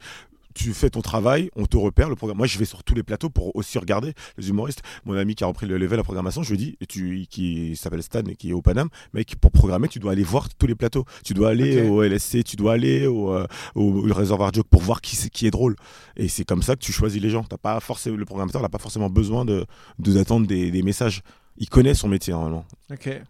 Tu 0.54 0.72
fais 0.74 0.90
ton 0.90 1.00
travail, 1.00 1.48
on 1.54 1.66
te 1.66 1.76
repère 1.76 2.08
le 2.08 2.16
programme. 2.16 2.38
Moi, 2.38 2.46
je 2.48 2.58
vais 2.58 2.64
sur 2.64 2.82
tous 2.82 2.94
les 2.94 3.02
plateaux 3.04 3.30
pour 3.30 3.54
aussi 3.54 3.78
regarder 3.78 4.14
les 4.36 4.48
humoristes. 4.48 4.82
Mon 5.04 5.14
ami 5.16 5.34
qui 5.36 5.44
a 5.44 5.46
repris 5.46 5.66
le 5.66 5.78
level 5.78 5.96
la 5.98 6.02
programmation, 6.02 6.42
je 6.42 6.50
lui 6.50 6.58
dis, 6.58 6.76
tu, 6.88 7.26
qui 7.30 7.76
s'appelle 7.76 8.02
Stan 8.02 8.22
et 8.28 8.34
qui 8.34 8.50
est 8.50 8.52
au 8.52 8.60
Paname, 8.62 8.88
mec, 9.14 9.36
pour 9.40 9.52
programmer, 9.52 9.86
tu 9.88 10.00
dois 10.00 10.12
aller 10.12 10.24
voir 10.24 10.48
tous 10.48 10.66
les 10.66 10.74
plateaux. 10.74 11.04
Tu 11.24 11.34
dois 11.34 11.50
aller 11.50 11.82
au 11.88 12.02
LSC, 12.02 12.42
tu 12.44 12.56
dois 12.56 12.72
aller 12.72 13.06
au, 13.06 13.32
euh, 13.32 13.46
au, 13.76 14.08
au 14.10 14.14
réservoir 14.14 14.52
joke 14.52 14.66
pour 14.68 14.82
voir 14.82 15.00
qui, 15.00 15.16
qui 15.30 15.46
est 15.46 15.50
drôle. 15.52 15.76
Et 16.16 16.28
c'est 16.28 16.44
comme 16.44 16.62
ça 16.62 16.74
que 16.74 16.80
tu 16.80 16.92
choisis 16.92 17.22
les 17.22 17.30
gens. 17.30 17.44
T'as 17.44 17.56
pas 17.56 17.78
forcément, 17.80 18.16
le 18.16 18.24
programmateur 18.24 18.60
n'a 18.60 18.68
pas 18.68 18.78
forcément 18.78 19.08
besoin 19.08 19.44
de 19.44 19.64
de- 19.98 20.12
d'attendre 20.12 20.46
des, 20.46 20.70
des 20.70 20.82
messages. 20.82 21.22
Il 21.58 21.68
connaît 21.68 21.94
son 21.94 22.08
métier 22.08 22.32
normalement. 22.32 22.64
Ok. 22.92 23.06
Et, 23.06 23.20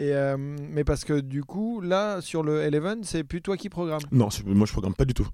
euh, 0.00 0.36
mais 0.38 0.82
parce 0.82 1.04
que 1.04 1.20
du 1.20 1.44
coup, 1.44 1.80
là, 1.80 2.20
sur 2.20 2.42
le 2.42 2.62
Eleven, 2.62 3.04
c'est 3.04 3.22
plus 3.22 3.42
toi 3.42 3.56
qui 3.56 3.68
programme? 3.68 4.00
Non, 4.12 4.28
moi 4.46 4.66
je 4.66 4.72
programme 4.72 4.94
pas 4.94 5.04
du 5.04 5.14
tout. 5.14 5.28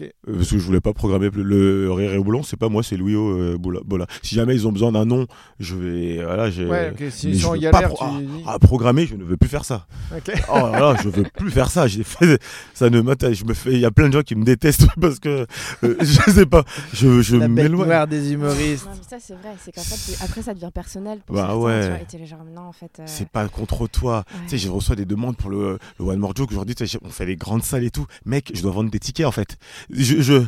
Euh, 0.00 0.10
parce 0.36 0.50
que 0.50 0.58
je 0.58 0.64
voulais 0.64 0.80
pas 0.80 0.92
programmer 0.92 1.30
le, 1.32 1.42
le 1.42 1.92
Rire 1.92 2.12
et 2.12 2.18
Boulon, 2.18 2.42
c'est 2.42 2.56
pas 2.58 2.68
moi, 2.68 2.82
c'est 2.82 2.96
Louis 2.96 3.14
euh, 3.14 3.56
Bola, 3.58 3.80
Bola. 3.84 4.06
Si 4.22 4.34
jamais 4.34 4.54
ils 4.54 4.66
ont 4.68 4.72
besoin 4.72 4.92
d'un 4.92 5.04
nom, 5.04 5.26
je 5.58 5.74
vais. 5.76 6.22
Voilà, 6.22 6.50
j'ai. 6.50 6.66
Ouais, 6.66 6.90
ok. 6.90 6.96
mais 7.00 7.10
S'ils 7.10 7.38
je 7.38 7.46
veux 7.46 7.52
pas 7.52 7.58
galère, 7.58 7.88
pro- 7.94 8.06
tu 8.18 8.24
dis. 8.26 8.42
À 8.46 8.58
programmer, 8.58 9.06
je 9.06 9.14
ne 9.16 9.24
veux 9.24 9.36
plus 9.36 9.48
faire 9.48 9.64
ça. 9.64 9.86
Ok. 10.14 10.32
Oh 10.52 10.56
là 10.72 10.80
là, 10.80 10.96
je 11.02 11.08
veux 11.08 11.22
plus 11.36 11.50
faire 11.50 11.70
ça. 11.70 11.86
J'ai 11.86 12.04
fait, 12.04 12.40
ça 12.74 12.90
ne 12.90 13.00
m'intéresse. 13.00 13.38
Je 13.38 13.44
me 13.44 13.54
fais, 13.54 13.72
il 13.72 13.80
y 13.80 13.84
a 13.84 13.90
plein 13.90 14.08
de 14.08 14.12
gens 14.12 14.22
qui 14.22 14.34
me 14.36 14.44
détestent 14.44 14.86
parce 15.00 15.18
que 15.18 15.46
euh, 15.84 15.96
je 16.00 16.30
sais 16.30 16.46
pas. 16.46 16.64
Je, 16.92 17.22
je 17.22 17.36
m'éloigne. 17.36 18.06
des 18.08 18.32
humoristes. 18.32 18.86
Non, 18.86 18.92
mais 18.94 19.02
ça, 19.08 19.16
c'est 19.20 19.34
vrai. 19.34 19.54
C'est 19.64 19.72
qu'en 19.72 19.82
fait, 19.82 20.24
après, 20.24 20.42
ça 20.42 20.54
devient 20.54 20.70
personnel. 20.72 21.20
Pour 21.26 21.36
Bah 21.36 21.56
ouais. 21.56 21.98
genre, 22.26 22.44
non, 22.54 22.62
en 22.62 22.72
fait. 22.72 22.90
euh, 23.00 23.04
C'est 23.06 23.28
pas 23.28 23.48
contre 23.48 23.86
toi. 23.88 24.24
ouais. 24.32 24.40
Tu 24.44 24.50
sais, 24.50 24.58
je 24.58 24.68
reçois 24.70 24.96
des 24.96 25.06
demandes 25.06 25.36
pour 25.36 25.50
le, 25.50 25.78
le 25.98 26.04
One 26.04 26.18
More 26.18 26.34
Joke. 26.36 26.50
Aujourd'hui, 26.50 26.74
on 27.02 27.08
fait 27.08 27.26
les 27.26 27.36
grandes 27.36 27.62
salles 27.62 27.84
et 27.84 27.90
tout. 27.90 28.06
Mec, 28.26 28.50
je 28.54 28.62
dois 28.62 28.72
vendre 28.72 28.90
des 28.90 28.98
tickets 28.98 29.26
en 29.26 29.32
fait. 29.32 29.56
Je, 29.90 30.20
je, 30.20 30.42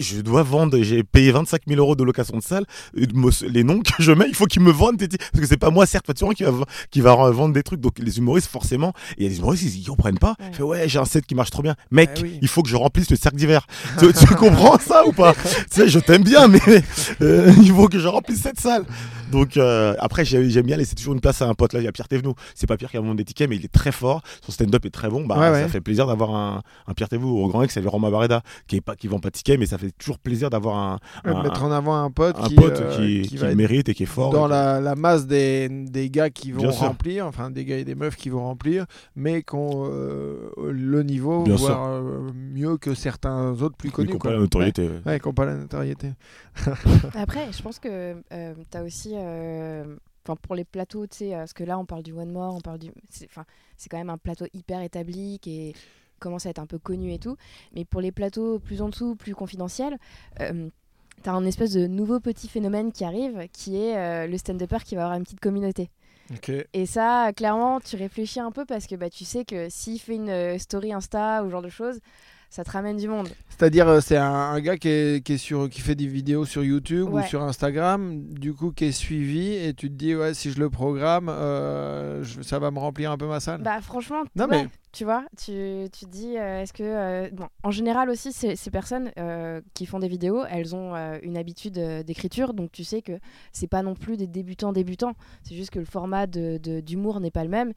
je, 0.00 0.20
dois 0.20 0.42
vendre. 0.42 0.78
J'ai 0.82 1.02
payé 1.02 1.30
25 1.32 1.62
000 1.66 1.80
euros 1.80 1.96
de 1.96 2.04
location 2.04 2.36
de 2.38 2.42
salle. 2.42 2.64
Me- 2.94 3.48
Les 3.48 3.64
noms 3.64 3.80
que 3.80 3.90
je 4.02 4.12
mets, 4.12 4.26
il 4.28 4.34
faut 4.34 4.46
qu'ils 4.46 4.62
me 4.62 4.70
vendent. 4.72 4.98
Parce 4.98 5.40
que 5.40 5.46
c'est 5.46 5.56
pas 5.56 5.70
moi, 5.70 5.86
certes, 5.86 6.06
Fatiguant, 6.06 6.32
qui 6.32 6.44
va, 6.44 6.52
qui 6.90 7.00
va 7.00 7.14
vendre 7.30 7.54
des 7.54 7.62
trucs. 7.62 7.80
Donc 7.80 7.98
les 7.98 8.18
humoristes, 8.18 8.48
forcément, 8.48 8.92
et 9.12 9.14
il 9.18 9.22
y 9.24 9.26
a 9.26 9.30
des 9.30 9.38
humoristes, 9.38 9.62
ils, 9.64 9.80
ils 9.80 9.86
comprennent 9.86 10.18
pas. 10.18 10.34
Ouais. 10.40 10.52
Font, 10.52 10.64
ouais, 10.64 10.88
j'ai 10.88 10.98
un 10.98 11.04
set 11.04 11.26
qui 11.26 11.34
marche 11.34 11.50
trop 11.50 11.62
bien. 11.62 11.74
Mec, 11.90 12.10
Ah 12.16 12.20
oui. 12.22 12.38
il 12.42 12.48
faut 12.48 12.62
que 12.62 12.68
je 12.68 12.76
remplisse 12.76 13.10
le 13.10 13.16
cercle 13.16 13.36
d'hiver. 13.38 13.66
tu, 13.98 14.12
tu 14.12 14.34
comprends 14.34 14.78
ça 14.78 15.06
ou 15.06 15.12
pas? 15.12 15.34
Tu 15.72 15.80
sais, 15.80 15.88
je 15.88 15.98
t'aime 15.98 16.22
bien, 16.24 16.48
mais 16.48 16.60
euh, 17.22 17.52
il 17.62 17.70
faut 17.70 17.88
que 17.88 17.98
je 17.98 18.08
remplisse 18.08 18.40
cette 18.42 18.60
salle. 18.60 18.84
Donc 19.30 19.56
euh, 19.56 19.94
après, 19.98 20.24
j'ai- 20.24 20.50
j'aime 20.50 20.66
bien 20.66 20.76
laisser 20.76 20.94
toujours 20.94 21.14
une 21.14 21.20
place 21.20 21.40
à 21.40 21.46
un 21.48 21.54
pote. 21.54 21.72
Là, 21.72 21.80
il 21.80 21.84
y 21.84 21.88
a 21.88 21.92
Pierre 21.92 22.08
Thévenoud. 22.08 22.34
C'est 22.54 22.66
pas 22.66 22.76
Pierre 22.76 22.90
qui 22.90 22.98
a 22.98 23.00
vendu 23.00 23.16
des 23.16 23.24
tickets, 23.24 23.48
mais 23.48 23.56
il 23.56 23.64
est 23.64 23.72
très 23.72 23.92
fort. 23.92 24.20
Son 24.44 24.52
stand-up 24.52 24.84
est 24.84 24.90
très 24.90 25.08
bon. 25.08 25.24
Bah, 25.26 25.36
Ouais, 25.52 25.62
ça 25.62 25.68
fait 25.68 25.80
plaisir 25.80 26.06
d'avoir 26.06 26.34
un, 26.34 26.62
un 26.86 26.94
Pierre 26.94 27.08
Thévenoud. 27.08 27.38
Au 27.42 27.48
Grand 27.48 27.62
X, 27.62 27.72
c'est 27.74 27.80
Barreda 28.10 28.42
qui 28.66 28.76
est 28.76 28.80
pas 28.80 28.96
qui 28.96 29.06
vend 29.08 29.18
pas 29.20 29.28
de 29.30 29.34
tickets, 29.34 29.58
mais 29.58 29.66
ça 29.66 29.78
fait 29.78 29.90
toujours 29.92 30.18
plaisir 30.18 30.50
d'avoir 30.50 30.76
un, 30.76 30.98
Ouais, 31.24 31.30
un, 31.36 31.42
mettre 31.42 31.62
en 31.62 31.70
avant 31.70 31.94
un 31.94 32.10
pote 32.10 32.36
un 32.38 32.48
qui, 32.48 32.54
pote 32.54 32.80
euh, 32.80 33.22
qui, 33.22 33.38
mérite 33.54 33.88
et 33.88 33.94
qui 33.94 34.02
est 34.04 34.06
fort. 34.06 34.30
dans 34.32 34.46
Et 34.46 34.50
la, 34.50 34.80
la 34.80 34.94
masse 34.94 35.26
des, 35.26 35.68
des 35.68 36.10
gars 36.10 36.30
qui 36.30 36.52
vont 36.52 36.62
Bien 36.62 36.72
sûr. 36.72 36.86
remplir, 36.88 37.26
enfin 37.26 37.50
des 37.50 37.64
gars 37.64 37.78
et 37.78 37.84
des 37.84 37.94
meufs 37.94 38.16
qui 38.16 38.28
vont 38.30 38.42
remplir, 38.44 38.86
mais 39.16 39.42
qui 39.42 39.54
ont 39.54 39.84
euh, 39.90 40.50
le 40.70 41.02
niveau, 41.02 41.42
Bien 41.44 41.54
voire 41.56 41.92
euh, 41.92 42.30
mieux 42.34 42.76
que 42.78 42.94
certains 42.94 43.50
autres 43.62 43.76
plus 43.76 43.90
qui 43.90 43.94
connus. 43.96 44.12
n'ont 44.12 44.18
quoi. 44.18 44.30
pas 44.30 44.34
la 44.36 44.40
notoriété. 44.42 44.88
Ouais, 44.88 45.00
ouais, 45.06 45.20
qui 45.20 45.28
n'ont 45.28 45.34
pas 45.34 45.44
la 45.46 45.54
notoriété. 45.56 46.08
Après, 47.14 47.52
je 47.52 47.62
pense 47.62 47.78
que 47.78 48.16
euh, 48.32 48.54
tu 48.70 48.76
as 48.78 48.82
aussi. 48.82 49.12
euh, 49.14 49.96
Enfin, 50.24 50.36
pour 50.40 50.54
les 50.54 50.62
plateaux, 50.64 51.04
tu 51.08 51.16
sais, 51.16 51.34
euh, 51.34 51.38
parce 51.38 51.52
que 51.52 51.64
là, 51.64 51.76
on 51.80 51.84
parle 51.84 52.04
du 52.04 52.12
One 52.12 52.30
More, 52.30 52.54
on 52.54 52.60
parle 52.60 52.78
du. 52.78 52.92
C'est 53.10 53.24
enfin, 53.24 53.44
c'est 53.76 53.88
quand 53.88 53.96
même 53.98 54.08
un 54.08 54.18
plateau 54.18 54.44
hyper 54.54 54.80
établi 54.80 55.40
qui 55.40 55.70
est- 55.70 55.74
commence 56.22 56.46
à 56.46 56.50
être 56.50 56.58
un 56.58 56.66
peu 56.66 56.78
connu 56.78 57.12
et 57.12 57.18
tout. 57.18 57.36
Mais 57.74 57.84
pour 57.84 58.00
les 58.00 58.12
plateaux 58.12 58.58
plus 58.58 58.80
en 58.80 58.88
dessous, 58.88 59.16
plus 59.16 59.34
confidentiels, 59.34 59.98
euh, 60.40 60.68
tu 61.22 61.28
as 61.28 61.32
un 61.32 61.44
espèce 61.44 61.72
de 61.72 61.86
nouveau 61.86 62.20
petit 62.20 62.48
phénomène 62.48 62.92
qui 62.92 63.04
arrive, 63.04 63.48
qui 63.52 63.76
est 63.76 63.96
euh, 63.96 64.26
le 64.26 64.38
stand-upper 64.38 64.78
qui 64.84 64.94
va 64.94 65.04
avoir 65.04 65.18
une 65.18 65.24
petite 65.24 65.40
communauté. 65.40 65.90
Et 66.72 66.86
ça, 66.86 67.32
clairement, 67.36 67.80
tu 67.80 67.96
réfléchis 67.96 68.40
un 68.40 68.52
peu 68.52 68.64
parce 68.64 68.86
que 68.86 68.94
bah, 68.94 69.10
tu 69.10 69.24
sais 69.24 69.44
que 69.44 69.68
s'il 69.68 69.98
fait 69.98 70.14
une 70.14 70.30
euh, 70.30 70.58
story 70.58 70.92
Insta 70.92 71.42
ou 71.42 71.46
ce 71.46 71.50
genre 71.50 71.62
de 71.62 71.68
choses, 71.68 71.98
ça 72.52 72.64
te 72.64 72.70
ramène 72.70 72.98
du 72.98 73.08
monde. 73.08 73.30
C'est-à-dire, 73.48 73.88
euh, 73.88 74.00
c'est 74.02 74.18
un, 74.18 74.30
un 74.30 74.60
gars 74.60 74.76
qui, 74.76 74.88
est, 74.88 75.24
qui, 75.24 75.32
est 75.32 75.38
sur, 75.38 75.70
qui 75.70 75.80
fait 75.80 75.94
des 75.94 76.06
vidéos 76.06 76.44
sur 76.44 76.62
YouTube 76.62 77.08
ou 77.10 77.22
sur 77.22 77.42
Instagram, 77.42 78.22
du 78.28 78.52
coup, 78.52 78.72
qui 78.72 78.84
est 78.84 78.92
suivi, 78.92 79.54
et 79.54 79.72
tu 79.72 79.88
te 79.88 79.94
dis, 79.94 80.14
ouais, 80.14 80.34
si 80.34 80.50
je 80.50 80.60
le 80.60 80.68
programme, 80.68 81.30
euh, 81.30 82.22
je- 82.22 82.42
ça 82.42 82.58
va 82.58 82.70
me 82.70 82.78
remplir 82.78 83.10
un 83.10 83.16
peu 83.16 83.26
ma 83.26 83.40
salle. 83.40 83.62
Bah 83.62 83.80
franchement, 83.80 84.22
Non, 84.36 84.44
ouais, 84.48 84.64
mais- 84.64 84.68
tu 84.92 85.04
vois, 85.04 85.24
tu, 85.42 85.52
tu 85.92 86.04
te 86.04 86.10
dis, 86.10 86.36
euh, 86.36 86.60
est-ce 86.60 86.74
que... 86.74 86.82
euh, 86.82 87.30
bon, 87.32 87.46
en 87.62 87.70
général 87.70 88.10
aussi, 88.10 88.32
ces, 88.32 88.54
ces 88.56 88.70
personnes 88.70 89.10
qui 89.72 89.86
font 89.86 89.98
des 89.98 90.08
vidéos, 90.08 90.44
elles 90.50 90.74
ont 90.76 90.94
une 91.22 91.38
habitude 91.38 91.78
d'écriture, 92.04 92.52
donc 92.52 92.70
tu 92.72 92.84
sais 92.84 93.00
que 93.00 93.12
c'est 93.52 93.66
pas 93.68 93.82
non 93.82 93.94
plus 93.94 94.18
des 94.18 94.26
débutants 94.26 94.72
débutants, 94.72 95.14
c'est 95.42 95.54
juste 95.54 95.70
que 95.70 95.78
le 95.78 95.86
format 95.86 96.26
de- 96.26 96.58
de- 96.62 96.80
d'humour 96.80 97.20
n'est 97.20 97.30
pas 97.30 97.44
le 97.44 97.50
même. 97.50 97.72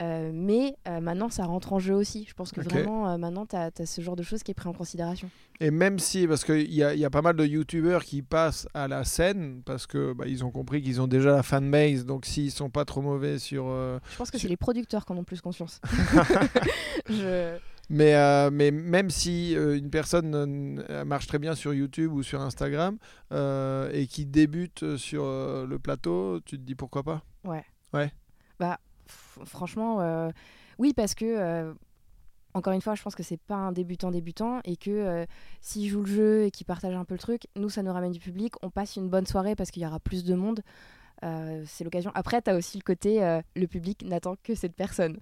Euh, 0.00 0.30
mais 0.32 0.76
euh, 0.86 1.00
maintenant, 1.00 1.28
ça 1.28 1.44
rentre 1.44 1.72
en 1.72 1.78
jeu 1.80 1.94
aussi. 1.94 2.24
Je 2.28 2.34
pense 2.34 2.52
que 2.52 2.60
vraiment, 2.60 3.08
euh, 3.10 3.16
maintenant, 3.18 3.46
tu 3.46 3.56
as, 3.56 3.70
ce 3.84 4.00
genre 4.00 4.14
de 4.14 4.22
choses 4.22 4.42
qui 4.44 4.52
est 4.52 4.54
pris 4.54 4.68
en 4.68 4.72
considération. 4.72 5.28
Et 5.60 5.72
même 5.72 5.98
si, 5.98 6.28
parce 6.28 6.44
qu'il 6.44 6.72
y 6.72 6.84
a, 6.84 6.94
y 6.94 7.04
a 7.04 7.10
pas 7.10 7.20
mal 7.22 7.34
de 7.34 7.44
youtubeurs 7.44 8.04
qui 8.04 8.22
passent 8.22 8.68
à 8.74 8.86
la 8.86 9.02
scène, 9.04 9.62
parce 9.66 9.86
que 9.88 10.12
bah, 10.12 10.26
ils 10.28 10.44
ont 10.44 10.52
compris 10.52 10.82
qu'ils 10.82 11.00
ont 11.00 11.08
déjà 11.08 11.32
la 11.32 11.42
fanbase, 11.42 12.04
donc 12.06 12.26
s'ils 12.26 12.52
sont 12.52 12.70
pas 12.70 12.84
trop 12.84 13.02
mauvais 13.02 13.38
sur. 13.40 13.64
euh, 13.66 13.98
Je 14.12 14.16
pense 14.18 14.30
que 14.30 14.38
Sur- 14.38 14.46
c'est 14.46 14.50
les 14.50 14.56
producteurs 14.56 15.04
qui 15.04 15.12
en 15.12 15.16
ont 15.16 15.24
plus 15.24 15.40
conscience. 15.40 15.80
Je- 17.08 17.56
Mais, 17.90 18.14
euh, 18.14 18.50
mais 18.52 18.70
même 18.70 19.08
si 19.10 19.56
euh, 19.56 19.76
une 19.78 19.90
personne 19.90 20.34
euh, 20.90 21.04
marche 21.04 21.26
très 21.26 21.38
bien 21.38 21.54
sur 21.54 21.72
YouTube 21.72 22.12
ou 22.12 22.22
sur 22.22 22.40
Instagram 22.42 22.98
euh, 23.32 23.90
et 23.92 24.06
qui 24.06 24.26
débute 24.26 24.96
sur 24.96 25.24
euh, 25.24 25.66
le 25.66 25.78
plateau, 25.78 26.38
tu 26.44 26.56
te 26.58 26.62
dis 26.62 26.74
pourquoi 26.74 27.02
pas? 27.02 27.22
Ouais. 27.44 27.64
Ouais. 27.94 28.12
Bah, 28.60 28.78
franchement, 29.44 30.00
euh, 30.00 30.30
oui, 30.78 30.92
parce 30.94 31.14
que, 31.14 31.24
euh, 31.24 31.72
encore 32.54 32.72
une 32.72 32.80
fois, 32.80 32.94
je 32.94 33.02
pense 33.02 33.14
que 33.14 33.22
c'est 33.22 33.36
pas 33.36 33.56
un 33.56 33.72
débutant 33.72 34.10
débutant 34.10 34.60
et 34.64 34.76
que 34.76 34.90
euh, 34.90 35.26
s'il 35.60 35.88
joue 35.88 36.02
le 36.02 36.10
jeu 36.10 36.44
et 36.44 36.50
qu'il 36.50 36.66
partage 36.66 36.94
un 36.94 37.04
peu 37.04 37.14
le 37.14 37.20
truc, 37.20 37.46
nous, 37.56 37.68
ça 37.68 37.82
nous 37.82 37.92
ramène 37.92 38.12
du 38.12 38.20
public. 38.20 38.54
On 38.62 38.70
passe 38.70 38.96
une 38.96 39.08
bonne 39.08 39.26
soirée 39.26 39.54
parce 39.54 39.70
qu'il 39.70 39.82
y 39.82 39.86
aura 39.86 40.00
plus 40.00 40.24
de 40.24 40.34
monde. 40.34 40.60
Euh, 41.24 41.62
c'est 41.66 41.84
l'occasion. 41.84 42.10
Après, 42.14 42.40
tu 42.42 42.50
as 42.50 42.54
aussi 42.56 42.78
le 42.78 42.82
côté 42.82 43.22
euh, 43.24 43.40
le 43.56 43.66
public 43.66 44.04
n'attend 44.04 44.36
que 44.42 44.54
cette 44.54 44.74
personne. 44.74 45.16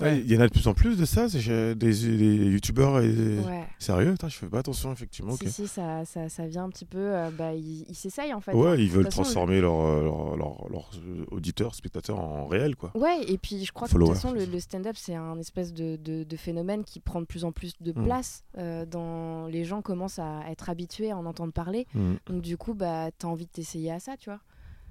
Ouais, 0.00 0.18
Il 0.20 0.32
y 0.32 0.36
en 0.36 0.40
a 0.40 0.46
de 0.46 0.52
plus 0.52 0.66
en 0.66 0.74
plus 0.74 0.96
de 0.96 1.04
ça, 1.04 1.26
des, 1.28 1.74
des 1.74 2.46
youtubeurs 2.50 3.00
et 3.00 3.08
Ouais. 3.38 3.64
sérieux, 3.78 4.14
je 4.22 4.28
fais 4.28 4.46
pas 4.48 4.60
attention 4.60 4.92
effectivement. 4.92 5.36
Si, 5.36 5.50
si, 5.50 5.68
ça, 5.68 6.04
ça, 6.04 6.28
ça 6.28 6.46
vient 6.46 6.64
un 6.64 6.70
petit 6.70 6.86
peu. 6.86 6.98
euh, 6.98 7.30
bah, 7.30 7.52
ils 7.54 7.84
ils 7.88 7.94
s'essayent 7.94 8.32
en 8.34 8.40
fait. 8.40 8.52
Ouais, 8.52 8.70
hein. 8.70 8.76
ils 8.78 8.90
veulent 8.90 9.04
façon, 9.04 9.22
transformer 9.22 9.60
leurs 9.60 10.02
leur, 10.02 10.36
leur, 10.36 10.68
leurs 10.70 10.90
auditeurs, 11.30 11.74
spectateurs 11.74 12.18
en 12.18 12.46
réel 12.46 12.74
quoi. 12.76 12.90
Ouais, 12.96 13.20
et 13.28 13.38
puis 13.38 13.64
je 13.64 13.72
crois 13.72 13.86
que 13.88 13.92
de 13.94 13.98
toute 13.98 14.08
façon, 14.14 14.32
le, 14.32 14.58
stand-up, 14.60 14.96
c'est 14.98 15.14
un 15.14 15.38
espèce 15.38 15.72
de, 15.74 15.96
de- 15.96 16.24
de 16.24 16.36
phénomène 16.36 16.84
qui 16.84 17.00
prend 17.00 17.20
de 17.20 17.26
plus 17.26 17.44
en 17.44 17.52
plus 17.52 17.74
de 17.80 17.92
Mm. 17.92 18.04
place. 18.04 18.44
euh, 18.58 18.86
dans... 18.86 19.46
Les 19.46 19.64
gens 19.64 19.82
commencent 19.82 20.18
à 20.18 20.40
être 20.50 20.70
habitués 20.70 21.10
à 21.10 21.16
en 21.16 21.26
entendre 21.26 21.52
parler. 21.52 21.86
Mm. 21.94 22.14
Donc, 22.26 22.42
du 22.42 22.56
coup, 22.56 22.74
bah, 22.74 23.10
t'as 23.18 23.28
envie 23.28 23.44
de 23.46 23.50
t'essayer 23.50 23.90
à 23.92 24.00
ça, 24.00 24.16
tu 24.16 24.30
vois. 24.30 24.40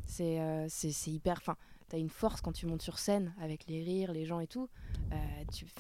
C'est 0.06 0.40
euh, 0.40 0.66
c'est 0.70 0.92
c'est 0.92 1.12
hyper. 1.12 1.38
Enfin, 1.38 1.56
t'as 1.90 1.98
une 1.98 2.10
force 2.10 2.42
quand 2.42 2.52
tu 2.52 2.66
montes 2.66 2.82
sur 2.82 2.98
scène 3.00 3.34
avec 3.42 3.66
les 3.68 3.82
rires, 3.84 4.12
les 4.14 4.26
gens 4.26 4.40
et 4.40 4.48
tout. 4.48 4.68
Euh, 5.12 5.16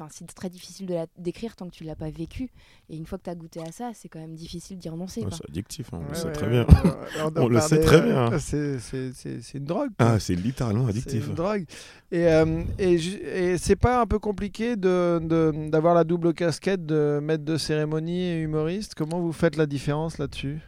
c'est 0.10 0.34
très 0.36 0.50
difficile 0.50 0.86
de 0.86 0.94
la 0.94 1.08
décrire 1.18 1.56
tant 1.56 1.66
que 1.68 1.72
tu 1.74 1.84
l'as 1.84 1.96
pas 1.96 2.10
vécu. 2.12 2.52
Et 2.90 2.98
une 2.98 3.06
fois 3.06 3.18
que 3.18 3.24
t'as 3.24 3.34
goûté 3.36 3.62
à 3.62 3.72
ça, 3.72 3.92
c'est 3.96 4.10
quand 4.10 4.20
même 4.20 4.36
difficile 4.36 4.78
d'y 4.78 4.90
renoncer. 4.90 5.22
Ouais, 5.22 5.28
c'est 5.32 5.50
addictif, 5.50 5.92
hein, 5.94 6.02
on 6.06 6.10
le 6.10 6.14
sait 6.16 6.26
ouais, 6.28 6.32
très 6.34 6.50
bien. 6.50 6.66
On, 7.36 7.48
le 7.48 7.60
sait 7.62 7.80
très 7.80 8.02
bien. 8.02 8.38
C'est 8.40 8.80
c'est- 8.80 9.12
c'est- 9.14 9.42
c'est 9.42 9.58
une 9.58 9.66
drogue. 9.66 9.90
Ah, 9.98 10.20
c'est 10.20 10.36
littéralement 10.36 10.84
C'est 10.86 10.92
addictif. 10.92 11.28
une 11.28 11.34
drogue. 11.34 11.66
Et, 12.12 12.28
euh, 12.28 12.64
et, 12.78 13.58
c'est 13.58 13.76
pas 13.76 14.02
un 14.02 14.06
peu 14.06 14.20
compliqué 14.20 14.76
de- 14.76 15.20
de- 15.24 15.70
d'avoir 15.70 15.96
la 15.96 16.04
double 16.04 16.34
casquette 16.34 16.86
de 16.86 17.20
maître 17.22 17.44
de 17.46 17.58
cérémonie 17.58 18.22
et 18.22 18.40
humoriste? 18.42 18.94
Comment 18.96 19.20
vous 19.20 19.34
faites 19.34 19.56
la 19.56 19.66
différence 19.66 20.18
là-dessus? 20.18 20.60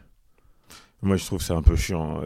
Moi, 1.06 1.18
je 1.18 1.26
trouve 1.26 1.40
c'est 1.42 1.54
un 1.54 1.62
peu 1.62 1.76
chiant. 1.76 2.20
hein. 2.20 2.26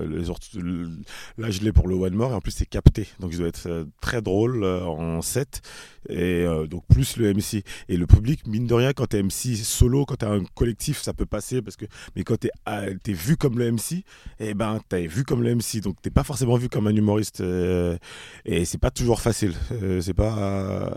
Là, 1.37 1.51
je 1.51 1.59
l'ai 1.59 1.73
pour 1.73 1.87
le 1.89 1.95
One 1.95 2.13
More, 2.13 2.31
et 2.31 2.35
en 2.35 2.39
plus, 2.41 2.51
c'est 2.51 2.65
capté. 2.65 3.07
Donc, 3.19 3.31
je 3.33 3.37
dois 3.37 3.47
être 3.49 3.67
euh, 3.67 3.83
très 4.01 4.21
drôle 4.21 4.63
euh, 4.63 4.85
en 4.85 5.21
7. 5.21 5.61
Et 6.07 6.43
euh, 6.45 6.65
donc, 6.67 6.83
plus 6.87 7.17
le 7.17 7.33
MC. 7.33 7.63
Et 7.89 7.97
le 7.97 8.07
public, 8.07 8.47
mine 8.47 8.67
de 8.67 8.73
rien, 8.73 8.93
quand 8.93 9.07
t'es 9.07 9.21
MC 9.21 9.55
solo, 9.57 10.05
quand 10.05 10.15
t'es 10.15 10.25
un 10.25 10.43
collectif, 10.55 11.01
ça 11.01 11.13
peut 11.13 11.25
passer. 11.25 11.61
Parce 11.61 11.75
que... 11.75 11.85
Mais 12.15 12.23
quand 12.23 12.37
t'es 12.37 12.51
ah, 12.65 12.83
t'es 13.03 13.13
vu 13.13 13.35
comme 13.37 13.59
le 13.59 13.71
MC, 13.71 14.03
eh 14.39 14.53
ben, 14.53 14.79
t'es 14.87 15.07
vu 15.07 15.23
comme 15.23 15.43
le 15.43 15.55
MC. 15.55 15.81
Donc, 15.81 16.01
t'es 16.01 16.09
pas 16.11 16.23
forcément 16.23 16.55
vu 16.55 16.69
comme 16.69 16.87
un 16.87 16.95
humoriste. 16.95 17.41
euh, 17.41 17.97
Et 18.45 18.65
c'est 18.65 18.77
pas 18.77 18.91
toujours 18.91 19.19
facile. 19.21 19.53
Euh, 19.71 20.01
C'est 20.01 20.13
pas. 20.13 20.89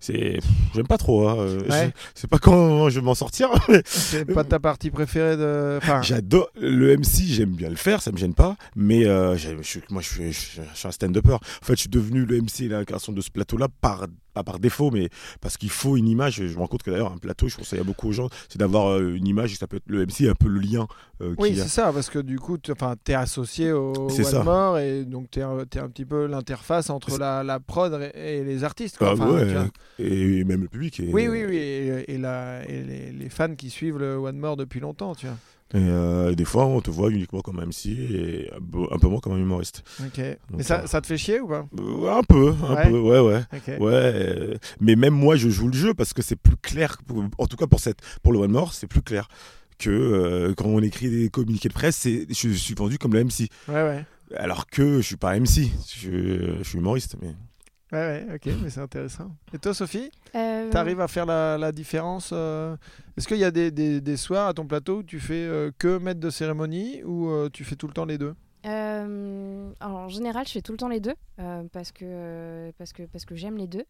C'est. 0.00 0.38
J'aime 0.74 0.86
pas 0.86 0.98
trop. 0.98 1.28
hein. 1.28 1.46
Ouais. 1.68 1.92
C'est 2.14 2.28
pas 2.30 2.38
quand 2.38 2.88
je 2.90 3.00
vais 3.00 3.04
m'en 3.04 3.14
sortir. 3.14 3.48
mais 3.68 3.82
C'est 3.84 4.24
pas 4.26 4.44
ta 4.44 4.58
partie 4.60 4.90
préférée 4.90 5.36
de. 5.36 5.78
Enfin, 5.82 6.02
J'adore 6.02 6.48
le 6.60 6.96
MC, 6.96 7.24
j'aime 7.26 7.50
bien 7.54 7.68
le 7.70 7.76
faire, 7.76 8.02
ça 8.02 8.12
me 8.12 8.16
gêne 8.16 8.34
pas, 8.34 8.56
mais 8.76 9.02
j'aime- 9.36 9.58
je 9.62 9.66
suis- 9.68 9.80
moi 9.90 10.02
je 10.02 10.08
suis, 10.08 10.32
je 10.32 10.38
je 10.72 10.78
suis 10.78 10.88
un 10.88 10.90
stand-upper. 10.90 11.34
En 11.34 11.38
fait, 11.62 11.74
je 11.74 11.80
suis 11.80 11.88
devenu 11.88 12.24
le 12.24 12.36
MC 12.40 12.62
et 12.64 12.68
l'incarnation 12.68 13.12
de 13.12 13.20
ce 13.20 13.30
plateau-là 13.30 13.68
par 13.80 14.06
pas 14.38 14.52
par 14.52 14.58
défaut, 14.60 14.90
mais 14.90 15.08
parce 15.40 15.56
qu'il 15.56 15.70
faut 15.70 15.96
une 15.96 16.08
image. 16.08 16.36
Je 16.46 16.54
me 16.54 16.58
rends 16.58 16.66
compte 16.66 16.82
que 16.82 16.90
d'ailleurs 16.90 17.12
un 17.12 17.18
plateau, 17.18 17.48
je 17.48 17.56
conseille 17.56 17.80
à 17.80 17.84
beaucoup 17.84 18.08
aux 18.08 18.12
gens, 18.12 18.28
c'est 18.48 18.58
d'avoir 18.58 18.88
euh, 18.92 19.14
une 19.14 19.26
image. 19.26 19.54
Ça 19.56 19.66
peut 19.66 19.76
être 19.78 19.84
le 19.88 20.04
MC, 20.06 20.28
un 20.28 20.34
peu 20.34 20.48
le 20.48 20.60
lien. 20.60 20.86
euh, 21.20 21.34
oui, 21.38 21.58
a. 21.58 21.62
c'est 21.64 21.68
ça, 21.68 21.92
parce 21.92 22.10
que 22.10 22.18
du 22.18 22.38
coup, 22.38 22.56
tu 22.58 22.72
es 22.72 23.14
associé 23.14 23.72
au. 23.72 23.92
More 24.44 24.78
et 24.78 25.04
donc 25.04 25.30
tu 25.30 25.40
es, 25.40 25.42
un 25.42 25.56
petit 25.88 26.04
peu 26.04 26.26
l'interface 26.26 26.90
entre 26.90 27.18
la, 27.18 27.42
la 27.42 27.58
prod 27.60 27.92
et, 28.14 28.38
et 28.38 28.44
les 28.44 28.64
artistes. 28.64 28.98
quoi. 28.98 29.08
Ah, 29.10 29.12
Enfin, 29.14 29.30
ouais, 29.32 29.44
vois. 29.52 29.66
et, 29.98 30.44
même 30.44 30.62
le 30.62 30.68
public. 30.68 31.00
Et, 31.00 31.10
Oui, 31.12 31.26
oui, 31.28 31.44
oui, 31.46 31.56
et, 31.56 32.12
et 32.14 32.18
la- 32.18 32.64
et 32.68 32.82
les, 32.82 33.12
les 33.12 33.28
fans 33.28 33.54
qui 33.54 33.70
suivent 33.70 33.98
le 33.98 34.16
One 34.16 34.38
More 34.38 34.56
depuis 34.56 34.80
longtemps, 34.80 35.14
tu 35.14 35.26
vois. 35.26 35.36
Et 35.74 35.76
euh, 35.78 36.34
des 36.34 36.46
fois, 36.46 36.64
on 36.64 36.80
te 36.80 36.90
voit 36.90 37.10
uniquement 37.10 37.40
comme 37.42 37.58
un 37.60 37.66
MC 37.66 37.86
et 37.90 38.50
un 38.54 38.98
peu- 38.98 39.08
moins 39.08 39.20
comme 39.20 39.34
un 39.34 39.38
humoriste. 39.38 39.82
Ok. 40.00 40.18
Et 40.18 40.38
Donc, 40.50 40.62
ça, 40.62 40.80
euh, 40.82 40.86
ça 40.86 41.00
te 41.02 41.06
fait 41.06 41.18
chier 41.18 41.40
ou 41.40 41.48
pas? 41.48 41.66
Euh, 41.78 42.10
un 42.10 42.22
peu, 42.22 42.54
un 42.66 42.74
Ouais. 42.74 42.88
peu, 42.90 42.98
ouais, 42.98 43.20
ouais. 43.20 43.42
Ouais, 43.78 43.92
euh, 43.92 44.54
mais 44.80 44.96
même 44.96 45.12
moi, 45.14 45.36
je 45.36 45.50
joue 45.50 45.68
le 45.68 45.74
jeu 45.74 45.92
parce 45.92 46.14
que 46.14 46.22
c'est 46.22 46.36
plus 46.36 46.56
clair. 46.56 46.96
pour- 47.06 47.22
en 47.36 47.46
tout 47.46 47.56
cas, 47.58 47.66
pour, 47.66 47.80
cette, 47.80 47.98
pour 48.22 48.32
le 48.32 48.38
One 48.38 48.50
More, 48.50 48.72
c'est 48.72 48.86
plus 48.86 49.02
clair 49.02 49.28
que 49.78 49.90
euh, 49.90 50.54
quand 50.56 50.64
on 50.66 50.80
écrit 50.80 51.10
des 51.10 51.28
communiqués 51.28 51.68
de 51.68 51.74
presse. 51.74 52.06
Je, 52.06 52.48
suis 52.50 52.74
vendu 52.74 52.96
comme 52.98 53.12
le 53.12 53.20
MC. 53.24 53.48
Ouais, 53.68 53.74
ouais. 53.74 54.04
Alors 54.36 54.66
que 54.66 54.96
je 55.00 55.06
suis 55.06 55.16
pas 55.16 55.38
MC, 55.38 55.70
je, 55.96 56.56
je 56.58 56.62
suis 56.68 56.78
humoriste. 56.78 57.16
Mais... 57.22 57.34
Ouais, 57.90 57.98
ouais, 57.98 58.26
ok, 58.34 58.52
mais 58.62 58.68
c'est 58.70 58.80
intéressant. 58.80 59.30
Et 59.54 59.58
toi, 59.58 59.72
Sophie, 59.72 60.10
Euh, 60.34 60.70
t'arrives 60.70 61.00
à 61.00 61.08
faire 61.08 61.24
la, 61.24 61.56
la 61.56 61.72
différence 61.72 62.30
euh, 62.34 62.76
Est-ce 63.16 63.26
qu'il 63.26 63.38
y 63.38 63.44
a 63.44 63.50
des, 63.50 63.70
des, 63.70 64.00
des 64.02 64.16
soirs 64.18 64.48
à 64.48 64.52
ton 64.54 64.66
plateau 64.66 64.98
où 64.98 65.02
tu 65.02 65.18
fais 65.20 65.34
euh, 65.46 65.70
que 65.78 65.96
maître 65.98 66.20
de 66.20 66.28
cérémonie 66.28 67.02
ou 67.04 67.30
euh, 67.30 67.48
tu 67.50 67.64
fais 67.64 67.76
tout 67.76 67.86
le 67.86 67.94
temps 67.94 68.04
les 68.04 68.18
deux? 68.18 68.34
Alors, 68.64 69.96
en 70.00 70.08
général, 70.08 70.46
je 70.46 70.52
fais 70.52 70.60
tout 70.60 70.72
le 70.72 70.78
temps 70.78 70.88
les 70.88 71.00
deux 71.00 71.14
parce 71.72 71.92
que, 71.92 72.70
parce 72.76 72.92
que, 72.92 73.04
parce 73.04 73.24
que 73.24 73.34
j'aime 73.36 73.56
les 73.56 73.66
deux. 73.66 73.84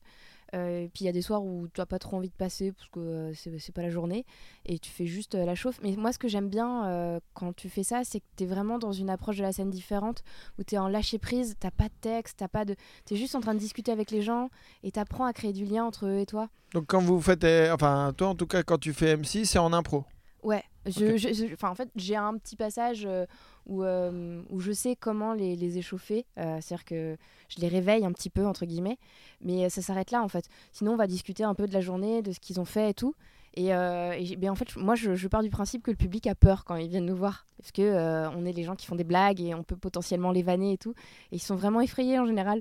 Euh, 0.54 0.84
et 0.84 0.88
puis 0.88 1.04
il 1.04 1.06
y 1.06 1.08
a 1.08 1.12
des 1.12 1.20
soirs 1.22 1.44
où 1.44 1.68
tu 1.68 1.80
n'as 1.80 1.86
pas 1.86 1.98
trop 1.98 2.16
envie 2.16 2.30
de 2.30 2.34
passer 2.34 2.72
parce 2.72 2.88
que 2.88 3.00
euh, 3.00 3.32
c'est 3.34 3.74
pas 3.74 3.82
la 3.82 3.90
journée 3.90 4.24
et 4.64 4.78
tu 4.78 4.90
fais 4.90 5.04
juste 5.06 5.34
euh, 5.34 5.44
la 5.44 5.54
chauffe. 5.54 5.78
Mais 5.82 5.94
moi, 5.96 6.12
ce 6.12 6.18
que 6.18 6.26
j'aime 6.28 6.48
bien 6.48 7.20
quand 7.34 7.54
tu 7.54 7.68
fais 7.68 7.82
ça, 7.82 8.02
c'est 8.04 8.20
que 8.20 8.24
tu 8.36 8.44
es 8.44 8.46
vraiment 8.46 8.78
dans 8.78 8.92
une 8.92 9.10
approche 9.10 9.36
de 9.36 9.42
la 9.42 9.52
scène 9.52 9.70
différente 9.70 10.22
où 10.58 10.64
tu 10.64 10.74
es 10.74 10.78
en 10.78 10.88
lâcher 10.88 11.18
prise, 11.18 11.54
t'as 11.60 11.70
pas 11.70 11.88
de 11.88 11.94
texte, 12.00 12.38
t'as 12.38 12.48
pas 12.48 12.64
de. 12.64 12.74
Tu 13.06 13.14
es 13.14 13.16
juste 13.16 13.34
en 13.34 13.40
train 13.40 13.54
de 13.54 13.58
discuter 13.60 13.92
avec 13.92 14.10
les 14.10 14.22
gens 14.22 14.48
et 14.82 14.90
tu 14.90 14.98
apprends 14.98 15.26
à 15.26 15.32
créer 15.32 15.52
du 15.52 15.64
lien 15.64 15.84
entre 15.84 16.06
eux 16.06 16.18
et 16.18 16.26
toi. 16.26 16.48
Donc 16.72 16.86
quand 16.88 17.00
vous 17.02 17.20
faites, 17.20 17.44
enfin 17.72 18.12
toi 18.16 18.28
en 18.28 18.34
tout 18.34 18.46
cas 18.46 18.62
quand 18.62 18.78
tu 18.78 18.92
fais 18.92 19.16
MC, 19.16 19.44
c'est 19.44 19.58
en 19.58 19.72
impro. 19.72 20.04
Ouais, 20.44 20.62
je, 20.86 20.90
Ok. 21.12 21.16
je- 21.16 21.32
je- 21.34 21.52
enfin, 21.52 21.68
en 21.68 21.74
fait, 21.74 21.90
j'ai 21.96 22.14
un 22.14 22.38
petit 22.38 22.54
passage 22.54 23.04
euh, 23.04 23.26
où, 23.68 23.84
euh, 23.84 24.42
où 24.50 24.60
je 24.60 24.72
sais 24.72 24.96
comment 24.96 25.34
les, 25.34 25.78
échauffer. 25.78 26.26
Euh, 26.38 26.58
C'est-à-dire 26.60 26.84
que 26.84 27.16
je 27.48 27.60
les 27.60 27.68
réveille 27.68 28.04
un 28.04 28.12
petit 28.12 28.30
peu, 28.30 28.46
entre 28.46 28.66
guillemets. 28.66 28.98
Mais 29.40 29.64
euh, 29.64 29.68
ça 29.68 29.82
s'arrête 29.82 30.10
là, 30.10 30.22
en 30.22 30.28
fait. 30.28 30.48
Sinon, 30.72 30.92
on 30.92 30.96
va 30.96 31.06
discuter 31.06 31.44
un 31.44 31.54
peu 31.54 31.66
de 31.66 31.72
la 31.72 31.80
journée, 31.80 32.22
de 32.22 32.32
ce 32.32 32.40
qu'ils 32.40 32.58
ont 32.60 32.64
fait 32.64 32.90
et 32.90 32.94
tout. 32.94 33.14
Et, 33.54 33.68
ben, 33.70 34.50
en 34.50 34.54
fait, 34.54 34.76
moi, 34.76 34.94
je, 34.94 35.26
pars 35.26 35.42
du 35.42 35.50
principe 35.50 35.82
que 35.82 35.90
le 35.90 35.96
public 35.96 36.28
a 36.28 36.36
peur 36.36 36.64
quand 36.64 36.76
ils 36.76 36.88
viennent 36.88 37.06
nous 37.06 37.16
voir. 37.16 37.44
Parce 37.56 37.72
que 37.72 38.28
on 38.36 38.44
est 38.44 38.52
les 38.52 38.62
gens 38.62 38.76
qui 38.76 38.86
font 38.86 38.94
des 38.94 39.04
blagues 39.04 39.40
et 39.40 39.52
on 39.54 39.64
peut 39.64 39.76
potentiellement 39.76 40.30
les 40.30 40.42
vanner 40.42 40.74
et 40.74 40.78
tout. 40.78 40.94
Et 41.32 41.36
ils 41.36 41.42
sont 41.42 41.56
vraiment 41.56 41.80
effrayés 41.80 42.20
en 42.20 42.26
général. 42.26 42.60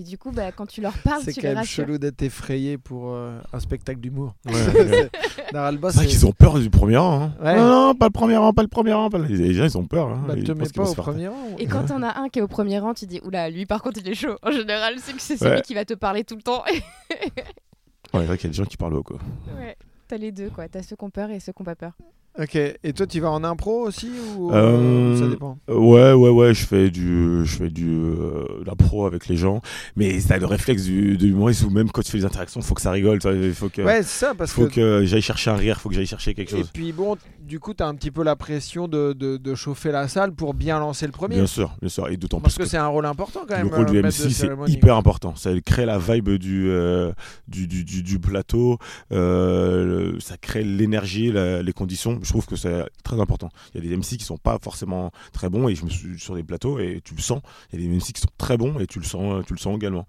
Et 0.00 0.02
du 0.04 0.16
coup, 0.16 0.30
bah, 0.30 0.52
quand 0.52 0.66
tu 0.66 0.80
leur 0.80 0.96
parles, 0.98 1.22
C'est 1.24 1.32
tu 1.32 1.40
quand 1.40 1.48
les 1.48 1.54
même 1.54 1.58
rassures. 1.58 1.84
chelou 1.84 1.98
d'être 1.98 2.22
effrayé 2.22 2.78
pour 2.78 3.10
euh, 3.14 3.36
un 3.52 3.58
spectacle 3.58 3.98
d'humour. 4.00 4.32
Ouais. 4.46 4.52
Naralba, 5.52 5.90
C'est 5.90 5.96
vrai 5.98 6.06
qu'ils 6.06 6.24
ont 6.24 6.30
peur 6.32 6.58
du 6.60 6.70
premier 6.70 6.96
rang. 6.98 7.20
hein. 7.22 7.32
Ouais. 7.42 7.56
Non, 7.56 7.68
non, 7.88 7.94
pas 7.96 8.06
le 8.06 8.12
premier 8.12 8.36
rang, 8.36 8.52
pas 8.52 8.62
le 8.62 8.68
premier 8.68 8.92
rang. 8.92 9.10
pas 9.10 9.18
le- 9.18 9.24
Les 9.26 9.54
gens, 9.54 9.64
ils 9.64 9.76
ont 9.76 9.86
peur. 9.86 10.08
Hein. 10.08 10.22
Bah, 10.28 10.34
Ils 10.36 10.44
te 10.44 10.52
pensent 10.52 10.58
mets 10.60 10.64
qu'ils 10.66 10.72
pas 10.74 10.82
vont 10.82 10.88
au 10.88 10.90
se 10.90 10.94
faire- 10.94 11.04
premier 11.04 11.26
rang. 11.28 11.56
Et 11.58 11.66
quand 11.66 11.84
t'en 11.86 12.00
as 12.04 12.16
un 12.20 12.28
qui 12.28 12.38
est 12.38 12.42
au 12.42 12.46
premier 12.48 12.78
rang, 12.78 12.94
tu 12.94 13.06
dis 13.06 13.20
Oula, 13.24 13.50
lui 13.50 13.66
par 13.66 13.82
contre 13.82 13.98
il 14.00 14.08
est 14.08 14.14
chaud. 14.14 14.36
En 14.42 14.52
général, 14.52 14.94
c'est 14.98 15.14
que 15.14 15.20
c'est 15.20 15.36
celui 15.36 15.56
Ouais. 15.56 15.62
qui 15.62 15.74
va 15.74 15.84
te 15.84 15.94
parler 15.94 16.22
tout 16.24 16.36
le 16.36 16.42
temps. 16.42 16.62
Ouais, 18.14 18.20
c'est 18.22 18.26
vrai 18.26 18.38
qu'il 18.38 18.46
y 18.46 18.50
a 18.50 18.52
des 18.52 18.56
gens 18.56 18.64
qui 18.64 18.76
parlent 18.78 18.94
haut, 18.94 19.02
quoi. 19.02 19.18
ouais, 19.58 19.76
t'as 20.06 20.16
les 20.16 20.32
deux 20.32 20.48
quoi. 20.48 20.66
T'as 20.68 20.82
ceux 20.82 20.96
qui 20.96 21.04
ont 21.04 21.10
peur 21.10 21.30
et 21.30 21.40
ceux 21.40 21.52
qui 21.52 21.60
ont 21.60 21.64
pas 21.64 21.76
peur. 21.76 21.92
Ok. 22.40 22.54
Et 22.56 22.92
toi, 22.92 23.06
tu 23.06 23.18
vas 23.20 23.30
en 23.30 23.42
impro 23.42 23.86
aussi 23.86 24.10
ou 24.36 24.52
Euh, 24.52 25.16
ça 25.18 25.26
dépend? 25.26 25.58
Euh, 25.68 25.74
Ouais, 25.74 26.12
ouais, 26.12 26.30
ouais, 26.30 26.54
je 26.54 26.64
fais 26.66 26.88
du, 26.90 27.40
je 27.44 27.56
fais 27.56 27.68
du, 27.70 27.88
euh, 27.88 28.60
de 28.60 28.64
la 28.64 28.76
pro 28.76 29.06
avec 29.06 29.26
les 29.26 29.36
gens, 29.36 29.60
mais 29.96 30.20
ça 30.20 30.34
a 30.34 30.38
le 30.38 30.46
réflexe 30.46 30.84
du, 30.84 31.16
de 31.16 31.26
l'humoriste 31.26 31.64
où 31.64 31.70
même 31.70 31.90
quand 31.90 32.02
tu 32.02 32.10
fais 32.12 32.18
des 32.18 32.24
interactions, 32.24 32.60
faut 32.62 32.74
que 32.74 32.80
ça 32.80 32.90
rigole, 32.92 33.18
il 33.24 33.52
faut 33.54 33.68
que, 33.68 33.82
Ouais, 33.82 34.02
ça 34.04 34.34
parce 34.36 34.52
faut 34.52 34.66
que. 34.66 34.74
que 35.00 35.04
j'aille 35.04 35.22
chercher 35.22 35.50
un 35.50 35.56
rire, 35.56 35.80
faut 35.80 35.88
que 35.88 35.94
j'aille 35.96 36.06
chercher 36.06 36.34
quelque 36.34 36.54
Et 36.54 36.58
chose. 36.58 36.70
puis 36.72 36.92
bon, 36.92 37.16
du 37.40 37.58
coup, 37.58 37.74
tu 37.74 37.82
as 37.82 37.86
un 37.88 37.94
petit 37.94 38.10
peu 38.12 38.22
la 38.22 38.36
pression 38.36 38.86
de, 38.88 39.12
de, 39.14 39.36
de 39.36 39.54
chauffer 39.56 39.90
la 39.90 40.06
salle 40.06 40.32
pour 40.32 40.54
bien 40.54 40.78
lancer 40.78 41.06
le 41.06 41.12
premier. 41.12 41.34
Bien 41.36 41.46
sûr, 41.46 41.74
bien 41.80 41.88
sûr, 41.88 42.08
et 42.08 42.16
d'autant 42.16 42.40
Parce 42.40 42.54
plus 42.54 42.64
que 42.64 42.70
c'est 42.70 42.76
un 42.76 42.86
rôle 42.86 43.06
important 43.06 43.40
quand 43.48 43.56
le 43.56 43.64
même. 43.64 43.74
rôle 43.74 43.86
euh, 43.86 43.90
du 43.90 43.96
de 43.96 44.02
MC 44.02 44.30
c'est 44.30 44.48
hyper 44.68 44.96
important. 44.96 45.34
Ça 45.34 45.50
crée 45.64 45.86
la 45.86 45.98
vibe 45.98 46.30
du, 46.30 46.68
euh, 46.70 47.10
du, 47.48 47.66
du, 47.66 47.84
du, 47.84 48.02
du 48.02 48.18
plateau, 48.20 48.78
euh, 49.12 50.12
ça 50.20 50.36
crée 50.36 50.62
l'énergie, 50.62 51.32
les 51.32 51.72
conditions. 51.72 52.20
Je 52.28 52.32
trouve 52.34 52.44
que 52.44 52.56
c'est 52.56 52.84
très 53.02 53.18
important. 53.18 53.48
Il 53.74 53.82
y 53.82 53.86
a 53.86 53.88
des 53.88 53.96
MC 53.96 54.18
qui 54.18 54.24
sont 54.24 54.36
pas 54.36 54.58
forcément 54.62 55.10
très 55.32 55.48
bons 55.48 55.66
et 55.68 55.74
je 55.74 55.82
me 55.86 55.88
suis 55.88 56.20
sur 56.20 56.34
des 56.34 56.42
plateaux 56.42 56.78
et 56.78 57.00
tu 57.02 57.14
le 57.14 57.22
sens. 57.22 57.40
Il 57.72 57.80
y 57.80 57.82
a 57.86 57.88
des 57.88 57.96
MC 57.96 58.12
qui 58.12 58.20
sont 58.20 58.28
très 58.36 58.58
bons 58.58 58.78
et 58.80 58.86
tu 58.86 58.98
le 58.98 59.06
sens, 59.06 59.42
tu 59.46 59.54
le 59.54 59.58
sens 59.58 59.74
également. 59.76 60.06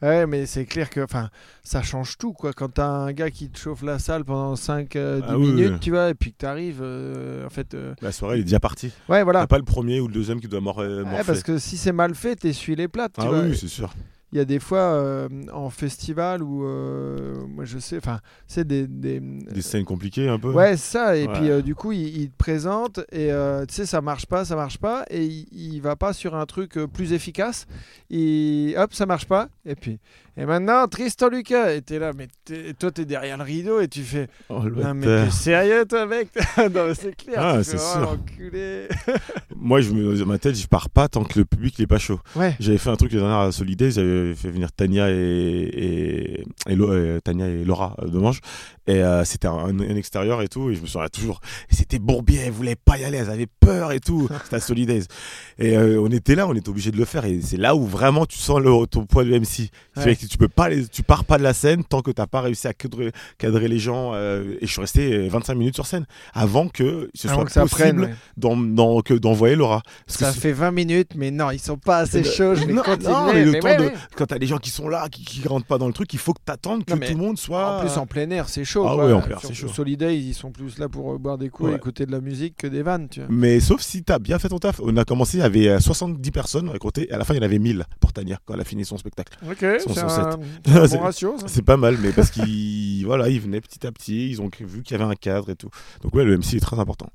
Ouais, 0.00 0.26
mais 0.26 0.46
c'est 0.46 0.64
clair 0.64 0.88
que 0.88 1.00
enfin, 1.00 1.28
ça 1.62 1.82
change 1.82 2.16
tout. 2.16 2.32
quoi. 2.32 2.54
Quand 2.54 2.70
t'as 2.70 2.88
un 2.88 3.12
gars 3.12 3.30
qui 3.30 3.50
te 3.50 3.58
chauffe 3.58 3.82
la 3.82 3.98
salle 3.98 4.24
pendant 4.24 4.54
5-10 4.54 5.22
Ah 5.28 5.36
oui, 5.38 5.46
minutes, 5.48 5.72
oui. 5.74 5.78
tu 5.80 5.90
vois, 5.90 6.08
et 6.08 6.14
puis 6.14 6.32
que 6.32 6.38
t'arrives, 6.38 6.80
euh, 6.80 7.44
en 7.46 7.50
fait. 7.50 7.74
euh, 7.74 7.94
La 8.00 8.12
soirée, 8.12 8.38
est 8.40 8.44
déjà 8.44 8.58
parti. 8.58 8.90
Ouais, 9.10 9.22
voilà. 9.22 9.40
T'as 9.40 9.46
pas 9.46 9.58
le 9.58 9.64
premier 9.64 10.00
ou 10.00 10.08
le 10.08 10.14
deuxième 10.14 10.40
qui 10.40 10.48
doit 10.48 10.60
mor- 10.62 10.80
euh, 10.80 11.04
Ouais, 11.04 11.10
morfler. 11.10 11.24
parce 11.26 11.42
que 11.42 11.58
si 11.58 11.76
c'est 11.76 11.92
mal 11.92 12.14
fait, 12.14 12.34
t'essuies 12.36 12.76
les 12.76 12.88
plates. 12.88 13.12
tu 13.12 13.20
Ah 13.20 13.28
vois. 13.28 13.40
oui, 13.42 13.56
c'est 13.56 13.68
sûr. 13.68 13.92
Il 14.32 14.38
y 14.38 14.40
a 14.40 14.46
des 14.46 14.58
fois 14.60 14.78
euh, 14.78 15.28
en 15.52 15.68
festival 15.68 16.42
où, 16.42 16.64
euh, 16.64 17.44
moi 17.46 17.64
je 17.66 17.78
sais, 17.78 17.98
enfin, 17.98 18.20
c'est 18.46 18.66
des. 18.66 18.86
des, 18.86 19.20
Des 19.20 19.60
scènes 19.62 19.84
compliquées 19.84 20.26
un 20.28 20.38
peu. 20.38 20.50
Ouais, 20.52 20.76
c'est 20.78 20.92
ça. 20.98 21.16
Et 21.16 21.26
Ouais. 21.26 21.32
puis 21.34 21.50
euh, 21.50 21.60
du 21.60 21.74
coup, 21.74 21.92
il, 21.92 22.16
il 22.22 22.30
te 22.30 22.36
présente 22.38 23.00
et 23.12 23.28
tu 23.68 23.74
sais, 23.74 23.84
ça 23.86 24.00
marche 24.00 24.24
pas, 24.26 24.44
ça 24.46 24.56
marche 24.56 24.78
pas. 24.78 25.04
Et 25.10 25.24
il, 25.26 25.46
il 25.52 25.80
va 25.82 25.96
pas 25.96 26.12
sur 26.14 26.34
un 26.34 26.46
truc 26.46 26.78
plus 26.94 27.12
efficace. 27.12 27.66
Et 28.10 28.74
hop, 28.78 28.94
ça 28.94 29.04
marche 29.06 29.26
pas. 29.26 29.48
Et 29.66 29.74
puis, 29.74 29.98
et 30.36 30.46
maintenant, 30.46 30.86
Tristan 30.88 31.28
Lucas. 31.28 31.80
T'es 31.82 31.98
là, 31.98 32.12
mais 32.16 32.28
et 32.50 32.74
toi, 32.74 32.90
t'es 32.90 33.04
derrière 33.04 33.36
le 33.36 33.44
rideau 33.44 33.80
et 33.80 33.88
tu 33.88 34.02
fais. 34.02 34.28
Oh, 34.48 34.62
Non, 34.62 34.94
mais 34.94 35.06
t'es 35.06 35.30
sérieux, 35.30 35.84
toi, 35.86 36.06
mec? 36.06 36.28
Non, 36.74 36.92
c'est 36.94 37.14
clair. 37.16 37.38
Ah, 37.38 37.62
c'est 37.62 37.76
oh, 37.76 37.78
sûr. 37.78 38.18
Moi, 39.56 39.80
je 39.80 39.90
me, 39.90 40.16
dans 40.18 40.26
ma 40.26 40.38
tête, 40.38 40.56
je 40.56 40.66
pars 40.66 40.88
pas 40.90 41.08
tant 41.08 41.24
que 41.24 41.38
le 41.38 41.44
public 41.44 41.78
n'est 41.78 41.86
pas 41.86 41.98
chaud. 41.98 42.18
Ouais. 42.34 42.56
J'avais 42.60 42.78
fait 42.78 42.90
un 42.90 42.96
truc 42.96 43.12
la 43.12 43.20
dernière 43.20 43.38
à 43.38 43.52
Solidays, 43.52 43.92
j'avais 43.92 44.34
fait 44.34 44.50
venir 44.50 44.72
Tania 44.72 45.10
et, 45.10 45.14
et, 45.14 46.44
et 46.68 46.74
Lo- 46.74 46.90
euh, 46.92 47.20
Tania 47.20 47.46
et 47.48 47.64
Laura 47.64 47.94
euh, 48.02 48.08
de 48.08 48.18
Manche. 48.18 48.40
Et 48.86 49.02
euh, 49.02 49.24
c'était 49.24 49.46
un, 49.48 49.78
un 49.78 49.96
extérieur 49.96 50.42
et 50.42 50.48
tout. 50.48 50.70
Et 50.70 50.74
je 50.74 50.80
me 50.82 50.86
souviens 50.86 51.08
toujours. 51.08 51.40
C'était 51.70 51.98
Bourbier, 51.98 52.40
elles 52.46 52.52
voulaient 52.52 52.74
pas 52.76 52.98
y 52.98 53.04
aller, 53.04 53.18
elles 53.18 53.30
avaient 53.30 53.46
peur 53.60 53.92
et 53.92 54.00
tout. 54.00 54.28
C'était 54.44 54.56
à 54.56 54.60
Solidays. 54.60 55.02
Et 55.58 55.76
euh, 55.76 56.00
on 56.00 56.10
était 56.10 56.34
là, 56.34 56.48
on 56.48 56.54
était 56.54 56.68
obligé 56.70 56.90
de 56.90 56.96
le 56.96 57.04
faire. 57.04 57.24
Et 57.24 57.40
c'est 57.40 57.56
là 57.58 57.76
où 57.76 57.84
vraiment 57.86 58.26
tu 58.26 58.38
sens 58.38 58.58
le, 58.60 58.86
ton 58.86 59.04
poids 59.06 59.24
de 59.24 59.30
MC. 59.38 59.70
Ouais. 59.96 60.16
Tu 60.28 60.38
peux 60.38 60.48
pas 60.48 60.68
les- 60.68 60.86
tu 60.88 61.02
pars 61.02 61.24
pas 61.24 61.38
de 61.38 61.42
la 61.42 61.52
scène 61.54 61.84
tant 61.84 62.00
que 62.02 62.10
t'as 62.10 62.26
pas 62.26 62.40
réussi 62.40 62.66
à 62.68 62.72
cadrer, 62.74 63.12
cadrer 63.38 63.68
les 63.68 63.78
gens. 63.78 64.12
euh, 64.14 64.54
et 64.60 64.66
je 64.66 64.72
suis 64.72 64.80
resté 64.80 65.28
25 65.28 65.54
minutes 65.54 65.74
sur 65.74 65.86
scène 65.86 66.06
avant 66.34 66.68
que 66.68 67.10
ce 67.14 67.28
Avant 67.28 67.36
soit 67.36 67.44
que 67.46 67.52
ça 67.52 67.62
possible 67.62 68.02
ouais. 68.02 68.14
d'en- 68.36 68.56
d'en- 68.56 69.00
que 69.02 69.14
d'envoyer 69.14 69.56
Laura. 69.56 69.82
Parce 70.06 70.18
Ça 70.18 70.32
fait 70.32 70.52
20 70.52 70.70
minutes, 70.70 71.12
mais 71.16 71.30
non, 71.30 71.50
ils 71.50 71.58
sont 71.58 71.76
pas 71.76 71.98
assez 71.98 72.22
chauds. 72.24 72.54
Je 72.54 72.64
vais 72.66 72.72
non, 72.72 72.82
continuer. 72.82 73.10
non, 73.12 73.32
mais 73.32 73.44
le 73.44 73.50
mais 73.52 73.60
temps 73.60 73.68
ouais, 73.68 73.76
de. 73.78 73.82
ouais. 73.84 73.92
Quand 74.16 74.26
t'as 74.26 74.38
des 74.38 74.46
gens 74.46 74.58
qui 74.58 74.70
sont 74.70 74.88
là, 74.88 75.08
qui, 75.10 75.24
qui 75.24 75.46
rentrent 75.48 75.66
pas 75.66 75.78
dans 75.78 75.86
le 75.86 75.92
truc, 75.92 76.12
il 76.12 76.18
faut 76.18 76.32
que 76.32 76.40
t'attendes 76.44 76.84
que 76.84 76.92
Non, 76.94 76.98
tout 77.06 77.12
le 77.12 77.18
monde 77.18 77.38
soit. 77.38 77.78
En 77.78 77.80
plus, 77.80 77.96
en 77.98 78.06
plein 78.06 78.28
air, 78.30 78.48
c'est 78.48 78.64
chaud. 78.64 78.84
Ah 78.88 78.94
quoi. 78.94 79.06
ouais, 79.06 79.12
en 79.12 79.20
plein 79.20 79.32
air, 79.36 79.40
Sur- 79.40 79.48
c'est 79.48 79.54
chaud. 79.54 79.68
Solidays, 79.68 80.16
ils 80.18 80.34
sont 80.34 80.50
plus 80.52 80.78
là 80.78 80.88
pour 80.88 81.12
euh, 81.12 81.18
boire 81.18 81.38
des 81.38 81.48
coups 81.48 81.72
et 81.72 81.74
écouter 81.74 82.06
de 82.06 82.12
la 82.12 82.20
musique 82.20 82.56
que 82.56 82.66
des 82.66 82.82
vannes, 82.82 83.08
tu 83.08 83.20
vois. 83.20 83.28
Mais 83.30 83.60
sauf 83.60 83.80
si 83.80 84.02
t'as 84.02 84.18
bien 84.18 84.38
fait 84.38 84.48
ton 84.48 84.58
taf. 84.58 84.80
On 84.82 84.96
a 84.96 85.04
commencé, 85.04 85.38
il 85.38 85.40
y 85.40 85.44
avait 85.44 85.68
euh, 85.68 85.80
70 85.80 86.30
personnes 86.30 86.70
à 86.74 86.78
côté, 86.78 87.08
et 87.08 87.12
à 87.12 87.18
la 87.18 87.24
fin, 87.24 87.34
il 87.34 87.38
y 87.38 87.40
en 87.40 87.44
avait 87.44 87.58
1000 87.58 87.84
pour 88.00 88.12
Tania 88.12 88.38
quand 88.44 88.54
elle 88.54 88.60
a 88.60 88.64
fini 88.64 88.84
son 88.84 88.96
spectacle. 88.98 89.32
Ok, 89.50 89.56
c'est 89.60 89.92
sur 89.92 90.10
un, 90.20 90.38
c'est 90.86 90.96
bon 90.98 91.02
ratio. 91.04 91.36
pas 91.66 91.76
mal, 91.76 91.96
mais 91.98 92.12
parce 92.12 92.30
qu'ils 92.30 93.04
voilà, 93.06 93.28
ils 93.28 93.40
venaient 93.40 93.60
petit 93.60 93.86
à 93.86 93.92
petit, 93.92 94.30
ils 94.30 94.40
ont 94.42 94.50
vu 94.60 94.82
qu'il 94.82 94.96
y 94.98 95.00
avait 95.00 95.10
un 95.10 95.14
cadre 95.16 95.50
et 95.50 95.56
tout. 95.56 95.70
Donc, 96.02 96.14
ouais, 96.14 96.24
le 96.24 96.36
MC 96.38 96.54
est 96.54 96.60
très 96.60 96.78
important. 96.78 97.08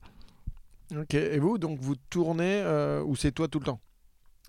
Ok, 0.96 1.14
et 1.16 1.38
vous, 1.40 1.58
donc 1.58 1.80
vous 1.80 1.96
tournez 2.10 2.62
euh, 2.64 3.04
ou 3.04 3.16
c'est 3.16 3.32
toi 3.32 3.48
tout 3.48 3.60
le 3.60 3.66
temps? 3.66 3.80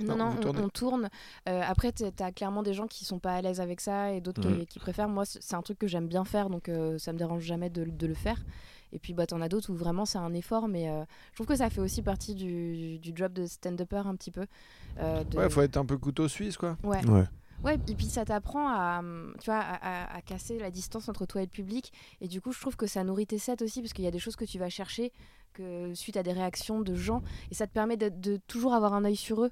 Non, 0.01 0.17
Non, 0.17 0.31
on, 0.47 0.69
tourne. 0.69 1.09
Euh, 1.49 1.61
après, 1.67 1.91
tu 1.91 2.05
as 2.21 2.31
clairement 2.31 2.63
des 2.63 2.73
gens 2.73 2.87
qui 2.87 3.05
sont 3.05 3.19
pas 3.19 3.33
à 3.33 3.43
l'aise 3.43 3.61
avec 3.61 3.81
ça 3.81 4.13
et 4.13 4.21
d'autres 4.21 4.43
qui- 4.43 4.67
qui, 4.67 4.79
préfèrent. 4.79 5.09
Moi, 5.09 5.25
c'est 5.27 5.55
un 5.55 5.63
truc 5.63 5.77
que 5.77 5.89
j'aime 5.89 6.07
bien 6.07 6.25
faire, 6.25 6.51
donc 6.51 6.69
euh, 6.69 6.97
ça 6.99 7.13
me 7.13 7.19
dérange 7.19 7.43
jamais 7.43 7.69
de, 7.69 7.83
de 7.85 8.07
le 8.07 8.15
faire. 8.15 8.41
Et 8.93 9.01
puis, 9.01 9.13
bah, 9.13 9.27
t'en 9.27 9.41
as 9.41 9.49
d'autres 9.49 9.73
où 9.73 9.75
vraiment 9.75 10.05
c'est 10.05 10.19
un 10.19 10.33
effort, 10.35 10.69
mais 10.69 10.89
euh, 10.89 11.03
je 11.33 11.35
trouve 11.39 11.49
que 11.49 11.57
ça 11.57 11.69
fait 11.69 11.81
aussi 11.81 12.03
partie 12.03 12.37
du, 12.37 13.01
du 13.01 13.11
job 13.13 13.33
de 13.33 13.45
stand-upper 13.47 14.03
un 14.07 14.15
petit 14.15 14.31
peu. 14.31 14.47
euh, 15.01 15.25
de- 15.25 15.37
Ouais, 15.37 15.51
faut 15.51 15.63
être 15.63 15.77
un 15.77 15.85
peu 15.85 15.99
couteau 15.99 16.29
suisse, 16.29 16.57
quoi. 16.57 16.77
Ouais. 16.85 17.05
Ouais. 17.09 17.25
Ouais, 17.65 17.75
et 17.89 17.95
puis 17.95 18.07
ça 18.07 18.25
t'apprend 18.25 18.69
à, 18.69 19.01
hum, 19.01 19.35
à, 19.49 20.23
casser 20.25 20.59
la 20.59 20.71
distance 20.71 21.09
entre 21.09 21.27
toi 21.27 21.43
et 21.43 21.45
le 21.45 21.51
public. 21.51 21.93
Et 22.21 22.29
du 22.29 22.41
coup, 22.41 22.53
je 22.53 22.61
trouve 22.61 22.77
que 22.77 22.87
ça 22.87 23.03
nourrit 23.05 23.27
tes 23.27 23.39
sets 23.39 23.63
aussi, 23.63 23.81
parce 23.81 23.93
qu'il 23.93 24.05
y 24.05 24.09
a 24.09 24.13
des 24.13 24.19
choses 24.19 24.37
que 24.37 24.45
tu 24.45 24.59
vas 24.59 24.69
chercher 24.69 25.13
suite 25.95 26.17
à 26.17 26.23
des 26.23 26.33
réactions 26.33 26.81
de 26.81 26.95
gens. 26.95 27.23
Et 27.51 27.55
ça 27.55 27.67
te 27.67 27.73
permet 27.73 27.97
de, 27.97 28.09
de 28.09 28.39
toujours 28.47 28.75
avoir 28.75 28.95
un 28.95 29.05
œil 29.05 29.17
sur 29.17 29.45
eux. 29.45 29.51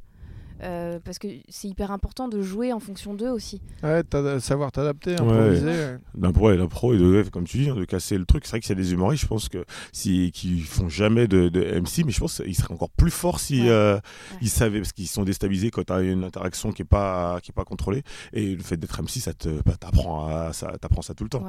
Euh, 0.62 0.98
parce 1.04 1.18
que 1.18 1.28
c'est 1.48 1.68
hyper 1.68 1.90
important 1.90 2.28
de 2.28 2.40
jouer 2.40 2.72
en 2.72 2.80
fonction 2.80 3.12
d'eux 3.14 3.28
aussi. 3.30 3.60
Ouais, 3.82 4.02
t'as- 4.02 4.40
savoir 4.40 4.72
t'adapter, 4.72 5.10
Ouais. 5.12 5.20
improviser. 5.20 5.66
ouais. 5.66 5.98
L'impro 6.18 6.50
et 6.50 6.56
l'impro 6.56 6.94
et 6.94 6.98
de, 6.98 7.24
comme 7.30 7.44
tu 7.44 7.58
dis, 7.58 7.68
hein, 7.70 7.74
de 7.74 7.84
casser 7.84 8.16
le 8.16 8.24
truc. 8.24 8.44
C'est 8.46 8.50
vrai 8.52 8.60
qu'il 8.60 8.70
y 8.70 8.72
a 8.72 8.82
des 8.82 8.92
humoristes, 8.92 9.22
je 9.22 9.28
pense 9.28 9.48
que 9.48 9.64
si 9.92 10.30
qui 10.32 10.60
font 10.60 10.88
jamais 10.88 11.26
de, 11.28 11.48
de 11.48 11.60
MC, 11.80 12.04
mais 12.04 12.12
je 12.12 12.20
pense 12.20 12.40
qu'ils 12.42 12.54
seraient 12.56 12.72
encore 12.74 12.90
plus 12.90 13.10
forts 13.10 13.38
si 13.40 13.62
Ouais. 13.62 13.68
euh, 13.68 13.94
Ouais. 13.96 14.00
ils 14.42 14.48
savaient 14.50 14.80
parce 14.80 14.92
qu'ils 14.92 15.08
sont 15.08 15.24
déstabilisés 15.24 15.70
quand 15.70 15.84
tu 15.84 15.92
as 15.92 16.00
une 16.00 16.24
interaction 16.24 16.72
qui 16.72 16.82
est 16.82 16.86
pas 16.86 17.38
qui 17.42 17.50
est 17.50 17.54
pas 17.54 17.64
contrôlée. 17.64 18.02
Et 18.32 18.54
le 18.54 18.62
fait 18.62 18.76
d'être 18.78 18.98
MC, 19.02 19.20
ça 19.20 19.34
te 19.34 19.48
bah, 19.64 19.74
t'apprends 19.78 20.26
à 20.28 20.52
ça, 20.52 20.72
t'apprends 20.80 21.02
ça 21.02 21.14
tout 21.14 21.24
le 21.24 21.30
temps. 21.30 21.44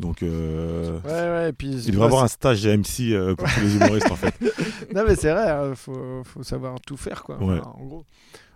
Donc 0.00 0.22
euh, 0.22 0.98
Ouais, 1.04 1.10
ouais, 1.10 1.48
et 1.50 1.52
puis. 1.52 1.70
il 1.84 1.92
devrait 1.92 2.06
avoir 2.06 2.24
un 2.24 2.28
stage 2.28 2.66
MC 2.66 3.12
euh, 3.12 3.34
pour 3.36 3.46
tous 3.54 3.60
les 3.60 3.76
humoristes 3.76 4.10
en 4.10 4.16
fait. 4.16 4.34
Non, 4.94 5.04
mais 5.06 5.14
c'est 5.14 5.30
vrai, 5.30 5.48
hein, 5.50 5.74
faut, 5.76 6.22
faut 6.24 6.42
savoir 6.42 6.80
tout 6.80 6.96
faire, 6.96 7.22
quoi. 7.22 7.36
Ouais. 7.36 7.58
Enfin, 7.60 7.74
en 7.78 7.84
gros. 7.84 8.04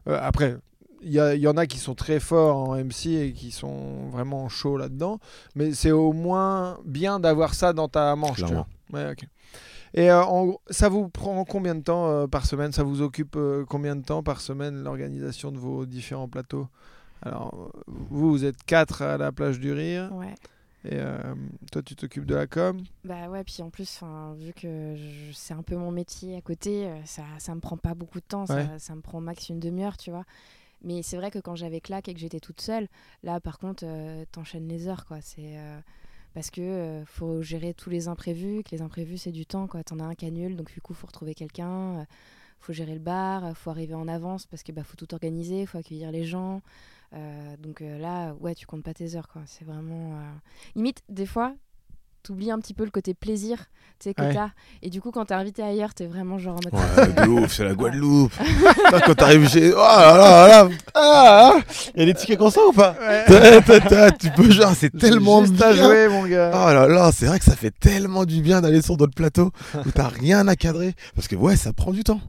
Euh, 0.09 0.19
après, 0.21 0.57
il 1.03 1.11
y, 1.13 1.19
il 1.37 1.47
en 1.49 1.57
a 1.57 1.67
qui 1.67 1.79
sont 1.79 1.95
très 1.95 2.19
forts 2.19 2.57
en 2.71 2.77
MC 2.77 3.07
et 3.09 3.33
qui 3.33 3.51
sont 3.53 4.09
vraiment 4.11 4.49
chauds 4.49 4.77
là-dedans, 4.79 5.21
mais 5.55 5.73
c'est 5.75 5.93
au 5.93 6.13
moins 6.13 6.79
bien 6.85 7.21
d'avoir 7.21 7.55
ça 7.55 7.73
dans 7.73 7.89
ta 7.89 8.17
manche. 8.17 8.37
tu 8.39 8.45
Clairement. 8.45 8.67
vois. 8.91 9.01
Ouais, 9.01 9.13
ok. 9.13 9.25
Et 9.97 10.11
euh, 10.11 10.25
en 10.25 10.57
ça 10.71 10.89
vous 10.89 11.09
prend 11.09 11.45
combien 11.45 11.75
de 11.77 11.83
temps 11.83 12.09
euh, 12.09 12.27
par 12.27 12.47
semaine? 12.47 12.73
Ça 12.73 12.83
vous 12.83 13.01
occupe 13.03 13.37
euh, 13.37 13.65
combien 13.69 13.95
de 13.95 14.03
temps 14.03 14.23
par 14.25 14.41
semaine 14.41 14.83
l'organisation 14.83 15.53
de 15.53 15.59
vos 15.59 15.87
différents 15.87 16.27
plateaux? 16.29 16.67
Alors, 17.23 17.71
vous, 17.87 18.31
vous 18.31 18.45
êtes 18.45 18.63
quatre 18.65 19.03
à 19.03 19.17
la 19.19 19.31
plage 19.31 19.61
du 19.61 19.73
rire, 19.73 20.11
Ouais. 20.13 20.35
Et 20.85 20.97
euh, 20.97 21.35
toi, 21.73 21.83
tu 21.83 21.97
t'occupes 21.97 22.27
de 22.27 22.35
la 22.35 22.47
com? 22.47 22.83
Bah 23.05 23.29
ouais, 23.29 23.43
puis 23.45 23.63
en 23.63 23.71
plus, 23.71 24.01
vu 24.37 24.53
que 24.53 24.97
c'est 25.33 25.55
un 25.55 25.63
peu 25.63 25.77
mon 25.77 25.91
métier 25.91 26.37
à 26.37 26.41
côté, 26.41 26.87
euh, 26.87 27.05
ça, 27.05 27.23
ça 27.39 27.55
me 27.55 27.61
prend 27.61 27.77
pas 27.77 27.95
beaucoup 27.95 28.21
de 28.21 28.25
temps, 28.27 28.43
Ouais. 28.43 28.67
ça, 28.67 28.79
ça 28.79 28.95
me 28.95 29.01
prend 29.01 29.21
max 29.21 29.49
une 29.49 29.61
demi-heure, 29.61 29.97
tu 29.97 30.11
vois. 30.11 30.25
Mais 30.83 31.03
c'est 31.03 31.17
vrai 31.17 31.31
que 31.31 31.39
quand 31.39 31.57
j'avais 31.57 31.81
claque 31.81 32.09
et 32.09 32.15
que 32.15 32.21
j'étais 32.21 32.41
toute 32.41 32.61
seule, 32.61 32.89
là 33.23 33.41
par 33.41 33.59
contre, 33.59 33.85
euh, 33.87 34.25
t'enchaînes 34.33 34.69
les 34.69 34.87
heures, 34.89 35.07
quoi. 35.07 35.19
C'est 35.23 35.57
parce 36.35 36.51
que 36.51 36.61
euh, 36.61 37.05
faut 37.07 37.41
gérer 37.43 37.73
tous 37.75 37.89
les 37.91 38.09
imprévus, 38.09 38.63
que 38.65 38.71
les 38.73 38.83
imprévus 38.83 39.19
c'est 39.19 39.33
du 39.33 39.47
temps, 39.47 39.67
quoi. 39.67 39.83
T'en 39.85 39.99
as 40.01 40.05
un 40.05 40.15
qui 40.15 40.27
annule, 40.27 40.57
donc 40.57 40.71
du 40.73 40.81
coup 40.83 40.93
faut 40.93 41.07
retrouver 41.07 41.35
quelqu'un, 41.35 42.01
euh, 42.01 42.05
faut 42.61 42.73
gérer 42.75 42.93
le 42.95 42.99
bar, 43.01 43.57
faut 43.57 43.71
arriver 43.71 43.95
en 43.95 44.09
avance 44.09 44.45
parce 44.47 44.63
que 44.63 44.73
bah 44.73 44.83
faut 44.85 44.97
tout 44.97 45.15
organiser, 45.15 45.65
faut 45.65 45.79
accueillir 45.79 46.11
les 46.13 46.25
gens. 46.25 46.61
Euh, 47.15 47.57
donc 47.63 47.81
euh, 47.81 47.99
là, 47.99 48.35
ouais, 48.41 48.55
tu 48.55 48.67
comptes 48.67 48.83
pas 48.83 48.95
tes 48.95 49.15
heures, 49.17 49.29
quoi. 49.29 49.43
C'est 49.47 49.65
vraiment 49.65 50.13
euh, 50.15 50.23
limite 50.75 51.03
des 51.09 51.27
fois. 51.27 51.55
T'oublies 52.25 52.51
un 52.51 52.59
petit 52.59 52.73
peu 52.73 52.85
le 52.85 52.91
côté 52.91 53.13
plaisir 53.13 53.59
tu 54.01 54.09
sais, 54.09 54.15
que 54.15 54.23
Ouais. 54.23 54.33
t'as. 54.33 54.49
Et 54.81 54.89
du 54.89 55.03
coup, 55.03 55.11
quand 55.11 55.27
t'es 55.27 55.35
invité 55.35 55.63
ailleurs, 55.63 55.93
t'es 55.93 56.07
vraiment 56.07 56.39
genre 56.39 56.57
en 56.57 56.61
mode. 56.65 56.73
Ouais, 56.73 57.13
de 57.27 57.29
ouf, 57.29 57.53
c'est 57.53 57.65
la 57.65 57.75
Guadeloupe. 57.75 58.33
Putain, 58.39 59.01
quand 59.01 59.15
t'arrives 59.15 59.47
chez. 59.49 59.73
Oh 59.75 59.77
là 59.77 60.17
là 60.17 60.49
là 60.65 60.69
Ah, 60.95 61.53
ah. 61.55 61.61
Il 61.95 62.01
y 62.01 62.03
a 62.03 62.07
des 62.07 62.15
tickets 62.15 62.39
comme 62.39 62.51
ça 62.51 62.63
ou 62.67 62.73
pas 62.73 62.97
Ta, 63.27 63.61
ta, 63.61 63.81
ta, 63.81 64.11
Tu 64.11 64.31
peux, 64.31 64.51
genre, 64.51 64.73
c'est 64.75 64.89
tellement 64.97 65.45
Juste 65.45 65.61
à 65.61 65.75
bien. 65.75 65.85
jouer, 65.87 66.09
mon 66.09 66.27
gars. 66.27 66.51
Oh 66.55 66.73
là 66.73 66.89
là, 66.89 67.13
c'est 67.13 67.27
vrai 67.27 67.39
que 67.39 67.45
ça 67.45 67.57
fait 67.57 67.73
tellement 67.79 68.25
du 68.25 68.41
bien 68.41 68.63
d'aller 68.63 68.81
sur 68.81 68.97
d'autres 68.97 69.15
plateaux 69.15 69.51
où 69.87 69.91
t'as 69.91 70.09
rien 70.09 70.49
à 70.49 70.57
cadrer. 70.57 70.95
Parce 71.15 71.29
que 71.29 71.37
ouais, 71.37 71.57
ça 71.57 71.75
prend 71.75 71.93
du 71.93 72.05
temps. 72.05 72.23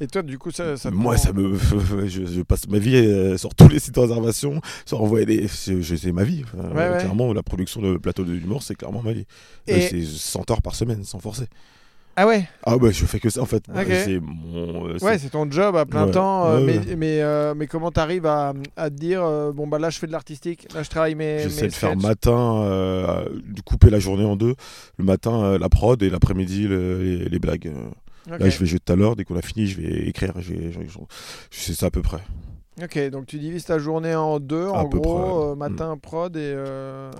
Et 0.00 0.06
toi, 0.06 0.22
du 0.22 0.38
coup, 0.38 0.50
ça, 0.50 0.76
ça 0.76 0.90
Moi, 0.90 1.14
prend- 1.14 1.22
ça 1.24 1.32
me. 1.32 1.56
Je, 2.08 2.24
je 2.26 2.42
passe 2.42 2.68
ma 2.68 2.78
vie 2.78 2.94
euh, 2.96 3.36
sur 3.36 3.54
tous 3.54 3.68
les 3.68 3.78
sites 3.80 3.94
de 3.96 4.00
réservation, 4.00 4.60
sur 4.86 5.02
envoyer 5.02 5.26
des. 5.26 5.48
C'est 5.48 6.12
ma 6.12 6.24
vie. 6.24 6.44
Ouais, 6.54 6.88
ouais. 6.90 6.98
Clairement, 7.00 7.32
la 7.32 7.42
production 7.42 7.80
de 7.82 7.96
plateau 7.96 8.24
de 8.24 8.32
l'humour, 8.32 8.62
c'est 8.62 8.74
clairement 8.76 9.02
ma 9.02 9.12
vie. 9.12 9.26
Et- 9.66 9.74
Euh, 9.74 9.80
C'est 9.90 10.02
100 10.04 10.50
heures 10.50 10.62
par 10.62 10.74
semaine, 10.74 11.02
sans 11.04 11.18
forcer. 11.18 11.46
Ah 12.20 12.26
ouais? 12.26 12.48
Ah 12.64 12.76
bah, 12.78 12.90
je 12.90 13.04
fais 13.06 13.20
que 13.20 13.30
ça 13.30 13.40
en 13.42 13.46
fait. 13.46 13.62
C'est 13.86 14.18
mon. 14.20 14.88
euh, 14.88 14.98
Ouais, 15.02 15.18
c'est 15.18 15.30
ton 15.30 15.48
job 15.48 15.76
à 15.76 15.86
plein 15.86 16.06
Ouais. 16.06 16.10
temps. 16.10 16.46
euh, 16.46 16.58
Ouais, 16.58 16.64
mais, 16.66 16.78
ouais. 16.78 16.96
mais, 16.96 17.22
euh, 17.22 17.54
mais 17.56 17.68
comment 17.68 17.92
t'arrives 17.92 18.26
à, 18.26 18.54
à 18.76 18.90
te 18.90 18.96
dire 18.96 19.22
bon 19.54 19.68
bah 19.68 19.78
là 19.78 19.88
je 19.88 20.00
fais 20.00 20.08
de 20.08 20.12
l'artistique, 20.12 20.66
là 20.74 20.82
je 20.82 20.90
travaille 20.90 21.14
mes. 21.14 21.44
J'essaie 21.44 21.62
mes 21.62 21.68
de 21.68 21.74
faire 21.74 21.96
matin, 21.96 22.64
de 23.34 23.60
couper 23.60 23.88
la 23.90 24.00
journée 24.00 24.24
en 24.24 24.34
deux. 24.34 24.54
Le 24.96 25.04
matin, 25.04 25.58
la 25.58 25.68
prod 25.68 26.02
et 26.02 26.10
l'après-midi, 26.10 26.66
le- 26.66 27.02
les, 27.02 27.28
les 27.28 27.38
blagues. 27.38 27.72
Là, 28.36 28.50
je 28.50 28.58
vais 28.58 28.66
jouer 28.66 28.78
tout 28.80 28.92
à 28.92 28.96
l'heure. 28.96 29.16
Dès 29.16 29.24
qu'on 29.24 29.36
a 29.36 29.42
fini, 29.42 29.66
je 29.66 29.80
vais 29.80 30.08
écrire. 30.08 30.32
Je, 30.40 30.52
vais- 30.52 30.72
je, 30.72 30.80
je- 30.86 30.98
je 31.50 31.58
sais 31.58 31.74
ça 31.74 31.86
à 31.86 31.90
peu 31.90 32.02
près. 32.02 32.20
Ok, 32.82 33.10
donc 33.10 33.26
tu 33.26 33.38
divises 33.38 33.64
ta 33.64 33.78
journée 33.78 34.14
en 34.14 34.38
deux, 34.38 34.66
À 34.66 34.70
en 34.84 34.88
peu 34.88 34.98
gros, 35.00 35.18
près, 35.18 35.50
euh, 35.50 35.54
matin 35.56 35.96
prod 36.00 36.36
et. 36.36 36.40
euh, 36.42 37.10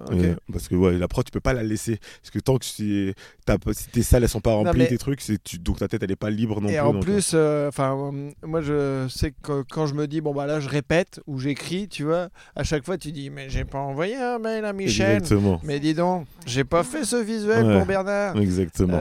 parce 0.53 0.69
que 0.69 0.77
ouais, 0.77 0.97
la 0.99 1.09
prod, 1.09 1.25
tu 1.25 1.33
peux 1.33 1.41
pas 1.41 1.53
la 1.53 1.63
laisser. 1.65 1.99
Parce 2.23 2.31
que 2.31 2.39
tant 2.39 2.59
que 2.59 2.65
si, 2.65 3.13
pas- 3.45 3.57
si 3.73 3.89
tes 3.89 4.03
salles 4.03 4.23
elles 4.23 4.29
sont 4.29 4.41
pas 4.41 4.53
remplies, 4.55 4.79
mais- 4.79 4.87
tes 4.87 4.99
trucs, 4.99 5.21
c'est 5.21 5.43
tu, 5.43 5.59
donc 5.59 5.79
ta 5.79 5.89
tête 5.89 6.03
elle 6.03 6.11
est 6.13 6.17
pas 6.17 6.31
libre 6.31 6.61
non 6.61 6.69
Et 6.69 6.73
plus. 6.73 6.81
en 6.81 6.93
donc, 6.93 7.03
plus, 7.03 7.33
euh, 7.35 7.69
enfin, 7.69 7.97
euh, 8.15 8.31
moi 8.47 8.61
je 8.61 9.07
sais 9.09 9.33
que 9.43 9.63
quand 9.71 9.87
je 9.87 9.95
me 9.95 10.07
dis 10.07 10.21
bon 10.21 10.33
bah 10.33 10.47
là 10.47 10.61
je 10.61 10.69
répète 10.69 11.21
ou 11.27 11.39
j'écris, 11.39 11.89
tu 11.89 12.05
vois, 12.05 12.29
à 12.55 12.63
chaque 12.63 12.85
fois 12.85 12.97
tu 12.97 13.11
dis 13.11 13.29
mais 13.31 13.51
j'ai 13.51 13.65
pas 13.65 13.79
envoyé 13.79 14.15
un 14.17 14.39
mail 14.39 14.65
à 14.65 14.73
Michel. 14.73 15.17
Exactement. 15.19 15.61
Mais 15.65 15.81
dis 15.81 15.95
donc, 15.95 16.27
j'ai 16.47 16.65
pas 16.65 16.85
fait 16.85 17.05
ce 17.05 17.17
visuel 17.17 17.67
Ouais. 17.67 17.79
pour 17.79 17.87
Bernard. 17.87 18.37
Exactement. 18.37 19.01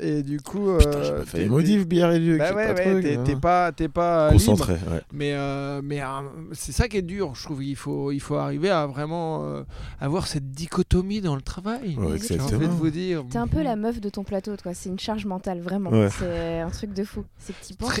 Et 0.00 0.22
du 0.22 0.40
coup, 0.40 0.76
Putain, 0.78 1.02
j'ai 1.02 1.12
pas 1.12 1.24
fait 1.24 1.38
les 1.38 1.48
modifs, 1.48 1.86
bière 1.86 2.10
et 2.12 2.18
Luc. 2.18 2.38
Bah 2.38 2.52
ouais, 2.54 2.74
pas 2.74 2.74
ouais, 2.74 2.90
truc, 2.92 3.04
t'es 3.04 3.16
hein. 3.16 3.22
t'es 3.24 3.36
pas, 3.36 3.72
pas 3.72 4.30
libre. 4.30 4.32
Concentré. 4.44 4.72
Ouais. 4.74 5.00
Mais, 5.12 5.32
euh, 5.68 5.80
mais 5.84 6.00
euh, 6.02 6.06
c'est 6.52 6.72
ça 6.72 6.88
qui 6.88 6.96
est 6.96 7.02
dur, 7.02 7.34
je 7.34 7.42
trouve. 7.44 7.62
Il 7.62 7.76
faut, 7.76 8.10
il 8.12 8.20
faut 8.20 8.36
arriver 8.36 8.70
à 8.70 8.86
vraiment 8.86 9.44
euh, 9.44 9.62
avoir 10.00 10.26
cette 10.26 10.50
dichotomie 10.50 11.20
dans 11.20 11.36
le 11.36 11.42
travail. 11.42 11.94
Ouais, 11.96 11.96
J'ai 11.96 12.00
envie 12.00 12.08
de 12.28 12.34
exactement. 12.34 12.68
vous 12.68 12.90
dire. 12.90 13.24
T'es 13.30 13.38
un 13.38 13.46
peu 13.46 13.62
la 13.62 13.76
meuf 13.76 14.00
de 14.00 14.08
ton 14.08 14.24
plateau, 14.24 14.56
toi. 14.56 14.74
C'est 14.74 14.88
une 14.88 14.98
charge 14.98 15.26
mentale, 15.26 15.60
vraiment. 15.60 15.90
Ouais. 15.90 16.08
C'est 16.18 16.60
un 16.60 16.70
truc 16.70 16.92
de 16.92 17.04
fou. 17.04 17.24
C'est 17.38 17.54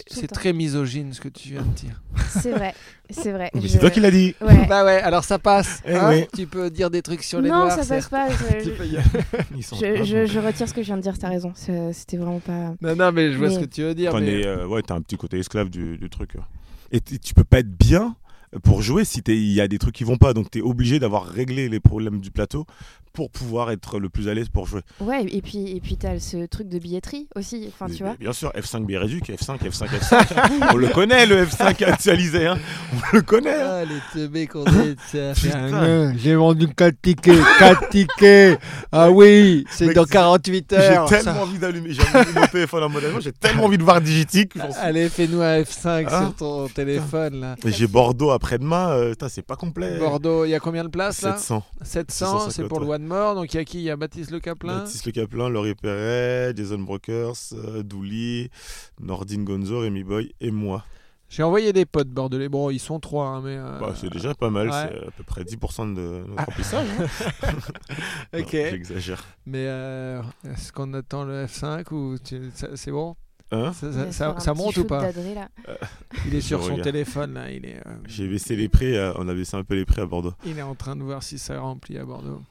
C'est 0.06 0.26
très 0.28 0.52
misogyne 0.52 1.12
ce 1.12 1.20
que 1.20 1.28
tu 1.28 1.50
viens 1.50 1.62
de 1.62 1.74
dire. 1.74 2.02
C'est 2.28 2.50
vrai, 2.52 2.74
c'est 3.10 3.32
vrai. 3.32 3.50
Mais 3.54 3.60
Je- 3.62 3.68
c'est 3.68 3.78
toi 3.78 3.90
qui 3.90 4.00
l'as 4.00 4.10
dit. 4.10 4.34
Ouais. 4.40 4.64
Bah 4.68 4.84
ouais, 4.84 5.00
alors 5.00 5.24
ça 5.24 5.38
passe. 5.38 5.82
Eh 5.86 5.94
hein. 5.94 6.10
oui. 6.10 6.26
Tu 6.36 6.46
peux 6.46 6.68
dire 6.70 6.90
des 6.90 7.00
trucs 7.02 7.22
sur 7.22 7.40
les 7.40 7.48
non, 7.48 7.56
noirs. 7.60 7.70
ça 7.70 7.76
passe 7.78 7.86
certes. 7.86 8.10
pas. 8.10 8.28
Je, 8.30 8.64
Tu 8.64 8.70
peux 8.76 8.84
y 8.86 8.98
Ils 9.56 9.62
sont 9.62 9.76
je, 9.76 9.80
pas 9.98 10.04
je- 10.04 10.16
bons. 10.16 10.26
je 10.26 10.38
retire 10.40 10.68
ce 10.68 10.74
que 10.74 10.82
je 10.82 10.86
viens 10.86 10.96
de 10.96 11.02
dire. 11.02 11.16
T'as 11.18 11.28
raison. 11.30 11.52
C'était 11.54 12.16
vraiment 12.16 12.40
pas. 12.40 12.74
Non, 12.82 12.94
non, 12.96 13.12
mais 13.12 13.32
je 13.32 13.38
vois 13.38 13.48
Mais- 13.48 13.54
ce 13.54 13.60
que 13.60 13.64
tu 13.64 13.82
veux 13.82 13.94
dire. 13.94 14.10
T'en 14.12 14.20
mais- 14.20 14.46
euh, 14.46 14.66
ouais, 14.66 14.82
un 14.90 15.00
petit 15.00 15.16
côté 15.16 15.38
esclave 15.38 15.70
du, 15.70 15.96
du 15.98 16.10
truc. 16.10 16.34
Et 16.90 17.00
tu 17.00 17.34
peux 17.34 17.44
pas 17.44 17.58
être 17.58 17.76
bien 17.76 18.16
pour 18.62 18.82
jouer 18.82 19.04
si 19.04 19.22
t'es- 19.22 19.36
il 19.36 19.52
y 19.52 19.60
a 19.60 19.68
des 19.68 19.78
trucs 19.78 19.94
qui 19.94 20.04
vont 20.04 20.16
pas. 20.16 20.34
Donc 20.34 20.50
t'es 20.50 20.60
obligé 20.60 20.98
d'avoir 20.98 21.24
réglé 21.26 21.68
les 21.68 21.80
problèmes 21.80 22.20
du 22.20 22.30
plateau 22.30 22.66
pour 23.14 23.30
pouvoir 23.30 23.70
être 23.72 23.98
le 23.98 24.08
plus 24.10 24.28
à 24.28 24.34
l'aise 24.34 24.48
pour 24.48 24.66
jouer. 24.66 24.82
Ouais, 25.00 25.24
et 25.24 25.42
puis, 25.42 25.70
et 25.76 25.80
puis 25.80 25.96
t'as 25.96 26.20
ce 26.20 26.46
truc 26.46 26.68
de 26.68 26.78
billetterie 26.78 27.26
aussi. 27.34 27.64
Enfin, 27.68 27.92
tu 27.92 28.04
vois. 28.04 28.14
Bien 28.20 28.32
sûr, 28.32 28.52
F5 28.54 28.84
Biréduc, 28.86 29.28
F5, 29.30 29.58
F5, 29.58 29.88
F5. 29.88 30.70
on 30.72 30.76
le 30.76 30.88
connaît 30.88 31.26
le 31.26 31.44
F5 31.44 31.82
actualisé, 31.84 32.46
hein. 32.46 32.58
On 32.92 33.16
le 33.16 33.22
connaît. 33.22 33.54
hein. 33.54 33.82
Ah, 33.82 33.84
les 33.84 33.98
teubés 34.20 34.46
qu'on 34.46 34.64
un- 34.66 36.14
J'ai 36.16 36.34
vendu 36.34 36.68
4 36.68 36.94
tickets, 37.02 37.38
4 37.58 37.88
tickets. 37.88 38.60
Ah 38.92 39.10
oui, 39.10 39.64
c'est 39.70 39.92
dans 39.94 40.04
c'est- 40.04 40.12
48 40.12 40.66
J'ai 40.70 40.76
heures. 40.76 41.08
tellement 41.08 41.32
ça. 41.34 41.42
envie 41.42 41.58
d'allumer, 41.58 41.92
j'ai 41.92 42.02
envie 42.02 42.32
de 42.34 42.38
mon 42.38 42.46
téléphone 42.46 42.82
en 42.84 42.88
mode 42.88 43.04
j'ai 43.20 43.32
tellement 43.32 43.64
envie 43.64 43.78
de 43.78 43.82
voir 43.82 44.00
Digitic. 44.00 44.52
Allez, 44.80 45.08
fais-nous 45.08 45.40
un 45.40 45.62
F5 45.62 46.06
Ah, 46.10 46.20
sur 46.22 46.34
ton 46.36 46.68
téléphone 46.68 47.40
là. 47.40 47.56
Mais 47.64 47.72
J'ai 47.72 47.86
Bordeaux 47.86 48.30
après-demain, 48.38 48.90
euh, 48.90 49.14
c'est 49.28 49.42
pas 49.42 49.56
complet. 49.56 49.98
Bordeaux, 49.98 50.44
il 50.44 50.50
y 50.50 50.54
a 50.54 50.60
combien 50.60 50.82
de 50.84 50.88
places 50.88 51.22
là 51.22 51.36
700. 51.36 51.62
700, 51.82 52.38
c'est 52.38 52.44
650, 52.62 52.68
pour 52.68 52.80
le 52.80 52.86
ouais. 52.86 52.94
One 52.96 53.04
More. 53.06 53.34
Donc 53.34 53.52
il 53.52 53.56
y 53.58 53.60
a 53.60 53.64
qui? 53.64 53.78
Il 53.78 53.84
y 53.84 53.90
a 53.90 53.96
Baptiste 53.96 54.30
Le 54.30 54.40
Caplin. 54.40 54.78
Baptiste 54.78 55.04
Le 55.06 55.12
Caplin, 55.12 55.48
Laurie 55.48 55.74
Perret, 55.74 56.52
Jason 56.56 56.78
Brokers, 56.78 57.34
euh, 57.52 57.82
Douli, 57.82 58.50
Nordine 59.00 59.44
Gonzo, 59.44 59.80
Rémi 59.80 60.02
Boy 60.04 60.32
et 60.40 60.50
moi. 60.50 60.84
J'ai 61.30 61.42
envoyé 61.42 61.74
des 61.74 61.84
potes 61.84 62.08
bordelais. 62.08 62.48
Bon, 62.48 62.70
ils 62.70 62.78
sont 62.78 63.00
trois, 63.00 63.26
hein, 63.26 63.42
mais. 63.44 63.56
euh, 63.58 63.78
Bah, 63.78 63.92
c'est 63.94 64.08
déjà 64.08 64.34
pas 64.34 64.48
mal, 64.48 64.70
ouais. 64.70 64.72
c'est 64.72 65.06
à 65.08 65.10
peu 65.10 65.22
près 65.24 65.44
10% 65.44 65.94
de 65.94 66.00
notre 66.26 66.32
Ah. 66.38 66.44
remplissage. 66.44 66.86
hein. 66.98 67.48
Ok. 68.38 68.50
J'exagère. 68.52 69.22
Mais 69.44 69.66
euh, 69.66 70.22
est-ce 70.50 70.72
qu'on 70.72 70.94
attend 70.94 71.24
le 71.24 71.44
F5 71.44 71.92
ou 71.92 72.16
tu- 72.18 72.50
c'est 72.76 72.90
bon? 72.90 73.14
Hein 73.50 73.72
Ça, 74.10 74.54
monte 74.54 74.76
ou 74.76 74.84
pas 74.84 75.10
là. 75.10 75.48
Il 76.26 76.34
est 76.34 76.40
sur 76.40 76.58
son 76.60 76.66
regarde. 76.66 76.82
téléphone 76.82 77.34
là. 77.34 77.50
Il 77.50 77.64
est, 77.64 77.76
euh, 77.86 77.94
J'ai 78.06 78.28
baissé 78.28 78.56
les 78.56 78.68
prix, 78.68 78.94
euh, 78.96 79.12
on 79.16 79.26
a 79.28 79.34
baissé 79.34 79.56
un 79.56 79.64
peu 79.64 79.74
les 79.74 79.84
prix 79.86 80.00
à 80.02 80.06
Bordeaux. 80.06 80.34
il 80.44 80.58
est 80.58 80.62
en 80.62 80.74
train 80.74 80.96
de 80.96 81.02
voir 81.02 81.22
si 81.22 81.38
ça 81.38 81.58
remplit 81.60 81.96
à 81.98 82.04
Bordeaux. 82.04 82.42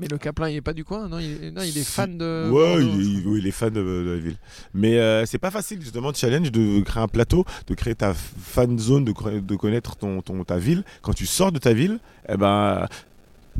Mais 0.00 0.06
le 0.06 0.16
Caplin, 0.18 0.48
il 0.48 0.56
est 0.56 0.60
pas 0.60 0.72
du 0.74 0.84
coin 0.84 1.08
Non, 1.08 1.18
il 1.18 1.44
est, 1.44 1.50
non, 1.50 1.62
il 1.62 1.76
est 1.76 1.82
fan 1.88 2.18
de. 2.18 2.48
ouais, 2.52 2.80
Bordeaux. 2.84 3.00
il, 3.00 3.18
il- 3.20 3.26
oui, 3.26 3.38
il 3.40 3.46
est 3.48 3.52
fan 3.52 3.72
de, 3.72 3.80
de 3.82 4.10
la 4.10 4.16
ville. 4.18 4.36
Mais 4.74 4.96
euh, 4.98 5.26
c'est 5.26 5.38
pas 5.38 5.50
facile, 5.50 5.80
justement, 5.80 6.12
de 6.12 6.16
challenge, 6.16 6.52
de 6.52 6.80
créer 6.82 7.02
un 7.02 7.08
plateau, 7.08 7.44
de 7.66 7.74
créer 7.74 7.96
ta 7.96 8.14
fan 8.14 8.78
zone, 8.78 9.04
de, 9.04 9.40
de 9.40 9.56
connaître 9.56 9.96
ton, 9.96 10.20
ton, 10.22 10.44
ta 10.44 10.56
ville. 10.58 10.84
Quand 11.02 11.14
tu 11.14 11.26
sors 11.26 11.50
de 11.50 11.58
ta 11.58 11.72
ville, 11.72 11.98
eh 12.28 12.36
ben, 12.36 12.86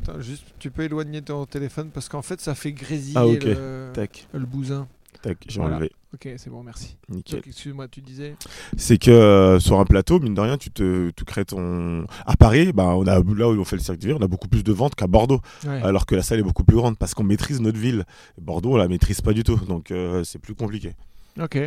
Attends, 0.02 0.20
juste, 0.20 0.44
tu 0.60 0.70
peux 0.70 0.82
éloigner 0.84 1.22
ton 1.22 1.44
téléphone 1.44 1.90
parce 1.92 2.08
qu'en 2.08 2.22
fait, 2.22 2.40
ça 2.40 2.54
fait 2.54 2.70
grésiller 2.72 3.16
Ah, 3.16 3.24
le, 3.24 3.90
tac, 3.92 4.28
le 4.32 4.46
bousin. 4.46 4.86
Tac, 5.20 5.38
j'ai 5.48 5.60
Voilà. 5.60 5.76
enlevé. 5.76 5.92
Ok, 6.14 6.28
c'est 6.38 6.48
bon, 6.48 6.62
merci. 6.62 6.96
Nickel. 7.08 7.42
Excuse-moi, 7.46 7.86
tu 7.88 8.00
disais. 8.00 8.36
c'est 8.76 8.96
que 8.98 9.10
euh, 9.10 9.60
sur 9.60 9.78
un 9.78 9.84
plateau, 9.84 10.20
mine 10.20 10.34
de 10.34 10.40
rien, 10.40 10.56
tu 10.56 10.70
te 10.70 11.10
tu 11.10 11.24
crées 11.24 11.44
ton. 11.44 12.06
À 12.26 12.36
Paris, 12.36 12.72
bah, 12.72 12.94
on 12.96 13.06
a, 13.06 13.20
là 13.20 13.48
où 13.50 13.60
on 13.60 13.64
fait 13.64 13.76
le 13.76 13.82
cirque 13.82 13.98
d'hiver, 13.98 14.16
on 14.18 14.22
a 14.24 14.28
beaucoup 14.28 14.48
plus 14.48 14.64
de 14.64 14.72
ventes 14.72 14.94
qu'à 14.94 15.06
Bordeaux, 15.06 15.40
Ouais. 15.66 15.82
alors 15.82 16.06
que 16.06 16.14
la 16.14 16.22
salle 16.22 16.38
est 16.38 16.42
beaucoup 16.42 16.64
plus 16.64 16.76
grande 16.76 16.96
parce 16.96 17.14
qu'on 17.14 17.24
maîtrise 17.24 17.60
notre 17.60 17.78
ville. 17.78 18.04
Bordeaux, 18.40 18.72
on 18.72 18.76
la 18.76 18.88
maîtrise 18.88 19.20
pas 19.20 19.32
du 19.34 19.42
tout, 19.44 19.56
donc 19.56 19.90
euh, 19.90 20.24
c'est 20.24 20.38
plus 20.38 20.54
compliqué. 20.54 20.94
Ok. 21.40 21.58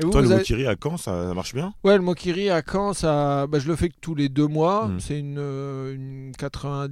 Et 0.00 0.04
vous, 0.04 0.10
Toi, 0.10 0.22
vous 0.22 0.26
le 0.28 0.32
avez- 0.32 0.40
Mokiri 0.40 0.66
à 0.66 0.74
Caen, 0.82 0.96
ça, 0.96 1.28
ça 1.28 1.34
marche 1.34 1.54
bien? 1.54 1.72
Ouais, 1.84 1.96
le 1.96 2.02
Mokiri 2.02 2.50
à 2.50 2.62
Caen, 2.68 2.94
ça, 2.94 3.46
bah, 3.46 3.60
je 3.60 3.68
le 3.68 3.76
fais 3.76 3.88
que 3.90 3.94
tous 4.00 4.14
les 4.16 4.28
deux 4.28 4.48
mois. 4.48 4.88
Mm. 4.88 5.00
C'est 5.00 5.18
une, 5.20 5.36
euh, 5.38 5.94
une 5.94 6.32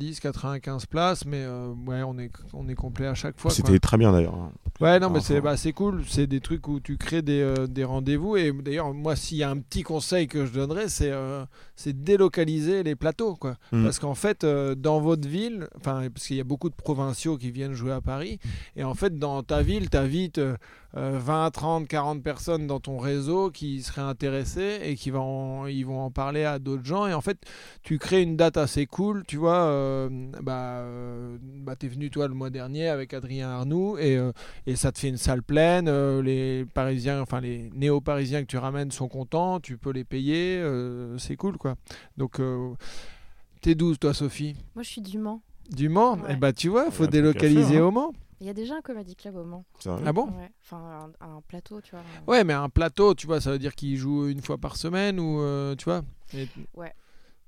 90-95 0.01 0.87
places, 0.87 1.25
mais 1.25 1.43
euh, 1.43 1.69
ouais, 1.87 2.03
on 2.03 2.19
est, 2.19 2.31
on 2.53 2.69
est 2.69 2.75
complet 2.75 3.07
à 3.07 3.15
chaque 3.15 3.39
fois. 3.41 3.51
C'était 3.51 3.79
très 3.79 3.97
bien 3.99 4.13
d'ailleurs. 4.13 4.35
hein. 4.35 4.53
Ouais, 4.81 4.99
non, 5.01 5.11
mais 5.11 5.19
Enfin. 5.19 5.27
c'est 5.35 5.41
bah, 5.41 5.57
c'est 5.57 5.73
cool. 5.73 6.03
C'est 6.09 6.27
des 6.27 6.41
trucs 6.41 6.67
où 6.69 6.81
tu 6.81 6.97
crées 6.97 7.23
des, 7.23 7.41
euh, 7.41 7.67
des 7.67 7.85
rendez-vous. 7.85 8.37
Et 8.37 8.53
d'ailleurs, 8.53 8.93
moi, 8.95 9.17
s'il 9.17 9.39
y 9.39 9.43
a 9.43 9.51
un 9.51 9.59
petit 9.59 9.83
conseil 9.83 10.27
que 10.29 10.47
je 10.47 10.53
donnerais, 10.53 10.89
c'est 10.89 11.11
euh, 11.11 11.45
c'est 11.83 12.05
délocaliser 12.05 12.85
les 12.85 12.95
plateaux. 12.95 13.35
Quoi. 13.35 13.57
Mm. 13.73 13.83
Parce 13.83 13.99
qu'en 13.99 14.15
fait, 14.15 14.45
euh, 14.45 14.77
dans 14.77 15.01
votre 15.01 15.29
ville, 15.29 15.67
parce 15.83 16.27
qu'il 16.27 16.37
y 16.37 16.41
a 16.41 16.45
beaucoup 16.45 16.71
de 16.71 16.75
provinciaux 16.75 17.37
qui 17.37 17.51
viennent 17.51 17.75
jouer 17.75 17.93
à 17.93 18.01
Paris, 18.01 18.39
et 18.77 18.85
en 18.85 18.95
fait, 18.95 19.19
dans 19.19 19.43
ta 19.43 19.63
ville, 19.63 19.91
tu 19.91 19.97
as 19.97 20.07
vite 20.07 20.39
euh, 20.39 20.57
euh, 20.97 21.19
20, 21.19 21.51
30, 21.51 21.89
40 21.89 22.23
personnes 22.23 22.67
dans 22.67 22.79
ton 22.79 22.99
réseau 22.99 23.51
qui 23.51 23.83
seraient 23.83 24.03
intéressées 24.03 24.81
et 24.83 24.95
qui 24.95 25.11
vont, 25.11 25.67
ils 25.67 25.85
vont 25.85 26.01
en 26.01 26.11
parler 26.11 26.45
à 26.45 26.59
d'autres 26.59 26.85
gens. 26.85 27.07
Et 27.07 27.15
en 27.15 27.23
fait, 27.23 27.39
tu 27.83 27.99
crées 27.99 28.23
une 28.23 28.37
date 28.37 28.59
assez 28.59 28.87
cool. 28.87 29.25
Tu 29.27 29.39
vois, 29.39 29.63
euh, 29.63 30.09
bah, 30.43 30.81
euh, 30.81 31.39
bah, 31.41 31.77
tu 31.77 31.87
es 31.87 31.89
venu, 31.89 32.11
toi, 32.11 32.29
le 32.29 32.35
mois 32.35 32.51
dernier 32.51 32.89
avec 32.89 33.15
Adrien 33.15 33.49
Arnoux, 33.49 33.97
et, 33.99 34.19
et 34.67 34.77
ça 34.77 34.93
te 34.93 34.99
fait 34.99 35.09
une 35.09 35.17
salle 35.17 35.43
pleine. 35.43 35.89
les 36.21 36.67
Parisiens, 36.75 37.23
enfin, 37.23 37.41
les 37.41 37.71
néo-parisiens 37.75 38.43
que 38.43 38.47
tu 38.47 38.59
ramènes 38.59 38.91
sont 38.91 39.09
contents, 39.09 39.61
tu 39.61 39.79
peux 39.79 39.93
les 39.93 40.05
payer, 40.05 40.63
c'est 41.19 41.37
cool, 41.37 41.57
quoi. 41.57 41.72
Donc, 42.17 42.41
euh, 42.41 42.75
t'es 43.61 43.75
12, 43.75 43.99
toi, 43.99 44.15
Sophie 44.15 44.57
Moi, 44.75 44.83
je 44.83 44.89
suis 44.89 45.01
du 45.01 45.19
Mans. 45.19 45.41
Du 45.71 45.89
Mans 45.89 46.15
Ouais. 46.17 46.31
Eh 46.31 46.37
bah, 46.37 46.53
tu 46.53 46.69
vois, 46.69 46.91
faut 46.91 47.07
délocaliser 47.07 47.79
hein. 47.79 47.85
au 47.85 47.91
Mans. 47.91 48.13
Il 48.41 48.47
y 48.47 48.51
a 48.51 48.55
déjà 48.55 48.75
un 48.75 48.81
comedy 48.81 49.15
club 49.15 49.37
au 49.37 49.45
Mans. 49.45 49.65
Ah 50.05 50.13
bon 50.13 50.27
Ouais. 50.27 50.51
Enfin, 50.65 51.09
un, 51.21 51.27
un 51.37 51.41
plateau, 51.43 51.81
tu 51.81 51.93
vois. 51.93 52.03
Ouais, 52.27 52.43
mais 52.43 52.53
un 52.53 52.69
plateau, 52.69 53.15
tu 53.15 53.29
vois, 53.29 53.41
ça 53.41 53.53
veut 53.53 53.59
dire 53.61 53.75
qu'il 53.77 53.97
joue 53.97 54.27
une 54.27 54.41
fois 54.43 54.59
par 54.59 54.77
semaine 54.77 55.21
ou 55.21 55.41
euh, 55.41 55.77
tu 55.77 55.85
vois. 55.85 56.03
Et- 56.35 56.49
Ouais. 56.75 56.93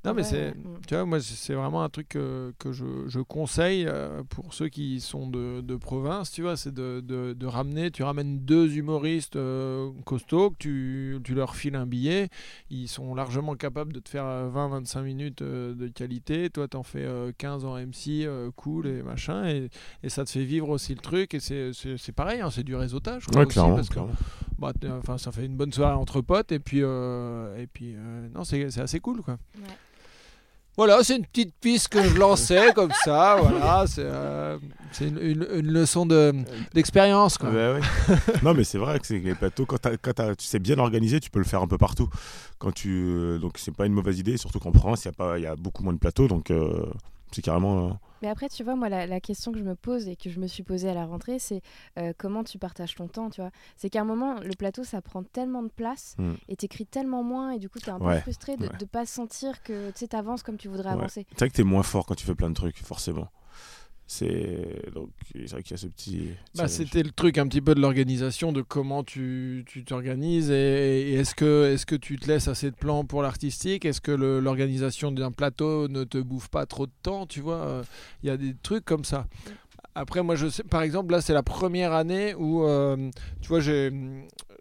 Non, 0.05 0.13
mais 0.13 0.23
Ouais, 0.23 0.29
c'est, 0.29 0.47
ouais. 0.49 0.55
Tu 0.87 0.95
vois, 0.95 1.05
moi, 1.07 1.19
c'est 1.21 1.55
vraiment 1.55 1.83
un 1.83 1.89
truc 1.89 2.11
que, 2.11 2.53
que 2.59 2.73
je, 2.73 2.85
je 3.07 3.21
conseille 3.21 3.87
euh, 3.89 4.23
pour 4.29 4.53
ceux 4.53 4.69
qui 4.69 5.01
sont 5.01 5.27
de, 5.29 5.63
de 5.63 5.77
province, 5.77 6.31
tu 6.31 6.43
vois, 6.43 6.57
c'est 6.59 6.75
de, 6.75 7.01
de, 7.01 7.33
de 7.33 7.47
ramener, 7.47 7.91
tu 7.91 8.03
ramènes 8.03 8.41
deux 8.41 8.77
humoristes 8.77 9.37
euh, 9.37 9.91
costauds, 10.05 10.51
que 10.51 10.57
tu, 10.59 11.19
tu 11.25 11.35
leur 11.35 11.57
files 11.57 11.75
un 11.77 11.87
billet, 11.87 12.29
ils 12.71 12.89
sont 12.89 13.15
largement 13.15 13.55
capables 13.55 13.93
de 13.95 14.01
te 14.01 14.11
faire 14.11 14.25
20-25 14.25 15.03
minutes 15.03 15.41
euh, 15.43 15.75
de 15.75 15.89
qualité, 15.89 16.51
toi, 16.51 16.69
t'en 16.69 16.83
fais 16.83 17.05
euh, 17.05 17.33
15 17.39 17.65
en 17.65 17.77
MC, 17.79 18.29
cool 18.57 18.87
et 18.87 19.03
machin, 19.03 19.47
et, 19.47 19.71
et 20.03 20.09
ça 20.11 20.25
te 20.27 20.31
fait 20.31 20.45
vivre 20.45 20.69
aussi 20.69 20.95
le 20.95 21.01
truc, 21.01 21.33
et 21.33 21.41
c'est, 21.41 21.73
c'est, 21.73 21.97
c'est 21.97 22.13
pareil, 22.13 22.41
hein, 22.43 22.51
c'est 22.51 22.63
du 22.65 22.75
réseautage. 22.77 23.25
quoi, 23.27 23.41
Ouais, 23.41 23.47
aussi, 23.47 23.55
clairement. 23.55 23.77
parce 23.77 23.89
que 23.89 23.95
clairement. 23.95 24.13
bah, 24.59 24.73
enfin, 24.99 25.17
ça 25.17 25.33
fait 25.33 25.47
une 25.47 25.57
bonne 25.57 25.73
soirée 25.73 25.95
entre 25.95 26.21
potes 26.21 26.53
et 26.53 26.59
puis, 26.59 26.81
euh, 26.83 27.57
et 27.57 27.67
puis 27.67 27.95
euh, 27.97 28.29
non, 28.35 28.45
c'est 28.45 28.71
c'est 28.71 28.81
assez 28.83 29.01
cool 29.01 29.23
quoi. 29.23 29.39
Voilà, 30.77 31.03
c'est 31.05 31.17
une 31.17 31.25
petite 31.27 31.55
piste 31.61 31.89
que 31.89 32.03
je 32.03 32.17
lançais 32.19 32.73
comme 32.75 32.91
ça. 33.05 33.37
Voilà, 33.41 33.85
c'est 33.87 34.03
euh, 34.05 34.59
c'est 34.93 35.09
une, 35.09 35.19
une- 35.19 35.47
une 35.55 35.71
leçon 35.73 36.05
de- 36.07 36.35
d'expérience 36.73 37.37
ouais. 37.41 37.81
non, 38.43 38.55
mais 38.55 38.65
c'est 38.65 38.79
vrai 38.79 38.99
que 39.01 39.13
les 39.15 39.35
plateaux, 39.35 39.67
quand, 39.67 39.79
tu 39.81 40.47
sais 40.47 40.59
bien 40.59 40.79
organiser, 40.79 41.21
tu 41.21 41.31
peux 41.31 41.39
le 41.39 41.45
faire 41.45 41.63
un 41.63 41.67
peu 41.69 41.79
partout. 41.79 42.09
Quand 42.59 42.73
tu, 42.73 42.91
euh, 42.91 43.39
donc 43.39 43.59
c'est 43.59 43.75
pas 43.75 43.87
une 43.87 43.93
mauvaise 43.93 44.19
idée, 44.19 44.37
surtout 44.37 44.59
qu'en 44.59 44.73
province, 44.73 45.05
il 45.05 45.09
y 45.09 45.11
a 45.11 45.13
pas, 45.13 45.39
il 45.39 45.43
y 45.43 45.47
a 45.47 45.57
beaucoup 45.57 45.83
moins 45.85 45.93
de 45.93 45.99
plateaux, 45.99 46.29
donc 46.29 46.51
euh, 46.51 46.85
c'est 47.35 47.43
carrément. 47.43 47.89
euh, 47.89 47.93
Mais 48.23 48.29
après, 48.29 48.49
tu 48.49 48.63
vois, 48.65 48.77
moi, 48.77 48.89
la, 48.89 49.07
la 49.07 49.21
question 49.21 49.53
que 49.53 49.59
je 49.59 49.65
me 49.65 49.75
pose 49.75 50.09
et 50.09 50.17
que 50.17 50.31
je 50.31 50.41
me 50.41 50.47
suis 50.47 50.63
posée 50.63 50.89
à 50.89 50.95
la 50.95 51.05
rentrée, 51.05 51.39
c'est 51.39 51.61
euh, 51.99 52.13
comment 52.17 52.45
tu 52.45 52.59
partages 52.59 52.95
ton 52.95 53.09
temps, 53.09 53.29
tu 53.31 53.41
vois? 53.41 53.51
C'est 53.77 53.91
qu'à 53.91 54.01
un 54.01 54.05
moment, 54.05 54.41
le 54.41 54.55
plateau, 54.55 54.85
ça 54.85 55.03
prend 55.03 55.23
tellement 55.23 55.63
de 55.63 55.69
place 55.69 56.15
Mm. 56.19 56.35
et 56.49 56.57
t'écris 56.57 56.87
tellement 56.87 57.23
moins 57.23 57.51
et 57.51 57.59
du 57.59 57.69
coup, 57.69 57.79
t'es 57.81 57.91
un 57.91 57.99
peu 57.99 58.19
frustré 58.21 58.57
de 58.57 58.65
ouais. 58.67 58.73
ne 58.81 58.85
pas 58.87 59.05
sentir 59.07 59.63
que 59.63 59.91
tu 59.91 59.99
sais, 60.01 60.09
t'avances 60.09 60.43
comme 60.43 60.57
tu 60.57 60.69
voudrais 60.69 60.91
Ouais. 60.91 60.99
avancer. 61.01 61.27
C'est 61.31 61.39
vrai 61.41 61.51
que 61.51 61.55
t'es 61.57 61.65
moins 61.65 61.83
fort 61.83 62.07
quand 62.07 62.15
tu 62.15 62.25
fais 62.27 62.35
plein 62.35 62.49
de 62.51 62.55
trucs, 62.55 62.79
forcément. 62.85 63.29
C'est 64.07 64.93
donc 64.95 65.09
c'est 65.35 65.51
vrai 65.51 65.63
qu'il 65.63 65.71
y 65.71 65.75
a 65.75 65.77
ce 65.79 65.87
petit. 65.87 66.29
Bah. 66.55 66.69
C'était 66.69 67.03
le 67.03 67.11
truc 67.11 67.39
un 67.39 67.47
petit 67.49 67.63
peu 67.63 67.75
de 67.75 67.81
l'organisation, 67.81 68.53
de 68.53 68.61
comment 68.61 69.03
tu 69.03 69.65
tu 69.67 69.83
t'organises 69.83 70.51
et, 70.51 70.55
et 71.11 71.15
est-ce 71.15 71.35
que, 71.35 71.73
est 71.73 71.85
que 71.87 71.97
tu 71.97 72.19
te 72.19 72.29
laisses 72.29 72.47
assez 72.49 72.71
de 72.71 72.77
plans 72.77 73.05
pour 73.07 73.23
l'artistique? 73.23 73.87
Est-ce 73.87 74.03
que 74.03 74.13
le- 74.13 74.41
l'organisation 74.41 75.11
d'un 75.11 75.33
plateau 75.33 75.89
ne 75.89 76.05
te 76.05 76.19
bouffe 76.19 76.49
pas 76.49 76.67
trop 76.67 76.87
de 76.87 76.93
temps 77.03 77.27
Tu 77.27 77.41
vois, 77.41 77.83
il 78.23 78.27
y 78.27 78.31
a 78.31 78.37
des 78.37 78.55
trucs 78.63 78.85
comme 78.85 79.05
ça. 79.05 79.27
Après, 79.95 80.23
moi, 80.23 80.35
je 80.35 80.49
sais, 80.49 80.65
par 80.65 80.83
exemple, 80.83 81.13
là, 81.13 81.21
c'est 81.21 81.35
la 81.35 81.43
première 81.45 81.93
année 81.93 82.35
où, 82.35 82.65
euh, 82.65 83.11
tu 83.41 83.49
vois, 83.49 83.61
j'ai 83.61 83.93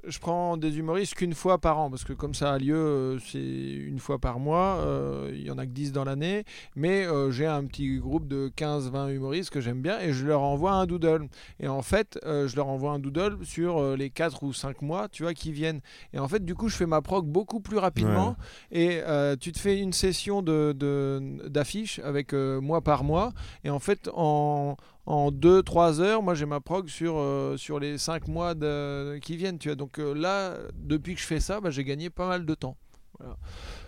je 0.06 0.20
prends 0.20 0.58
des 0.58 0.78
humoristes 0.80 1.16
qu'une 1.16 1.34
fois 1.34 1.60
par 1.60 1.80
an, 1.80 1.90
parce 1.90 2.04
que 2.04 2.12
comme 2.12 2.34
ça 2.34 2.52
a 2.52 2.58
lieu, 2.58 2.76
euh, 2.76 3.20
c'est 3.20 3.40
une 3.40 4.00
fois 4.00 4.20
par 4.20 4.38
mois, 4.38 4.80
euh, 4.82 5.32
il 5.34 5.44
y 5.44 5.50
en 5.50 5.58
a 5.58 5.66
que 5.66 5.72
10 5.72 5.94
dans 5.94 6.04
l'année, 6.04 6.44
mais 6.76 7.06
euh, 7.06 7.32
j'ai 7.32 7.46
un 7.46 7.64
petit 7.64 8.00
groupe 8.00 8.28
de 8.28 8.50
15-20 8.50 9.14
humoristes 9.14 9.50
que 9.50 9.62
j'aime 9.62 9.82
bien, 9.82 10.02
et 10.02 10.12
je 10.12 10.26
leur 10.26 10.42
envoie 10.42 10.74
un 10.74 10.86
doodle. 10.88 11.30
Et 11.62 11.70
en 11.70 11.82
fait, 11.82 12.20
euh, 12.26 12.50
je 12.50 12.58
leur 12.58 12.68
envoie 12.68 12.92
un 12.92 13.00
doodle 13.00 13.38
sur 13.46 13.96
les 13.96 14.10
4 14.10 14.44
ou 14.44 14.52
5 14.52 14.82
mois, 14.82 15.08
tu 15.08 15.24
vois, 15.24 15.34
qui 15.34 15.54
viennent. 15.54 15.80
Et 16.12 16.20
en 16.20 16.28
fait, 16.28 16.44
du 16.44 16.54
coup, 16.54 16.68
je 16.68 16.76
fais 16.76 16.86
ma 16.86 17.02
prog 17.02 17.26
beaucoup 17.26 17.62
plus 17.62 17.78
rapidement, 17.78 18.36
et 18.74 19.00
tu 19.40 19.54
te 19.54 19.60
fais 19.60 19.80
une 19.80 19.94
session 19.94 20.42
de, 20.42 20.74
de- 20.78 21.48
d'affiches 21.48 22.00
avec 22.00 22.34
mois 22.34 22.82
par 22.82 23.06
mois, 23.06 23.32
et 23.64 23.70
en 23.70 23.80
fait, 23.80 24.10
en 24.14 24.76
en 25.06 25.32
2-3 25.32 26.00
heures, 26.00 26.22
moi 26.24 26.34
j'ai 26.34 26.46
ma 26.46 26.60
prog 26.62 26.88
sur, 26.88 27.16
euh, 27.18 27.58
sur 27.58 27.80
les 27.80 27.98
5 27.98 28.28
mois 28.28 28.54
de- 28.56 29.18
qui 29.22 29.36
viennent. 29.38 29.60
Tu 29.60 29.70
vois. 29.70 29.76
Donc 29.76 30.00
euh, 30.00 30.14
là, 30.14 30.56
depuis 30.76 31.16
que 31.16 31.22
je 31.22 31.26
fais 31.26 31.40
ça, 31.40 31.60
bah, 31.62 31.70
j'ai 31.72 31.84
gagné 31.84 32.10
pas 32.10 32.28
mal 32.28 32.46
de 32.46 32.54
temps. 32.56 32.78
Voilà. 33.20 33.36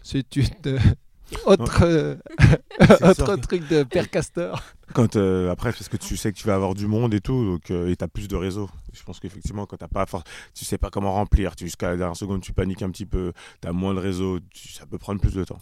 C'est 0.04 0.36
une 0.36 0.46
euh, 0.68 0.80
autre, 1.48 3.36
truc 3.38 3.68
de 3.68 3.84
Père 3.84 4.10
Castor. 4.10 4.62
Quand 4.94 5.16
après, 5.16 5.72
parce 5.72 5.90
que 5.90 5.98
tu 5.98 6.18
sais 6.18 6.32
que 6.32 6.38
tu 6.38 6.46
vas 6.48 6.56
avoir 6.56 6.74
du 6.76 6.86
monde 6.88 7.14
et 7.14 7.22
tout, 7.22 7.46
donc 7.46 7.72
et 7.72 7.96
t'as 7.96 8.08
plus 8.08 8.28
de 8.28 8.36
réseau. 8.36 8.70
Je 8.94 9.04
pense 9.04 9.20
qu'effectivement, 9.20 9.66
quand 9.66 9.78
t'as 9.78 9.88
pas, 9.88 10.06
for- 10.06 10.24
tu 10.54 10.66
sais 10.66 10.78
pas 10.78 10.90
comment 10.90 11.14
remplir, 11.14 11.56
tu 11.56 11.66
jusqu'à 11.66 11.90
la 11.90 11.98
dernière 11.98 12.16
seconde, 12.16 12.42
tu 12.42 12.54
paniques 12.54 12.82
un 12.84 12.90
petit 12.92 13.06
peu, 13.06 13.34
t'as 13.62 13.72
moins 13.72 13.94
de 13.94 14.00
réseau, 14.00 14.40
tu- 14.54 14.70
ça 14.70 14.86
peut 14.86 14.98
prendre 14.98 15.20
plus 15.20 15.34
de 15.34 15.44
temps. 15.44 15.60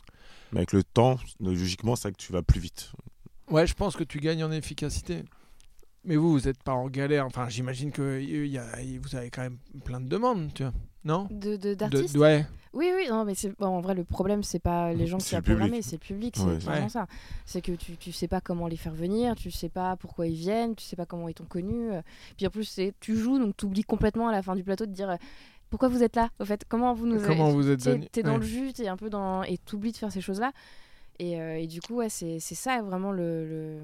Mais 0.51 0.60
avec 0.60 0.74
le 0.74 0.84
temps, 0.84 1.18
logiquement, 1.39 1.95
c'est 1.95 2.10
vrai 2.10 2.12
que 2.12 2.18
tu 2.22 2.32
vas 2.34 2.41
plus 2.43 2.60
vite. 2.60 2.91
Ouais, 3.49 3.66
je 3.66 3.74
pense 3.74 3.95
que 3.95 4.04
tu 4.04 4.20
gagnes 4.20 4.43
en 4.43 4.51
efficacité. 4.51 5.24
Mais 6.06 6.16
vous, 6.18 6.32
vous 6.34 6.41
n'êtes 6.47 6.62
pas 6.64 6.74
en 6.74 6.88
galère. 6.89 7.26
Enfin, 7.26 7.47
j'imagine 7.49 7.91
que 7.91 8.20
y- 8.20 8.49
y 8.49 8.58
a- 8.58 8.82
y- 8.82 8.97
vous 8.97 9.16
avez 9.16 9.30
quand 9.30 9.41
même 9.41 9.58
plein 9.86 10.01
de 10.01 10.08
demandes, 10.08 10.54
tu 10.54 10.64
vois. 10.64 10.74
Non? 11.06 11.28
De, 11.32 11.56
de- 11.56 11.70
De- 11.70 11.74
d'artistes 11.76 12.18
Ouais. 12.18 12.45
Oui, 12.74 12.89
oui, 12.95 13.06
non, 13.10 13.24
mais 13.24 13.36
c'est 13.36 13.56
bon, 13.60 13.68
en 13.68 13.82
vrai, 13.82 13.93
le 13.93 14.04
problème, 14.04 14.41
c'est 14.41 14.58
pas 14.60 14.93
les 14.93 15.06
gens 15.06 15.18
qui 15.20 15.36
a 15.36 15.41
programmé, 15.43 15.70
public. 15.70 15.84
c'est 15.86 15.95
le 15.95 15.99
public, 15.99 16.36
c'est 16.36 16.43
Ouais. 16.43 16.58
clairement 16.58 16.84
Ouais. 16.86 16.89
ça. 16.89 17.06
C'est 17.45 17.62
que 17.62 17.72
tu, 17.74 17.97
tu 17.97 18.12
sais 18.12 18.28
pas 18.28 18.41
comment 18.41 18.68
les 18.68 18.78
faire 18.78 18.93
venir, 18.95 19.36
tu 19.36 19.51
sais 19.51 19.70
pas 19.70 19.95
pourquoi 19.95 20.26
ils 20.28 20.34
viennent, 20.36 20.76
tu 20.76 20.84
sais 20.84 20.95
pas 20.95 21.06
comment 21.06 21.28
ils 21.30 21.36
t'ont 21.36 21.45
connu. 21.45 21.91
euh. 21.91 22.01
Puis 22.36 22.47
en 22.47 22.49
plus, 22.49 22.64
c'est 22.64 22.93
tu 22.99 23.16
joues, 23.16 23.38
donc 23.38 23.56
tu 23.56 23.66
oublies 23.66 23.84
complètement 23.84 24.28
à 24.28 24.32
la 24.32 24.41
fin 24.41 24.56
du 24.56 24.64
plateau 24.64 24.86
de 24.88 24.91
dire 24.91 25.10
euh, 25.12 25.18
pourquoi 25.70 25.88
vous 25.88 26.01
êtes 26.04 26.16
là, 26.16 26.30
au 26.39 26.45
fait, 26.45 26.64
comment 26.68 26.93
vous 26.95 27.06
nous 27.06 27.18
avez- 27.24 27.28
Comment 27.28 27.51
vous 27.51 27.70
êtes 27.70 27.82
T'es 27.84 27.99
t'es 28.12 28.24
dans 28.24 28.34
Ouais. 28.34 28.38
le 28.39 28.43
jus, 28.45 28.74
t'es 28.74 28.88
un 28.88 28.97
peu 28.97 29.10
dans. 29.12 29.43
Et 29.43 29.58
t'oublies 29.60 29.91
de 29.91 29.97
faire 29.97 30.12
ces 30.12 30.22
choses-là. 30.22 30.51
Et, 31.20 31.39
euh, 31.39 31.58
et 31.60 31.68
du 31.68 31.80
coup, 31.80 31.95
ouais, 31.97 32.10
c'est 32.10 32.39
c'est 32.39 32.56
ça 32.56 32.82
vraiment 32.82 33.12
le, 33.12 33.47
le, 33.47 33.80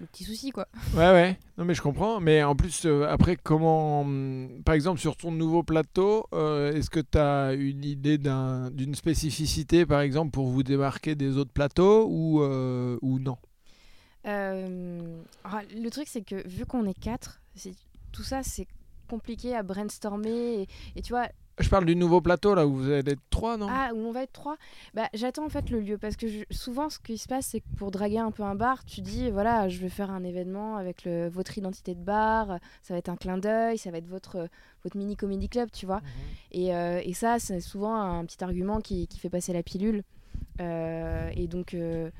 le 0.00 0.06
petit 0.06 0.24
souci, 0.24 0.50
quoi. 0.50 0.66
Ouais, 0.94 1.10
ouais. 1.10 1.38
Non, 1.56 1.64
mais 1.64 1.74
je 1.74 1.80
comprends. 1.82 2.20
Mais 2.20 2.42
en 2.42 2.54
plus, 2.54 2.84
euh, 2.84 3.06
après, 3.08 3.36
comment. 3.36 4.02
hum, 4.02 4.62
Par 4.64 4.74
exemple, 4.74 5.00
sur 5.00 5.16
ton 5.16 5.30
nouveau 5.32 5.62
plateau, 5.62 6.26
euh, 6.34 6.72
est-ce 6.74 6.90
que 6.90 7.00
tu 7.00 7.16
as 7.18 7.54
une 7.54 7.84
idée 7.84 8.18
d'un- 8.18 8.70
d'une 8.70 8.94
spécificité, 8.94 9.86
par 9.86 10.00
exemple, 10.00 10.30
pour 10.32 10.48
vous 10.48 10.62
démarquer 10.62 11.14
des 11.14 11.36
autres 11.38 11.52
plateaux 11.52 12.06
ou, 12.10 12.42
euh, 12.42 12.98
ou 13.02 13.18
non? 13.18 13.36
Euh, 14.26 15.22
ah, 15.44 15.62
le 15.74 15.88
truc, 15.90 16.08
c'est 16.08 16.22
que 16.22 16.46
vu 16.48 16.66
qu'on 16.66 16.86
est 16.86 16.98
quatre, 16.98 17.40
c'est- 17.54 17.74
tout 18.12 18.22
ça, 18.24 18.42
c'est 18.42 18.66
compliqué 19.08 19.54
à 19.54 19.62
brainstormer. 19.62 20.62
Et, 20.62 20.68
et 20.96 21.02
tu 21.02 21.12
vois, 21.12 21.28
Je 21.58 21.70
parle 21.70 21.86
du 21.86 21.96
nouveau 21.96 22.20
plateau, 22.20 22.54
là, 22.54 22.66
où 22.66 22.74
vous 22.74 22.90
allez 22.90 23.12
être 23.12 23.20
trois, 23.30 23.56
non? 23.56 23.68
Ah, 23.70 23.90
où 23.94 23.98
on 23.98 24.12
va 24.12 24.22
être 24.24 24.32
trois, 24.32 24.56
bah, 24.92 25.08
j'attends 25.14 25.46
en 25.46 25.48
fait 25.48 25.70
le 25.70 25.80
lieu. 25.80 25.96
Parce 25.96 26.16
que 26.16 26.28
je- 26.28 26.44
souvent, 26.50 26.90
ce 26.90 26.98
qui 26.98 27.16
se 27.16 27.26
passe, 27.26 27.46
c'est 27.46 27.60
que 27.60 27.66
pour 27.78 27.90
draguer 27.90 28.18
un 28.18 28.30
peu 28.30 28.42
un 28.42 28.54
bar, 28.54 28.84
tu 28.84 29.00
dis 29.00 29.30
voilà, 29.30 29.66
je 29.68 29.78
vais 29.80 29.88
faire 29.88 30.10
un 30.10 30.22
événement 30.22 30.76
avec 30.76 31.04
le- 31.04 31.28
votre 31.28 31.56
identité 31.56 31.94
de 31.94 32.00
bar, 32.02 32.58
ça 32.82 32.92
va 32.92 32.98
être 32.98 33.08
un 33.08 33.16
clin 33.16 33.38
d'œil, 33.38 33.78
ça 33.78 33.90
va 33.90 33.96
être 33.96 34.06
votre, 34.06 34.48
votre 34.84 34.96
mini 34.98 35.16
comedy 35.16 35.48
club, 35.48 35.70
tu 35.72 35.86
vois. 35.86 36.02
Et, 36.52 36.74
euh, 36.74 37.00
et 37.02 37.14
ça, 37.14 37.38
c'est 37.38 37.60
souvent 37.60 37.94
un 37.96 38.24
petit 38.26 38.44
argument 38.44 38.82
qui, 38.82 39.06
qui 39.08 39.18
fait 39.18 39.30
passer 39.30 39.54
la 39.54 39.62
pilule. 39.62 40.02
Euh, 40.60 41.30
et 41.34 41.48
donc, 41.48 41.72
euh, 41.72 42.10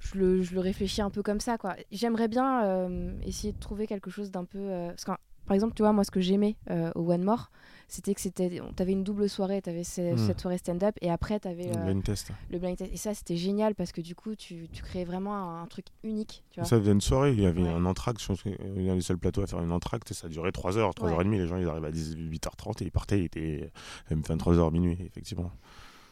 je, 0.00 0.18
le, 0.18 0.42
je 0.42 0.52
le 0.54 0.60
réfléchis 0.60 1.00
un 1.00 1.10
peu 1.10 1.22
comme 1.22 1.40
ça. 1.40 1.56
quoi. 1.56 1.76
J'aimerais 1.90 2.28
bien 2.28 2.90
essayer 3.22 3.54
de 3.54 3.58
trouver 3.58 3.86
quelque 3.86 4.10
chose 4.10 4.30
d'un 4.30 4.44
peu. 4.44 4.68
parce 4.88 5.04
que, 5.06 5.12
par 5.46 5.54
exemple, 5.54 5.72
tu 5.74 5.82
vois, 5.82 5.92
moi, 5.94 6.04
ce 6.04 6.10
que 6.10 6.20
j'aimais 6.20 6.56
au 6.94 7.10
One 7.10 7.22
More, 7.24 7.50
c'était 7.88 8.14
que 8.14 8.20
c'était, 8.20 8.60
t'avais 8.76 8.92
une 8.92 9.04
double 9.04 9.28
soirée. 9.28 9.60
T'avais 9.62 9.84
ce- 9.84 10.14
Hmm. 10.14 10.26
cette 10.26 10.40
soirée 10.40 10.58
stand-up 10.58 10.94
et 11.00 11.10
après, 11.10 11.38
t'avais 11.40 11.70
On 11.76 11.86
euh, 11.88 11.92
une 11.92 12.02
test. 12.02 12.30
le 12.50 12.58
blind 12.58 12.76
test. 12.76 12.92
Et 12.92 12.96
ça, 12.96 13.14
c'était 13.14 13.36
génial 13.36 13.74
parce 13.74 13.92
que 13.92 14.00
du 14.00 14.14
coup, 14.14 14.34
tu, 14.36 14.68
tu 14.72 14.82
créais 14.82 15.04
vraiment 15.04 15.34
un, 15.36 15.62
un 15.62 15.66
truc 15.66 15.86
unique. 16.02 16.42
Tu 16.50 16.60
vois. 16.60 16.68
Ça 16.68 16.78
faisait 16.78 16.92
une 16.92 17.00
soirée, 17.00 17.32
il 17.32 17.40
y 17.40 17.46
avait 17.46 17.62
Ouais. 17.62 17.68
un 17.68 17.84
entracte, 17.84 18.20
pense 18.26 18.42
qu'il 18.42 18.56
y 18.82 18.90
a 18.90 18.94
des 18.94 19.00
seuls 19.00 19.18
plateaux 19.18 19.42
à 19.42 19.46
faire 19.46 19.60
une 19.60 19.72
entracte, 19.72 20.10
et 20.10 20.14
ça 20.14 20.28
durait 20.28 20.52
3 20.52 20.76
heures, 20.78 20.90
3h30, 20.94 21.30
les 21.38 21.46
gens 21.46 21.56
ils 21.56 21.68
arrivaient 21.68 21.88
à 21.88 21.92
18h30 21.92 22.82
et 22.82 22.86
ils 22.86 22.90
partaient, 22.90 23.18
il 23.20 23.24
était 23.26 23.70
même 24.10 24.20
23h 24.22 24.70
minuit, 24.72 24.98
effectivement. 25.06 25.50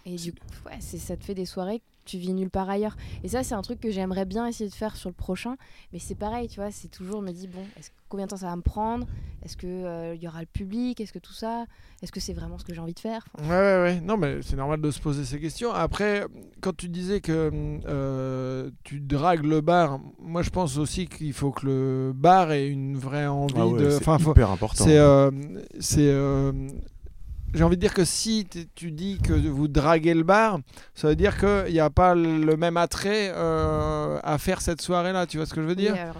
Et 0.05 0.17
du 0.17 0.33
coup, 0.33 0.39
ouais, 0.67 0.81
ça 0.81 1.17
te 1.17 1.25
fait 1.25 1.35
des 1.35 1.47
soirées 1.47 1.81
tu 2.05 2.19
vis 2.19 2.33
nulle 2.35 2.51
part 2.51 2.69
ailleurs. 2.71 2.97
Et 3.25 3.29
ça, 3.29 3.43
c'est 3.43 3.55
un 3.55 3.63
truc 3.63 3.81
que 3.81 3.91
j'aimerais 3.91 4.25
bien 4.25 4.47
essayer 4.47 4.69
de 4.69 4.75
faire 4.75 4.97
sur 4.97 5.09
le 5.09 5.15
prochain. 5.15 5.57
Mais 5.93 5.99
c'est 5.99 6.15
pareil, 6.15 6.49
tu 6.49 6.57
vois, 6.61 6.71
c'est 6.71 6.89
toujours 6.89 7.23
me 7.23 7.31
dit, 7.33 7.47
bon, 7.49 7.65
est-ce, 7.77 7.91
combien 8.09 8.27
de 8.27 8.31
temps 8.31 8.37
ça 8.37 8.47
va 8.47 8.57
me 8.57 8.63
prendre? 8.63 9.07
Est-ce 9.45 9.57
qu'il 9.57 10.21
y 10.23 10.29
aura 10.29 10.41
le 10.41 10.47
public? 10.47 11.01
Est-ce 11.01 11.13
que 11.13 11.19
tout 11.19 11.33
ça? 11.33 11.65
Est-ce 12.03 12.13
que 12.13 12.21
c'est 12.21 12.33
vraiment 12.33 12.59
ce 12.59 12.65
que 12.65 12.73
j'ai 12.75 12.81
envie 12.81 12.95
de 12.95 12.99
faire? 13.01 13.25
Enfin, 13.35 13.49
Ouais, 13.49 13.57
ouais, 13.57 13.83
ouais. 13.83 14.01
Non, 14.01 14.17
mais 14.17 14.41
c'est 14.43 14.57
normal 14.57 14.81
de 14.81 14.91
se 14.91 15.01
poser 15.01 15.25
ces 15.25 15.41
questions. 15.41 15.73
Après, 15.73 16.25
quand 16.61 16.77
tu 16.77 16.89
disais 16.89 17.21
que 17.21 17.51
euh, 17.87 18.71
tu 18.85 19.01
dragues 19.01 19.45
le 19.45 19.61
bar, 19.61 19.99
moi 20.21 20.43
je 20.43 20.51
pense 20.51 20.77
aussi 20.79 21.07
qu'il 21.07 21.33
faut 21.33 21.51
que 21.51 21.67
le 21.67 22.13
bar 22.15 22.53
ait 22.53 22.69
une 22.69 22.97
vraie 22.97 23.27
envie 23.27 23.55
Ah 23.57 23.67
ouais, 23.67 23.81
de. 23.83 23.91
c'est 23.91 23.97
Enfin, 23.99 24.19
faut- 24.19 24.31
hyper 24.33 24.51
important. 24.51 24.85
C'est. 24.85 24.99
euh, 24.99 25.31
c'est, 25.81 26.09
euh, 26.11 26.53
J'ai 27.55 27.65
envie 27.65 27.77
de 27.77 27.81
dire 27.81 27.95
que 27.95 28.05
si 28.05 28.47
tu 28.75 28.91
dis 28.93 29.19
que 29.19 29.33
vous 29.35 29.69
draguez 29.69 30.15
le 30.15 30.23
bar, 30.23 30.59
ça 30.95 31.09
veut 31.09 31.17
dire 31.17 31.39
qu'il 31.39 31.73
n'y 31.73 31.81
a 31.81 31.91
pas 31.91 32.15
le 32.15 32.57
même 32.57 32.77
attrait 32.77 33.31
euh, 33.35 34.19
à 34.23 34.39
faire 34.39 34.61
cette 34.63 34.81
soirée-là. 34.81 35.27
Tu 35.27 35.37
vois 35.37 35.47
ce 35.47 35.55
que 35.55 35.61
je 35.63 35.67
veux 35.67 35.75
dire? 35.77 35.93
oui, 35.93 35.99
alors, 35.99 36.17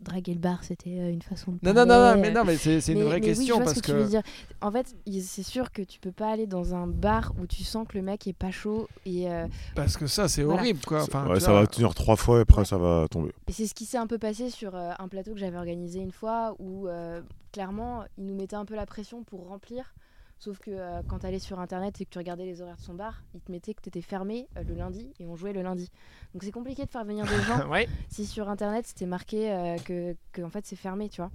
draguer 0.00 0.32
le 0.32 0.40
bar, 0.40 0.62
c'était 0.64 0.98
euh, 0.98 1.10
une 1.10 1.20
façon 1.22 1.52
de. 1.52 1.58
Non, 1.62 1.74
non, 1.74 1.80
non, 1.80 1.86
non, 1.86 2.00
parler, 2.00 2.20
mais 2.22 2.28
euh, 2.28 2.32
non, 2.32 2.44
mais 2.44 2.56
c'est 2.56 2.80
c'est 2.80 2.92
une 2.92 3.00
mais- 3.00 3.04
vraie 3.04 3.20
mais 3.20 3.26
oui, 3.26 3.34
question 3.34 3.56
je 3.56 3.62
vois 3.62 3.64
parce 3.64 3.76
ce 3.76 3.82
que, 3.82 3.86
que. 3.88 3.92
tu 3.92 3.98
veux 4.04 4.08
dire. 4.08 4.22
En 4.62 4.70
fait, 4.70 4.94
c'est 5.20 5.42
sûr 5.42 5.72
que 5.72 5.82
tu 5.82 5.98
peux 6.00 6.12
pas 6.12 6.30
aller 6.32 6.46
dans 6.46 6.74
un 6.74 6.86
bar 6.86 7.32
où 7.38 7.46
tu 7.46 7.64
sens 7.64 7.86
que 7.86 7.98
le 7.98 8.02
mec 8.04 8.26
est 8.28 8.32
pas 8.32 8.50
chaud 8.52 8.88
et, 9.04 9.28
euh, 9.30 9.46
Parce 9.74 9.96
que 9.96 10.06
ça, 10.06 10.28
c'est 10.28 10.42
Voilà. 10.44 10.60
horrible, 10.60 10.80
quoi. 10.86 11.00
Ça- 11.00 11.06
Enfin, 11.08 11.26
ouais, 11.28 11.34
tu 11.34 11.40
ça 11.40 11.50
vois, 11.50 11.60
va 11.62 11.66
tenir 11.66 11.94
trois 11.94 12.16
fois 12.16 12.38
et 12.38 12.42
après 12.42 12.64
ça 12.64 12.78
va 12.78 13.06
tomber. 13.10 13.32
Et 13.48 13.52
c'est 13.52 13.66
ce 13.66 13.74
qui 13.74 13.84
s'est 13.84 13.98
un 13.98 14.06
peu 14.06 14.18
passé 14.18 14.48
sur 14.50 14.74
euh, 14.74 14.92
un 14.98 15.08
plateau 15.08 15.32
que 15.34 15.38
j'avais 15.40 15.58
organisé 15.58 15.98
une 16.00 16.12
fois 16.12 16.54
où 16.60 16.86
euh, 16.88 17.20
clairement 17.52 18.04
ils 18.16 18.24
nous 18.24 18.34
mettaient 18.36 18.56
un 18.56 18.64
peu 18.64 18.76
la 18.76 18.86
pression 18.86 19.22
pour 19.24 19.48
remplir. 19.48 19.92
Sauf 20.38 20.58
que 20.58 20.70
euh, 20.70 21.00
quand 21.08 21.20
tu 21.20 21.26
allais 21.26 21.38
sur 21.38 21.58
internet 21.60 22.00
et 22.00 22.04
que 22.04 22.10
tu 22.10 22.18
regardais 22.18 22.44
les 22.44 22.60
horaires 22.60 22.76
de 22.76 22.82
son 22.82 22.94
bar, 22.94 23.22
ils 23.34 23.40
te 23.40 23.50
mettaient 23.50 23.72
que 23.72 23.80
tu 23.80 23.88
étais 23.88 24.02
fermé 24.02 24.48
euh, 24.56 24.62
le 24.64 24.74
lundi 24.74 25.12
et 25.18 25.26
on 25.26 25.36
jouait 25.36 25.52
le 25.52 25.62
lundi. 25.62 25.90
Donc 26.34 26.42
c'est 26.42 26.50
compliqué 26.50 26.84
de 26.84 26.90
faire 26.90 27.04
venir 27.04 27.24
des 27.24 27.40
gens 27.44 27.68
ouais. 27.70 27.88
si 28.10 28.26
sur 28.26 28.48
internet 28.50 28.86
c'était 28.86 29.06
marqué 29.06 29.50
euh, 29.52 29.76
que, 29.78 30.14
que 30.32 30.42
en 30.42 30.50
fait 30.50 30.66
c'est 30.66 30.76
fermé, 30.76 31.08
tu 31.08 31.20
vois. 31.22 31.30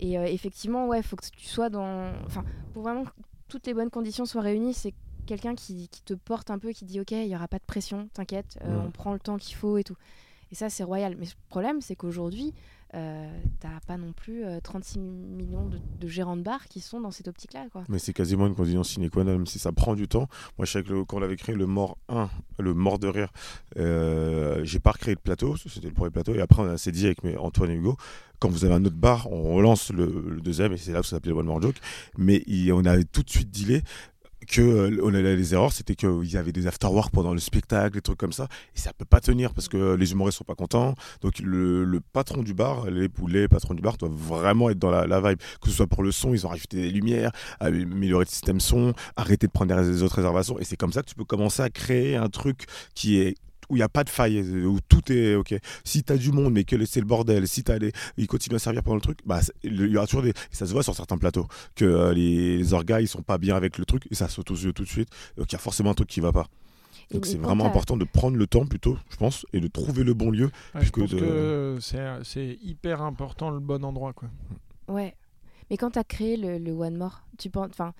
Et 0.00 0.12
effectivement, 0.14 0.86
ouais, 0.86 1.02
faut 1.02 1.16
que 1.16 1.26
tu 1.26 1.48
sois 1.48 1.70
dans. 1.70 2.12
Enfin, 2.24 2.44
pour 2.72 2.84
vraiment 2.84 3.02
que 3.04 3.10
toutes 3.48 3.66
les 3.66 3.74
bonnes 3.74 3.90
conditions 3.90 4.26
soient 4.26 4.42
réunies, 4.42 4.72
c'est 4.72 4.94
quelqu'un 5.26 5.56
qui, 5.56 5.88
qui 5.88 6.02
te 6.02 6.14
porte 6.14 6.50
un 6.50 6.58
peu, 6.60 6.70
qui 6.70 6.84
dit 6.84 7.00
ok, 7.00 7.10
il 7.10 7.26
y 7.26 7.34
aura 7.34 7.48
pas 7.48 7.58
de 7.58 7.64
pression, 7.64 8.08
t'inquiète, 8.14 8.58
Ouais. 8.62 8.70
on 8.86 8.92
prend 8.92 9.12
le 9.12 9.18
temps 9.18 9.38
qu'il 9.38 9.56
faut 9.56 9.76
et 9.76 9.82
tout. 9.82 9.96
Et 10.52 10.54
ça, 10.54 10.70
c'est 10.70 10.84
royal. 10.84 11.16
Mais 11.18 11.26
le 11.26 11.32
problème, 11.48 11.80
c'est 11.80 11.96
qu'aujourd'hui, 11.96 12.54
euh, 12.94 13.28
t'as 13.60 13.80
pas 13.86 13.98
non 13.98 14.12
plus 14.12 14.44
euh, 14.44 14.60
36 14.62 14.98
millions 14.98 15.68
de, 15.68 16.08
gérants 16.08 16.36
de 16.36 16.42
bars 16.42 16.66
qui 16.68 16.80
sont 16.80 17.00
dans 17.00 17.10
cette 17.10 17.28
optique-là. 17.28 17.66
Mais 17.88 17.98
c'est 17.98 18.14
quasiment 18.14 18.46
une 18.46 18.54
condition 18.54 18.82
sine 18.82 19.10
qua 19.10 19.24
non, 19.24 19.32
même 19.32 19.46
si 19.46 19.58
ça 19.58 19.72
prend 19.72 19.94
du 19.94 20.08
temps. 20.08 20.28
Moi, 20.56 20.64
je 20.64 20.72
sais 20.72 20.82
que 20.82 21.02
quand 21.02 21.18
on 21.18 21.22
avait 21.22 21.36
créé 21.36 21.54
le 21.54 21.66
Mort 21.66 21.98
1, 22.08 22.30
le 22.58 22.72
Mort 22.72 22.98
de 22.98 23.08
rire, 23.08 23.30
euh, 23.76 24.64
j'ai 24.64 24.78
pas 24.78 24.92
recréé 24.92 25.14
de 25.14 25.20
plateau, 25.20 25.56
c'était 25.56 25.88
le 25.88 25.92
premier 25.92 26.10
plateau, 26.10 26.34
et 26.34 26.40
après 26.40 26.62
on 26.62 26.76
s'est 26.78 26.92
dit 26.92 27.06
avec 27.06 27.22
mes 27.24 27.36
Antoine 27.36 27.70
et 27.70 27.74
Hugo, 27.74 27.96
quand 28.38 28.48
vous 28.48 28.64
avez 28.64 28.74
un 28.74 28.84
autre 28.84 28.96
bar, 28.96 29.30
on 29.30 29.54
relance 29.54 29.90
le, 29.92 30.40
deuxième, 30.40 30.72
et 30.72 30.76
c'est 30.76 30.92
là 30.92 31.00
que 31.00 31.06
ça 31.06 31.16
s'appelait 31.16 31.32
One 31.32 31.46
More 31.46 31.60
Joke. 31.60 31.76
Mais 32.16 32.42
on 32.72 32.84
avait 32.84 33.04
tout 33.04 33.22
de 33.22 33.30
suite 33.30 33.50
dealé 33.50 33.82
que 34.46 34.60
euh, 34.60 35.10
les 35.10 35.54
erreurs, 35.54 35.72
c'était 35.72 35.94
qu'il 35.94 36.30
y 36.30 36.36
avait 36.36 36.52
des 36.52 36.66
afterwork 36.66 37.12
pendant 37.12 37.32
le 37.32 37.40
spectacle, 37.40 37.94
des 37.94 38.00
trucs 38.00 38.18
comme 38.18 38.32
ça, 38.32 38.48
et 38.74 38.78
ça 38.78 38.92
peut 38.92 39.04
pas 39.04 39.20
tenir 39.20 39.52
parce 39.54 39.68
que 39.68 39.94
les 39.94 40.12
humoristes 40.12 40.38
sont 40.38 40.44
pas 40.44 40.54
contents. 40.54 40.94
Donc 41.20 41.38
le, 41.40 42.00
patron 42.12 42.42
du 42.42 42.54
bar, 42.54 42.90
les 42.90 43.08
ou 43.20 43.26
les 43.26 43.48
patrons 43.48 43.74
du 43.74 43.82
bar 43.82 43.96
doivent 43.96 44.12
vraiment 44.12 44.70
être 44.70 44.78
dans 44.78 44.90
la, 44.90 45.20
vibe, 45.20 45.38
que 45.60 45.68
ce 45.68 45.76
soit 45.76 45.86
pour 45.86 46.02
le 46.02 46.12
son, 46.12 46.34
ils 46.34 46.46
ont 46.46 46.50
rajouté 46.50 46.76
des 46.76 46.90
lumières, 46.90 47.32
améliorer 47.60 48.24
le 48.24 48.30
système 48.30 48.60
son, 48.60 48.92
arrêter 49.16 49.46
de 49.46 49.52
prendre 49.52 49.74
des 49.82 50.02
autres 50.02 50.16
réservations, 50.16 50.58
et 50.58 50.64
c'est 50.64 50.76
comme 50.76 50.92
ça 50.92 51.02
que 51.02 51.08
tu 51.08 51.14
peux 51.14 51.24
commencer 51.24 51.62
à 51.62 51.70
créer 51.70 52.16
un 52.16 52.28
truc 52.28 52.66
qui 52.94 53.18
est 53.18 53.34
où 53.68 53.76
il 53.76 53.80
n'y 53.80 53.82
a 53.82 53.88
pas 53.88 54.04
de 54.04 54.08
faille, 54.08 54.40
où 54.64 54.78
tout 54.88 55.12
est 55.12 55.34
ok. 55.34 55.54
Si 55.84 56.02
tu 56.02 56.12
as 56.12 56.16
du 56.16 56.32
monde, 56.32 56.52
mais 56.52 56.64
que 56.64 56.84
c'est 56.86 57.00
le 57.00 57.06
bordel, 57.06 57.46
si 57.48 57.62
t'as 57.64 57.78
les... 57.78 57.92
ils 58.16 58.26
continuent 58.26 58.56
à 58.56 58.58
servir 58.58 58.82
pendant 58.82 58.96
le 58.96 59.00
truc, 59.02 59.18
bah, 59.26 59.40
il 59.62 59.74
y 59.90 59.96
aura 59.96 60.06
toujours 60.06 60.22
des. 60.22 60.32
Ça 60.50 60.66
se 60.66 60.72
voit 60.72 60.82
sur 60.82 60.94
certains 60.94 61.18
plateaux, 61.18 61.46
que 61.74 61.84
euh, 61.84 62.12
les, 62.14 62.56
les 62.58 62.72
orgas, 62.72 63.00
ils 63.00 63.08
sont 63.08 63.22
pas 63.22 63.38
bien 63.38 63.56
avec 63.56 63.78
le 63.78 63.84
truc, 63.84 64.06
et 64.10 64.14
ça 64.14 64.28
saute 64.28 64.50
aux 64.50 64.56
yeux 64.56 64.72
tout 64.72 64.84
de 64.84 64.88
suite. 64.88 65.08
Donc 65.36 65.50
il 65.50 65.54
y 65.54 65.56
a 65.56 65.60
forcément 65.60 65.90
un 65.90 65.94
truc 65.94 66.08
qui 66.08 66.20
va 66.20 66.32
pas. 66.32 66.46
Donc 67.10 67.24
c'est 67.24 67.38
vraiment 67.38 67.64
important 67.64 67.96
de 67.96 68.04
prendre 68.04 68.36
le 68.36 68.46
temps 68.46 68.66
plutôt, 68.66 68.98
je 69.08 69.16
pense, 69.16 69.46
et 69.54 69.60
de 69.60 69.66
trouver 69.68 70.04
le 70.04 70.12
bon 70.12 70.30
lieu. 70.30 70.50
Ouais, 70.74 70.84
je 70.84 70.90
que 70.90 71.00
pense 71.00 71.10
de- 71.10 71.18
que 71.18 71.78
c'est 71.80 72.04
c'est 72.22 72.58
hyper 72.62 73.00
important 73.02 73.50
le 73.50 73.60
bon 73.60 73.82
endroit, 73.84 74.12
quoi. 74.12 74.28
Ouais. 74.88 75.14
Mais 75.70 75.76
quand 75.76 75.90
tu 75.92 75.98
as 75.98 76.04
créé 76.04 76.36
le, 76.36 76.58
le 76.58 76.72
One 76.72 76.96
More, 76.96 77.22
tu 77.38 77.48
penses, 77.50 77.68
enfin, 77.70 77.92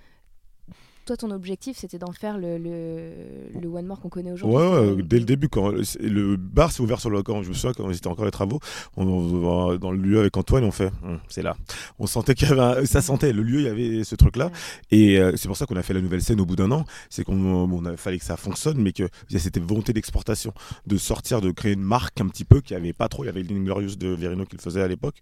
toi, 1.09 1.17
ton 1.17 1.31
objectif, 1.31 1.79
c'était 1.79 1.99
d'en 1.99 2.13
faire 2.13 2.37
le, 2.39 2.59
le, 2.59 3.13
le 3.61 3.67
One 3.69 3.87
More 3.87 3.99
qu'on 4.01 4.11
connaît 4.11 4.31
aujourd'hui. 4.33 4.59
Ouais, 4.59 5.03
dès 5.03 5.19
le 5.19 5.25
début, 5.25 5.49
quand 5.49 5.71
le- 5.71 6.37
bar 6.37 6.71
s'est 6.71 6.83
ouvert 6.83 7.01
sur 7.01 7.09
le 7.11 7.23
quand 7.23 7.43
je 7.43 7.49
me 7.49 7.55
souviens 7.55 7.73
quand 7.73 7.91
c'était 7.95 8.09
encore 8.09 8.27
les 8.27 8.31
travaux, 8.31 8.61
on, 8.97 9.07
on- 9.07 9.77
dans 9.77 9.91
le 9.91 9.99
lieu 9.99 10.21
avec 10.21 10.37
Antoine, 10.37 10.65
on 10.65 10.71
fait, 10.71 10.91
Hum, 11.03 11.19
c'est 11.29 11.43
là. 11.43 11.57
On 11.99 12.07
sentait 12.07 12.35
qu'il 12.35 12.49
y 12.49 12.53
avait, 12.53 12.61
un- 12.61 12.85
ça 12.85 13.01
sentait 13.01 13.33
le 13.33 13.43
lieu, 13.43 13.61
il 13.61 13.65
y 13.65 13.69
avait 13.69 14.05
ce 14.05 14.15
truc-là, 14.17 14.47
Ouais. 14.47 14.53
et 14.91 15.19
euh, 15.19 15.33
c'est 15.37 15.49
pour 15.49 15.57
ça 15.57 15.65
qu'on 15.67 15.77
a 15.77 15.83
fait 15.83 15.95
la 15.95 16.01
nouvelle 16.03 16.21
scène 16.23 16.41
au 16.41 16.47
bout 16.47 16.57
d'un 16.57 16.71
an. 16.73 16.85
C'est 17.11 17.25
qu'on 17.25 17.37
on 17.43 17.85
a 17.87 17.97
fallait 17.97 18.19
que 18.19 18.25
ça 18.25 18.37
fonctionne, 18.37 18.79
mais 18.79 18.93
que 18.93 19.05
il 19.31 19.33
y 19.33 19.37
a 19.37 19.41
cette 19.41 19.59
volonté 19.59 19.93
d'exportation, 19.95 20.53
de 20.87 20.97
sortir, 20.99 21.41
de 21.41 21.51
créer 21.51 21.73
une 21.73 21.81
marque 21.83 22.21
un 22.21 22.29
petit 22.29 22.45
peu 22.45 22.61
qui 22.61 22.75
avait 22.75 22.93
pas 22.93 23.09
trop. 23.09 23.25
Il 23.25 23.29
y 23.29 23.31
avait 23.31 23.43
l'Inglorious 23.43 23.97
de 23.97 24.09
Verino 24.09 24.45
qui 24.45 24.57
le 24.57 24.63
faisait 24.63 24.83
à 24.83 24.89
l'époque, 24.89 25.17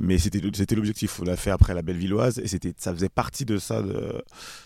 mais 0.00 0.18
c'était 0.18 0.40
c'était 0.52 0.74
l'objectif. 0.74 1.20
On 1.20 1.24
l'a 1.24 1.36
fait 1.36 1.50
après 1.50 1.74
la 1.74 1.82
Bellevilloise, 1.82 2.38
et 2.40 2.48
c'était 2.48 2.74
ça 2.76 2.92
faisait 2.92 3.08
partie 3.08 3.44
de 3.44 3.58
ça. 3.58 3.82
De... 3.82 4.20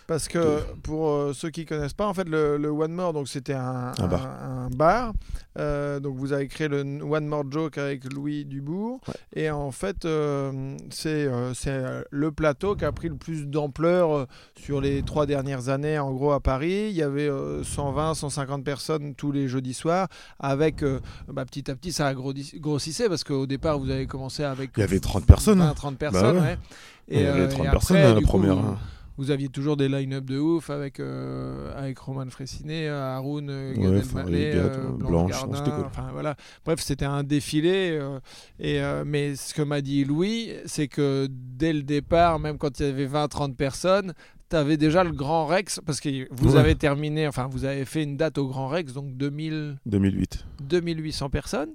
Parce 0.06 0.28
que 0.28 0.58
pour 0.82 1.08
euh, 1.10 1.32
ceux 1.32 1.50
qui 1.50 1.64
connaissent 1.64 1.92
pas, 1.92 2.06
en 2.06 2.14
fait, 2.14 2.28
le, 2.28 2.56
le 2.56 2.68
One 2.70 2.92
More, 2.92 3.12
donc 3.12 3.28
c'était 3.28 3.52
un, 3.54 3.92
Un 3.98 4.06
bar. 4.08 4.26
un- 4.26 4.66
un 4.66 4.70
bar. 4.70 5.12
Euh, 5.58 6.00
donc 6.00 6.16
vous 6.16 6.32
avez 6.32 6.48
créé 6.48 6.66
le 6.68 6.80
One 7.02 7.26
More 7.26 7.44
Joke 7.50 7.76
avec 7.78 8.10
Louis 8.12 8.44
Dubourg. 8.46 9.00
Ouais. 9.06 9.14
Et 9.42 9.50
en 9.50 9.70
fait, 9.70 10.04
euh, 10.06 10.76
c'est 10.90 11.26
euh, 11.28 12.02
le 12.10 12.32
plateau 12.32 12.74
qui 12.74 12.84
a 12.86 12.92
pris 12.92 13.08
le 13.08 13.16
plus 13.16 13.46
d'ampleur 13.46 14.26
sur 14.56 14.80
les 14.80 15.02
trois 15.02 15.26
dernières 15.26 15.68
années, 15.68 15.98
en 15.98 16.10
gros, 16.12 16.32
à 16.32 16.40
Paris. 16.40 16.86
Il 16.90 16.96
y 16.96 17.02
avait 17.02 17.28
euh, 17.28 17.62
120, 17.64 18.14
150 18.14 18.64
personnes 18.64 19.14
tous 19.14 19.30
les 19.32 19.46
jeudis 19.48 19.74
soirs. 19.74 20.08
Avec, 20.40 20.82
bah, 21.28 21.44
petit 21.44 21.70
à 21.70 21.74
petit, 21.74 21.92
ça 21.92 22.06
a 22.06 22.14
grossi- 22.14 22.58
grossissait 22.58 23.08
parce 23.08 23.24
qu'au 23.24 23.46
départ, 23.46 23.78
vous 23.78 23.90
avez 23.90 24.06
commencé 24.06 24.42
avec. 24.44 24.70
Il 24.76 24.80
y 24.80 24.84
avait 24.84 25.00
30 25.00 25.26
personnes. 25.26 25.58
20, 25.58 25.74
30 25.74 25.98
personnes, 25.98 26.36
ouais. 26.36 26.42
ouais. 26.42 26.58
Il 27.08 27.20
y 27.20 27.26
avait 27.26 27.40
euh, 27.42 27.48
30 27.48 27.66
et 27.66 27.70
personnes 27.70 27.96
après, 27.98 28.10
à 28.10 28.14
la 28.14 28.20
coup, 28.20 28.26
première. 28.26 28.56
Vous- 29.16 29.30
aviez 29.30 29.48
toujours 29.48 29.76
des 29.76 29.88
line-up 29.88 30.24
de 30.24 30.38
ouf 30.38 30.70
avec, 30.70 31.00
euh, 31.00 31.72
avec 31.76 31.98
Roman 31.98 32.28
Fressinet, 32.30 32.88
euh, 32.88 33.14
Haroun, 33.16 33.48
euh, 33.50 33.74
Ouais, 33.74 33.86
euh, 33.86 34.96
toi, 34.98 35.08
Blanche, 35.08 35.30
Gardin, 35.30 35.62
cool. 35.64 35.84
enfin, 35.86 36.08
voilà. 36.12 36.36
Bref, 36.64 36.80
c'était 36.80 37.04
un 37.04 37.22
défilé. 37.22 37.98
euh, 38.00 38.18
et, 38.58 38.80
mais 39.04 39.36
ce 39.36 39.54
que 39.54 39.62
m'a 39.62 39.80
dit 39.80 40.04
Louis, 40.04 40.50
c'est 40.66 40.88
que 40.88 41.28
dès 41.30 41.72
le 41.72 41.82
départ, 41.82 42.38
même 42.38 42.58
quand 42.58 42.80
il 42.80 42.86
y 42.86 42.88
avait 42.88 43.06
20-30 43.06 43.54
personnes, 43.56 44.12
tu 44.50 44.56
avais 44.56 44.76
déjà 44.76 45.02
le 45.02 45.12
Grand 45.12 45.46
Rex, 45.46 45.80
parce 45.86 45.98
que 46.00 46.28
vous 46.30 46.54
Ouais. 46.54 46.60
avez 46.60 46.74
terminé, 46.74 47.26
enfin 47.26 47.48
vous 47.50 47.64
avez 47.64 47.84
fait 47.86 48.02
une 48.02 48.16
date 48.18 48.36
au 48.38 48.46
Grand 48.48 48.68
Rex, 48.68 48.92
donc 48.92 49.16
2000, 49.16 49.78
2008. 49.86 50.44
2800 50.60 51.30
personnes, 51.30 51.70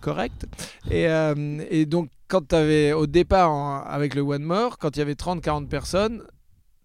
correct. 0.00 0.46
Et, 0.90 1.08
euh, 1.08 1.34
et 1.70 1.86
donc, 1.86 2.10
quand 2.28 2.46
tu 2.48 2.54
avais 2.54 2.92
au 2.92 3.06
départ 3.06 3.50
en- 3.52 3.82
avec 3.82 4.14
le 4.14 4.20
One 4.22 4.42
More, 4.42 4.78
quand 4.78 4.96
il 4.96 5.00
y 5.00 5.02
avait 5.02 5.14
30-40 5.14 5.68
personnes, 5.68 6.22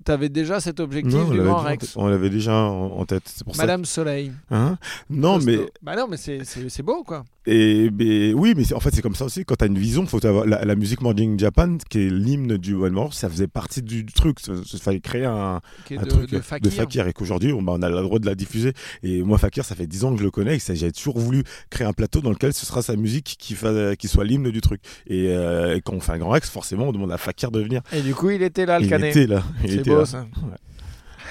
tu 0.06 0.12
avais 0.12 0.30
déjà 0.30 0.60
cet 0.60 0.80
objectif 0.80 1.14
Non, 1.14 1.28
on 1.28 1.32
du 1.32 1.42
Grand 1.42 1.58
Rex. 1.58 1.96
On 1.98 2.08
l'avait 2.08 2.30
déjà 2.30 2.54
en, 2.56 2.92
en 2.98 3.06
tête. 3.06 3.34
Pour 3.46 3.56
Madame 3.56 3.86
Soleil. 3.86 4.32
Hein? 4.50 4.78
Non, 5.10 5.40
mais. 5.40 5.60
Bah 5.82 5.96
non, 5.96 6.08
mais 6.10 6.18
c'est 6.18 6.84
beau, 6.84 7.04
quoi. 7.04 7.24
Et 7.48 8.34
oui, 8.36 8.54
mais 8.56 8.72
en 8.74 8.80
fait, 8.80 8.94
c'est 8.94 9.02
comme 9.02 9.16
ça 9.16 9.26
aussi. 9.26 9.44
Quand 9.46 9.56
tu 9.56 9.64
as 9.64 9.68
une 9.68 9.78
vision, 9.80 10.06
faut 10.06 10.24
avoir 10.26 10.46
la, 10.46 10.64
la 10.64 10.76
musique 10.76 11.02
Morning 11.02 11.40
Japan, 11.40 11.78
qui 11.90 12.00
est 12.06 12.10
l'hymne 12.12 12.58
du 12.58 12.76
One 12.76 12.94
More, 12.94 13.14
ça 13.16 13.30
faisait 13.30 13.48
partie 13.48 13.82
du, 13.82 14.04
du 14.04 14.14
truc. 14.14 14.38
Il 14.48 14.80
fallait 14.80 15.00
créer 15.00 15.26
un, 15.26 15.60
de, 15.90 16.06
truc 16.06 16.30
de 16.30 16.70
Fakir. 16.70 17.08
Et 17.08 17.14
qu'aujourd'hui, 17.14 17.52
on, 17.52 17.64
bah, 17.64 17.74
on 17.76 17.82
a 17.82 17.90
le 17.90 18.00
droit 18.02 18.20
de 18.20 18.28
la 18.28 18.36
diffuser. 18.36 18.74
Et 19.02 19.24
moi, 19.24 19.40
Fakir, 19.40 19.66
ça 19.66 19.74
fait 19.76 19.88
10 19.88 20.04
ans 20.06 20.12
que 20.14 20.20
je 20.20 20.24
le 20.24 20.30
connais. 20.32 20.58
Et 20.58 20.76
j'ai 20.76 20.92
toujours 20.92 21.18
voulu 21.18 21.44
créer 21.72 21.88
un 21.88 21.94
plateau 21.94 22.22
dans 22.22 22.30
lequel 22.30 22.54
ce 22.54 22.66
sera 22.66 22.84
sa 22.84 22.96
musique 22.96 23.36
qui, 23.40 23.56
fa- 23.56 23.96
qui 23.96 24.08
soit 24.08 24.24
l'hymne 24.24 24.52
du 24.52 24.62
truc. 24.62 24.82
Et, 25.08 25.30
euh, 25.30 25.76
et 25.78 25.82
quand 25.82 25.94
on 25.94 26.00
fait 26.00 26.12
un 26.12 26.20
grand 26.20 26.30
Rex, 26.30 26.48
forcément, 26.50 26.90
on 26.90 26.92
demande 26.92 27.12
à 27.12 27.18
Fakir 27.18 27.50
de 27.50 27.60
venir. 27.60 27.82
Et 27.92 28.02
du 28.02 28.14
coup, 28.14 28.30
il 28.30 28.44
était 28.44 28.68
là, 28.68 28.78
le 28.78 28.86
il 28.86 28.90
canet. 28.90 29.16
était 29.16 29.26
là. 29.26 29.44
Il 29.64 29.70
C'est 29.72 29.76
était 29.78 29.90
beau, 29.90 29.98
là. 29.98 30.06
ça. 30.06 30.28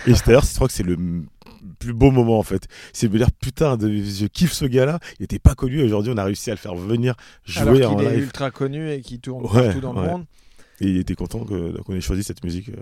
Et 0.07 0.13
d'ailleurs, 0.27 0.45
je 0.45 0.55
crois 0.55 0.67
que 0.67 0.73
c'est 0.73 0.83
le 0.83 0.97
plus 1.81 1.93
beau 1.93 2.13
moment 2.13 2.39
en 2.39 2.45
fait. 2.45 2.69
C'est 2.93 3.09
de 3.09 3.13
me 3.13 3.19
dire 3.19 3.33
putain, 3.33 3.77
de, 3.77 3.89
je 3.91 4.27
kiffe 4.27 4.53
ce 4.53 4.65
gars-là. 4.67 5.01
Il 5.19 5.25
était 5.25 5.41
pas 5.41 5.57
connu. 5.57 5.83
Aujourd'hui, 5.83 6.13
on 6.15 6.17
a 6.19 6.25
réussi 6.25 6.51
à 6.51 6.55
le 6.55 6.59
faire 6.59 6.77
venir 6.77 7.15
Alors 7.57 7.75
jouer 7.75 7.85
en 7.85 7.97
qu'il 7.97 8.07
est 8.07 8.11
live. 8.13 8.23
ultra 8.25 8.53
connu 8.53 8.89
et 8.93 9.01
qui 9.01 9.19
tourne 9.19 9.45
Ouais, 9.47 9.65
partout 9.67 9.81
dans 9.81 9.93
le 9.95 10.03
monde. 10.03 10.27
Et 10.81 10.87
il 10.89 10.97
était 10.99 11.15
content 11.17 11.45
qu'on 11.45 11.95
ait 11.95 12.01
choisi 12.01 12.23
cette 12.23 12.45
musique 12.45 12.69
euh, 12.69 12.77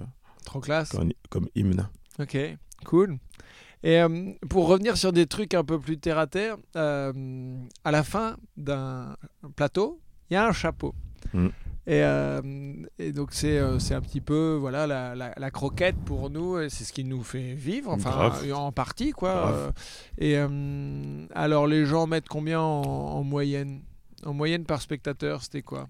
Trop 0.44 0.60
classe. 0.60 0.90
comme, 0.90 1.12
comme 1.30 1.48
hymne. 1.54 1.88
Ok, 2.20 2.36
cool. 2.84 3.18
Et 3.84 4.00
euh, 4.00 4.32
pour 4.48 4.66
revenir 4.66 4.96
sur 4.96 5.12
des 5.12 5.26
trucs 5.26 5.54
un 5.54 5.62
peu 5.64 5.78
plus 5.78 5.98
terre 5.98 6.18
à 6.18 6.26
terre, 6.26 6.56
euh, 6.76 7.12
à 7.84 7.90
la 7.92 8.02
fin 8.02 8.36
d'un 8.56 9.16
plateau, 9.54 10.00
il 10.30 10.34
y 10.34 10.36
a 10.36 10.46
un 10.46 10.52
chapeau. 10.52 10.94
Mm. 11.32 11.48
Et, 11.90 12.02
euh, 12.04 12.40
et 12.98 13.12
donc 13.12 13.30
c'est 13.32 13.56
euh, 13.58 13.78
c'est 13.78 13.94
un 13.94 14.02
petit 14.02 14.20
peu 14.20 14.56
voilà 14.60 14.86
la, 14.86 15.14
la- 15.14 15.32
la 15.34 15.50
croquette 15.50 15.96
pour 16.04 16.28
nous, 16.28 16.58
c'est 16.68 16.84
ce 16.84 16.92
qui 16.92 17.02
nous 17.02 17.22
fait 17.22 17.54
vivre, 17.54 17.90
enfin 17.90 18.10
en 18.52 18.72
partie 18.72 19.12
quoi. 19.12 19.30
Euh, 19.54 19.70
et 20.18 20.36
alors 21.34 21.66
les 21.66 21.86
gens 21.86 22.06
mettent 22.06 22.28
combien 22.28 22.60
en, 22.60 22.82
en 22.82 23.22
moyenne? 23.24 23.80
En 24.26 24.34
moyenne 24.34 24.64
par 24.64 24.82
spectateur, 24.82 25.42
c'était 25.42 25.62
quoi? 25.62 25.88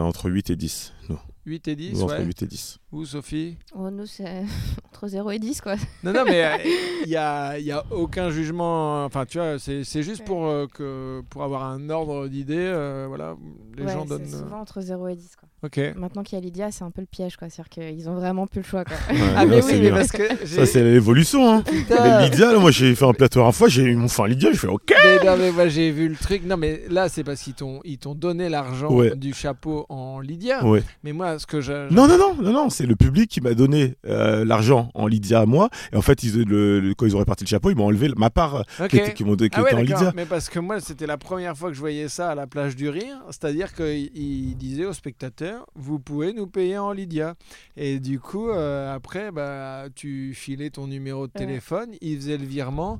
Entre 0.00 0.30
8 0.30 0.50
et 0.50 0.56
10. 0.56 0.92
Non, 1.08 1.18
8 1.44 1.68
et 1.68 1.76
10 1.76 1.92
Nous, 1.94 2.02
entre 2.04 2.18
ouais. 2.18 2.24
8 2.24 2.42
et 2.42 2.46
10. 2.46 2.78
Ou 2.92 3.04
Sophie 3.04 3.56
Oh, 3.74 3.90
nous, 3.90 4.06
c'est 4.06 4.44
entre 4.92 5.08
0 5.08 5.30
et 5.32 5.38
10, 5.40 5.60
quoi. 5.60 5.74
Non, 6.04 6.12
non, 6.12 6.24
mais 6.24 6.60
il 7.04 7.08
n'y 7.08 7.16
a, 7.16 7.58
y 7.58 7.72
a 7.72 7.84
aucun 7.90 8.30
jugement. 8.30 9.04
Enfin, 9.04 9.26
tu 9.26 9.38
vois, 9.38 9.58
c'est 9.58 9.82
c'est 9.84 10.02
juste 10.04 10.24
pour, 10.24 10.46
euh, 10.46 10.66
que, 10.72 11.22
pour 11.30 11.42
avoir 11.42 11.64
un 11.64 11.90
ordre 11.90 12.28
d'idée. 12.28 12.54
euh, 12.58 13.06
voilà, 13.08 13.36
les 13.76 13.84
Ouais, 13.84 13.92
gens 13.92 14.02
c'est 14.02 14.08
donnent. 14.10 14.22
euh, 14.34 14.38
souvent 14.38 14.60
entre 14.60 14.80
0 14.80 15.08
et 15.08 15.16
10, 15.16 15.34
quoi. 15.36 15.48
Maintenant 15.96 16.22
qu'il 16.22 16.38
y 16.38 16.42
a 16.42 16.44
Lydia, 16.44 16.70
c'est 16.70 16.82
un 16.84 16.90
peu 16.90 17.00
le 17.00 17.06
piège, 17.06 17.36
quoi. 17.36 17.48
C'est-à-dire 17.48 17.68
qu'ils 17.68 18.08
ont 18.08 18.14
vraiment 18.14 18.46
plus 18.46 18.60
le 18.62 18.66
choix, 18.66 18.84
quoi. 18.84 18.96
Ouais, 19.10 19.20
Ah, 19.36 19.46
mais 19.46 19.62
oui, 19.62 19.72
mais 19.74 19.80
bien. 19.80 19.94
parce 19.94 20.10
que. 20.10 20.46
Ça, 20.46 20.66
c'est 20.66 20.82
l'évolution. 20.82 21.52
Hein. 21.52 21.64
Mais 21.72 22.24
Lydia, 22.28 22.52
là, 22.52 22.58
moi, 22.58 22.70
j'ai 22.70 22.94
fait 22.94 23.04
un 23.04 23.12
plateau 23.12 23.44
un 23.44 23.52
fois. 23.52 23.68
J'ai 23.68 23.82
eu 23.84 23.94
mon 23.96 24.08
fin 24.08 24.26
Lydia. 24.26 24.50
Je 24.52 24.58
fais 24.58 24.66
OK. 24.66 24.92
Mais 25.04 25.24
non, 25.24 25.36
mais 25.36 25.50
moi 25.52 25.68
j'ai 25.68 25.90
vu 25.90 26.08
le 26.08 26.16
truc. 26.16 26.44
Non, 26.44 26.56
mais 26.56 26.82
là 26.90 27.08
c'est 27.08 27.24
parce 27.24 27.40
qu'ils 27.42 27.54
t'ont 27.54 27.80
ils 27.84 27.98
t'ont 27.98 28.14
donné 28.14 28.48
l'argent 28.48 28.90
Ouais. 28.90 29.14
du 29.16 29.32
chapeau 29.34 29.86
en 29.88 30.20
Lydia. 30.20 30.64
Ouais. 30.64 30.82
Mais 31.04 31.12
moi, 31.12 31.38
ce 31.38 31.46
que 31.46 31.60
je. 31.60 31.92
Non, 31.92 32.06
non, 32.08 32.18
non, 32.18 32.34
non, 32.42 32.52
non, 32.52 32.70
c'est 32.70 32.86
le 32.86 32.96
public 32.96 33.30
qui 33.30 33.40
m'a 33.40 33.54
donné 33.54 33.94
euh, 34.06 34.44
l'argent 34.44 34.90
en 34.94 35.06
Lydia 35.06 35.40
à 35.40 35.46
moi. 35.46 35.68
Et 35.92 35.96
en 35.96 36.02
fait, 36.02 36.22
ils, 36.22 36.42
le, 36.44 36.80
le- 36.80 36.94
quand 36.94 37.06
ils 37.06 37.14
ont 37.16 37.20
réparti 37.20 37.44
le 37.44 37.48
chapeau, 37.48 37.70
ils 37.70 37.76
m'ont 37.76 37.86
enlevé 37.86 38.08
ma 38.16 38.30
part 38.30 38.64
qui, 38.88 38.96
était, 38.98 39.12
qui, 39.14 39.24
m'ont- 39.24 39.36
qui 39.36 39.48
Ah 39.52 39.60
était 39.62 39.74
en. 39.74 39.80
Lydia. 39.80 40.12
Mais 40.16 40.24
parce 40.26 40.48
que 40.48 40.58
moi, 40.58 40.80
c'était 40.80 41.06
la 41.06 41.18
première 41.18 41.56
fois 41.56 41.68
que 41.70 41.74
je 41.74 41.80
voyais 41.80 42.08
ça 42.08 42.30
à 42.30 42.34
la 42.34 42.46
plage 42.46 42.76
du 42.76 42.88
Rire. 42.88 43.16
C'est-à-dire 43.30 43.74
qu'il 43.74 44.56
disait 44.56 44.84
aux 44.86 44.92
spectateurs 44.92 45.51
Vous 45.74 45.98
pouvez 45.98 46.32
nous 46.32 46.46
payer 46.46 46.78
en 46.78 46.92
Lydia. 46.92 47.34
Et 47.76 47.98
du 48.00 48.18
coup, 48.20 48.48
euh, 48.50 48.94
après, 48.94 49.30
bah, 49.32 49.84
tu 49.94 50.34
filais 50.34 50.70
ton 50.70 50.86
numéro 50.86 51.26
de 51.26 51.32
Ouais. 51.34 51.46
téléphone, 51.46 51.90
il 52.00 52.16
faisait 52.16 52.38
le 52.38 52.46
virement. 52.46 52.98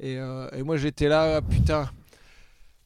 Et, 0.00 0.16
euh, 0.18 0.48
et 0.56 0.62
moi, 0.62 0.76
j'étais 0.76 1.08
là, 1.08 1.40
putain. 1.42 1.88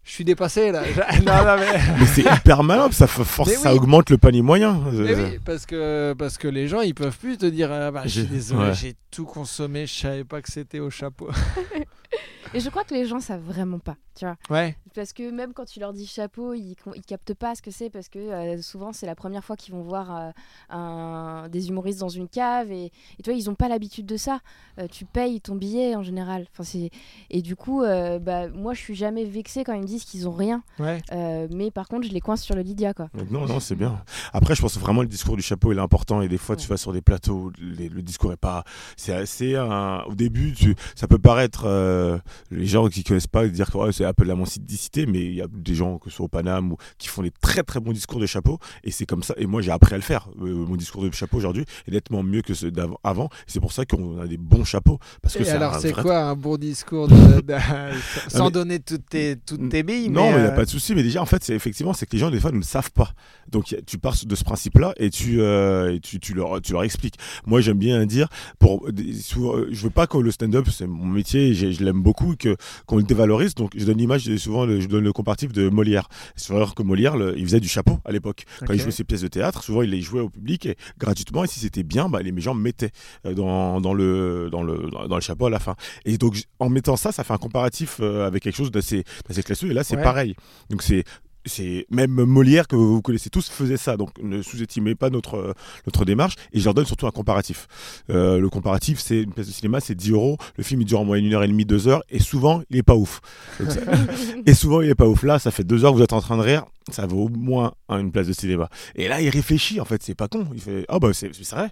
Je 0.05 0.13
suis 0.13 0.25
dépassé 0.25 0.71
là. 0.71 0.83
non, 1.27 1.45
non, 1.45 1.57
mais... 1.59 1.81
Mais 1.99 2.07
c'est 2.07 2.23
hyper 2.23 2.63
malin, 2.63 2.89
ça, 2.93 3.09
force, 3.09 3.51
ça 3.55 3.75
augmente 3.75 4.09
le 4.11 4.19
panier 4.19 4.41
moyen. 4.43 4.81
Mais 4.93 5.11
Euh, 5.11 5.31
oui, 5.33 5.39
parce 5.45 5.67
que, 5.67 6.15
parce 6.17 6.39
que 6.39 6.47
les 6.47 6.69
gens, 6.69 6.81
ils 6.81 6.95
peuvent 6.95 7.19
plus 7.19 7.37
te 7.39 7.47
dire 7.47 7.73
ah 7.73 7.91
bah, 7.91 8.03
Je 8.05 8.11
suis 8.11 8.21
J'ai- 8.21 8.27
désolé, 8.29 8.69
ouais. 8.69 8.75
j'ai 8.75 8.95
tout 9.11 9.25
consommé, 9.25 9.85
je 9.87 9.95
savais 9.95 10.23
pas 10.23 10.41
que 10.43 10.53
c'était 10.53 10.79
au 10.79 10.91
chapeau. 10.91 11.29
Et 12.55 12.61
je 12.61 12.71
crois 12.71 12.85
que 12.85 12.95
les 12.95 13.05
gens 13.07 13.21
savent 13.21 13.43
vraiment 13.43 13.79
pas, 13.79 13.97
tu 14.15 14.25
vois. 14.25 14.37
Ouais, 14.51 14.77
Parce 14.95 15.13
que 15.13 15.31
même 15.31 15.53
quand 15.53 15.65
tu 15.67 15.81
leur 15.81 15.93
dis 15.93 16.07
chapeau, 16.07 16.55
ils, 16.55 16.75
ils 16.95 17.03
captent 17.03 17.35
pas 17.35 17.55
ce 17.55 17.61
que 17.63 17.71
c'est 17.71 17.91
parce 17.91 18.09
que 18.09 18.19
euh, 18.19 18.63
souvent 18.63 18.93
c'est 18.93 19.07
la 19.07 19.15
première 19.15 19.45
fois 19.45 19.57
qu'ils 19.57 19.75
vont 19.75 19.83
voir 19.83 20.17
euh, 20.17 20.31
un- 20.71 21.49
des 21.49 21.69
humoristes 21.69 22.01
dans 22.01 22.09
une 22.09 22.29
cave 22.29 22.71
et, 22.73 22.93
et 23.19 23.23
toi 23.23 23.33
ils 23.35 23.51
ont 23.51 23.55
pas 23.55 23.69
l'habitude 23.69 24.07
de 24.07 24.17
ça. 24.17 24.41
Euh, 24.79 24.87
tu 24.91 25.05
payes 25.05 25.41
ton 25.41 25.55
billet 25.57 25.95
en 25.97 26.03
général. 26.03 26.47
Enfin, 26.53 26.63
c'est... 26.65 26.91
Et 27.31 27.43
du 27.43 27.57
coup, 27.57 27.83
euh, 27.83 28.19
bah, 28.19 28.49
moi 28.49 28.75
je 28.75 28.81
suis 28.81 28.95
jamais 28.95 29.25
vexée 29.25 29.65
quand 29.65 29.73
ils 29.75 29.83
me 29.83 29.87
disent 29.87 30.05
qu'ils 30.05 30.29
ont 30.29 30.33
rien. 30.35 30.63
ouais. 30.79 31.03
Euh, 31.13 31.49
mais 31.51 31.71
par 31.71 31.89
contre, 31.89 32.07
je 32.07 32.13
les 32.13 32.21
coince 32.21 32.43
sur 32.43 32.55
le 32.55 32.63
Lydia 32.63 32.95
quoi. 32.95 33.09
Non, 33.31 33.47
non, 33.47 33.61
c'est 33.61 33.77
bien. 33.77 34.03
Après, 34.33 34.55
je 34.55 34.63
pense 34.63 34.75
que 34.75 34.81
vraiment 34.81 35.03
le 35.03 35.09
discours 35.09 35.37
du 35.37 35.43
chapeau 35.43 35.73
il 35.73 35.79
est 35.79 35.83
important 35.83 36.23
et 36.23 36.29
des 36.29 36.39
fois 36.39 36.57
tu 36.57 36.69
vas 36.69 36.77
sur 36.77 36.93
des 36.93 37.03
plateaux, 37.03 37.51
les- 37.59 37.89
le 37.89 38.03
discours 38.03 38.33
est 38.33 38.37
pas. 38.37 38.65
C'est 38.97 39.13
assez. 39.15 39.57
un- 39.57 40.03
Au 40.07 40.15
début, 40.15 40.53
tu... 40.53 40.75
ça 40.95 41.07
peut 41.09 41.19
paraître 41.19 41.65
euh, 41.67 42.19
les 42.51 42.67
gens 42.67 42.89
qui 42.89 43.05
connaissent 43.05 43.27
pas 43.27 43.47
dire 43.49 43.71
que 43.71 43.93
c'est 43.93 44.05
un 44.05 44.13
peu 44.13 44.25
de 44.25 44.29
la 44.29 44.35
mendicité, 44.37 45.07
mais 45.07 45.25
il 45.25 45.35
y 45.35 45.43
a 45.43 45.47
des 45.51 45.75
gens 45.75 45.99
que 45.99 46.11
ce 46.11 46.17
soit 46.17 46.27
au 46.27 46.29
Paname 46.29 46.73
ou 46.73 46.77
qui 46.99 47.09
font 47.09 47.23
des 47.23 47.31
très 47.31 47.63
très 47.63 47.81
bons 47.81 47.93
discours 47.93 48.21
de 48.21 48.27
chapeau 48.27 48.59
et 48.85 48.91
c'est 48.91 49.07
comme 49.07 49.23
ça. 49.23 49.35
Et 49.37 49.47
moi, 49.47 49.63
j'ai 49.63 49.71
appris 49.71 49.95
à 49.95 49.97
le 49.97 50.03
faire. 50.03 50.29
Euh, 50.41 50.67
mon 50.67 50.77
discours 50.77 51.03
de 51.03 51.11
chapeau 51.13 51.37
aujourd'hui 51.39 51.65
est 51.87 51.91
nettement 51.91 52.23
mieux 52.23 52.43
que 52.43 52.55
ceux 52.55 52.71
d'avant. 52.71 52.99
avant. 53.05 53.29
C'est 53.47 53.61
pour 53.61 53.73
ça 53.73 53.85
qu'on 53.85 54.21
a 54.21 54.27
des 54.27 54.37
bons 54.37 54.65
chapeaux 54.65 54.99
parce 55.23 55.37
que 55.37 55.43
Et 55.45 55.51
alors, 55.51 55.79
c'est 55.79 55.93
vrai- 55.93 56.03
quoi 56.03 56.19
un 56.25 56.35
bon 56.37 56.57
discours 56.57 57.09
de, 57.09 57.41
de- 57.41 57.55
sans 58.29 58.47
mais- 58.47 58.51
donner 58.51 58.79
toutes 58.81 59.07
tes, 59.09 59.37
toutes 59.37 59.69
tes 59.69 59.83
billes 59.83 60.09
Non, 60.09 60.31
mais 60.31 60.39
il 60.39 60.41
n'y 60.43 60.47
a 60.49 60.53
euh, 60.53 60.57
pas 60.57 60.65
de 60.65 60.71
souci. 60.71 60.95
Mais 60.95 61.03
déjà, 61.03 61.23
en 61.23 61.27
fait, 61.27 61.43
c'est 61.45 61.55
effectivement, 61.55 61.93
c'est 61.93 62.07
que 62.07 62.13
les 62.13 62.19
gens, 62.19 62.31
des 62.31 62.41
fois, 62.41 62.51
ne 62.53 62.57
le 62.59 62.63
savent 62.63 62.93
pas. 62.93 63.13
Donc, 63.49 63.73
a- 63.73 63.83
tu 63.83 63.99
pars 63.99 64.15
de 64.25 64.35
ce 64.35 64.45
principe-là 64.45 64.93
et, 64.99 65.11
tu, 65.11 65.41
euh, 65.41 65.95
et 65.95 66.01
tu, 66.01 66.19
tu, 66.21 66.35
leur, 66.35 66.61
tu 66.61 66.73
leur 66.73 66.83
expliques. 66.85 67.17
Moi, 67.47 67.61
j'aime 67.61 67.79
bien 67.79 68.05
dire, 68.07 68.29
pour, 68.59 68.87
souvent, 69.23 69.55
je 69.71 69.83
veux 69.83 69.91
pas 69.91 70.07
que 70.07 70.19
le 70.19 70.31
stand-up, 70.31 70.67
c'est 70.71 70.87
mon 70.87 71.07
métier, 71.07 71.55
je 71.55 71.83
l'aime 71.85 72.03
beaucoup, 72.03 72.26
beaucoup 72.27 72.33
et 72.33 72.37
que 72.37 72.57
qu'on 72.87 72.97
le 72.97 73.03
dévalorise. 73.03 73.55
Donc 73.55 73.73
je 73.77 73.85
donne 73.85 73.99
l'image, 73.99 74.35
souvent 74.37 74.67
je 74.67 74.87
donne 74.87 75.05
le 75.05 75.13
comparatif 75.13 75.53
de 75.53 75.69
Molière. 75.69 76.09
C'est 76.37 76.53
vrai 76.53 76.67
que 76.75 76.83
Molière, 76.83 77.17
il 77.37 77.45
faisait 77.45 77.61
du 77.61 77.69
chapeau 77.69 77.99
à 78.05 78.13
l'époque. 78.13 78.45
Quand 78.67 78.73
il 78.73 78.81
jouait 78.81 78.91
ses 78.91 79.05
pièces 79.05 79.23
de 79.23 79.29
théâtre, 79.29 79.63
souvent 79.63 79.83
il 79.83 79.91
les 79.91 80.01
jouait 80.01 80.21
au 80.21 80.29
public 80.29 80.67
et, 80.67 80.77
gratuitement. 80.99 81.45
Et 81.45 81.47
si 81.47 81.61
c'était 81.61 81.83
bien, 81.83 82.09
bah, 82.09 82.23
les 82.23 82.41
gens 82.41 82.55
mettaient 82.55 82.91
euh, 83.25 83.35
dans, 83.35 83.81
dans, 83.81 83.95
le, 83.95 84.49
dans, 84.51 84.63
le, 84.63 84.91
dans 85.09 85.15
le 85.15 85.21
chapeau 85.21 85.47
à 85.47 85.51
la 85.51 85.59
fin. 85.59 85.77
Et 86.05 86.19
donc 86.19 86.37
en 86.59 86.69
mettant 86.69 86.97
ça, 86.97 87.13
ça 87.13 87.25
fait 87.25 87.33
un 87.33 87.39
comparatif 87.39 87.99
euh, 88.01 88.27
avec 88.27 88.43
quelque 88.43 88.57
chose 88.57 88.71
d'assez 88.71 89.05
classique. 89.45 89.71
Et 89.71 89.75
là, 89.75 89.85
c'est 89.85 89.97
pareil. 89.97 90.35
Donc 90.71 90.83
c'est 90.83 91.05
c'est 91.47 91.87
même 91.91 92.11
Molière 92.11 92.67
que 92.69 92.77
vous 92.77 93.03
connaissez 93.03 93.31
tous 93.31 93.49
faisait 93.49 93.77
ça, 93.77 93.97
donc 93.97 94.11
ne 94.23 94.43
sous-estimez 94.43 94.95
pas 94.95 95.11
notre, 95.11 95.55
notre 95.87 96.05
démarche. 96.05 96.35
Et 96.53 96.59
je 96.59 96.65
leur 96.65 96.75
donne 96.75 96.87
surtout 96.87 97.07
un 97.07 97.11
comparatif. 97.11 97.67
Euh, 98.11 98.39
le 98.39 98.49
comparatif, 98.49 99.01
c'est 99.01 99.23
une 99.23 99.33
pièce 99.33 99.47
de 99.47 99.53
cinéma, 99.53 99.81
c'est 99.81 99.95
10 99.95 100.11
euros. 100.13 100.39
Le 100.57 100.65
film 100.65 100.83
il 100.83 100.85
dure 100.85 101.01
en 101.01 101.05
moyenne 101.05 101.27
une 101.27 101.35
heure 101.35 101.43
et 101.43 101.49
demie, 101.49 101.65
deux 101.65 101.89
heures, 101.89 102.03
et 102.11 102.19
souvent 102.19 102.63
il 102.71 102.77
est 102.77 102.83
pas 102.83 102.97
ouf. 102.97 103.21
et 104.47 104.55
souvent 104.55 104.81
il 104.81 104.91
est 104.91 104.95
pas 104.95 105.07
ouf. 105.07 105.23
Là, 105.23 105.39
ça 105.39 105.51
fait 105.51 105.65
deux 105.65 105.85
heures 105.85 105.95
vous 105.95 106.03
êtes 106.03 106.13
en 106.13 106.21
train 106.21 106.37
de 106.37 106.43
rire, 106.43 106.65
ça 106.91 107.07
vaut 107.07 107.25
au 107.25 107.29
moins 107.29 107.73
une 107.89 108.13
place 108.13 108.27
de 108.27 108.33
cinéma. 108.33 108.69
Et 108.95 109.09
là, 109.09 109.21
il 109.21 109.29
réfléchit. 109.29 109.81
En 109.81 109.85
fait, 109.85 110.03
c'est 110.03 110.15
pas 110.15 110.29
con. 110.29 110.47
Il 110.55 110.61
fait 110.61 110.85
ah 110.89 110.99
bah 110.99 111.11
c'est 111.13 111.31
vrai. 111.51 111.71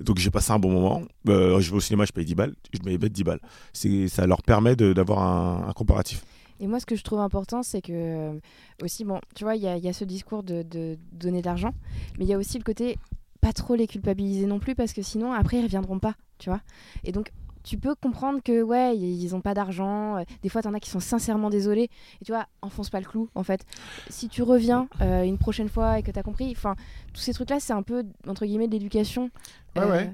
Donc 0.00 0.18
j'ai 0.18 0.30
passé 0.30 0.52
un 0.52 0.58
bon 0.58 0.70
moment. 0.70 1.02
Euh, 1.28 1.60
je 1.60 1.70
vais 1.70 1.76
au 1.76 1.80
cinéma, 1.80 2.04
je 2.04 2.12
paye 2.12 2.24
10 2.24 2.34
balles. 2.34 2.54
Je 2.72 2.78
mets 2.84 2.98
10 2.98 3.24
balles. 3.24 3.40
Ça 3.72 4.26
leur 4.26 4.42
permet 4.42 4.76
d'avoir 4.76 5.20
un, 5.20 5.68
un 5.68 5.72
comparatif. 5.72 6.22
Et 6.60 6.66
moi, 6.66 6.80
ce 6.80 6.86
que 6.86 6.96
je 6.96 7.02
trouve 7.02 7.20
important, 7.20 7.62
c'est 7.62 7.82
que 7.82 7.92
euh, 7.92 8.38
aussi, 8.82 9.04
bon, 9.04 9.20
tu 9.34 9.44
vois, 9.44 9.56
il 9.56 9.62
y, 9.62 9.80
y, 9.80 9.88
a 9.88 9.92
ce 9.92 10.04
discours 10.04 10.42
de, 10.42 10.62
de 10.62 10.98
donner 11.12 11.40
de 11.40 11.46
l'argent, 11.46 11.74
mais 12.18 12.24
il 12.24 12.28
y 12.28 12.34
a 12.34 12.38
aussi 12.38 12.58
le 12.58 12.64
côté 12.64 12.98
pas 13.40 13.52
trop 13.52 13.74
les 13.74 13.86
culpabiliser 13.86 14.46
non 14.46 14.60
plus, 14.60 14.74
parce 14.74 14.92
que 14.92 15.02
sinon, 15.02 15.32
après, 15.32 15.58
ils 15.58 15.64
reviendront 15.64 15.98
pas, 15.98 16.14
tu 16.38 16.48
vois. 16.48 16.60
Et 17.04 17.12
donc, 17.12 17.32
tu 17.62 17.78
peux 17.78 17.94
comprendre 17.94 18.40
que 18.42 18.62
ouais 18.62 18.96
ils 18.96 19.34
ont 19.34 19.40
pas 19.40 19.54
d'argent 19.54 20.16
euh, 20.16 20.22
des 20.42 20.48
fois 20.48 20.62
t'en 20.62 20.74
as 20.74 20.80
qui 20.80 20.90
sont 20.90 21.00
sincèrement 21.00 21.50
désolés 21.50 21.90
et 22.20 22.24
tu 22.24 22.32
vois 22.32 22.46
enfonce 22.60 22.90
pas 22.90 23.00
le 23.00 23.06
clou 23.06 23.28
en 23.34 23.42
fait 23.42 23.64
si 24.10 24.28
tu 24.28 24.42
reviens 24.42 24.88
euh, 25.00 25.22
une 25.22 25.38
prochaine 25.38 25.68
fois 25.68 25.98
et 25.98 26.02
que 26.02 26.10
t'as 26.10 26.22
compris 26.22 26.52
enfin 26.56 26.74
tous 27.12 27.20
ces 27.20 27.32
trucs 27.32 27.50
là 27.50 27.60
c'est 27.60 27.72
un 27.72 27.82
peu 27.82 28.04
entre 28.26 28.46
guillemets 28.46 28.66
de 28.66 28.72
l'éducation 28.72 29.30
ouais, 29.76 29.84
ouais. 29.84 30.12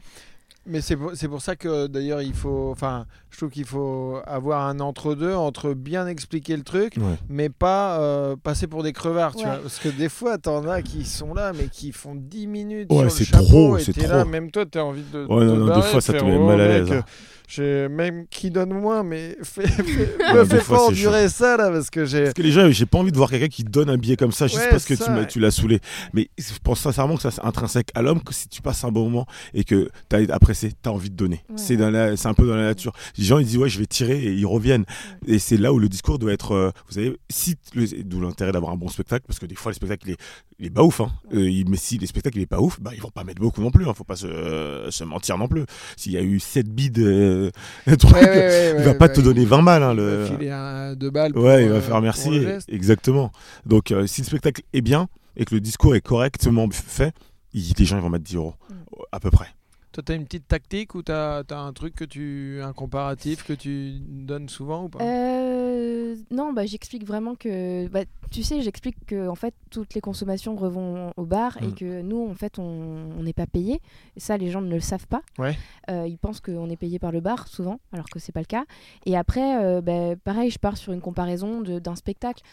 Mais 0.68 0.82
c'est 0.82 0.96
pour, 0.96 1.12
pour, 1.12 1.42
ça 1.42 1.56
que 1.56 1.86
d'ailleurs 1.86 2.20
il 2.20 2.34
faut, 2.34 2.70
enfin, 2.70 3.06
je 3.30 3.38
trouve 3.38 3.50
qu'il 3.50 3.64
faut 3.64 4.18
avoir 4.26 4.66
un 4.66 4.80
entre-deux 4.80 5.34
entre 5.34 5.72
bien 5.72 6.06
expliquer 6.06 6.56
le 6.56 6.62
truc, 6.62 6.94
mais 7.28 7.48
pas 7.48 8.00
euh, 8.00 8.36
passer 8.36 8.66
pour 8.66 8.82
des 8.82 8.92
crevards, 8.92 9.34
tu 9.34 9.44
vois. 9.44 9.56
Parce 9.56 9.78
que 9.78 9.88
des 9.88 10.08
fois, 10.08 10.36
t'en 10.36 10.68
as 10.68 10.82
qui 10.82 11.04
sont 11.04 11.32
là, 11.32 11.52
mais 11.54 11.68
qui 11.68 11.92
font 11.92 12.14
10 12.14 12.46
minutes 12.46 12.92
ouais, 12.92 13.08
sur 13.08 13.20
le 13.20 13.24
chapeau, 13.24 13.44
trop, 13.44 13.78
et 13.78 13.84
t'es 13.84 14.06
là, 14.06 14.24
même 14.24 14.50
toi, 14.50 14.66
t'as 14.66 14.82
envie 14.82 15.04
de. 15.10 15.24
Ouais, 15.24 15.44
non, 15.44 15.56
non, 15.56 15.76
des 15.76 15.82
fois, 15.82 16.00
ça 16.00 16.12
te 16.12 16.24
met 16.24 16.36
oh, 16.36 16.46
mal 16.46 16.60
à 16.60 16.68
l'aise. 16.68 17.02
Hein 17.56 17.88
même 17.88 18.26
qui 18.28 18.50
donne 18.50 18.72
moins, 18.72 19.02
mais 19.02 19.36
me 19.38 19.44
fais 20.44 20.60
pas 20.60 20.82
endurer 20.82 21.28
ça 21.28 21.56
là 21.56 21.70
parce 21.70 21.90
que 21.90 22.04
j'ai. 22.04 22.24
Parce 22.24 22.34
que 22.34 22.42
les 22.42 22.52
gens, 22.52 22.70
j'ai 22.70 22.86
pas 22.86 22.98
envie 22.98 23.12
de 23.12 23.16
voir 23.16 23.30
quelqu'un 23.30 23.48
qui 23.48 23.64
donne 23.64 23.90
un 23.90 23.96
billet 23.96 24.16
comme 24.16 24.32
ça 24.32 24.46
juste 24.46 24.68
parce 24.70 24.84
que 24.84 24.94
tu, 24.94 25.26
tu 25.28 25.40
l'as 25.40 25.50
saoulé. 25.50 25.80
Mais 26.12 26.28
je 26.38 26.44
pense 26.62 26.80
sincèrement 26.80 27.16
que 27.16 27.22
ça 27.22 27.30
c'est 27.30 27.44
intrinsèque 27.44 27.90
à 27.94 28.02
l'homme 28.02 28.22
que 28.22 28.34
si 28.34 28.48
tu 28.48 28.62
passes 28.62 28.84
un 28.84 28.90
bon 28.90 29.04
moment 29.04 29.26
et 29.54 29.64
que 29.64 29.90
tu 30.08 30.16
as 30.16 30.34
apprécié, 30.34 30.70
tu 30.70 30.88
as 30.88 30.92
envie 30.92 31.10
de 31.10 31.16
donner. 31.16 31.44
C'est 31.56 31.80
un 31.80 32.34
peu 32.34 32.46
dans 32.46 32.56
la 32.56 32.64
nature. 32.64 32.92
Les 33.16 33.24
gens 33.24 33.38
ils 33.38 33.46
disent 33.46 33.58
ouais 33.58 33.68
je 33.68 33.78
vais 33.78 33.86
tirer 33.86 34.18
et 34.18 34.32
ils 34.32 34.46
reviennent. 34.46 34.84
Et 35.26 35.38
c'est 35.38 35.56
là 35.56 35.72
où 35.72 35.78
le 35.78 35.88
discours 35.88 36.18
doit 36.18 36.32
être. 36.32 36.52
Euh, 36.52 36.70
vous 36.88 36.94
savez, 36.94 37.18
si 37.30 37.56
d'où 38.04 38.20
l'intérêt 38.20 38.52
d'avoir 38.52 38.72
un 38.72 38.76
bon 38.76 38.88
spectacle 38.88 39.24
parce 39.26 39.38
que 39.38 39.46
des 39.46 39.54
fois 39.54 39.72
le 39.72 39.76
spectacle 39.76 40.08
il 40.08 40.12
est, 40.12 40.18
il 40.58 40.66
est 40.66 40.70
pas 40.70 40.82
ouf. 40.82 41.00
Hein. 41.00 41.10
Euh, 41.34 41.64
mais 41.68 41.76
si 41.76 41.98
les 41.98 42.06
spectacles 42.06 42.38
il 42.38 42.42
est 42.42 42.46
pas 42.46 42.60
ouf, 42.60 42.80
bah 42.80 42.90
ils 42.94 43.00
vont 43.00 43.10
pas 43.10 43.24
mettre 43.24 43.40
beaucoup 43.40 43.60
non 43.60 43.70
plus. 43.70 43.86
Hein. 43.88 43.94
Faut 43.94 44.04
pas 44.04 44.16
se, 44.16 44.26
euh, 44.26 44.90
se 44.90 45.04
mentir 45.04 45.38
non 45.38 45.48
plus. 45.48 45.64
S'il 45.96 46.12
y 46.12 46.16
a 46.16 46.22
eu 46.22 46.40
7 46.40 46.68
bides 46.68 46.98
il 47.86 48.84
va 48.84 48.94
pas 48.94 49.08
te 49.08 49.20
donner 49.20 49.44
20 49.44 49.62
balles. 49.62 49.82
Hein, 49.82 49.94
le... 49.94 50.02
Il 50.02 50.30
va 50.30 50.36
filer 50.36 50.50
un, 50.50 50.94
deux 50.94 51.10
balles. 51.10 51.36
ouais, 51.38 51.64
il 51.64 51.70
va 51.70 51.80
faire 51.80 52.00
merci. 52.00 52.44
Exactement. 52.68 53.32
Donc, 53.66 53.92
euh, 53.92 54.06
si 54.06 54.22
le 54.22 54.26
spectacle 54.26 54.62
est 54.72 54.80
bien 54.80 55.08
et 55.36 55.44
que 55.44 55.54
le 55.54 55.60
discours 55.60 55.94
est 55.94 56.00
correctement 56.00 56.68
fait, 56.70 57.14
les 57.54 57.84
gens 57.84 57.96
ils 57.96 58.02
vont 58.02 58.10
mettre 58.10 58.24
10 58.24 58.36
euros, 58.36 58.54
mm. 58.68 58.74
à 59.12 59.20
peu 59.20 59.30
près. 59.30 59.46
Toi, 59.98 60.04
tu 60.06 60.12
as 60.12 60.14
une 60.14 60.26
petite 60.26 60.46
tactique 60.46 60.94
ou 60.94 61.02
tu 61.02 61.10
as, 61.10 61.42
un 61.50 61.72
truc 61.72 61.96
que 61.96 62.04
tu. 62.04 62.60
un 62.62 62.72
comparatif 62.72 63.42
que 63.42 63.52
tu 63.52 63.98
donnes 64.00 64.48
souvent 64.48 64.84
ou 64.84 64.88
pas? 64.88 65.02
Euh, 65.02 66.14
Non, 66.30 66.52
bah, 66.52 66.66
j'explique 66.66 67.04
vraiment 67.04 67.34
que. 67.34 67.88
Bah, 67.88 68.02
tu 68.30 68.44
sais, 68.44 68.60
j'explique 68.60 68.94
que 69.08 69.26
en 69.26 69.34
fait, 69.34 69.54
toutes 69.72 69.94
les 69.94 70.00
consommations 70.00 70.54
revont 70.54 71.12
au 71.16 71.24
bar 71.24 71.60
et 71.60 71.66
mm. 71.66 71.74
que 71.74 72.02
nous, 72.02 72.28
en 72.30 72.34
fait, 72.34 72.60
on 72.60 73.20
n'est 73.24 73.32
pas 73.32 73.48
payé. 73.48 73.80
Et 74.16 74.20
ça, 74.20 74.36
les 74.36 74.52
gens 74.52 74.60
ne 74.60 74.72
le 74.72 74.78
savent 74.78 75.08
pas. 75.08 75.22
Ouais. 75.36 75.58
Euh, 75.90 76.06
ils 76.06 76.18
pensent 76.18 76.40
qu'on 76.40 76.70
est 76.70 76.76
payé 76.76 77.00
par 77.00 77.10
le 77.10 77.20
bar, 77.20 77.48
souvent, 77.48 77.80
alors 77.92 78.08
que 78.08 78.20
c'est 78.20 78.30
pas 78.30 78.38
le 78.38 78.46
cas. 78.46 78.66
Et 79.04 79.16
après, 79.16 79.64
euh, 79.64 79.80
bah, 79.80 80.14
pareil, 80.22 80.52
je 80.52 80.60
pars 80.60 80.76
sur 80.76 80.92
une 80.92 81.00
comparaison 81.00 81.60
d'un 81.60 81.96
spectacle 81.96 82.44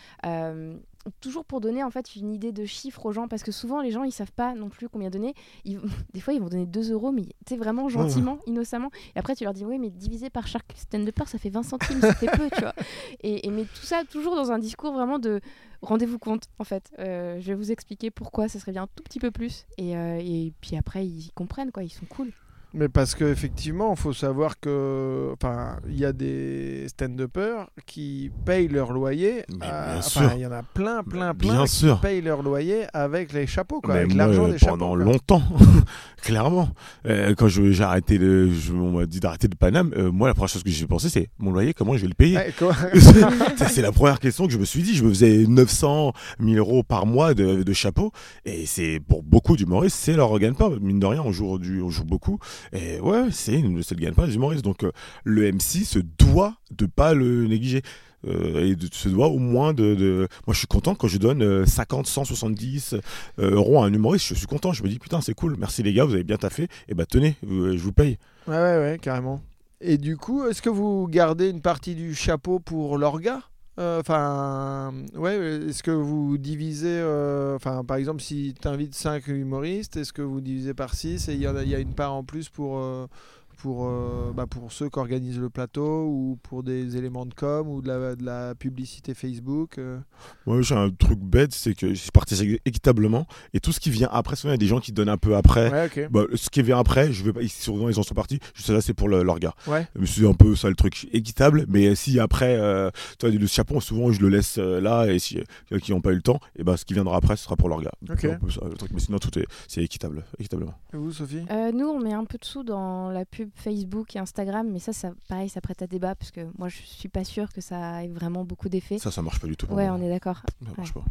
toujours 1.21 1.45
pour 1.45 1.61
donner 1.61 1.83
en 1.83 1.91
fait 1.91 2.15
une 2.15 2.33
idée 2.33 2.51
de 2.51 2.65
chiffre 2.65 3.05
aux 3.05 3.11
gens 3.11 3.27
parce 3.27 3.43
que 3.43 3.51
souvent 3.51 3.81
les 3.81 3.91
gens 3.91 4.03
ils 4.03 4.11
savent 4.11 4.31
pas 4.31 4.53
non 4.55 4.69
plus 4.69 4.89
combien 4.89 5.09
donner. 5.09 5.33
Ils, 5.63 5.79
des 6.13 6.19
fois 6.19 6.33
ils 6.33 6.41
vont 6.41 6.49
donner 6.49 6.65
2 6.65 6.91
euros 6.91 7.11
mais 7.11 7.23
tu 7.45 7.55
vraiment 7.55 7.89
gentiment 7.89 8.39
innocemment. 8.47 8.89
Et 9.15 9.19
après 9.19 9.35
tu 9.35 9.43
leur 9.43 9.53
dis 9.53 9.65
oui 9.65 9.79
mais 9.79 9.89
divisé 9.89 10.29
par 10.29 10.47
chaque 10.47 10.73
stand 10.75 11.05
de 11.05 11.11
part 11.11 11.27
ça 11.27 11.37
fait 11.37 11.49
20 11.49 11.63
centimes 11.63 12.01
ça 12.01 12.13
fait 12.13 12.27
peu 12.27 12.49
tu 12.53 12.61
vois. 12.61 12.73
Et, 13.23 13.49
mais 13.49 13.63
tout 13.63 13.85
ça 13.85 14.03
toujours 14.09 14.35
dans 14.35 14.51
un 14.51 14.59
discours 14.59 14.93
vraiment 14.93 15.19
de 15.19 15.41
rendez-vous 15.81 16.19
compte 16.19 16.43
en 16.59 16.63
fait. 16.63 16.91
Euh, 16.99 17.39
je 17.39 17.47
vais 17.47 17.55
vous 17.55 17.71
expliquer 17.71 18.11
pourquoi 18.11 18.47
ça 18.47 18.59
serait 18.59 18.71
bien 18.71 18.83
un 18.83 18.89
tout 18.95 19.03
petit 19.03 19.19
peu 19.19 19.31
plus. 19.31 19.65
Et, 19.77 19.95
euh, 19.95 20.19
et 20.19 20.53
puis 20.61 20.75
après 20.75 21.05
ils 21.05 21.31
comprennent 21.33 21.71
quoi 21.71 21.83
ils 21.83 21.89
sont 21.89 22.05
cool 22.05 22.31
mais 22.75 22.89
parce 22.89 23.15
qu'effectivement, 23.15 23.93
il 23.93 23.99
faut 23.99 24.11
savoir 24.11 24.59
que, 24.59 25.31
enfin, 25.33 25.77
il 25.87 25.97
y 25.97 26.03
a 26.03 26.11
des 26.11 26.87
stand-uppers 26.89 27.69
qui 27.85 28.31
payent 28.45 28.67
leur 28.67 28.91
loyer. 28.91 29.43
Enfin, 29.61 30.31
il 30.35 30.41
y 30.41 30.45
en 30.45 30.51
a 30.51 30.61
plein, 30.61 31.01
plein, 31.01 31.33
plein 31.33 31.65
qui 31.65 31.87
payent 32.01 32.21
leur 32.21 32.43
loyer 32.43 32.85
avec 32.93 33.31
les 33.31 33.47
chapeaux, 33.47 33.79
quoi, 33.79 33.95
avec 33.95 34.13
l'argent 34.13 34.49
des 34.49 34.57
chapeaux. 34.57 34.77
Pendant 34.77 34.95
longtemps, 34.95 35.41
clairement. 36.21 36.69
Euh, 37.05 37.33
quand 37.35 37.47
j'ai 37.47 37.81
arrêté, 37.81 38.17
le, 38.17 38.51
je, 38.51 38.73
on 38.73 38.91
m'a 38.91 39.05
dit 39.05 39.21
d'arrêter 39.21 39.47
le 39.47 39.55
Paname, 39.55 39.93
euh, 39.95 40.11
moi, 40.11 40.27
la 40.27 40.33
première 40.33 40.49
chose 40.49 40.63
que 40.63 40.69
j'ai 40.69 40.85
pensé, 40.85 41.07
c'est 41.07 41.29
mon 41.39 41.51
loyer, 41.51 41.73
comment 41.73 41.95
je 41.95 42.01
vais 42.01 42.09
le 42.09 42.13
payer? 42.13 42.37
C'est 43.67 43.81
la 43.81 43.91
première 43.91 44.19
question 44.19 44.47
que 44.47 44.53
je 44.53 44.57
me 44.57 44.65
suis 44.65 44.83
dit. 44.83 44.95
Je 44.95 45.03
me 45.03 45.09
faisais 45.09 45.45
900 45.47 46.13
000 46.41 46.57
euros 46.57 46.83
par 46.83 47.05
mois 47.05 47.33
de, 47.33 47.63
de 47.63 47.73
chapeau, 47.73 48.11
et 48.43 48.65
c'est 48.65 48.99
pour 49.07 49.23
beaucoup 49.23 49.55
d'humoristes, 49.55 49.97
c'est 49.97 50.15
leur 50.15 50.37
gagne-pain. 50.39 50.71
Mine 50.81 50.99
de 50.99 51.05
rien, 51.05 51.21
on 51.23 51.31
joue, 51.31 51.57
on 51.57 51.89
joue 51.89 52.03
beaucoup. 52.03 52.39
Et 52.73 52.99
ouais, 52.99 53.27
c'est 53.31 53.61
le 53.61 53.95
gagne-pain 53.95 54.27
des 54.27 54.35
humoristes. 54.35 54.63
Donc 54.63 54.83
euh, 54.83 54.91
le 55.23 55.51
MC 55.51 55.83
se 55.83 55.99
doit 55.99 56.55
de 56.71 56.85
pas 56.85 57.13
le 57.13 57.47
négliger. 57.47 57.81
Euh, 58.27 58.71
et 58.71 58.75
de, 58.75 58.87
se 58.91 59.07
doit 59.07 59.27
au 59.27 59.37
moins 59.37 59.73
de, 59.73 60.27
Moi, 60.47 60.53
je 60.53 60.57
suis 60.57 60.67
content 60.67 60.95
quand 60.95 61.07
je 61.07 61.19
donne 61.19 61.65
50, 61.65 62.07
170 62.07 62.95
euros 63.37 63.83
à 63.83 63.85
un 63.85 63.93
humoriste. 63.93 64.27
Je 64.29 64.33
suis 64.33 64.47
content. 64.47 64.73
Je 64.73 64.81
me 64.81 64.89
dis, 64.89 64.97
putain, 64.97 65.21
c'est 65.21 65.35
cool. 65.35 65.55
Merci 65.59 65.83
les 65.83 65.93
gars, 65.93 66.05
vous 66.05 66.13
avez 66.13 66.23
bien 66.23 66.37
taffé. 66.37 66.67
Et 66.87 66.95
bah, 66.95 67.05
tenez, 67.05 67.35
je 67.43 67.77
vous 67.77 67.91
paye. 67.91 68.17
Ouais, 68.47 68.55
ouais, 68.55 68.77
ouais, 68.79 68.99
carrément. 68.99 69.41
Et 69.81 69.97
du 69.97 70.17
coup, 70.17 70.47
est-ce 70.47 70.61
que 70.61 70.69
vous 70.69 71.07
gardez 71.07 71.49
une 71.49 71.61
partie 71.61 71.93
du 71.93 72.15
chapeau 72.15 72.59
pour 72.59 72.97
l'orga? 72.97 73.41
Euh, 73.77 73.99
enfin, 73.99 74.93
ouais, 75.15 75.35
est-ce 75.67 75.83
que 75.83 75.91
vous 75.91 76.37
divisez, 76.37 76.87
euh, 76.99 77.55
enfin, 77.55 77.83
par 77.83 77.97
exemple, 77.97 78.21
si 78.21 78.53
tu 78.59 78.67
invites 78.67 78.95
5 78.95 79.27
humoristes, 79.27 79.97
est-ce 79.97 80.13
que 80.13 80.21
vous 80.21 80.39
divisez 80.39 80.73
par 80.73 80.93
6 80.93 81.27
et 81.27 81.33
il 81.33 81.41
y, 81.41 81.47
a, 81.47 81.63
y 81.63 81.75
a 81.75 81.79
une 81.79 81.93
part 81.93 82.13
en 82.13 82.23
plus 82.23 82.47
pour, 82.47 82.79
euh, 82.79 83.07
pour, 83.55 83.87
euh, 83.87 84.31
bah, 84.33 84.45
pour 84.47 84.71
ceux 84.71 84.89
qui 84.89 84.99
organisent 84.99 85.39
le 85.39 85.49
plateau 85.49 86.05
ou 86.05 86.37
pour 86.43 86.63
des 86.63 86.97
éléments 86.97 87.25
de 87.25 87.33
com 87.33 87.67
ou 87.67 87.81
de 87.81 87.87
la, 87.87 88.15
de 88.15 88.23
la 88.23 88.55
publicité 88.55 89.13
Facebook 89.13 89.77
euh. 89.77 89.99
Moi, 90.45 90.61
j'ai 90.61 90.75
un 90.75 90.89
truc 90.89 91.19
bête, 91.19 91.53
c'est 91.53 91.73
que 91.73 91.93
je 91.93 92.11
partage 92.11 92.41
équitablement 92.65 93.25
et 93.53 93.59
tout 93.59 93.71
ce 93.71 93.79
qui 93.79 93.89
vient 93.89 94.09
après, 94.11 94.35
souvent 94.35 94.51
il 94.51 94.55
y 94.55 94.55
a 94.55 94.57
des 94.57 94.67
gens 94.67 94.79
qui 94.79 94.91
donnent 94.91 95.09
un 95.09 95.17
peu 95.17 95.35
après. 95.35 95.89
Bah, 96.11 96.23
ce 96.33 96.49
qui 96.49 96.61
vient 96.61 96.77
après, 96.77 97.11
je 97.11 97.23
vais 97.23 97.33
pas, 97.33 97.39
souvent 97.47 97.89
ils 97.89 97.99
en 97.99 98.03
sont 98.03 98.13
partis, 98.13 98.39
juste 98.53 98.69
là 98.69 98.81
c'est 98.81 98.93
pour 98.93 99.09
le, 99.09 99.23
leur 99.23 99.39
gars. 99.39 99.53
Ouais. 99.67 99.87
C'est 100.05 100.27
un 100.27 100.33
peu 100.33 100.55
ça 100.55 100.69
le 100.69 100.75
truc 100.75 101.07
équitable, 101.13 101.65
mais 101.67 101.95
si 101.95 102.19
après, 102.19 102.57
euh, 102.57 102.89
toi, 103.19 103.29
le 103.29 103.47
chapeau, 103.47 103.81
souvent 103.81 104.11
je 104.11 104.21
le 104.21 104.29
laisse 104.29 104.57
là 104.57 105.07
et 105.07 105.19
si 105.19 105.39
y 105.71 105.79
qui 105.79 105.91
n'ont 105.91 106.01
pas 106.01 106.11
eu 106.11 106.15
le 106.15 106.21
temps, 106.21 106.39
et 106.55 106.63
bah, 106.63 106.77
ce 106.77 106.85
qui 106.85 106.93
viendra 106.93 107.17
après, 107.17 107.35
ce 107.35 107.43
sera 107.43 107.55
pour 107.55 107.69
leur 107.69 107.81
gars. 107.81 107.91
mais 108.01 108.99
sinon 108.99 109.19
tout 109.19 109.37
est, 109.39 109.45
c'est 109.67 109.83
équitable, 109.83 110.25
équitablement. 110.39 110.73
Et 110.93 110.97
vous, 110.97 111.11
Sophie? 111.11 111.45
Nous, 111.73 111.87
on 111.87 111.99
met 111.99 112.13
un 112.13 112.25
peu 112.25 112.37
de 112.37 112.45
sous 112.45 112.63
dans 112.63 113.09
la 113.09 113.25
pub 113.25 113.44
Facebook 113.53 114.15
et 114.15 114.19
Instagram, 114.19 114.67
mais 114.71 114.79
ça, 114.79 114.93
ça 114.93 115.11
pareil, 115.27 115.49
ça 115.49 115.61
prête 115.61 115.81
à 115.81 115.87
débat 115.87 116.15
parce 116.15 116.31
que 116.31 116.41
moi, 116.57 116.69
je 116.69 116.77
suis 116.81 117.09
pas 117.09 117.23
sûre 117.23 117.51
que 117.53 117.61
ça 117.61 118.03
ait 118.03 118.07
vraiment 118.07 118.43
beaucoup 118.43 118.69
d'effet. 118.69 118.97
Ça, 118.97 119.11
ça 119.11 119.21
marche 119.21 119.39
pas 119.39 119.47
du 119.47 119.55
tout. 119.55 119.67
Ouais, 119.67 119.89
on 119.89 120.01
est 120.01 120.09
d'accord. 120.09 120.41
Ça 120.63 120.71
marche 120.77 120.93
pas. 120.93 121.03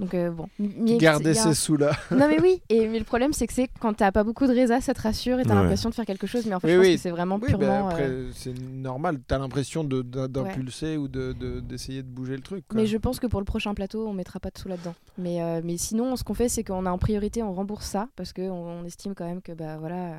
Donc 0.00 0.14
euh, 0.14 0.30
bon. 0.30 0.48
Garder 0.98 1.34
ces 1.34 1.54
sous-là. 1.54 1.92
non 2.10 2.28
mais 2.28 2.40
oui, 2.40 2.62
et 2.68 2.88
mais 2.88 2.98
le 2.98 3.04
problème 3.04 3.32
c'est 3.32 3.46
que 3.46 3.52
c'est 3.52 3.68
quand 3.80 3.94
t'as 3.94 4.12
pas 4.12 4.24
beaucoup 4.24 4.46
de 4.46 4.52
résa, 4.52 4.80
ça 4.80 4.94
te 4.94 5.02
rassure 5.02 5.38
et 5.40 5.44
t'as 5.44 5.52
as 5.52 5.62
l'impression 5.62 5.90
de 5.90 5.94
faire 5.94 6.04
quelque 6.04 6.26
chose, 6.26 6.46
mais 6.46 6.54
en 6.54 6.60
fait, 6.60 6.70
je 6.70 6.76
pense 6.76 6.86
que 6.86 6.96
c'est 6.96 7.10
vraiment 7.10 7.38
oui, 7.40 7.48
purement. 7.48 7.88
après, 7.88 8.02
euh, 8.02 8.30
c'est 8.32 8.58
normal. 8.58 9.20
T'as 9.26 9.38
l'impression 9.38 9.84
d'impulser 9.84 10.96
ou 10.96 11.08
d'essayer 11.08 12.02
de, 12.02 12.08
de, 12.08 12.12
bouger 12.12 12.36
le 12.36 12.42
truc. 12.42 12.64
Mais 12.74 12.86
je 12.86 12.96
pense 12.96 13.20
que 13.20 13.26
pour 13.26 13.40
le 13.40 13.46
prochain 13.46 13.74
plateau, 13.74 14.06
on 14.06 14.12
mettra 14.12 14.40
pas 14.40 14.50
de 14.50 14.58
sous 14.58 14.68
là-dedans. 14.68 14.94
Mais 15.18 15.42
euh, 15.42 15.60
mais 15.64 15.76
sinon, 15.76 16.16
ce 16.16 16.24
qu'on 16.24 16.34
fait, 16.34 16.48
c'est 16.48 16.64
qu'on 16.64 16.86
a 16.86 16.90
en 16.90 16.98
priorité, 16.98 17.42
on 17.42 17.52
rembourse 17.52 17.86
ça 17.86 18.08
parce 18.16 18.32
qu'on 18.32 18.50
on 18.50 18.84
estime 18.84 19.14
quand 19.14 19.26
même 19.26 19.42
que 19.42 19.52
bah 19.52 19.78
voilà. 19.78 20.16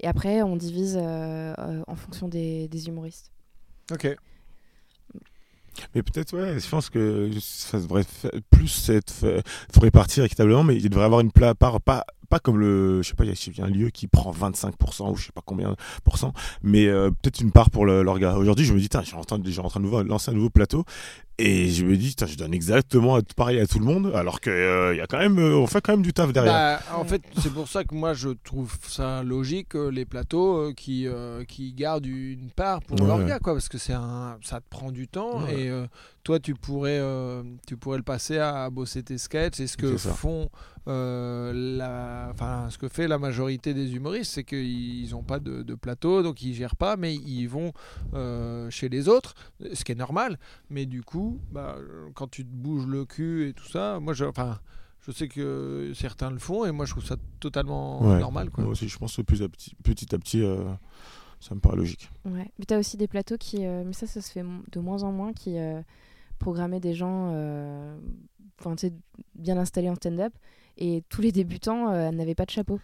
Et 0.00 0.06
après, 0.06 0.42
on 0.42 0.56
divise 0.56 0.96
en 0.96 1.94
fonction 1.94 2.28
des, 2.28 2.88
humoristes. 2.88 3.30
Ok. 3.92 4.16
Mais 5.94 6.02
peut-être, 6.02 6.36
ouais, 6.36 6.58
je 6.58 6.68
pense 6.68 6.90
que 6.90 7.30
ça 7.40 7.78
devrait 7.78 8.04
plus 8.50 8.90
être. 8.90 9.42
Faut 9.72 9.80
répartir 9.80 10.24
équitablement, 10.24 10.64
mais 10.64 10.76
il 10.76 10.88
devrait 10.90 11.04
avoir 11.04 11.20
une 11.20 11.30
part, 11.32 11.80
pas, 11.80 12.04
pas 12.30 12.38
comme 12.38 12.58
le. 12.58 13.02
Je 13.02 13.08
sais 13.08 13.14
pas, 13.14 13.24
il 13.24 13.32
y 13.32 13.60
a 13.60 13.64
un 13.64 13.68
lieu 13.68 13.90
qui 13.90 14.06
prend 14.06 14.32
25% 14.32 15.10
ou 15.10 15.16
je 15.16 15.26
sais 15.26 15.32
pas 15.32 15.42
combien 15.44 15.76
pour 16.04 16.16
cent, 16.16 16.32
mais 16.62 16.86
euh, 16.86 17.10
peut-être 17.10 17.40
une 17.40 17.52
part 17.52 17.70
pour 17.70 17.84
l'orga. 17.84 18.36
Aujourd'hui, 18.36 18.64
je 18.64 18.72
me 18.72 18.78
dis, 18.78 18.88
je 18.92 19.00
suis 19.02 19.16
en 19.16 19.24
train 19.24 19.38
de 19.38 20.08
lancer 20.08 20.30
un 20.30 20.34
nouveau 20.34 20.50
plateau 20.50 20.84
et 21.40 21.68
je 21.68 21.84
me 21.84 21.96
dis, 21.96 22.14
je 22.18 22.36
donne 22.36 22.52
exactement 22.52 23.18
pareil 23.34 23.58
à 23.60 23.66
tout 23.66 23.78
le 23.78 23.84
monde, 23.84 24.12
alors 24.14 24.40
qu'il 24.40 24.52
euh, 24.52 24.94
y 24.94 25.00
a 25.00 25.06
quand 25.06 25.18
même, 25.18 25.38
euh, 25.38 25.56
on 25.56 25.66
fait 25.66 25.80
quand 25.80 25.92
même 25.92 26.02
du 26.02 26.12
taf 26.12 26.32
derrière. 26.32 26.52
Bah, 26.52 26.96
en 26.96 27.04
fait, 27.04 27.22
c'est 27.40 27.52
pour 27.52 27.66
ça 27.66 27.84
que 27.84 27.94
moi 27.94 28.12
je 28.12 28.30
trouve 28.44 28.76
ça 28.86 29.22
logique 29.22 29.74
les 29.74 30.04
plateaux 30.04 30.72
qui, 30.74 31.06
qui 31.48 31.72
gardent 31.72 32.06
une 32.06 32.50
part 32.50 32.82
pour 32.82 32.98
l'orga, 32.98 33.38
quoi, 33.38 33.54
parce 33.54 33.68
que 33.68 33.78
c'est 33.78 33.94
un, 33.94 34.38
ça 34.42 34.60
te 34.60 34.68
prend 34.68 34.92
du 34.92 35.08
temps 35.08 35.46
et 35.48 35.70
toi 36.22 36.38
tu 36.38 36.54
pourrais, 36.54 37.00
tu 37.66 37.76
pourrais 37.76 37.96
le 37.96 38.02
passer 38.02 38.38
à, 38.38 38.68
bosser 38.70 39.02
tes 39.02 39.18
sketchs. 39.18 39.60
Et 39.60 39.66
ce 39.66 39.76
que 39.76 39.96
font 39.96 40.50
la, 40.86 42.28
enfin, 42.30 42.66
ce 42.70 42.78
que 42.78 42.88
fait 42.88 43.08
la 43.08 43.18
majorité 43.18 43.74
des 43.74 43.94
humoristes, 43.94 44.32
c'est 44.32 44.44
qu'ils 44.44 45.10
n'ont 45.10 45.22
pas 45.22 45.38
de, 45.38 45.62
de, 45.62 45.74
plateau, 45.74 46.22
donc 46.22 46.42
ils 46.42 46.54
gèrent 46.54 46.76
pas, 46.76 46.96
mais 46.96 47.14
ils 47.14 47.46
vont 47.46 47.72
chez 48.70 48.88
les 48.88 49.08
autres, 49.08 49.34
ce 49.72 49.84
qui 49.84 49.92
est 49.92 49.96
normal. 49.96 50.38
Mais 50.68 50.86
du 50.86 51.02
coup 51.02 51.29
bah, 51.52 51.76
quand 52.14 52.28
tu 52.28 52.44
te 52.44 52.50
bouges 52.50 52.86
le 52.86 53.04
cul 53.04 53.48
et 53.48 53.52
tout 53.52 53.66
ça, 53.66 54.00
moi, 54.00 54.12
je, 54.12 54.24
enfin, 54.24 54.58
je 55.06 55.12
sais 55.12 55.28
que 55.28 55.92
certains 55.94 56.30
le 56.30 56.38
font 56.38 56.64
et 56.64 56.72
moi, 56.72 56.84
je 56.84 56.92
trouve 56.92 57.04
ça 57.04 57.16
totalement 57.40 58.02
normal. 58.18 58.50
Quoi. 58.50 58.64
Moi 58.64 58.72
aussi, 58.72 58.88
je 58.88 58.98
pense 58.98 59.16
que 59.16 59.22
petit 59.22 59.42
à 59.42 59.48
petit, 59.48 59.74
petit, 59.82 60.14
à 60.14 60.18
petit 60.18 60.42
euh, 60.42 60.64
ça 61.40 61.54
me 61.54 61.60
paraît 61.60 61.76
logique. 61.76 62.10
Ouais. 62.24 62.50
Mais 62.58 62.64
tu 62.66 62.74
as 62.74 62.78
aussi 62.78 62.96
des 62.96 63.08
plateaux 63.08 63.38
qui, 63.38 63.64
euh, 63.64 63.82
mais 63.84 63.92
ça, 63.92 64.06
ça 64.06 64.20
se 64.20 64.30
fait 64.30 64.44
de 64.44 64.80
moins 64.80 65.02
en 65.02 65.12
moins, 65.12 65.32
qui 65.32 65.58
euh, 65.58 65.80
programmaient 66.38 66.80
des 66.80 66.94
gens 66.94 67.32
bien 69.34 69.56
installés 69.56 69.88
en 69.88 69.94
stand-up 69.94 70.34
et 70.76 71.02
tous 71.08 71.22
les 71.22 71.32
débutants 71.32 71.90
n'avaient 72.12 72.34
pas 72.34 72.46
de 72.46 72.50
chapeau. 72.50 72.78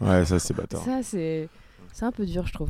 ouais, 0.00 0.24
ça, 0.24 0.38
c'est 0.38 0.54
bâtard. 0.54 0.82
Ça, 0.82 1.02
c'est. 1.02 1.48
C'est 1.98 2.04
un 2.04 2.12
peu 2.12 2.26
dur, 2.26 2.46
je 2.46 2.52
trouve. 2.52 2.68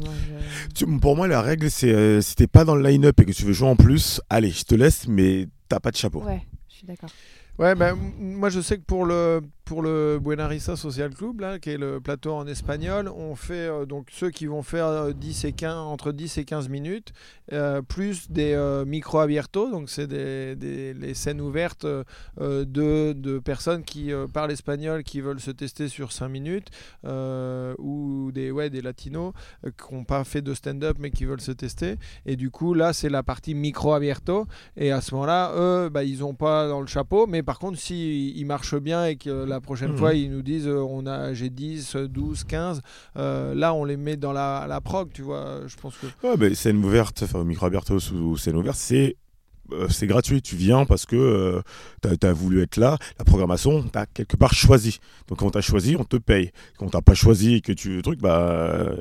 Pour 1.00 1.16
moi, 1.16 1.26
la 1.26 1.42
règle, 1.42 1.68
c'est 1.68 1.92
euh, 1.92 2.20
si 2.20 2.36
t'es 2.36 2.46
pas 2.46 2.64
dans 2.64 2.76
le 2.76 2.88
line-up 2.88 3.18
et 3.20 3.24
que 3.24 3.32
tu 3.32 3.42
veux 3.42 3.52
jouer 3.52 3.68
en 3.68 3.74
plus, 3.74 4.20
allez, 4.30 4.50
je 4.50 4.62
te 4.62 4.76
laisse, 4.76 5.08
mais 5.08 5.48
t'as 5.68 5.80
pas 5.80 5.90
de 5.90 5.96
chapeau. 5.96 6.22
Ouais, 6.22 6.46
je 6.68 6.76
suis 6.76 6.86
d'accord. 6.86 7.10
Ouais, 7.58 7.74
ben, 7.74 7.98
moi 8.20 8.50
je 8.50 8.60
sais 8.60 8.76
que 8.76 8.84
pour 8.84 9.04
le, 9.04 9.40
pour 9.66 9.82
le 9.82 10.20
Buena 10.22 10.46
Risa 10.46 10.76
Social 10.76 11.12
Club, 11.12 11.58
qui 11.58 11.70
est 11.70 11.76
le 11.76 12.00
plateau 12.00 12.32
en 12.32 12.46
espagnol, 12.46 13.08
on 13.08 13.34
fait 13.34 13.66
euh, 13.66 13.84
donc 13.84 14.08
ceux 14.12 14.30
qui 14.30 14.46
vont 14.46 14.62
faire 14.62 15.12
10 15.12 15.44
euh, 15.44 15.48
et 15.48 15.52
15, 15.52 15.74
entre 15.74 16.12
10 16.12 16.38
et 16.38 16.44
15 16.44 16.68
minutes, 16.68 17.12
euh, 17.52 17.82
plus 17.82 18.30
des 18.30 18.56
micro 18.86 19.18
abiertos, 19.18 19.68
donc 19.70 19.90
c'est 19.90 20.06
des, 20.06 20.94
les 20.94 21.14
scènes 21.14 21.40
ouvertes 21.40 21.84
de, 22.38 23.38
personnes 23.40 23.82
qui 23.82 24.12
parlent 24.32 24.52
espagnol, 24.52 25.02
qui 25.02 25.20
veulent 25.20 25.40
se 25.40 25.50
tester 25.50 25.88
sur 25.88 26.12
5 26.12 26.28
minutes, 26.28 26.68
ou 27.04 28.30
des, 28.32 28.52
ouais, 28.52 28.70
des 28.70 28.82
latinos 28.82 29.32
qui 29.64 29.94
n'ont 29.94 30.04
pas 30.04 30.22
fait 30.22 30.42
de 30.42 30.54
stand-up 30.54 30.96
mais 31.00 31.10
qui 31.10 31.24
veulent 31.24 31.40
se 31.40 31.52
tester. 31.52 31.96
Et 32.24 32.36
du 32.36 32.50
coup, 32.50 32.72
là, 32.72 32.92
c'est 32.92 33.08
la 33.08 33.24
partie 33.24 33.54
micro 33.54 33.94
abierto. 33.94 34.46
Et 34.76 34.92
à 34.92 35.00
ce 35.00 35.12
moment-là, 35.14 35.52
eux, 35.56 35.88
bah, 35.88 36.04
ils 36.04 36.20
n'ont 36.20 36.34
pas 36.34 36.68
dans 36.68 36.80
le 36.80 36.86
chapeau, 36.86 37.26
mais 37.26 37.42
par 37.42 37.58
contre, 37.58 37.78
s'ils 37.78 38.36
ils 38.36 38.46
marchent 38.46 38.76
bien 38.76 39.06
et 39.06 39.16
que 39.16 39.44
la 39.44 39.55
la 39.56 39.60
prochaine 39.60 39.92
mhm. 39.92 39.98
fois, 39.98 40.14
ils 40.14 40.30
nous 40.30 40.42
disent 40.42 40.68
euh, 40.68 40.80
on 40.80 41.06
a 41.06 41.32
j'ai 41.34 41.50
10, 41.50 41.96
12, 41.96 42.44
15. 42.44 42.82
là, 43.14 43.74
on 43.74 43.84
les 43.84 43.96
met 43.96 44.16
dans 44.16 44.32
la, 44.32 44.66
la 44.68 44.80
prog, 44.80 45.10
tu 45.12 45.22
vois. 45.22 45.60
Je 45.66 45.76
pense 45.76 45.94
que. 45.96 46.06
Ouais, 46.26 46.34
mais 46.38 46.54
scène 46.54 46.84
ouverte, 46.84 47.22
enfin, 47.22 47.42
micro 47.44 47.68
Bertos 47.70 48.12
ou 48.12 48.36
scène 48.36 48.56
ouverte, 48.56 48.76
c'est 48.78 49.16
euh, 49.72 49.88
c'est 49.88 50.06
gratuit, 50.06 50.42
tu 50.42 50.56
viens 50.56 50.84
parce 50.84 51.06
que 51.06 51.16
euh, 51.16 51.62
tu 52.02 52.26
as, 52.26 52.32
voulu 52.32 52.62
être 52.62 52.76
là. 52.76 52.98
La 53.18 53.24
programmation, 53.24 53.82
tu 53.82 53.98
as 53.98 54.06
quelque 54.06 54.36
part 54.36 54.54
choisi. 54.54 54.98
Donc 55.28 55.38
quand 55.38 55.50
tu 55.50 55.58
as 55.58 55.62
choisi, 55.62 55.96
on 55.98 56.04
te 56.04 56.16
paye. 56.16 56.52
Quand 56.78 56.88
tu 56.88 57.02
pas 57.02 57.14
choisi 57.14 57.54
et 57.54 57.60
que 57.60 57.72
tu 57.72 58.02
truc, 58.02 58.20
bah, 58.20 58.94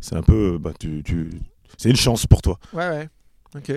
c'est 0.00 0.16
un 0.16 0.22
peu. 0.22 0.58
Bah, 0.58 0.72
tu, 0.78 1.02
tu... 1.04 1.30
C'est 1.76 1.90
une 1.90 1.96
chance 1.96 2.26
pour 2.26 2.42
toi. 2.42 2.58
Ouais, 2.72 2.88
ouais. 2.88 3.08
Ok. 3.54 3.72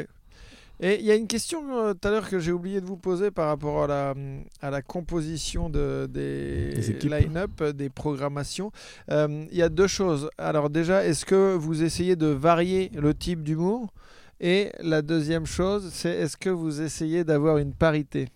Et 0.84 1.00
il 1.00 1.06
y 1.06 1.12
a 1.12 1.16
une 1.16 1.28
question 1.28 1.64
euh, 1.78 1.94
tout 1.94 2.08
à 2.08 2.12
l'heure 2.12 2.28
que 2.28 2.40
j'ai 2.40 2.52
oublié 2.52 2.82
de 2.82 2.88
vous 2.88 2.98
poser 2.98 3.30
par 3.30 3.48
rapport 3.48 3.84
à 3.84 3.88
la, 3.88 4.16
à 4.62 4.72
la 4.72 4.82
composition 4.82 5.70
de, 5.70 6.10
des, 6.12 6.74
line-up, 7.04 7.64
des 7.64 7.90
programmations. 7.90 8.72
Euh, 9.12 9.46
il 9.52 9.58
y 9.58 9.62
a 9.62 9.70
deux 9.70 9.86
choses. 9.86 10.32
Alors 10.40 10.72
déjà, 10.72 11.06
est-ce 11.06 11.24
que 11.24 11.54
vous 11.54 11.84
essayez 11.84 12.16
de 12.16 12.28
varier 12.28 12.92
le 12.96 13.14
type 13.14 13.44
d'humour? 13.44 13.94
Et 14.40 14.72
la 14.80 15.04
deuxième 15.04 15.46
chose, 15.46 15.92
c'est 15.94 16.10
est-ce 16.10 16.36
que 16.36 16.50
vous 16.50 16.82
essayez 16.82 17.24
d'avoir 17.24 17.60
une 17.60 17.74
parité? 17.74 18.30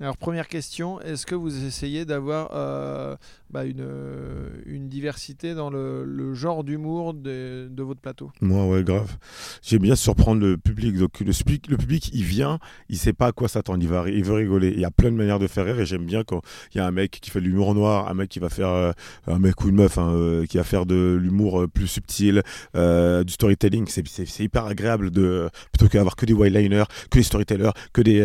Alors 0.00 0.18
première 0.18 0.48
question, 0.48 1.00
est-ce 1.00 1.24
que 1.24 1.34
vous 1.34 1.64
essayez 1.64 2.04
d'avoir 2.04 2.50
euh, 2.52 3.16
bah, 3.50 3.64
une, 3.64 3.80
euh, 3.80 4.48
une, 4.66 4.88
diversité 4.88 5.54
dans 5.54 5.70
le, 5.70 6.04
le 6.04 6.34
genre 6.34 6.64
d'humour 6.64 7.14
de, 7.14 7.68
de, 7.70 7.82
votre 7.82 8.00
plateau 8.00 8.30
Moi, 8.40 8.66
ouais, 8.66 8.82
grave. 8.84 9.16
J'aime 9.62 9.82
bien 9.82 9.96
surprendre 9.96 10.40
le 10.40 10.56
public. 10.56 10.96
Donc 10.96 11.20
le, 11.20 11.32
le 11.68 11.76
public, 11.76 12.10
il 12.14 12.24
vient, 12.24 12.58
il 12.88 12.96
sait 12.96 13.12
pas 13.12 13.28
à 13.28 13.32
quoi 13.32 13.48
s'attendre, 13.48 13.82
il, 13.82 13.88
va, 13.88 14.08
il 14.08 14.24
veut 14.24 14.34
rigoler. 14.34 14.72
Il 14.74 14.80
y 14.80 14.84
a 14.84 14.90
plein 14.90 15.10
de 15.10 15.16
manières 15.16 15.38
de 15.38 15.46
faire 15.46 15.64
rire 15.64 15.80
et 15.80 15.86
j'aime 15.86 16.06
bien 16.06 16.24
quand 16.24 16.42
il 16.74 16.78
y 16.78 16.80
a 16.80 16.86
un 16.86 16.90
mec 16.90 17.10
qui 17.20 17.30
fait 17.30 17.40
de 17.40 17.46
l'humour 17.46 17.74
noir, 17.74 18.08
un 18.08 18.14
mec 18.14 18.28
qui 18.28 18.38
va 18.38 18.48
faire, 18.48 18.68
euh, 18.68 18.92
un 19.26 19.38
mec 19.38 19.60
ou 19.64 19.68
une 19.68 19.76
meuf 19.76 19.98
hein, 19.98 20.44
qui 20.48 20.56
va 20.56 20.64
faire 20.64 20.86
de 20.86 21.18
l'humour 21.20 21.66
plus 21.72 21.88
subtil, 21.88 22.42
du 22.74 23.32
storytelling. 23.32 23.86
C'est 23.88 24.40
hyper 24.40 24.66
agréable 24.66 25.10
de 25.10 25.48
plutôt 25.72 25.88
qu'avoir 25.88 26.16
que 26.16 26.26
des 26.26 26.32
whiteliners, 26.32 26.84
que 27.10 27.18
des 27.18 27.24
storytellers, 27.24 27.70
que 27.92 28.02
des, 28.02 28.20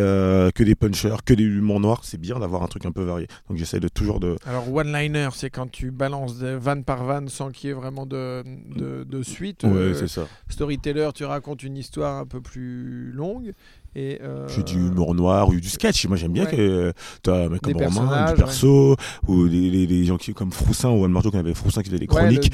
que 0.53 0.63
des 0.63 0.75
punchers, 0.75 1.17
que 1.25 1.33
des 1.33 1.45
mon 1.47 1.79
noir, 1.79 2.01
c'est 2.03 2.19
bien 2.19 2.39
d'avoir 2.39 2.63
un 2.63 2.67
truc 2.67 2.85
un 2.85 2.91
peu 2.91 3.03
varié. 3.03 3.27
Donc 3.49 3.57
j'essaie 3.57 3.79
de 3.79 3.87
toujours 3.87 4.19
de. 4.19 4.35
Alors 4.45 4.71
one-liner, 4.73 5.14
c'est 5.33 5.49
quand 5.49 5.69
tu 5.69 5.91
balances 5.91 6.35
vanne 6.35 6.83
par 6.83 7.03
vanne 7.03 7.29
sans 7.29 7.51
qu'il 7.51 7.69
y 7.69 7.71
ait 7.71 7.75
vraiment 7.75 8.05
de, 8.05 8.43
de, 8.75 9.23
suite. 9.23 9.63
Ouais, 9.63 9.69
euh, 9.71 9.93
c'est 9.93 10.07
ça. 10.07 10.27
Storyteller, 10.49 11.09
tu 11.13 11.25
racontes 11.25 11.63
une 11.63 11.77
histoire 11.77 12.17
un 12.17 12.25
peu 12.25 12.41
plus 12.41 13.11
longue. 13.11 13.53
Et 13.95 14.19
euh... 14.21 14.47
J'ai 14.49 14.63
du 14.63 14.75
humour 14.75 15.15
noir 15.15 15.47
ou 15.47 15.55
du 15.55 15.69
sketch. 15.69 16.05
Moi, 16.07 16.17
j'aime 16.17 16.33
bien 16.33 16.45
que 16.45 16.91
tu 17.23 17.29
as 17.29 17.33
un 17.33 17.49
mec 17.49 17.61
comme 17.61 17.75
Romain, 17.75 18.31
du 18.31 18.35
perso, 18.35 18.95
ou 19.27 19.47
des, 19.47 20.05
gens 20.05 20.17
qui, 20.17 20.33
comme 20.33 20.51
Froussin 20.51 20.89
ou 20.89 21.05
Anne 21.05 21.11
Marteau, 21.11 21.31
qui 21.31 21.37
avait 21.37 21.53
Froussin 21.53 21.81
qui 21.81 21.89
faisait 21.89 21.99
des 21.99 22.07
chroniques. 22.07 22.51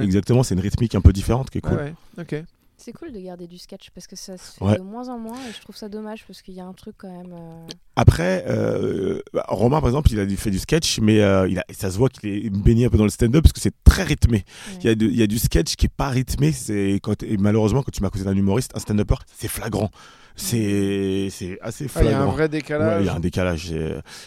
Exactement, 0.00 0.42
c'est 0.42 0.54
une 0.54 0.60
rythmique 0.60 0.94
un 0.94 1.00
peu 1.00 1.12
différente 1.12 1.50
qui 1.50 1.58
est 1.58 1.62
cool. 1.62 1.94
ok. 2.18 2.44
C'est 2.84 2.92
cool 2.92 3.12
de 3.12 3.20
garder 3.20 3.46
du 3.46 3.58
sketch 3.58 3.90
parce 3.94 4.08
que 4.08 4.16
ça 4.16 4.36
se 4.36 4.58
fait 4.58 4.78
de 4.78 4.82
moins 4.82 5.08
en 5.08 5.16
moins 5.16 5.38
et 5.48 5.52
je 5.52 5.60
trouve 5.60 5.76
ça 5.76 5.88
dommage 5.88 6.24
parce 6.26 6.42
qu'il 6.42 6.54
y 6.54 6.60
a 6.60 6.64
un 6.64 6.72
truc 6.72 6.96
quand 6.98 7.16
même. 7.16 7.32
Euh, 7.32 7.66
Après, 7.94 8.44
euh, 8.48 9.20
bah, 9.32 9.44
Romain 9.46 9.78
par 9.78 9.88
exemple, 9.88 10.10
il 10.10 10.18
a 10.18 10.26
fait 10.36 10.50
du 10.50 10.58
sketch, 10.58 10.98
mais 10.98 11.20
euh, 11.20 11.46
il 11.48 11.60
a, 11.60 11.64
ça 11.72 11.92
se 11.92 11.98
voit 11.98 12.08
qu'il 12.08 12.46
est 12.46 12.50
baigné 12.50 12.86
un 12.86 12.88
peu 12.88 12.98
dans 12.98 13.04
le 13.04 13.10
stand-up 13.10 13.44
parce 13.44 13.52
que 13.52 13.60
c'est 13.60 13.74
très 13.84 14.02
rythmé. 14.02 14.44
Il, 14.80 14.86
y 14.86 14.88
a 14.88 14.92
il, 14.92 15.16
y 15.16 15.22
a 15.22 15.28
du 15.28 15.38
sketch 15.38 15.76
qui 15.76 15.86
est 15.86 15.94
pas 15.96 16.08
rythmé. 16.08 16.50
C'est 16.50 16.98
quand, 17.04 17.22
et 17.22 17.36
malheureusement, 17.36 17.84
quand 17.84 17.92
tu 17.92 18.02
m'as 18.02 18.10
causé 18.10 18.24
d'un 18.24 18.34
humoriste, 18.36 18.72
un 18.74 18.80
stand-upper, 18.80 19.16
c'est 19.32 19.48
flagrant 19.48 19.90
c'est 20.34 21.28
assez 21.60 21.88
flagrant. 21.88 22.10
Il 22.10 22.12
y 22.12 22.14
a 22.14 22.22
un 22.22 22.26
vrai 22.26 22.48
décalage. 22.48 23.02
Il 23.02 23.06
y 23.06 23.08
a 23.10 23.14
un 23.14 23.20
décalage. 23.20 23.74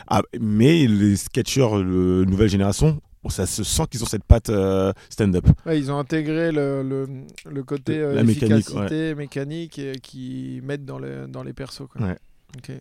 Ah, 0.08 0.22
mais 0.40 0.86
les 0.86 1.16
sketchers 1.16 1.68
de 1.72 2.26
nouvelle 2.28 2.48
génération 2.48 3.02
ça 3.30 3.46
se 3.46 3.64
sent 3.64 3.84
qu'ils 3.90 4.04
ont 4.04 4.08
cette 4.08 4.24
patte 4.24 4.50
euh, 4.50 4.94
stand-up. 5.10 5.46
ils 5.68 5.92
ont 5.92 5.98
intégré 5.98 6.52
le, 6.52 6.84
le, 6.84 7.08
le 7.50 7.64
côté 7.64 8.00
euh, 8.00 8.14
La 8.14 8.24
mécanique, 8.24 8.70
mécanique 9.18 9.80
et, 9.80 10.00
qui 10.02 10.62
mettent 10.64 10.86
dans 10.86 11.00
les, 11.00 11.28
dans 11.28 11.44
les 11.44 11.54
persos. 11.54 11.88
Quoi. 11.90 12.02
Ouais. 12.08 12.18
Ok. 12.58 12.72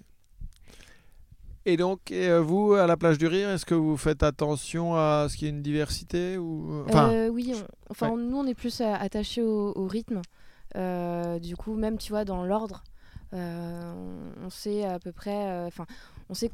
Et 1.66 1.76
donc, 1.78 2.12
euh, 2.12 2.40
vous, 2.40 2.74
à 2.74 2.86
la 2.86 2.96
plage 2.96 3.16
du 3.16 3.26
rire, 3.26 3.48
est-ce 3.48 3.64
que 3.64 3.74
vous 3.74 3.96
faites 3.96 4.22
attention 4.22 4.94
à 4.96 5.28
ce 5.30 5.36
qu'il 5.36 5.46
y 5.46 5.50
ait 5.50 5.54
une 5.54 5.62
diversité 5.62 6.36
ou... 6.36 6.84
enfin... 6.86 7.28
oui, 7.28 7.54
enfin, 7.88 8.14
nous, 8.16 8.36
on 8.36 8.46
est 8.46 8.54
plus 8.54 8.82
attachés 8.82 9.42
au, 9.42 9.72
au 9.74 9.86
rythme. 9.86 10.20
du 10.74 11.56
coup, 11.56 11.74
même, 11.74 11.96
tu 11.96 12.12
vois, 12.12 12.26
dans 12.26 12.44
l'ordre, 12.44 12.84
on 13.32 14.50
sait 14.50 14.84
à 14.84 14.98
peu 14.98 15.12
près... 15.12 15.66
Enfin, 15.66 15.86
on 16.28 16.34
sait 16.34 16.50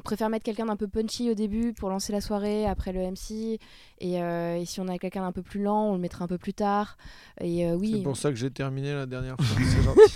préfère 0.00 0.28
mettre 0.28 0.44
quelqu'un 0.44 0.66
d'un 0.66 0.76
peu 0.76 0.88
punchy 0.88 1.30
au 1.30 1.34
début 1.34 1.72
pour 1.72 1.90
lancer 1.90 2.12
la 2.12 2.20
soirée 2.20 2.66
après 2.66 2.92
le 2.92 3.00
MC. 3.00 3.58
Euh, 4.02 4.56
et, 4.56 4.64
si 4.64 4.80
on 4.80 4.88
a 4.88 4.98
quelqu'un 4.98 5.22
d'un 5.22 5.32
peu 5.32 5.42
plus 5.42 5.62
lent, 5.62 5.90
on 5.90 5.94
le 5.94 6.00
mettra 6.00 6.24
un 6.24 6.28
peu 6.28 6.38
plus 6.38 6.54
tard. 6.54 6.96
Et 7.40 7.66
euh, 7.66 7.74
oui. 7.74 7.94
C'est 7.96 8.02
pour 8.02 8.16
ça 8.16 8.30
que 8.30 8.36
j'ai 8.36 8.50
terminé 8.50 8.92
la 8.92 9.06
dernière 9.06 9.36
fois. 9.36 9.46
C'est 9.64 9.82
gentil. 9.82 10.14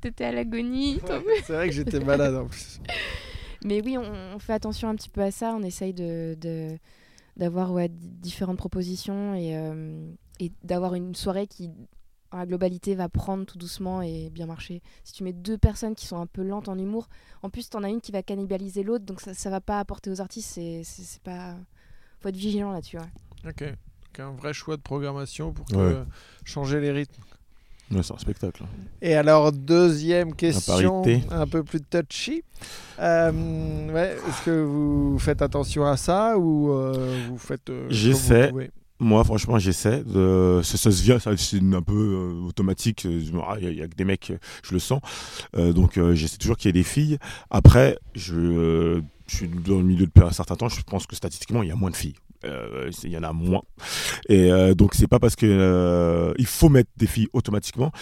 T'étais 0.00 0.24
à 0.24 0.32
l'agonie. 0.32 1.00
c'est 1.44 1.52
vrai 1.52 1.68
que 1.68 1.74
j'étais 1.74 2.00
malade 2.00 2.34
en 2.34 2.46
plus. 2.46 2.80
Mais 3.64 3.82
oui, 3.82 3.96
on, 3.98 4.38
fait 4.38 4.52
attention 4.52 4.88
un 4.88 4.94
petit 4.94 5.08
peu 5.08 5.22
à 5.22 5.30
ça. 5.30 5.54
On 5.56 5.62
essaye 5.62 5.92
de, 5.92 6.36
d'avoir 7.36 7.72
ouais, 7.72 7.88
différentes 7.90 8.58
propositions 8.58 9.34
et, 9.34 9.56
euh, 9.56 10.10
et 10.40 10.52
d'avoir 10.62 10.94
une 10.94 11.14
soirée 11.14 11.46
qui 11.46 11.70
la 12.38 12.46
globalité 12.46 12.94
va 12.94 13.08
prendre 13.08 13.44
tout 13.46 13.58
doucement 13.58 14.02
et 14.02 14.30
bien 14.30 14.46
marcher. 14.46 14.82
Si 15.04 15.12
tu 15.12 15.24
mets 15.24 15.32
deux 15.32 15.58
personnes 15.58 15.94
qui 15.94 16.06
sont 16.06 16.18
un 16.18 16.26
peu 16.26 16.42
lentes 16.42 16.68
en 16.68 16.78
humour, 16.78 17.08
en 17.42 17.50
plus 17.50 17.68
tu 17.70 17.76
en 17.76 17.82
as 17.82 17.88
une 17.88 18.00
qui 18.00 18.12
va 18.12 18.22
cannibaliser 18.22 18.82
l'autre, 18.82 19.04
donc 19.04 19.20
ça, 19.20 19.34
ça 19.34 19.50
va 19.50 19.60
pas 19.60 19.78
apporter 19.80 20.10
aux 20.10 20.20
artistes. 20.20 20.50
C'est, 20.54 20.82
c'est, 20.84 21.22
pas, 21.22 21.54
faut 22.20 22.28
être 22.28 22.36
vigilant 22.36 22.72
là-dessus. 22.72 22.98
Ok, 23.46 23.64
un 24.18 24.32
vrai 24.32 24.52
choix 24.52 24.76
de 24.76 24.82
programmation 24.82 25.52
pour 25.52 25.66
changer 26.44 26.80
les 26.80 26.90
rythmes. 26.90 27.22
Ouais, 27.92 28.02
c'est 28.02 28.14
un 28.14 28.18
spectacle. 28.18 28.64
Et 29.00 29.14
alors, 29.14 29.52
deuxième 29.52 30.34
question, 30.34 31.02
parité. 31.02 31.22
un 31.30 31.46
peu 31.46 31.62
plus 31.62 31.80
touchy. 31.80 32.42
Euh, 32.98 33.92
ouais, 33.92 34.16
Est-ce 34.28 34.44
que 34.44 34.64
vous 34.64 35.16
faites 35.20 35.40
attention 35.40 35.86
à 35.86 35.96
ça 35.96 36.36
ou 36.36 36.72
euh, 36.72 37.26
vous 37.28 37.38
faites. 37.38 37.70
euh, 37.70 37.82
comme 37.82 37.88
vous 37.88 37.94
J'essaie. 37.94 38.50
Moi, 38.98 39.22
franchement, 39.24 39.58
j'essaie. 39.58 40.02
Ça, 40.62 40.90
se 40.90 41.02
vient, 41.02 41.18
c'est 41.18 41.58
un 41.58 41.82
peu 41.82 41.94
euh, 41.94 42.46
automatique. 42.46 43.04
Il 43.04 43.74
y, 43.74 43.82
a 43.82 43.88
que 43.88 43.94
des 43.94 44.04
mecs, 44.04 44.30
euh, 44.30 44.38
je 44.62 44.72
le 44.72 44.78
sens. 44.78 45.00
Euh, 45.56 45.72
donc, 45.72 45.98
euh, 45.98 46.14
j'essaie 46.14 46.38
toujours 46.38 46.56
qu'il 46.56 46.68
y 46.68 46.70
ait 46.70 46.72
des 46.72 46.82
filles. 46.82 47.18
Après, 47.50 47.98
je, 48.14 48.34
euh, 48.34 49.02
je 49.28 49.36
suis 49.36 49.48
dans 49.48 49.78
le 49.78 49.84
milieu 49.84 50.06
depuis 50.06 50.24
un 50.24 50.30
certain 50.30 50.56
temps. 50.56 50.68
Je 50.68 50.80
pense 50.82 51.06
que 51.06 51.14
statistiquement, 51.14 51.62
il 51.62 51.68
y 51.68 51.72
a 51.72 51.76
moins 51.76 51.90
de 51.90 51.96
filles. 51.96 52.14
Euh, 52.44 52.90
il 53.04 53.10
y 53.10 53.16
en 53.18 53.22
a 53.22 53.32
moins. 53.32 53.62
Et 54.28 54.50
euh, 54.52 54.74
donc, 54.74 54.94
c'est 54.94 55.06
pas 55.06 55.18
parce 55.18 55.36
que 55.36 55.46
euh, 55.46 56.32
il 56.38 56.46
faut 56.46 56.68
mettre 56.68 56.90
des 56.96 57.06
filles 57.06 57.28
automatiquement. 57.32 57.92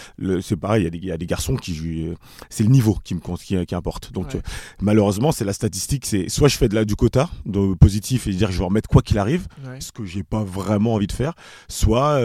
C'est 0.41 0.55
pareil, 0.57 0.81
il 0.81 0.85
y 0.85 0.87
a 0.87 0.89
des- 0.89 0.97
il 0.97 1.05
y, 1.05 1.11
a 1.11 1.17
des 1.17 1.25
garçons 1.25 1.55
qui 1.55 2.09
C'est 2.49 2.63
le 2.63 2.69
niveau 2.69 2.97
qui 3.03 3.15
me 3.15 3.19
compte, 3.19 3.39
qui, 3.41 3.63
qui 3.65 3.75
importe. 3.75 4.11
Donc, 4.11 4.33
Ouais. 4.33 4.41
malheureusement, 4.81 5.31
c'est 5.31 5.45
la 5.45 5.53
statistique. 5.53 6.05
C'est 6.05 6.29
soit 6.29 6.47
je 6.47 6.57
fais 6.57 6.67
de 6.69 6.75
la 6.75 6.85
du 6.85 6.95
quota, 6.95 7.29
de 7.45 7.73
positif, 7.75 8.27
et 8.27 8.31
dire 8.31 8.51
je 8.51 8.59
vais 8.59 8.65
en 8.65 8.69
mettre 8.69 8.89
quoi 8.89 9.01
qu'il 9.01 9.17
arrive 9.17 9.47
Ouais. 9.65 9.79
ce 9.81 9.91
que 9.91 10.05
j'ai 10.05 10.23
pas 10.23 10.43
vraiment 10.43 10.93
envie 10.95 11.07
de 11.07 11.11
faire, 11.11 11.33
soit 11.67 12.19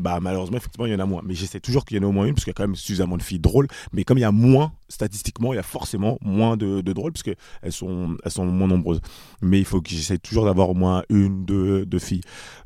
bah, 0.00 0.18
malheureusement 0.20 0.56
effectivement 0.58 0.86
il 0.86 0.92
y 0.92 0.94
en 0.94 0.98
a 1.00 1.06
moins. 1.06 1.22
Mais 1.24 1.34
j'essaie 1.34 1.60
toujours 1.60 1.84
qu'il 1.84 1.96
y 1.96 2.00
en 2.00 2.02
ait 2.02 2.06
au 2.06 2.12
moins 2.12 2.26
une 2.26 2.34
parce 2.34 2.44
qu'il 2.44 2.50
y 2.50 2.54
a 2.54 2.58
quand 2.58 2.64
même 2.64 2.76
suffisamment 2.76 3.16
de 3.16 3.22
filles 3.22 3.38
drôles. 3.40 3.66
Mais 3.92 4.04
comme 4.04 4.18
il 4.18 4.22
y 4.22 4.24
a 4.24 4.32
moins 4.32 4.72
statistiquement, 4.88 5.52
il 5.52 5.56
y 5.56 5.58
a 5.58 5.62
forcément 5.64 6.18
moins 6.22 6.56
de, 6.56 6.80
de 6.80 6.92
drôles 6.92 7.12
parce 7.12 7.22
que 7.22 7.34
elles 7.62 7.72
sont 7.72 8.16
elles 8.24 8.30
sont 8.30 8.46
moins 8.46 8.68
nombreuses. 8.68 9.00
Mais 9.42 9.58
il 9.58 9.64
faut 9.64 9.80
que 9.80 9.90
j'essaie 9.90 10.18
toujours 10.18 10.44
d'avoir 10.44 10.70
au 10.70 10.74
moins 10.74 11.02
une 11.08 11.44
deux, 11.44 11.84
deux 11.86 11.98
filles 11.98 12.22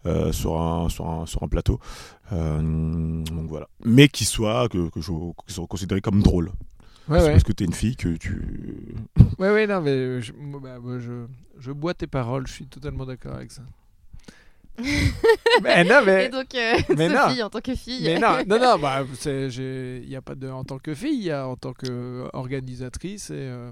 euh, 0.07 0.33
sur 0.33 0.61
un 0.61 0.89
sur 0.89 1.09
un 1.09 1.27
sur 1.27 1.43
un 1.43 1.49
plateau. 1.49 1.79
Euh, 2.33 3.23
donc 3.25 3.49
voilà. 3.49 3.69
Mais 3.85 4.09
qui 4.09 4.25
soient 4.25 4.69
que, 4.69 4.89
que 4.91 5.01
je, 5.01 5.11
qui 5.47 5.55
soient 5.55 5.67
considérées 5.67 6.01
comme 6.01 6.23
drôles. 6.23 6.53
Ouais, 7.09 7.19
C'est 7.19 7.25
ouais. 7.27 7.31
parce 7.33 7.45
que 7.45 7.53
t'es 7.53 7.65
une 7.65 7.73
fille 7.73 7.97
que 7.97 8.09
tu 8.17 8.95
Ouais, 9.39 9.51
ouais, 9.51 9.67
non, 9.67 9.81
mais 9.81 10.21
je, 10.21 10.33
bah, 10.33 10.79
je, 11.01 11.27
je 11.59 11.73
bois 11.73 11.93
tes 11.95 12.07
paroles, 12.07 12.47
je 12.47 12.53
suis 12.53 12.67
totalement 12.67 13.05
d'accord 13.05 13.35
avec 13.35 13.51
ça. 13.51 13.63
mais 15.63 15.85
non, 15.85 16.01
Et 16.03 16.07
mais. 16.07 16.29
donc, 16.29 16.55
euh, 16.55 16.75
mais 16.97 17.09
non. 17.09 17.29
Sophie, 17.29 17.43
en 17.43 17.51
tant 17.51 17.61
que 17.61 17.75
fille. 17.75 18.05
Mais 18.05 18.19
non, 18.19 18.39
non, 18.47 18.59
non, 18.59 18.79
bah, 18.81 19.05
il 19.25 20.05
n'y 20.09 20.17
a 20.17 20.23
pas 20.23 20.35
de 20.35 20.49
en 20.49 20.65
tant 20.65 20.79
que 20.79 20.95
fille, 20.95 21.17
il 21.19 21.25
y 21.25 21.31
a 21.31 21.47
en 21.47 21.57
tant 21.57 21.73
qu'organisatrice. 21.73 23.31
Et, 23.31 23.35
euh, 23.35 23.71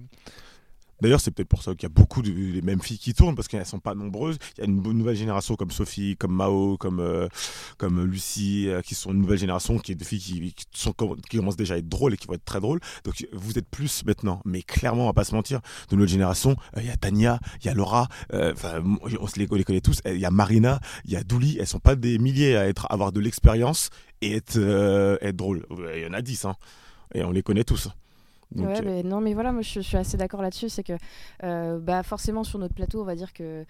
D'ailleurs, 1.01 1.21
c'est 1.21 1.31
peut-être 1.31 1.49
pour 1.49 1.63
ça 1.63 1.73
qu'il 1.73 1.85
y 1.85 1.87
a 1.87 1.91
beaucoup 1.91 2.23
de 2.23 2.31
les 2.31 2.63
mêmes 2.63 2.83
filles 2.83 2.99
qui 2.99 3.15
tournent 3.15 3.35
parce 3.35 3.49
qu'elles 3.49 3.65
sont 3.67 3.79
pas 3.79 3.95
nombreuses. 3.95 4.39
Il 4.57 4.61
y 4.61 4.65
a 4.65 4.67
une 4.67 4.81
nouvelle 4.81 5.17
génération 5.17 5.55
comme 5.55 5.71
Sophie, 5.71 6.17
comme 6.17 6.35
Mao, 6.35 6.77
comme 6.77 7.01
euh, 7.01 7.29
comme 7.77 8.05
Lucie, 8.05 8.69
euh, 8.69 8.83
qui 8.83 8.95
sont 8.95 9.13
une 9.13 9.21
nouvelle 9.21 9.39
génération 9.39 9.79
qui 9.79 9.93
est 9.93 9.95
de 9.95 10.05
filles 10.05 10.21
qui, 10.21 10.53
qui 10.53 10.67
sont 10.75 10.93
qui 11.29 11.37
commencent 11.37 11.57
déjà 11.57 11.75
à 11.75 11.79
être 11.79 11.89
drôles 11.89 12.15
et 12.15 12.17
qui 12.17 12.27
vont 12.27 12.35
être 12.35 12.45
très 12.45 12.61
drôles. 12.61 12.81
Donc 13.05 13.27
vous 13.33 13.59
êtes 13.59 13.69
plus 13.69 14.05
maintenant, 14.05 14.43
mais 14.45 14.63
clairement, 14.63 15.05
on 15.05 15.07
va 15.07 15.13
pas 15.13 15.25
se 15.25 15.35
mentir, 15.35 15.61
de 15.91 15.97
notre 15.97 16.11
génération, 16.11 16.57
euh, 16.77 16.81
il 16.81 16.87
y 16.87 16.91
a 16.91 16.97
Tania, 16.97 17.39
il 17.61 17.67
y 17.67 17.69
a 17.69 17.75
Laura, 17.75 18.09
on 18.33 19.27
se 19.27 19.39
les, 19.39 19.47
on 19.51 19.55
les 19.55 19.65
connaît 19.65 19.81
tous. 19.81 20.01
Il 20.05 20.19
y 20.19 20.25
a 20.25 20.31
Marina, 20.31 20.81
il 21.05 21.13
y 21.13 21.17
a 21.17 21.23
Douli. 21.23 21.59
Elles 21.61 21.67
sont 21.67 21.79
pas 21.79 21.95
des 21.97 22.19
milliers 22.19 22.57
à 22.57 22.67
être 22.69 22.87
avoir 22.91 23.13
de 23.13 23.21
l'expérience 23.21 23.91
et 24.21 24.35
être 24.35 24.59
être 25.23 25.37
drôles. 25.37 25.65
Il 25.95 26.03
y 26.03 26.07
en 26.07 26.13
a 26.13 26.23
10 26.23 26.45
hein, 26.45 26.57
et 27.15 27.23
on 27.23 27.31
les 27.31 27.43
connaît 27.43 27.65
tous. 27.65 27.89
Donc, 28.55 28.67
Ouais, 28.69 28.79
euh, 28.79 28.83
mais 28.85 29.03
non, 29.03 29.21
mais 29.21 29.35
voilà, 29.35 29.53
moi 29.53 29.61
je, 29.63 29.69
je 29.75 29.81
suis 29.81 29.97
assez 29.99 30.17
d'accord 30.17 30.41
là-dessus. 30.41 30.69
C'est 30.71 30.83
que 30.83 30.95
euh, 31.45 31.79
bah, 31.79 32.03
forcément, 32.03 32.45
sur 32.45 32.59
notre 32.59 32.75
plateau, 32.75 33.03
on 33.03 33.05
va 33.05 33.15
dire 33.15 33.33
que 33.35 33.43
euh, 33.43 33.65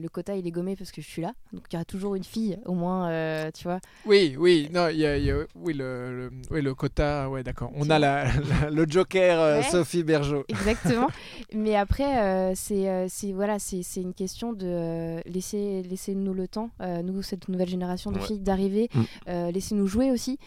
le 0.00 0.08
quota 0.08 0.36
il 0.36 0.46
est 0.46 0.50
gommé 0.50 0.76
parce 0.76 0.90
que 0.92 1.00
je 1.00 1.06
suis 1.06 1.22
là. 1.22 1.32
Donc 1.52 1.62
il 1.70 1.74
y 1.74 1.76
aura 1.76 1.84
toujours 1.86 2.14
une 2.14 2.24
fille, 2.24 2.58
au 2.66 2.74
moins, 2.74 3.08
tu 3.52 3.64
vois. 3.64 3.80
Oui, 4.06 4.36
oui, 4.38 4.68
non, 4.72 4.88
il 4.88 4.98
y 4.98 5.06
a, 5.06 5.16
y 5.16 5.30
a- 5.30 5.38
oui, 5.54 5.72
le, 5.74 6.28
le- 6.28 6.30
oui, 6.50 6.60
le 6.62 6.74
quota, 6.74 7.30
ouais, 7.30 7.42
d'accord. 7.42 7.70
On 7.74 7.88
a 7.90 7.98
la, 7.98 8.24
la- 8.24 8.70
le 8.70 8.84
joker 8.88 9.38
Ouais. 9.58 9.62
Sophie 9.62 10.02
Bergeau. 10.04 10.44
Exactement. 10.48 11.08
mais 11.54 11.74
après, 11.76 12.52
c'est 12.54 13.32
voilà, 13.32 13.58
c'est 13.58 13.82
une 13.96 14.14
question 14.14 14.52
de 14.52 15.22
laisser, 15.28 15.82
laisser 15.84 16.14
nous 16.14 16.34
le 16.34 16.48
temps, 16.48 16.70
nous, 17.04 17.22
cette 17.22 17.48
nouvelle 17.48 17.68
génération 17.68 18.10
de 18.12 18.18
Ouais. 18.18 18.24
filles, 18.26 18.40
d'arriver, 18.40 18.90
Mm. 18.94 19.02
euh, 19.28 19.50
laisser 19.50 19.74
nous 19.74 19.86
jouer 19.86 20.10
aussi. 20.10 20.38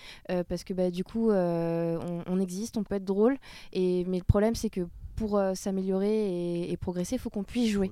parce 0.50 0.64
que 0.64 0.74
bah, 0.74 0.92
du 0.92 1.04
coup, 1.04 1.32
on, 1.32 2.00
on 2.28 2.40
existe, 2.40 2.78
on 2.78 2.84
peut 2.84 2.96
être 2.96 3.06
drôle. 3.06 3.38
Et, 3.74 4.06
mais 4.06 4.18
le 4.18 4.24
problème, 4.24 4.56
c'est 4.56 4.70
que 4.70 4.82
pour 5.16 5.38
euh, 5.38 5.54
s'améliorer 5.54 6.10
et, 6.64 6.72
et 6.72 6.78
progresser, 6.78 7.16
il 7.16 7.20
faut 7.20 7.30
qu'on 7.30 7.44
puisse 7.44 7.70
jouer. 7.70 7.92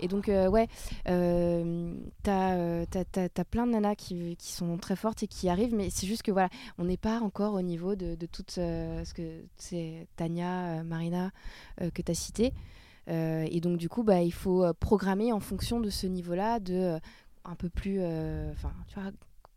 Et 0.00 0.08
donc, 0.08 0.28
euh, 0.28 0.48
ouais, 0.48 0.68
euh, 1.08 1.94
t'as 2.22 2.54
euh, 2.56 2.84
t'as- 2.90 3.04
t'as- 3.06 3.28
t'as 3.30 3.44
plein 3.44 3.66
de 3.66 3.72
nanas 3.72 3.94
qui, 3.94 4.36
qui 4.36 4.52
sont 4.52 4.76
très 4.76 4.96
fortes 4.96 5.22
et 5.22 5.26
qui 5.26 5.48
arrivent, 5.48 5.74
mais 5.74 5.88
c'est 5.88 6.06
juste 6.06 6.22
que 6.22 6.30
voilà, 6.32 6.50
on 6.76 6.84
n'est 6.84 6.98
pas 6.98 7.20
encore 7.20 7.54
au 7.54 7.62
niveau 7.62 7.94
de, 7.94 8.14
de 8.14 8.26
toutes 8.26 8.58
euh, 8.58 9.02
ce 9.04 9.14
que 9.14 9.22
c'est 9.56 10.06
Tania, 10.16 10.82
Marina 10.84 11.30
que 11.94 12.02
tu 12.02 12.10
as 12.10 12.14
cité. 12.14 12.52
Et 13.08 13.60
donc, 13.60 13.78
du 13.78 13.88
coup, 13.88 14.02
bah, 14.02 14.20
il 14.20 14.32
faut 14.32 14.64
programmer 14.80 15.32
en 15.32 15.40
fonction 15.40 15.80
de 15.80 15.88
ce 15.90 16.06
niveau-là, 16.06 16.58
de 16.60 16.98
un 17.44 17.54
peu 17.54 17.68
plus. 17.70 18.00
Enfin, 18.50 18.72
tu 18.88 18.98
vois, 19.00 19.12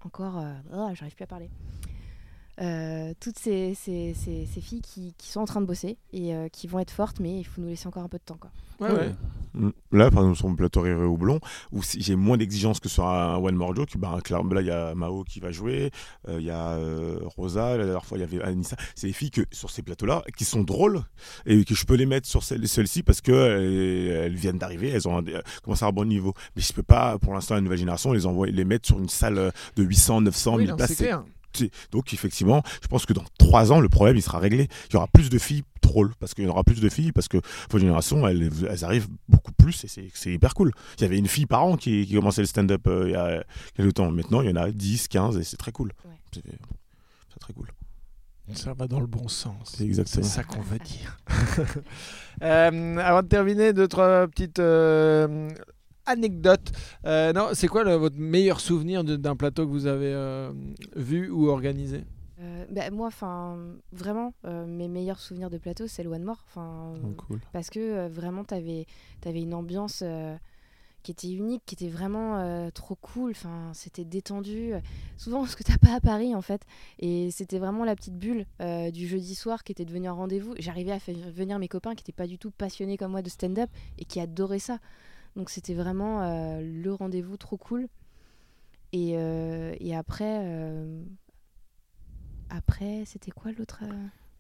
encore. 0.06 0.42
oh, 0.72 0.88
J'arrive 0.94 1.16
plus 1.16 1.24
à 1.24 1.28
parler. 1.28 1.50
Euh, 2.62 3.14
toutes 3.22 3.40
ces, 3.40 3.74
ces, 3.74 4.14
ces- 4.14 4.46
ces 4.46 4.60
filles 4.62 4.82
qui, 4.82 5.14
qui 5.18 5.30
sont 5.30 5.40
en 5.40 5.46
train 5.46 5.62
de 5.62 5.66
bosser 5.66 5.98
et 6.12 6.36
euh, 6.36 6.50
qui 6.50 6.68
vont 6.68 6.80
être 6.80 6.92
fortes, 6.92 7.20
mais 7.22 7.40
il 7.40 7.44
faut 7.46 7.62
nous 7.62 7.70
laisser 7.70 7.88
encore 7.88 8.04
un 8.04 8.10
peu 8.10 8.18
de 8.18 8.24
temps. 8.24 8.38
Quoi. 8.38 8.52
Ouais, 8.82 8.94
ouais. 8.94 9.16
Mm. 9.54 9.70
Là, 9.94 10.12
par 10.12 10.20
exemple, 10.22 10.38
sur 10.38 10.48
mon 10.50 10.56
plateau 10.56 10.82
Rire 10.82 10.98
et 11.02 11.06
Houblon, 11.06 11.40
où 11.72 11.82
si- 11.84 12.02
j'ai 12.02 12.16
moins 12.16 12.36
d'exigences 12.38 12.80
que 12.82 12.90
sur 12.90 13.08
un 13.08 13.38
One 13.38 13.56
More 13.56 13.76
Joke, 13.76 13.96
bah, 13.98 14.18
là, 14.30 14.62
il 14.62 14.68
y 14.68 14.72
a 14.72 14.94
Mao 14.94 15.24
qui 15.24 15.40
va 15.40 15.52
jouer, 15.52 15.92
euh, 16.28 16.38
il 16.40 16.46
y 16.46 16.50
a 16.50 16.72
euh, 16.74 17.20
Rosa, 17.38 17.78
la 17.78 17.86
dernière 17.86 18.06
fois, 18.06 18.18
il 18.18 18.22
y 18.22 18.24
avait 18.26 18.42
Anissa. 18.42 18.76
C'est 18.94 19.08
des 19.08 19.14
filles 19.14 19.32
que, 19.32 19.42
sur 19.52 19.70
ces 19.70 19.82
plateaux-là 19.82 20.24
qui 20.38 20.44
sont 20.46 20.62
drôles 20.64 21.02
et 21.46 21.64
que 21.64 21.76
je 21.76 21.86
peux 21.86 21.96
les 21.96 22.06
mettre 22.06 22.28
sur 22.28 22.44
celles- 22.44 22.68
celles-ci 22.68 23.04
parce 23.04 23.22
que 23.22 23.32
euh, 23.32 24.26
elles 24.26 24.36
viennent 24.36 24.58
d'arriver, 24.58 24.90
elles 24.90 25.08
ont 25.08 25.18
un- 25.18 25.24
commencé 25.64 25.86
à 25.86 25.88
un 25.88 25.92
bon 25.94 26.06
niveau. 26.06 26.34
Mais 26.58 26.62
je 26.62 26.74
peux 26.74 26.84
pas, 26.84 27.18
pour 27.20 27.34
l'instant, 27.34 27.56
la 27.56 27.62
nouvelle 27.62 27.80
génération, 27.80 28.12
les 28.12 28.26
envoyer, 28.26 28.52
les 28.54 28.66
mettre 28.66 28.88
sur 28.88 29.00
une 29.00 29.10
salle 29.10 29.52
de 29.78 29.84
800, 29.84 30.22
900, 30.22 30.52
Oui, 30.56 30.58
1000 30.64 30.70
non, 30.72 30.76
places. 30.76 31.02
Donc 31.92 32.14
effectivement, 32.14 32.64
je 32.82 32.88
pense 32.88 33.06
que 33.06 33.14
dans 33.14 33.24
trois 33.38 33.72
ans, 33.72 33.80
le 33.80 33.90
problème 33.90 34.16
il 34.18 34.22
sera 34.22 34.40
réglé. 34.40 34.68
Il 34.90 34.94
y 34.94 34.98
aura 34.98 35.08
plus 35.08 35.30
de 35.30 35.38
filles 35.40 35.64
drôles 35.82 36.14
parce 36.20 36.34
qu'il 36.34 36.46
y 36.46 36.48
aura 36.48 36.64
plus 36.64 36.82
de 36.82 36.90
filles 36.90 37.12
parce 37.12 37.28
que 37.28 37.38
votre 37.38 37.80
génération, 37.80 38.28
elles, 38.28 38.50
elles 38.70 38.86
arrivent 38.86 39.08
beaucoup 39.28 39.52
plus 39.54 39.84
et 39.84 40.12
c'est 40.14 40.32
hyper 40.32 40.54
cool. 40.54 40.72
Il 40.98 41.02
y 41.02 41.06
avait 41.06 41.18
une 41.18 41.28
fille 41.28 41.46
par 41.46 41.64
an 41.64 41.78
qui, 41.78 42.06
qui 42.06 42.14
commençait 42.14 42.42
le 42.42 42.48
stand-up 42.48 42.88
euh, 42.88 43.04
il 43.08 43.12
y 43.12 43.16
a 43.16 43.44
quelques 43.76 43.96
temps. 43.96 44.12
Maintenant, 44.12 44.42
il 44.42 44.50
y 44.50 44.52
en 44.52 44.56
a 44.56 44.72
10, 44.72 45.08
15 45.08 45.38
et 45.38 45.44
c'est 45.44 45.58
très 45.58 45.72
cool. 45.72 45.92
Ouais. 46.06 46.42
C'est 47.32 47.40
très 47.40 47.54
cool. 47.54 47.68
Ça 48.54 48.74
va 48.74 48.88
dans 48.88 49.00
le 49.00 49.08
bon 49.08 49.28
sens. 49.28 49.56
C'est 49.64 49.78
C'est 49.78 49.86
exactement. 49.86 50.26
ça 50.26 50.44
qu'on 50.44 50.62
veut 50.62 50.80
dire. 50.80 51.18
Euh, 52.42 52.96
avant 53.00 53.22
de 53.22 53.28
terminer, 53.28 53.74
deux, 53.74 53.90
trois 53.90 54.26
petites 54.28 54.60
euh, 54.60 55.50
anecdotes. 56.10 56.72
Euh, 57.06 57.32
non, 57.34 57.50
c'est 57.54 57.68
quoi 57.68 57.84
le- 57.84 57.96
votre 57.96 58.18
meilleur 58.18 58.60
souvenir 58.60 59.04
d'un 59.04 59.36
plateau 59.36 59.66
que 59.66 59.72
vous 59.72 59.86
avez 59.88 60.12
euh, 60.14 60.52
vu 60.96 61.30
ou 61.30 61.50
organisé? 61.50 62.04
Euh, 62.42 62.66
bah, 62.72 62.90
moi, 62.90 63.08
enfin, 63.08 63.58
vraiment, 63.92 64.34
euh, 64.46 64.66
mes 64.66 64.88
meilleurs 64.88 65.20
souvenirs 65.20 65.50
de 65.50 65.58
plateau, 65.58 65.88
c'est 65.88 66.04
le 66.04 66.10
One 66.10 66.24
More. 66.24 66.44
Enfin, 66.48 66.94
Oh, 67.04 67.08
cool. 67.28 67.40
parce 67.52 67.70
que 67.70 67.80
euh, 67.80 68.08
vraiment, 68.08 68.44
t'avais 68.46 68.86
avais 69.26 69.42
une 69.42 69.54
ambiance 69.54 70.02
euh, 70.06 70.36
qui 71.04 71.12
était 71.12 71.30
unique, 71.32 71.64
qui 71.66 71.76
était 71.76 71.90
vraiment 71.90 72.38
euh, 72.40 72.70
trop 72.72 72.96
cool. 72.96 73.32
Enfin, 73.32 73.72
c'était 73.74 74.06
détendu. 74.06 74.72
Souvent, 75.18 75.46
ce 75.48 75.58
que 75.58 75.64
t'as 75.64 75.78
pas 75.78 75.96
à 75.96 76.00
Paris, 76.00 76.34
en 76.34 76.42
fait. 76.42 76.62
Et 77.00 77.30
c'était 77.32 77.60
vraiment 77.60 77.84
la 77.84 77.96
petite 77.96 78.18
bulle 78.18 78.46
euh, 78.62 78.90
du 78.90 79.06
jeudi 79.06 79.36
soir 79.36 79.66
qui 79.66 79.74
était 79.74 79.84
devenu 79.86 80.08
un 80.08 80.14
rendez-vous. 80.14 80.54
J'arrivais 80.60 80.92
à 80.94 81.00
faire 81.00 81.16
venir 81.36 81.60
mes 81.60 81.68
copains 81.68 81.94
qui 81.94 82.04
n'étaient 82.04 82.14
pas 82.14 82.28
du 82.28 82.38
tout 82.38 82.52
passionnés 82.52 82.96
comme 82.96 83.12
moi 83.12 83.22
de 83.22 83.30
stand-up 83.30 83.70
et 83.98 84.06
qui 84.06 84.22
adoraient 84.22 84.60
ça. 84.60 84.80
Donc, 85.40 85.50
c'était 85.50 85.74
vraiment 85.74 86.22
euh, 86.22 86.62
le 86.62 86.94
rendez-vous 86.94 87.38
trop 87.38 87.58
cool. 87.58 87.88
Et, 88.92 89.14
euh, 89.18 89.76
et 89.80 89.96
après, 89.96 90.40
euh, 90.44 91.04
après, 92.50 93.04
c'était 93.06 93.32
quoi 93.32 93.52
l'autre 93.52 93.84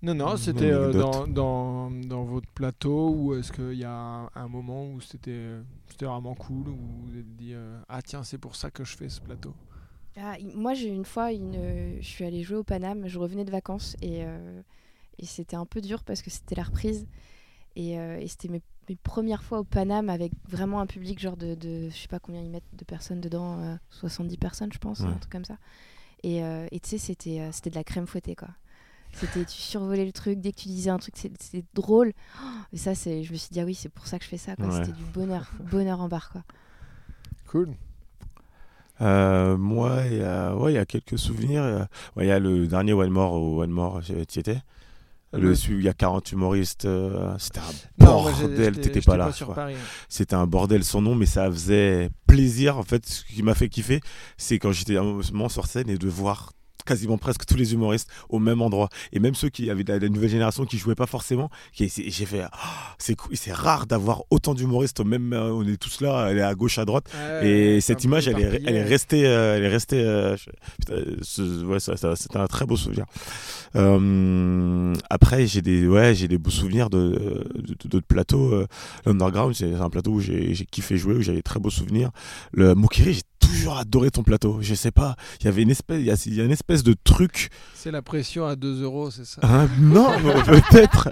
Non, 0.01 0.15
non, 0.15 0.37
c'était 0.37 0.71
euh, 0.71 0.93
dans, 0.93 1.27
dans, 1.27 1.91
dans 1.91 2.23
votre 2.23 2.47
plateau 2.53 3.09
ou 3.11 3.33
est-ce 3.35 3.51
qu'il 3.51 3.73
y 3.77 3.83
a 3.83 3.91
un, 3.91 4.29
un 4.33 4.47
moment 4.47 4.85
où 4.89 5.01
c'était 5.01 5.57
c'était 5.89 6.05
vraiment 6.05 6.35
cool 6.35 6.69
où 6.69 6.75
vous 6.77 7.01
vous 7.07 7.17
êtes 7.17 7.35
dit 7.35 7.53
euh, 7.53 7.81
Ah, 7.89 8.01
tiens, 8.01 8.23
c'est 8.23 8.37
pour 8.37 8.55
ça 8.55 8.71
que 8.71 8.85
je 8.85 8.95
fais 8.95 9.09
ce 9.09 9.19
plateau? 9.21 9.55
Ah, 10.17 10.37
i- 10.39 10.53
moi, 10.55 10.73
j'ai 10.73 10.89
une 10.89 11.05
fois, 11.05 11.31
une, 11.31 11.55
euh, 11.55 11.97
je 12.01 12.07
suis 12.07 12.25
allée 12.25 12.43
jouer 12.43 12.57
au 12.57 12.63
Paname, 12.63 13.07
je 13.07 13.19
revenais 13.19 13.45
de 13.45 13.51
vacances 13.51 13.95
et, 14.01 14.25
euh, 14.25 14.61
et 15.19 15.25
c'était 15.27 15.55
un 15.57 15.65
peu 15.67 15.81
dur 15.81 16.03
parce 16.03 16.21
que 16.23 16.29
c'était 16.31 16.55
la 16.55 16.63
reprise. 16.63 17.07
Et, 17.75 17.99
euh, 17.99 18.19
et 18.19 18.27
c'était 18.27 18.49
mes, 18.49 18.61
mes 18.89 18.95
premières 18.95 19.43
fois 19.43 19.59
au 19.59 19.63
Paname 19.63 20.09
avec 20.09 20.31
vraiment 20.49 20.81
un 20.81 20.85
public, 20.87 21.19
genre 21.19 21.37
de, 21.37 21.55
de 21.55 21.89
je 21.89 21.95
sais 21.95 22.07
pas 22.07 22.19
combien 22.19 22.41
ils 22.41 22.49
mettent 22.49 22.63
de 22.73 22.83
personnes 22.83 23.21
dedans, 23.21 23.59
euh, 23.61 23.75
70 23.91 24.37
personnes, 24.37 24.73
je 24.73 24.79
pense, 24.79 24.99
Ouais. 25.01 25.07
un 25.07 25.13
truc 25.13 25.31
comme 25.31 25.45
ça. 25.45 25.57
Et 26.23 26.43
euh, 26.43 26.67
tu 26.71 26.79
sais, 26.83 26.97
c'était 26.97 27.39
euh, 27.39 27.51
c'était 27.51 27.69
de 27.69 27.75
la 27.75 27.83
crème 27.83 28.07
fouettée, 28.07 28.35
quoi. 28.35 28.49
C'était, 29.13 29.43
tu 29.45 29.57
survolais 29.57 30.05
le 30.05 30.11
truc, 30.11 30.39
dès 30.39 30.51
que 30.51 30.57
tu 30.57 30.67
disais 30.67 30.91
un 30.91 30.99
truc, 30.99 31.15
c'était 31.17 31.63
drôle. 31.73 32.13
Oh, 32.43 32.45
et 32.73 32.77
ça, 32.77 32.93
c'est, 32.93 33.23
je 33.23 33.31
me 33.31 33.37
suis 33.37 33.49
dit, 33.51 33.59
ah 33.59 33.65
oui, 33.65 33.73
c'est 33.73 33.89
pour 33.89 34.05
ça 34.05 34.19
que 34.19 34.23
je 34.23 34.29
fais 34.29 34.37
ça. 34.37 34.51
Ouais. 34.59 34.71
C'était 34.71 34.91
du 34.91 35.03
bonheur, 35.03 35.49
bonheur 35.71 35.99
en 36.01 36.07
barre, 36.07 36.29
quoi. 36.29 36.43
Cool. 37.47 37.73
Euh, 39.01 39.57
moi, 39.57 40.01
il 40.05 40.17
y, 40.17 40.21
a, 40.23 40.55
ouais, 40.55 40.73
il 40.73 40.75
y 40.75 40.79
a 40.79 40.85
quelques 40.85 41.17
souvenirs. 41.17 41.63
Euh, 41.63 41.79
ouais, 42.17 42.25
Il 42.25 42.27
y 42.27 42.31
a 42.31 42.37
le 42.39 42.67
dernier 42.67 42.93
One 42.93 43.09
More 43.09 43.33
au 43.33 43.63
One 43.63 43.71
More, 43.71 44.01
tu 44.03 44.39
étais 44.39 44.61
le, 45.33 45.53
il 45.69 45.81
y 45.83 45.89
a 45.89 45.93
40 45.93 46.31
humoristes, 46.31 46.85
euh, 46.85 47.35
c'était 47.37 47.59
un 47.59 48.05
Non, 48.05 48.23
bordel, 48.23 48.79
t'étais 48.79 49.01
pas 49.01 49.17
là. 49.17 49.31
C'était 50.07 50.35
un 50.35 50.47
bordel 50.47 50.83
son 50.83 51.01
nom, 51.01 51.15
mais 51.15 51.25
ça 51.27 51.49
faisait 51.51 52.09
plaisir. 52.27 52.77
En 52.77 52.83
fait, 52.83 53.05
ce 53.05 53.23
qui 53.25 53.43
m'a 53.43 53.53
fait 53.53 53.69
kiffer, 53.69 54.01
c'est 54.37 54.57
quand 54.57 54.71
j'étais 54.71 54.97
à 54.97 55.01
un 55.01 55.21
moment 55.31 55.49
sur 55.49 55.67
scène 55.67 55.89
et 55.89 55.97
de 55.97 56.07
voir 56.07 56.51
quasiment 56.85 57.17
presque 57.17 57.45
tous 57.45 57.55
les 57.55 57.73
humoristes 57.73 58.09
au 58.29 58.39
même 58.39 58.61
endroit 58.61 58.89
et 59.11 59.19
même 59.19 59.35
ceux 59.35 59.49
qui 59.49 59.69
avaient 59.69 59.83
de 59.83 59.91
la, 59.93 59.99
la 59.99 60.09
nouvelle 60.09 60.29
génération 60.29 60.65
qui 60.65 60.77
jouaient 60.77 60.95
pas 60.95 61.05
forcément 61.05 61.49
qui 61.73 61.89
c'est- 61.89 62.09
j'ai 62.09 62.25
fait 62.25 62.41
ah, 62.51 62.95
c'est 62.97 63.15
c'est 63.33 63.51
rare 63.53 63.85
d'avoir 63.85 64.23
autant 64.31 64.53
d'humoristes 64.53 64.99
au 64.99 65.03
même 65.03 65.33
euh, 65.33 65.51
on 65.53 65.67
est 65.67 65.77
tous 65.77 66.01
là 66.01 66.27
elle 66.29 66.37
est 66.37 66.41
à 66.41 66.55
gauche 66.55 66.77
à 66.79 66.85
droite 66.85 67.05
Ouais, 67.13 67.47
et 67.49 67.81
c'est 67.81 67.93
cette 67.93 68.03
image, 68.05 68.27
elle 68.27 68.39
est, 68.39 68.61
elle 68.65 68.75
est 68.75 68.83
restée. 68.83 69.25
euh, 69.25 69.57
elle 69.57 69.63
est 69.63 69.67
restée 69.69 69.99
euh, 70.01 70.35
je- 70.37 70.49
putain, 70.79 70.95
ce- 71.21 71.63
ouais, 71.65 71.79
ça- 71.79 71.97
ça- 71.97 72.15
c'était 72.15 72.37
un 72.37 72.47
très 72.47 72.65
beau 72.65 72.75
souvenir. 72.77 73.05
Euh, 73.75 74.93
après, 75.09 75.47
j'ai 75.47 75.61
des, 75.61 75.87
ouais, 75.87 76.15
j'ai 76.15 76.27
des 76.27 76.37
beaux 76.37 76.49
souvenirs 76.49 76.89
de 76.89 77.45
de- 77.55 77.87
d'autres 77.87 78.07
plateaux. 78.07 78.63
L'Underground, 79.05 79.53
c'est 79.55 79.73
un 79.73 79.89
plateau 79.89 80.11
où 80.11 80.19
j'ai 80.21 80.53
kiffé 80.71 80.97
jouer, 80.97 81.15
où 81.15 81.21
j'avais 81.21 81.41
très 81.41 81.59
beaux 81.59 81.69
souvenirs. 81.69 82.11
Le 82.51 82.73
Mokiri, 82.75 83.21
toujours 83.39 83.77
adoré 83.77 84.11
ton 84.11 84.23
plateau. 84.23 84.59
Je 84.61 84.73
sais 84.75 84.91
pas, 84.91 85.15
il 85.41 85.45
y 85.45 85.47
avait 85.47 85.61
une 85.63 85.69
espèce, 85.71 85.99
il 85.99 86.05
y 86.05 86.11
a, 86.11 86.15
il 86.25 86.35
y 86.35 86.41
a 86.41 86.43
une 86.43 86.51
espèce 86.51 86.83
de 86.83 86.93
truc. 87.03 87.49
C'est 87.73 87.91
la 87.91 88.01
pression 88.01 88.45
à 88.45 88.55
2 88.55 88.83
euros, 88.83 89.09
c'est 89.11 89.25
ça? 89.25 89.41
hein, 89.43 89.67
non, 89.79 90.07
peut-être. 90.45 91.09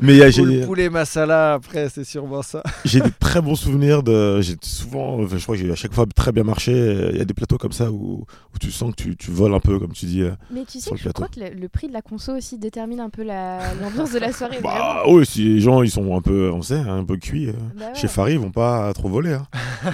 Mais 0.00 0.14
il 0.14 0.18
y 0.18 0.22
a- 0.22 0.28
Ou 0.42 0.44
le 0.46 0.60
j'ai 0.60 0.66
poulet 0.66 0.90
masala, 0.90 1.54
après, 1.54 1.88
c'est 1.88 2.04
sûrement 2.04 2.42
ça. 2.42 2.62
j'ai 2.84 3.00
des 3.00 3.10
très 3.12 3.40
bons 3.42 3.54
souvenirs 3.56 4.02
de. 4.02 4.40
J'ai 4.40 4.56
souvent, 4.62 5.22
enfin, 5.22 5.36
je 5.36 5.42
crois 5.42 5.56
que 5.56 5.62
j'ai 5.62 5.70
à 5.70 5.74
chaque 5.76 5.92
fois 5.94 6.06
très 6.14 6.32
bien 6.32 6.44
marché. 6.44 6.72
Il 7.12 7.18
y 7.18 7.20
a 7.20 7.24
des 7.24 7.34
plateaux 7.34 7.58
comme 7.58 7.72
ça 7.72 7.90
où, 7.90 8.24
où 8.54 8.58
tu 8.58 8.70
sens 8.70 8.90
que 8.94 9.02
tu, 9.02 9.16
tu 9.16 9.30
voles 9.30 9.54
un 9.54 9.60
peu, 9.60 9.78
comme 9.78 9.92
tu 9.92 10.06
dis. 10.06 10.22
euh. 10.22 10.32
Mais 10.50 10.64
tu 10.64 10.80
sais 10.80 10.90
que 10.90 10.94
le 10.96 11.00
je 11.00 11.08
crois 11.10 11.28
que 11.28 11.40
le, 11.40 11.50
le 11.50 11.68
prix 11.68 11.88
de 11.88 11.92
la 11.92 12.02
conso 12.02 12.32
aussi 12.36 12.58
détermine 12.58 13.00
un 13.00 13.10
peu 13.10 13.22
la- 13.22 13.74
l'ambiance 13.80 14.12
de 14.12 14.18
la 14.18 14.32
soirée. 14.32 14.58
vraiment. 14.58 14.74
Bah 14.76 15.02
oui, 15.08 15.24
si 15.26 15.44
les 15.44 15.60
gens 15.60 15.82
ils 15.82 15.90
sont 15.90 16.16
un 16.16 16.20
peu, 16.20 16.50
on 16.52 16.62
sait, 16.62 16.74
hein, 16.78 16.98
un 16.98 17.04
peu 17.04 17.16
cuits. 17.16 17.48
euh, 17.48 17.52
Bah 17.78 17.86
ouais. 17.86 17.94
Chez 18.00 18.08
Farid, 18.08 18.34
ils 18.34 18.40
vont 18.40 18.50
pas 18.50 18.92
trop 18.94 19.08
voler. 19.08 19.34
Hein. 19.34 19.46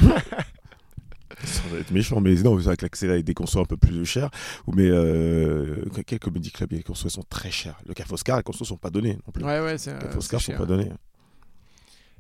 Ça 1.45 1.63
va 1.73 1.79
être 1.79 1.91
méchant, 1.91 2.21
mais 2.21 2.35
non, 2.35 2.57
que 2.57 2.83
l'accès 2.83 3.09
avec 3.09 3.25
des 3.25 3.35
consos 3.35 3.61
un 3.61 3.65
peu 3.65 3.77
plus. 3.77 4.19
Ou 4.67 4.73
mais 4.73 4.89
euh, 4.91 5.85
quel 6.07 6.19
comédie 6.19 6.51
club 6.51 6.73
Les 6.73 6.83
consos 6.83 7.09
sont 7.13 7.25
très 7.29 7.51
chers. 7.51 7.79
Le 7.87 7.95
Café 7.95 8.13
Oscar, 8.13 8.37
les 8.37 8.43
consos 8.43 8.67
sont 8.69 8.77
pas 8.77 8.91
donnés 8.91 9.19
non 9.27 9.33
plus. 9.33 9.45
Ouais, 9.45 9.61
ouais, 9.61 9.79
c'est 9.79 9.93
Les 9.93 10.07
euh, 10.07 10.19
Oscar 10.19 10.41
sont 10.41 10.53
pas 10.53 10.67
donnés. 10.67 10.91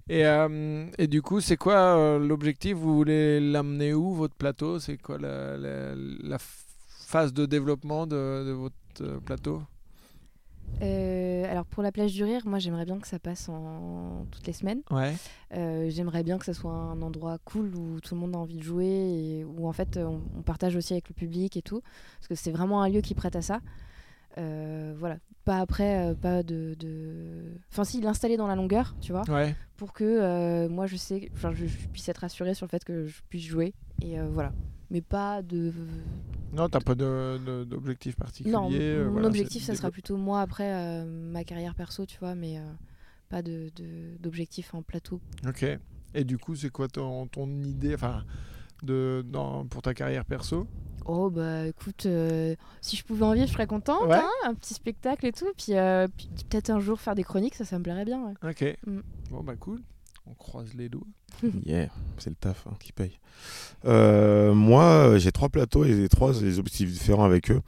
Et, 0.08 0.26
euh, 0.26 0.86
et 0.98 1.06
du 1.06 1.22
coup, 1.22 1.40
c'est 1.40 1.56
quoi 1.56 1.96
euh, 1.96 2.18
l'objectif? 2.18 2.76
Vous 2.76 2.96
voulez 2.96 3.38
l'amener 3.40 3.94
où, 3.94 4.14
votre 4.14 4.34
plateau? 4.34 4.80
C'est 4.80 4.96
quoi 4.96 5.18
la, 5.18 5.56
la- 5.56 5.94
la 5.94 6.36
f- 6.36 6.64
phase 7.06 7.32
de 7.32 7.46
développement 7.46 8.06
de, 8.06 8.44
de 8.46 8.52
votre 8.52 8.74
euh, 9.02 9.20
plateau? 9.20 9.62
Euh, 10.82 11.44
alors 11.50 11.66
pour 11.66 11.82
la 11.82 11.92
plage 11.92 12.12
du 12.14 12.24
rire, 12.24 12.42
moi 12.46 12.58
j'aimerais 12.58 12.84
bien 12.86 12.98
que 12.98 13.06
ça 13.06 13.18
passe 13.18 13.48
en 13.48 14.26
toutes 14.30 14.46
les 14.46 14.52
semaines. 14.52 14.80
Ouais. 14.90 15.14
Euh, 15.54 15.90
j'aimerais 15.90 16.22
bien 16.22 16.38
que 16.38 16.44
ça 16.44 16.54
soit 16.54 16.72
un 16.72 17.02
endroit 17.02 17.38
cool 17.44 17.74
où 17.76 18.00
tout 18.00 18.14
le 18.14 18.20
monde 18.20 18.34
a 18.34 18.38
envie 18.38 18.56
de 18.56 18.62
jouer 18.62 18.86
et 18.86 19.44
où 19.44 19.66
en 19.66 19.72
fait 19.72 19.98
on, 19.98 20.20
on 20.38 20.42
partage 20.42 20.76
aussi 20.76 20.92
avec 20.94 21.08
le 21.08 21.14
public 21.14 21.56
et 21.56 21.62
tout, 21.62 21.82
parce 22.18 22.28
que 22.28 22.34
c'est 22.34 22.50
vraiment 22.52 22.82
un 22.82 22.88
lieu 22.88 23.00
qui 23.00 23.14
prête 23.14 23.36
à 23.36 23.42
ça. 23.42 23.60
Euh, 24.38 24.94
voilà, 24.96 25.18
pas 25.44 25.58
après, 25.58 26.14
pas 26.20 26.42
de, 26.42 26.74
de... 26.78 27.44
Enfin 27.70 27.84
si, 27.84 28.00
l'installer 28.00 28.36
dans 28.36 28.46
la 28.46 28.54
longueur, 28.56 28.94
tu 29.00 29.12
vois, 29.12 29.28
Ouais. 29.28 29.54
pour 29.76 29.92
que 29.92 30.66
moi 30.68 30.86
je 30.86 30.96
sais, 30.96 31.30
enfin 31.34 31.52
je, 31.52 31.66
je 31.66 31.88
puisse 31.88 32.08
être 32.08 32.24
assurée 32.24 32.54
sur 32.54 32.64
le 32.66 32.70
fait 32.70 32.84
que 32.84 33.06
je 33.06 33.20
puisse 33.28 33.44
jouer 33.44 33.74
et 34.00 34.18
voilà. 34.20 34.52
Mais 34.90 35.00
pas 35.00 35.42
de. 35.42 35.72
Non, 36.52 36.68
t'as 36.68 36.80
pas 36.80 36.94
de- 36.96 37.38
de- 37.46 37.64
d'objectif 37.64 38.16
particulier 38.16 38.52
Non, 38.52 38.68
euh, 38.72 39.04
mon 39.06 39.12
voilà, 39.12 39.28
objectif, 39.28 39.62
ça 39.62 39.72
de 39.72 39.76
sera 39.78 39.90
plutôt 39.90 40.16
moi 40.16 40.40
après 40.40 40.72
euh, 40.72 41.04
ma 41.04 41.44
carrière 41.44 41.74
perso, 41.76 42.06
tu 42.06 42.18
vois, 42.18 42.34
mais 42.34 42.58
euh, 42.58 42.62
pas 43.28 43.40
de- 43.42 43.70
de- 43.76 44.16
d'objectif 44.18 44.74
en 44.74 44.82
plateau. 44.82 45.20
Ok. 45.46 45.64
Et 46.14 46.24
du 46.24 46.38
coup, 46.38 46.56
c'est 46.56 46.70
quoi 46.70 46.88
ton, 46.88 47.28
ton 47.28 47.48
idée 47.62 47.94
enfin, 47.94 48.24
de, 48.82 49.24
dans, 49.28 49.64
pour 49.66 49.80
ta 49.82 49.94
carrière 49.94 50.24
perso? 50.24 50.66
Oh 51.06 51.30
bah 51.30 51.66
écoute, 51.68 52.06
si 52.80 52.96
je 52.96 53.04
pouvais 53.04 53.24
en 53.24 53.32
vivre, 53.32 53.46
je 53.46 53.52
serais 53.52 53.66
contente, 53.68 54.08
Ouais. 54.08 54.16
hein, 54.16 54.28
un 54.44 54.54
petit 54.54 54.74
spectacle 54.74 55.26
et 55.26 55.32
tout, 55.32 55.46
puis, 55.56 55.72
puis 56.16 56.28
peut-être 56.48 56.70
un 56.70 56.80
jour 56.80 57.00
faire 57.00 57.14
des 57.14 57.22
chroniques, 57.24 57.54
ça, 57.54 57.64
ça 57.64 57.78
me 57.78 57.84
plairait 57.84 58.04
bien. 58.04 58.22
ouais. 58.26 58.34
Ok. 58.50 58.76
Mm. 58.86 59.00
Bon, 59.30 59.42
bah 59.44 59.54
cool. 59.56 59.80
On 60.26 60.34
croise 60.34 60.74
les 60.74 60.88
doigts. 60.88 61.06
Yeah, 61.66 61.88
c'est 62.18 62.30
le 62.30 62.36
taf 62.36 62.66
hein, 62.66 62.74
qui 62.80 62.92
paye. 62.92 63.12
Euh, 63.86 64.52
moi, 64.52 64.84
euh, 64.84 65.18
j'ai 65.18 65.32
trois 65.32 65.48
plateaux 65.48 65.84
et 65.84 66.08
trois 66.10 66.32
des 66.34 66.58
objectifs 66.58 66.90
différents 66.92 67.24
avec 67.24 67.50
eux. 67.50 67.60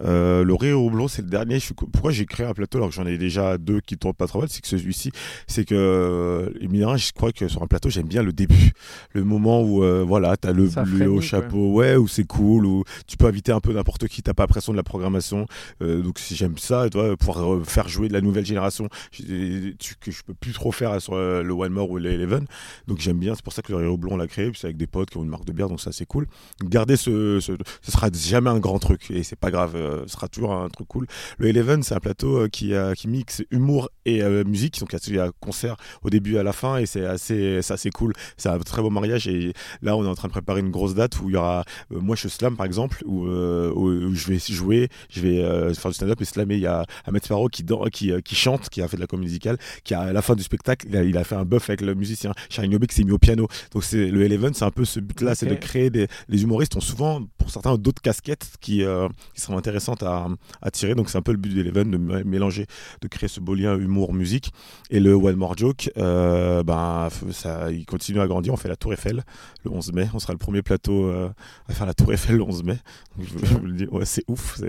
Euh, 0.00 0.42
le 0.44 0.54
rire 0.54 0.78
au 0.80 0.90
blond, 0.90 1.06
c'est 1.08 1.22
le 1.22 1.28
dernier. 1.28 1.54
Je 1.54 1.66
suis... 1.66 1.74
co- 1.74 1.86
Pourquoi 1.86 2.10
j'ai 2.10 2.26
créé 2.26 2.44
un 2.44 2.52
plateau 2.52 2.78
alors 2.78 2.90
que 2.90 2.94
j'en 2.96 3.06
ai 3.06 3.16
déjà 3.16 3.56
deux 3.56 3.80
qui 3.80 3.96
tournent 3.96 4.12
pas 4.12 4.26
trop 4.26 4.40
mal? 4.40 4.48
C'est 4.50 4.60
que 4.60 4.66
celui-ci, 4.68 5.12
c'est 5.46 5.64
que, 5.64 5.74
euh, 5.74 6.50
mine 6.60 6.80
de 6.80 6.84
rien, 6.86 6.96
je 6.96 7.12
crois 7.12 7.32
que 7.32 7.46
sur 7.48 7.62
un 7.62 7.66
plateau, 7.68 7.88
j'aime 7.88 8.08
bien 8.08 8.22
le 8.22 8.32
début. 8.32 8.72
Le 9.12 9.22
moment 9.24 9.62
où, 9.62 9.82
euh, 9.84 10.04
voilà, 10.06 10.36
t'as 10.36 10.52
le 10.52 10.68
Ça 10.68 10.82
bleu 10.82 11.08
au 11.08 11.20
chapeau, 11.22 11.72
ouais, 11.72 11.96
où 11.96 12.08
c'est 12.08 12.24
cool, 12.26 12.66
où 12.66 12.82
tu 13.06 13.16
peux 13.16 13.26
inviter 13.26 13.52
un 13.52 13.60
peu 13.60 13.72
n'importe 13.72 14.08
qui, 14.08 14.20
t'as 14.22 14.34
pas 14.34 14.42
l'impression 14.42 14.72
de 14.72 14.76
la 14.76 14.82
programmation. 14.82 15.46
Euh, 15.80 16.02
donc 16.02 16.18
si 16.18 16.34
j'aime 16.34 16.58
ça, 16.58 16.90
toi, 16.90 17.16
pouvoir 17.16 17.54
euh, 17.54 17.62
faire 17.64 17.88
jouer 17.88 18.08
de 18.08 18.12
la 18.14 18.20
nouvelle 18.20 18.44
génération, 18.44 18.88
que 19.16 20.10
je 20.10 20.22
peux 20.26 20.34
plus 20.34 20.52
trop 20.52 20.72
faire 20.72 21.00
sur 21.00 21.14
euh, 21.14 21.42
le 21.42 21.52
One 21.54 21.72
More 21.72 21.88
ou 21.90 21.98
le 21.98 22.10
Eleven. 22.10 22.46
Donc 22.88 22.98
j'aime 23.04 23.18
bien, 23.18 23.34
c'est 23.34 23.44
pour 23.44 23.52
ça 23.52 23.62
que 23.62 23.72
le 23.72 23.88
au 23.88 23.96
Blond 23.96 24.14
on 24.14 24.16
l'a 24.16 24.26
créé, 24.26 24.50
c'est 24.54 24.66
avec 24.66 24.76
des 24.76 24.86
potes 24.86 25.10
qui 25.10 25.18
ont 25.18 25.22
une 25.22 25.28
marque 25.28 25.44
de 25.44 25.52
bière, 25.52 25.68
donc 25.68 25.80
ça 25.80 25.92
c'est 25.92 26.06
cool. 26.06 26.26
Garder 26.62 26.96
ce, 26.96 27.38
ce, 27.40 27.52
ce 27.82 27.92
sera 27.92 28.08
jamais 28.12 28.50
un 28.50 28.58
grand 28.58 28.78
truc, 28.78 29.10
et 29.10 29.22
c'est 29.22 29.38
pas 29.38 29.50
grave, 29.50 29.76
euh, 29.76 30.04
ce 30.06 30.12
sera 30.14 30.28
toujours 30.28 30.54
un 30.54 30.68
truc 30.68 30.88
cool. 30.88 31.06
Le 31.38 31.48
Eleven, 31.48 31.82
c'est 31.82 31.94
un 31.94 32.00
plateau 32.00 32.38
euh, 32.38 32.48
qui, 32.48 32.72
euh, 32.72 32.94
qui 32.94 33.08
mixe 33.08 33.42
humour 33.50 33.90
et 34.06 34.22
musique, 34.44 34.80
donc 34.80 34.94
il 35.06 35.14
y 35.14 35.18
a 35.18 35.30
concert 35.40 35.76
au 36.02 36.10
début 36.10 36.34
et 36.34 36.38
à 36.38 36.42
la 36.42 36.52
fin, 36.52 36.78
et 36.78 36.86
c'est 36.86 37.04
assez, 37.04 37.58
assez 37.68 37.90
cool. 37.90 38.12
C'est 38.36 38.48
un 38.48 38.58
très 38.58 38.82
beau 38.82 38.90
mariage, 38.90 39.26
et 39.28 39.52
là 39.82 39.96
on 39.96 40.04
est 40.04 40.08
en 40.08 40.14
train 40.14 40.28
de 40.28 40.32
préparer 40.32 40.60
une 40.60 40.70
grosse 40.70 40.94
date 40.94 41.20
où 41.20 41.30
il 41.30 41.34
y 41.34 41.36
aura, 41.36 41.64
moi 41.90 42.16
je 42.16 42.28
slam 42.28 42.56
par 42.56 42.66
exemple, 42.66 43.02
où, 43.06 43.26
je 43.26 44.28
vais 44.28 44.38
jouer, 44.38 44.88
je 45.10 45.20
vais 45.20 45.74
faire 45.74 45.90
du 45.90 45.94
stand-up 45.94 46.20
et 46.20 46.24
slammer. 46.24 46.54
Il 46.54 46.60
y 46.60 46.66
a 46.66 46.84
Ahmed 47.06 47.24
Sparrow 47.24 47.48
qui, 47.48 47.64
qui, 47.92 48.12
qui 48.22 48.34
chante, 48.34 48.68
qui 48.68 48.82
a 48.82 48.88
fait 48.88 48.96
de 48.96 49.02
la 49.02 49.06
comédie 49.06 49.28
musicale, 49.28 49.58
qui 49.84 49.94
a, 49.94 50.00
à 50.00 50.12
la 50.12 50.22
fin 50.22 50.34
du 50.34 50.42
spectacle, 50.42 50.86
il 50.90 51.16
a, 51.16 51.20
a 51.20 51.24
fait 51.24 51.36
un 51.36 51.44
buff 51.44 51.68
avec 51.70 51.80
le 51.80 51.94
musicien 51.94 52.32
Niobe 52.66 52.86
qui 52.86 52.93
s'est 52.94 53.04
mis 53.04 53.12
au 53.12 53.18
piano. 53.18 53.46
Donc 53.72 53.84
c'est 53.84 54.06
le 54.10 54.22
Eleven, 54.22 54.54
c'est 54.54 54.64
un 54.64 54.70
peu 54.70 54.84
ce 54.84 55.00
but-là, 55.00 55.34
c'est 55.34 55.46
de 55.46 55.54
créer 55.60 55.90
des. 55.90 56.06
Les 56.28 56.42
humoristes 56.42 56.76
ont 56.76 56.80
souvent, 56.80 57.22
pour 57.38 57.50
certains, 57.50 57.76
d'autres 57.76 58.02
casquettes 58.02 58.46
qui, 58.60 58.82
euh, 58.84 59.08
qui 59.34 59.40
seront 59.40 59.58
intéressantes 59.58 60.02
à, 60.02 60.28
à 60.62 60.70
tirer. 60.70 60.94
Donc 60.94 61.10
c'est 61.10 61.18
un 61.18 61.22
peu 61.22 61.32
le 61.32 61.38
but 61.38 61.54
de 61.54 61.62
l'Eleven, 61.62 61.90
de 61.90 61.96
mélanger, 61.96 62.66
de 63.00 63.08
créer 63.08 63.28
ce 63.28 63.40
beau 63.40 63.54
lien 63.54 63.76
humour-musique. 63.78 64.52
Et 64.90 65.00
le 65.00 65.14
One 65.14 65.36
More 65.36 65.56
Joke, 65.56 65.90
euh, 65.98 66.62
ben, 66.62 67.08
ça, 67.32 67.70
il 67.70 67.84
continue 67.86 68.20
à 68.20 68.26
grandir. 68.26 68.52
On 68.52 68.56
fait 68.56 68.68
la 68.68 68.76
Tour 68.76 68.92
Eiffel 68.92 69.22
le 69.64 69.70
11 69.70 69.92
mai. 69.92 70.08
On 70.14 70.18
sera 70.18 70.32
le 70.32 70.38
premier 70.38 70.62
plateau 70.62 71.06
euh, 71.06 71.28
à 71.68 71.72
faire 71.72 71.86
la 71.86 71.94
Tour 71.94 72.12
Eiffel 72.12 72.36
le 72.36 72.42
11 72.42 72.64
mai. 72.64 72.76
Donc, 73.16 73.26
je, 73.26 73.46
je 73.46 73.54
vous 73.54 73.66
le 73.66 73.72
dis, 73.72 73.86
ouais, 73.86 74.04
c'est 74.04 74.24
ouf, 74.28 74.60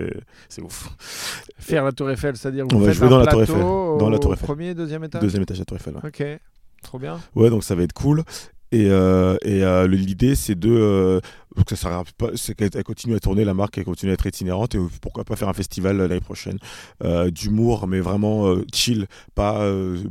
c'est- 0.49 0.61
ouf. 0.61 0.89
Faire 1.59 1.83
la 1.83 1.91
Tour 1.91 2.09
Eiffel, 2.09 2.35
c'est-à-dire 2.37 2.65
On 2.73 2.77
va 2.77 2.91
jouer 2.91 3.09
dans 3.09 3.19
la 3.19 3.27
Tour 3.27 3.41
Eiffel, 3.43 3.57
dans 3.59 4.09
la 4.09 4.19
Tour 4.19 4.33
Eiffel. 4.33 4.45
Premier, 4.45 4.73
deuxième 4.73 5.03
étage. 5.03 5.21
Deuxième 5.21 5.43
étage 5.43 5.57
de 5.57 5.61
la 5.61 5.65
Tour 5.65 5.77
Eiffel. 5.77 5.95
ouais. 5.95 6.01
Ok. 6.07 6.23
Trop 6.85 6.99
bien. 6.99 7.19
Ouais, 7.35 7.49
donc 7.49 7.63
ça 7.63 7.75
va 7.75 7.83
être 7.83 7.93
cool. 7.93 8.23
Et, 8.71 8.87
euh, 8.89 9.37
et 9.43 9.63
euh, 9.63 9.87
l'idée, 9.87 10.35
c'est 10.35 10.55
de. 10.55 10.69
euh, 10.69 11.19
que 11.65 11.75
ça 11.77 11.89
s'arrête 11.89 12.11
pas, 12.17 12.27
c'est 12.35 12.53
qu'elle 12.53 12.69
elle 12.75 12.83
continue 12.83 13.15
à 13.15 13.19
tourner, 13.21 13.45
la 13.45 13.53
marque, 13.53 13.77
elle 13.77 13.85
continue 13.85 14.11
à 14.11 14.15
être 14.15 14.25
itinérante. 14.25 14.75
Et 14.75 14.79
pourquoi 15.01 15.23
pas 15.23 15.37
faire 15.37 15.47
un 15.47 15.53
festival 15.53 16.01
euh, 16.01 16.07
l'année 16.09 16.19
prochaine 16.19 16.57
euh, 17.03 17.29
d'humour, 17.31 17.87
mais 17.87 18.01
vraiment 18.01 18.53
chill. 18.73 19.07
Pas, 19.35 19.65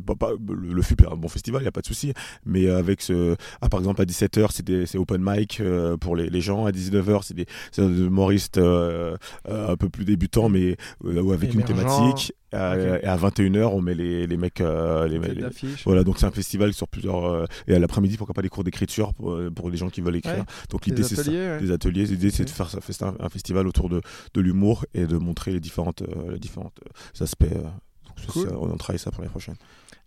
pas, 0.07 0.15
pas- 0.15 0.31
le, 0.49 0.73
le 0.73 0.83
FUP 0.83 1.03
est 1.03 1.07
un 1.13 1.17
bon 1.17 1.29
festival, 1.29 1.61
il 1.61 1.65
n'y 1.65 1.69
a 1.69 1.73
pas 1.73 1.83
de 1.83 1.87
souci. 1.87 2.15
Mais 2.47 2.71
avec 2.71 3.03
ce. 3.03 3.37
Ah, 3.61 3.69
par 3.69 3.81
exemple, 3.81 4.01
à 4.01 4.05
17h, 4.07 4.47
c'est, 4.53 4.65
des- 4.65 4.87
c'est 4.87 4.97
open 4.97 5.21
mic 5.23 5.61
pour 6.01 6.17
les, 6.17 6.31
les 6.31 6.41
gens. 6.41 6.65
À 6.65 6.71
19h, 6.71 7.21
c'est 7.25 7.35
des, 7.35 7.45
c'est 7.73 7.87
des 7.87 8.01
humoristes 8.05 8.59
un 8.59 9.77
peu 9.77 9.89
plus 9.91 10.05
débutants, 10.07 10.49
mais 10.49 10.77
avec 11.05 11.53
une 11.55 11.61
thématique. 11.67 12.33
Euh, 12.55 12.97
Ok. 12.97 13.05
Et 13.05 13.07
à 13.07 13.17
21h, 13.17 13.65
on 13.73 13.81
met 13.81 13.95
les, 13.95 14.27
les 14.27 14.37
mecs. 14.37 14.61
euh, 14.61 15.07
les, 15.09 15.19
les- 15.19 15.45
voilà, 15.85 16.05
donc 16.05 16.19
c'est 16.19 16.27
un 16.27 16.31
festival 16.31 16.73
sur 16.73 16.89
plusieurs. 16.89 17.25
euh, 17.25 17.45
et 17.67 17.75
à 17.75 17.79
l'après-midi, 17.79 18.17
pourquoi 18.17 18.35
pas 18.35 18.43
des 18.43 18.49
cours 18.49 18.65
d'écriture 18.65 19.13
pour, 19.15 19.33
euh, 19.33 19.51
pour 19.51 19.71
les 19.71 19.77
gens 19.77 19.89
qui 19.91 20.01
veulent 20.01 20.17
écrire. 20.17 20.39
Ouais. 20.39 20.45
Donc 20.71 20.87
l'idée, 20.87 21.03
c'est 21.03 21.17
ça. 21.17 21.31
ouais. 21.31 21.59
Des 21.61 21.71
ateliers. 21.71 22.05
L'idée, 22.05 22.31
c'est 22.31 22.45
de 22.45 22.51
faire 22.51 22.69
ça, 22.71 22.79
un 23.21 23.29
festival 23.29 23.67
autour 23.67 23.89
de, 23.89 24.01
de 24.35 24.41
l'humour 24.41 24.85
et 24.95 25.07
de 25.07 25.17
montrer 25.17 25.53
les 25.53 25.61
différentes, 25.61 26.03
euh, 26.03 26.33
les 26.33 26.39
différentes 26.39 26.79
aspects. 27.21 27.45
Donc, 27.53 28.27
Cool. 28.29 28.49
ça, 28.49 28.57
on 28.59 28.71
en 28.71 28.77
travaille 28.77 28.99
ça 28.99 29.11
pour 29.11 29.21
l'année 29.23 29.31
prochaine. 29.31 29.57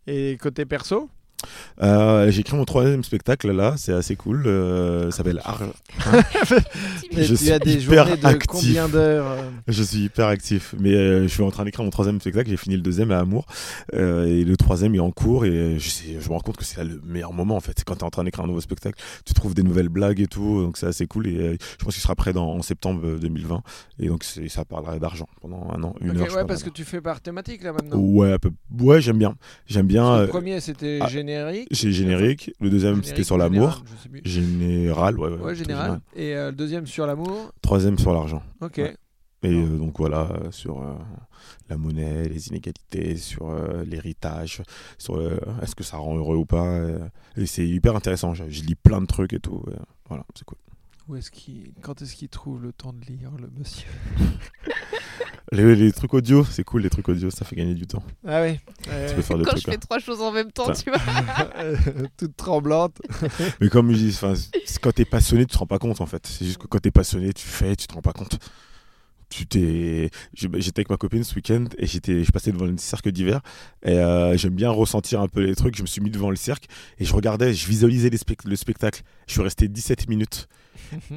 Et 0.08 0.38
côté 0.42 0.66
perso? 0.66 1.10
Euh, 1.84 2.32
J'ai 2.32 2.42
écrit 2.42 2.58
mon 2.58 2.66
troisième 2.66 3.04
spectacle 3.04 3.52
là, 3.52 3.76
c'est 3.78 3.94
assez 3.94 4.16
cool. 4.16 4.44
euh, 4.48 5.12
ça 5.12 5.18
s'appelle 5.18 5.40
Ar- 5.46 5.62
Et 7.12 7.24
Je 7.24 7.36
tu 7.36 7.52
as 7.52 7.56
suis 7.56 7.60
des 7.60 7.84
hyper 7.84 8.06
journées 8.08 8.22
de 8.22 8.26
actif. 8.26 8.48
combien 8.48 8.90
d'heures 8.90 9.28
euh 9.32 9.42
Je 9.68 9.84
suis 9.84 10.00
hyper 10.06 10.28
actif, 10.28 10.74
mais 10.80 10.94
euh, 10.96 11.24
je 11.24 11.28
suis 11.28 11.44
en 11.44 11.52
train 11.52 11.66
d'écrire 11.66 11.84
mon 11.86 11.92
troisième 11.92 12.20
spectacle. 12.20 12.50
J'ai 12.50 12.58
fini 12.58 12.76
le 12.76 12.82
deuxième 12.82 13.12
à 13.12 13.20
Amour 13.20 13.46
euh, 13.94 14.26
et 14.26 14.44
le 14.44 14.58
troisième 14.58 14.96
est 14.96 15.00
en 15.00 15.12
cours 15.12 15.46
et 15.46 15.78
je, 15.80 15.90
sais, 15.90 16.18
je 16.20 16.28
me 16.30 16.34
rends 16.34 16.40
compte 16.40 16.58
que 16.58 16.66
c'est 16.66 16.84
le 16.84 17.02
meilleur 17.06 17.34
moment 17.34 17.56
en 17.56 17.60
fait. 17.60 17.74
C'est 17.78 17.84
quand 17.86 17.96
tu 17.96 18.02
es 18.02 18.04
en 18.04 18.10
train 18.10 18.24
d'écrire 18.24 18.44
un 18.46 18.48
nouveau 18.48 18.62
spectacle, 18.62 19.00
tu 19.26 19.34
trouves 19.34 19.54
des 19.54 19.64
nouvelles 19.64 19.90
blagues 19.90 20.20
et 20.20 20.28
tout, 20.28 20.62
donc 20.64 20.78
c'est 20.78 20.88
assez 20.88 21.06
cool. 21.08 21.28
Et 21.28 21.38
euh, 21.38 21.58
je 21.80 21.86
pense 21.86 21.94
qu'il 21.94 22.02
sera 22.04 22.16
prêt 22.16 22.34
dans, 22.34 22.50
en 22.50 22.62
septembre 22.64 23.02
euh, 23.06 23.18
2020 23.20 23.62
et 24.00 24.08
donc 24.08 24.24
ça 24.24 24.66
parlera 24.66 24.98
d'argent 25.00 25.28
pendant 25.42 25.68
un 25.72 25.84
an, 25.84 25.96
une 26.02 26.18
heure. 26.20 26.36
ouais, 26.36 26.46
parce 26.46 26.64
que 26.64 26.70
tu 26.70 26.84
fais 26.84 27.02
par 27.02 27.22
thématique 27.22 27.64
là 27.64 27.74
maintenant. 27.74 27.98
Ouais, 27.98 28.38
peu- 28.40 28.52
ouais, 28.80 29.02
j'aime 29.02 29.18
bien, 29.20 29.36
j'aime 29.68 29.88
bien. 29.88 30.08
Euh, 30.14 30.22
le 30.24 30.28
premier 30.28 30.60
c'était 30.60 31.00
ah, 31.02 31.08
générique. 31.28 31.68
J'ai 31.72 31.92
générique, 31.92 32.52
le 32.60 32.70
deuxième 32.70 33.04
c'était 33.04 33.24
sur 33.24 33.36
ou 33.36 33.40
l'amour, 33.40 33.84
général, 34.24 35.20
ouais, 35.20 35.30
ouais, 35.30 35.38
Ouais, 35.38 35.56
général. 35.56 36.00
Et 36.16 36.36
euh, 36.36 36.52
le 36.52 36.56
deuxième 36.56 36.88
sur 36.88 37.06
l'amour. 37.06 37.52
Troisième 37.62 37.98
sur 37.98 38.14
l'argent. 38.14 38.42
Ok. 38.62 38.78
Ouais. 38.78 38.96
Et 39.44 39.54
euh, 39.54 39.78
donc 39.78 39.98
voilà, 40.00 40.30
sur 40.52 40.82
euh, 40.82 40.96
la 41.70 41.78
monnaie, 41.78 42.28
les 42.28 42.48
inégalités, 42.48 43.16
sur 43.18 43.50
euh, 43.50 43.84
l'héritage, 43.86 44.64
sur 44.98 45.22
est-ce 45.62 45.76
que 45.76 45.84
ça 45.84 45.98
rend 45.98 46.18
heureux 46.18 46.38
ou 46.38 46.46
pas. 46.46 46.82
et 47.36 47.46
c'est 47.46 47.68
hyper 47.68 47.96
intéressant, 47.96 48.34
je, 48.34 48.46
je 48.50 48.64
lis 48.64 48.76
plein 48.76 49.02
de 49.02 49.06
trucs 49.06 49.34
et 49.34 49.40
tout. 49.40 49.64
voilà, 50.08 50.26
c'est 50.36 50.46
cool. 50.46 50.58
Où 51.08 51.16
est-ce 51.16 51.32
qu'il... 51.32 51.72
Quand 51.82 52.02
est-ce 52.02 52.16
qu'il 52.16 52.28
trouve 52.28 52.62
le 52.62 52.74
temps 52.74 52.92
de 52.92 53.06
lire, 53.06 53.32
le 53.40 53.50
monsieur 53.58 53.88
Les, 55.54 55.76
les 55.76 55.94
trucs 55.94 56.14
audio, 56.14 56.44
c'est 56.44 56.66
cool, 56.66 56.82
les 56.82 56.90
trucs 56.90 57.08
audio, 57.08 57.30
ça 57.30 57.46
fait 57.46 57.56
gagner 57.56 57.74
du 57.74 57.88
temps. 57.88 58.04
Ah 58.28 58.42
oui. 58.42 58.60
Tu 58.84 59.16
peux 59.16 59.22
faire 59.22 59.38
des 59.38 59.46
Quand 59.46 59.52
trucs. 59.52 59.64
je 59.64 59.72
fais 59.72 59.76
hein. 59.78 59.80
trois 59.80 60.00
choses 60.00 60.22
en 60.22 60.34
même 60.34 60.52
temps, 60.52 60.70
tu 60.74 60.90
vois. 60.90 61.00
Toute 62.18 62.36
tremblante. 62.36 63.02
Mais 63.62 63.70
comme 63.70 63.94
je 63.94 63.98
dis, 63.98 64.20
quand 64.82 64.92
t'es 64.92 65.06
passionné, 65.06 65.46
tu 65.46 65.54
te 65.54 65.58
rends 65.58 65.66
pas 65.66 65.80
compte 65.80 66.02
en 66.02 66.06
fait. 66.06 66.28
C'est 66.28 66.44
juste 66.46 66.58
que 66.58 66.68
quand 66.68 66.80
t'es 66.80 66.92
passionné, 66.92 67.32
tu 67.32 67.48
fais, 67.48 67.78
tu 67.78 67.88
te 67.88 67.94
rends 67.94 68.02
pas 68.02 68.12
compte. 68.12 68.38
Tu 69.30 69.46
t'es, 69.46 70.10
j'étais 70.34 70.80
avec 70.80 70.90
ma 70.90 70.98
copine 70.98 71.24
ce 71.24 71.36
week-end 71.36 71.66
et 71.78 71.86
j'étais, 71.86 72.26
je 72.26 72.32
passais 72.32 72.52
devant 72.52 72.66
le 72.66 72.78
cercle 72.78 73.12
d'hiver 73.14 73.42
et 73.84 73.92
euh, 73.92 74.38
j'aime 74.38 74.56
bien 74.56 74.70
ressentir 74.70 75.22
un 75.22 75.28
peu 75.30 75.42
les 75.42 75.56
trucs. 75.56 75.78
Je 75.78 75.82
me 75.82 75.88
suis 75.88 76.02
mis 76.02 76.12
devant 76.12 76.30
le 76.30 76.38
cercle 76.38 76.68
et 76.98 77.06
je 77.06 77.14
regardais, 77.14 77.54
je 77.54 77.68
visualisais 77.68 78.10
les 78.10 78.20
le 78.46 78.56
spectacle. 78.58 79.02
Je 79.28 79.34
suis 79.34 79.42
resté 79.42 79.70
17 79.70 80.10
minutes. 80.10 80.48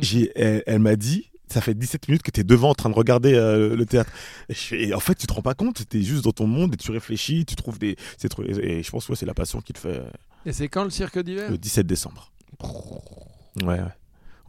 J'ai, 0.01 0.31
elle, 0.35 0.63
elle 0.67 0.79
m'a 0.81 0.97
dit, 0.97 1.31
ça 1.49 1.61
fait 1.61 1.75
17 1.75 2.09
minutes 2.09 2.23
que 2.23 2.31
tu 2.31 2.41
es 2.41 2.45
devant 2.45 2.71
en 2.71 2.75
train 2.75 2.91
de 2.91 2.95
regarder 2.95 3.35
euh, 3.35 3.75
le 3.77 3.87
théâtre. 3.87 4.11
Et, 4.49 4.55
je 4.55 4.59
fais- 4.61 4.83
et 4.89 4.95
en 4.95 5.01
fait, 5.01 5.15
tu 5.15 5.27
te 5.27 5.33
rends 5.33 5.43
pas 5.43 5.55
compte, 5.55 5.89
tu 5.89 5.99
es 5.99 6.03
juste 6.03 6.25
dans 6.25 6.33
ton 6.33 6.47
monde 6.47 6.75
et 6.75 6.77
tu 6.77 6.91
réfléchis, 6.91 7.45
tu 7.45 7.57
trouves 7.57 7.79
des, 7.79 7.97
ces 8.19 8.29
trucs. 8.29 8.49
Et 8.49 8.83
je 8.83 8.91
pense 8.91 9.07
que 9.07 9.13
ouais, 9.13 9.17
c'est 9.17 9.27
la 9.27 9.35
passion 9.35 9.61
qui 9.61 9.73
te 9.73 9.79
fait 9.79 9.99
euh, 9.99 10.11
Et 10.47 10.53
c'est 10.53 10.69
quand 10.69 10.85
le 10.85 10.91
cirque 10.91 11.19
d'hiver? 11.19 11.51
le 11.51 11.59
17 11.59 11.87
décembre. 11.87 12.31
Ouais, 13.63 13.67
ouais. 13.81 13.83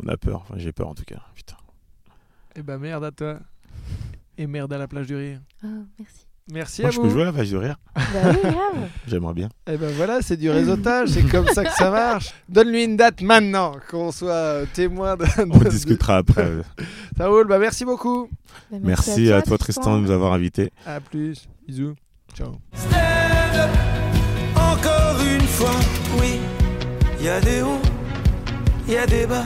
On 0.03 0.07
a 0.07 0.17
peur, 0.17 0.41
enfin 0.41 0.55
j'ai 0.57 0.71
peur 0.71 0.87
en 0.87 0.95
tout 0.95 1.03
cas. 1.05 1.21
Putain. 1.35 1.57
Eh 2.55 2.61
ben 2.63 2.77
merde 2.77 3.03
à 3.03 3.11
toi. 3.11 3.39
Et 4.37 4.47
merde 4.47 4.71
à 4.73 4.77
la 4.77 4.87
plage 4.87 5.07
du 5.07 5.15
rire. 5.15 5.39
Oh, 5.63 5.67
merci. 5.99 6.25
Merci 6.51 6.81
Moi, 6.81 6.89
à 6.89 6.91
je 6.91 6.99
peux 6.99 7.09
jouer 7.09 7.21
à 7.21 7.25
la 7.25 7.31
vache 7.31 7.49
de 7.49 7.57
rire. 7.57 7.75
J'aimerais 9.07 9.33
bien. 9.33 9.49
Et 9.67 9.77
ben 9.77 9.91
voilà, 9.95 10.21
c'est 10.21 10.37
du 10.37 10.49
réseautage, 10.49 11.09
c'est 11.09 11.23
comme 11.23 11.47
ça 11.47 11.63
que 11.63 11.73
ça 11.73 11.89
marche. 11.91 12.33
Donne-lui 12.49 12.83
une 12.83 12.97
date 12.97 13.21
maintenant, 13.21 13.73
qu'on 13.89 14.11
soit 14.11 14.65
témoin 14.73 15.15
de. 15.15 15.25
On 15.39 15.59
discutera 15.69 16.17
après. 16.17 16.49
ça 17.17 17.27
roule, 17.27 17.47
bah 17.47 17.59
merci 17.59 17.85
beaucoup. 17.85 18.27
Merci, 18.71 19.31
à, 19.31 19.41
toi, 19.41 19.57
Tristan, 19.57 19.97
de 19.97 20.01
nous 20.03 20.11
avoir 20.11 20.33
invités. 20.33 20.71
À 20.85 20.99
plus, 20.99 21.47
bisous, 21.67 21.95
ciao. 22.35 22.57
Encore 24.55 25.21
une 25.23 25.47
fois, 25.47 25.75
oui, 26.19 26.39
il 27.19 27.25
y 27.25 27.29
a 27.29 27.39
des 27.39 27.61
hauts, 27.61 27.81
il 28.87 28.93
y 28.93 28.97
a 28.97 29.05
des 29.05 29.25
bas, 29.25 29.45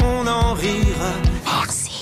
on 0.00 0.26
en 0.26 0.54
rira. 0.54 1.12
Merci. 1.44 1.95